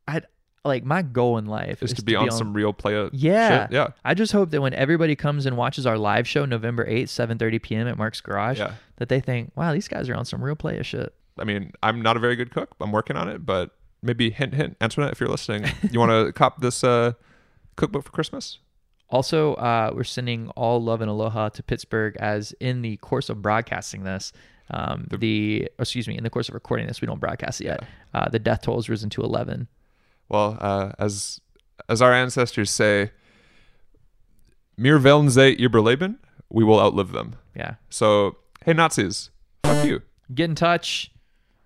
I 0.08 0.22
like 0.64 0.84
my 0.84 1.02
goal 1.02 1.38
in 1.38 1.46
life 1.46 1.82
is 1.82 1.94
to 1.94 2.04
be 2.04 2.16
on, 2.16 2.30
some 2.32 2.54
real 2.54 2.72
play. 2.74 3.10
Yeah. 3.14 3.64
shit. 3.66 3.72
yeah. 3.72 3.88
I 4.06 4.14
just 4.14 4.32
hope 4.32 4.52
that 4.52 4.62
when 4.62 4.74
everybody 4.74 5.16
comes 5.16 5.46
and 5.46 5.58
watches 5.58 5.86
our 5.88 5.98
live 5.98 6.28
show 6.28 6.46
November 6.46 6.86
8th, 6.86 7.06
7:30 7.10 7.62
p.m. 7.62 7.88
at 7.88 7.98
Mark's 7.98 8.22
Garage, 8.22 8.60
Yeah. 8.60 8.74
that 8.98 9.10
they 9.10 9.20
think, 9.20 9.52
"Wow, 9.56 9.74
these 9.74 9.88
guys 9.88 10.10
are 10.10 10.16
on 10.16 10.26
some 10.26 10.44
real 10.44 10.56
playa 10.56 10.84
shit." 10.84 11.14
I 11.40 11.44
mean, 11.46 11.72
I'm 11.82 12.02
not 12.02 12.16
a 12.18 12.20
very 12.20 12.36
good 12.36 12.52
cook. 12.52 12.76
I'm 12.80 12.92
working 12.92 13.16
on 13.18 13.28
it, 13.28 13.46
but 13.46 13.72
maybe 14.04 14.30
hint, 14.30 14.54
hint, 14.54 14.78
Antoinette, 14.82 15.14
if 15.14 15.20
you're 15.20 15.30
listening, 15.30 15.72
you 15.92 16.00
want 16.00 16.12
to 16.12 16.32
cop 16.38 16.62
this 16.62 16.84
uh, 16.84 17.14
cookbook 17.76 18.04
for 18.04 18.12
Christmas? 18.12 18.60
Also, 19.10 19.56
uh, 19.56 19.92
we're 19.96 20.04
sending 20.04 20.50
all 20.50 20.82
love 20.82 21.02
and 21.02 21.10
aloha 21.10 21.50
to 21.50 21.64
Pittsburgh 21.64 22.16
as 22.18 22.54
in 22.60 22.82
the 22.82 22.98
course 22.98 23.30
of 23.30 23.42
broadcasting 23.42 24.04
this, 24.04 24.32
um, 24.70 25.08
the, 25.12 25.68
excuse 25.80 26.08
me, 26.08 26.18
in 26.18 26.24
the 26.24 26.30
course 26.30 26.48
of 26.48 26.54
recording 26.54 26.88
this, 26.88 27.02
we 27.02 27.08
don't 27.08 27.20
broadcast 27.20 27.60
it 27.62 27.66
yet. 27.66 27.84
Uh, 28.14 28.30
the 28.30 28.40
death 28.40 28.62
toll 28.62 28.76
has 28.78 28.88
risen 28.88 29.10
to 29.10 29.22
11. 29.22 29.68
Well, 30.32 30.58
uh, 30.62 30.94
as 30.98 31.42
as 31.90 32.02
our 32.02 32.14
ancestors 32.14 32.72
say, 32.72 33.12
"Mir 34.78 34.98
wollen 34.98 35.30
sie 35.30 35.58
überleben," 35.58 36.16
we 36.50 36.64
will 36.64 36.80
outlive 36.80 37.12
them. 37.12 37.36
Yeah. 37.54 37.76
So, 37.90 38.38
hey 38.66 38.72
Nazis, 38.74 39.30
fuck 39.66 39.86
you. 39.86 40.02
Get 40.34 40.50
in 40.50 40.56
touch, 40.56 41.12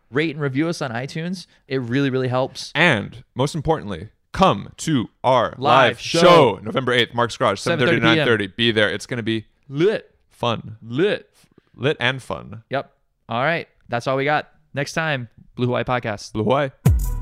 rate 0.10 0.32
and 0.32 0.42
review 0.42 0.68
us 0.68 0.82
on 0.82 0.90
iTunes. 0.90 1.46
It 1.68 1.80
really, 1.80 2.10
really 2.10 2.28
helps. 2.28 2.72
And 2.74 3.24
most 3.36 3.54
importantly, 3.54 4.10
come 4.32 4.74
to 4.78 5.10
our 5.24 5.50
live, 5.60 5.60
Live 5.60 6.00
show. 6.00 6.20
show. 6.22 6.60
November 6.64 6.92
8th, 6.92 7.14
Mark's 7.14 7.38
Garage, 7.38 7.60
seven 7.60 7.86
thirty 7.86 8.00
to 8.00 8.04
nine 8.04 8.26
thirty. 8.26 8.48
Be 8.48 8.72
there. 8.72 8.90
It's 8.90 9.06
going 9.06 9.18
to 9.18 9.24
be 9.24 9.46
Lit. 9.70 10.16
fun. 10.32 10.78
Lit. 10.82 11.30
Lit 11.76 11.98
and 12.00 12.20
fun. 12.24 12.64
Yep. 12.72 12.92
All 13.30 13.44
right. 13.44 13.68
That's 13.90 14.08
all 14.08 14.18
we 14.18 14.26
got. 14.26 14.50
Next 14.74 14.94
time, 14.94 15.30
Blue 15.54 15.68
Hawaii 15.68 15.84
Podcast. 15.84 16.34
Blue 16.34 16.44
Hawaii. 16.44 16.72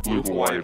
Blue 0.03 0.21
Hawaii. 0.21 0.61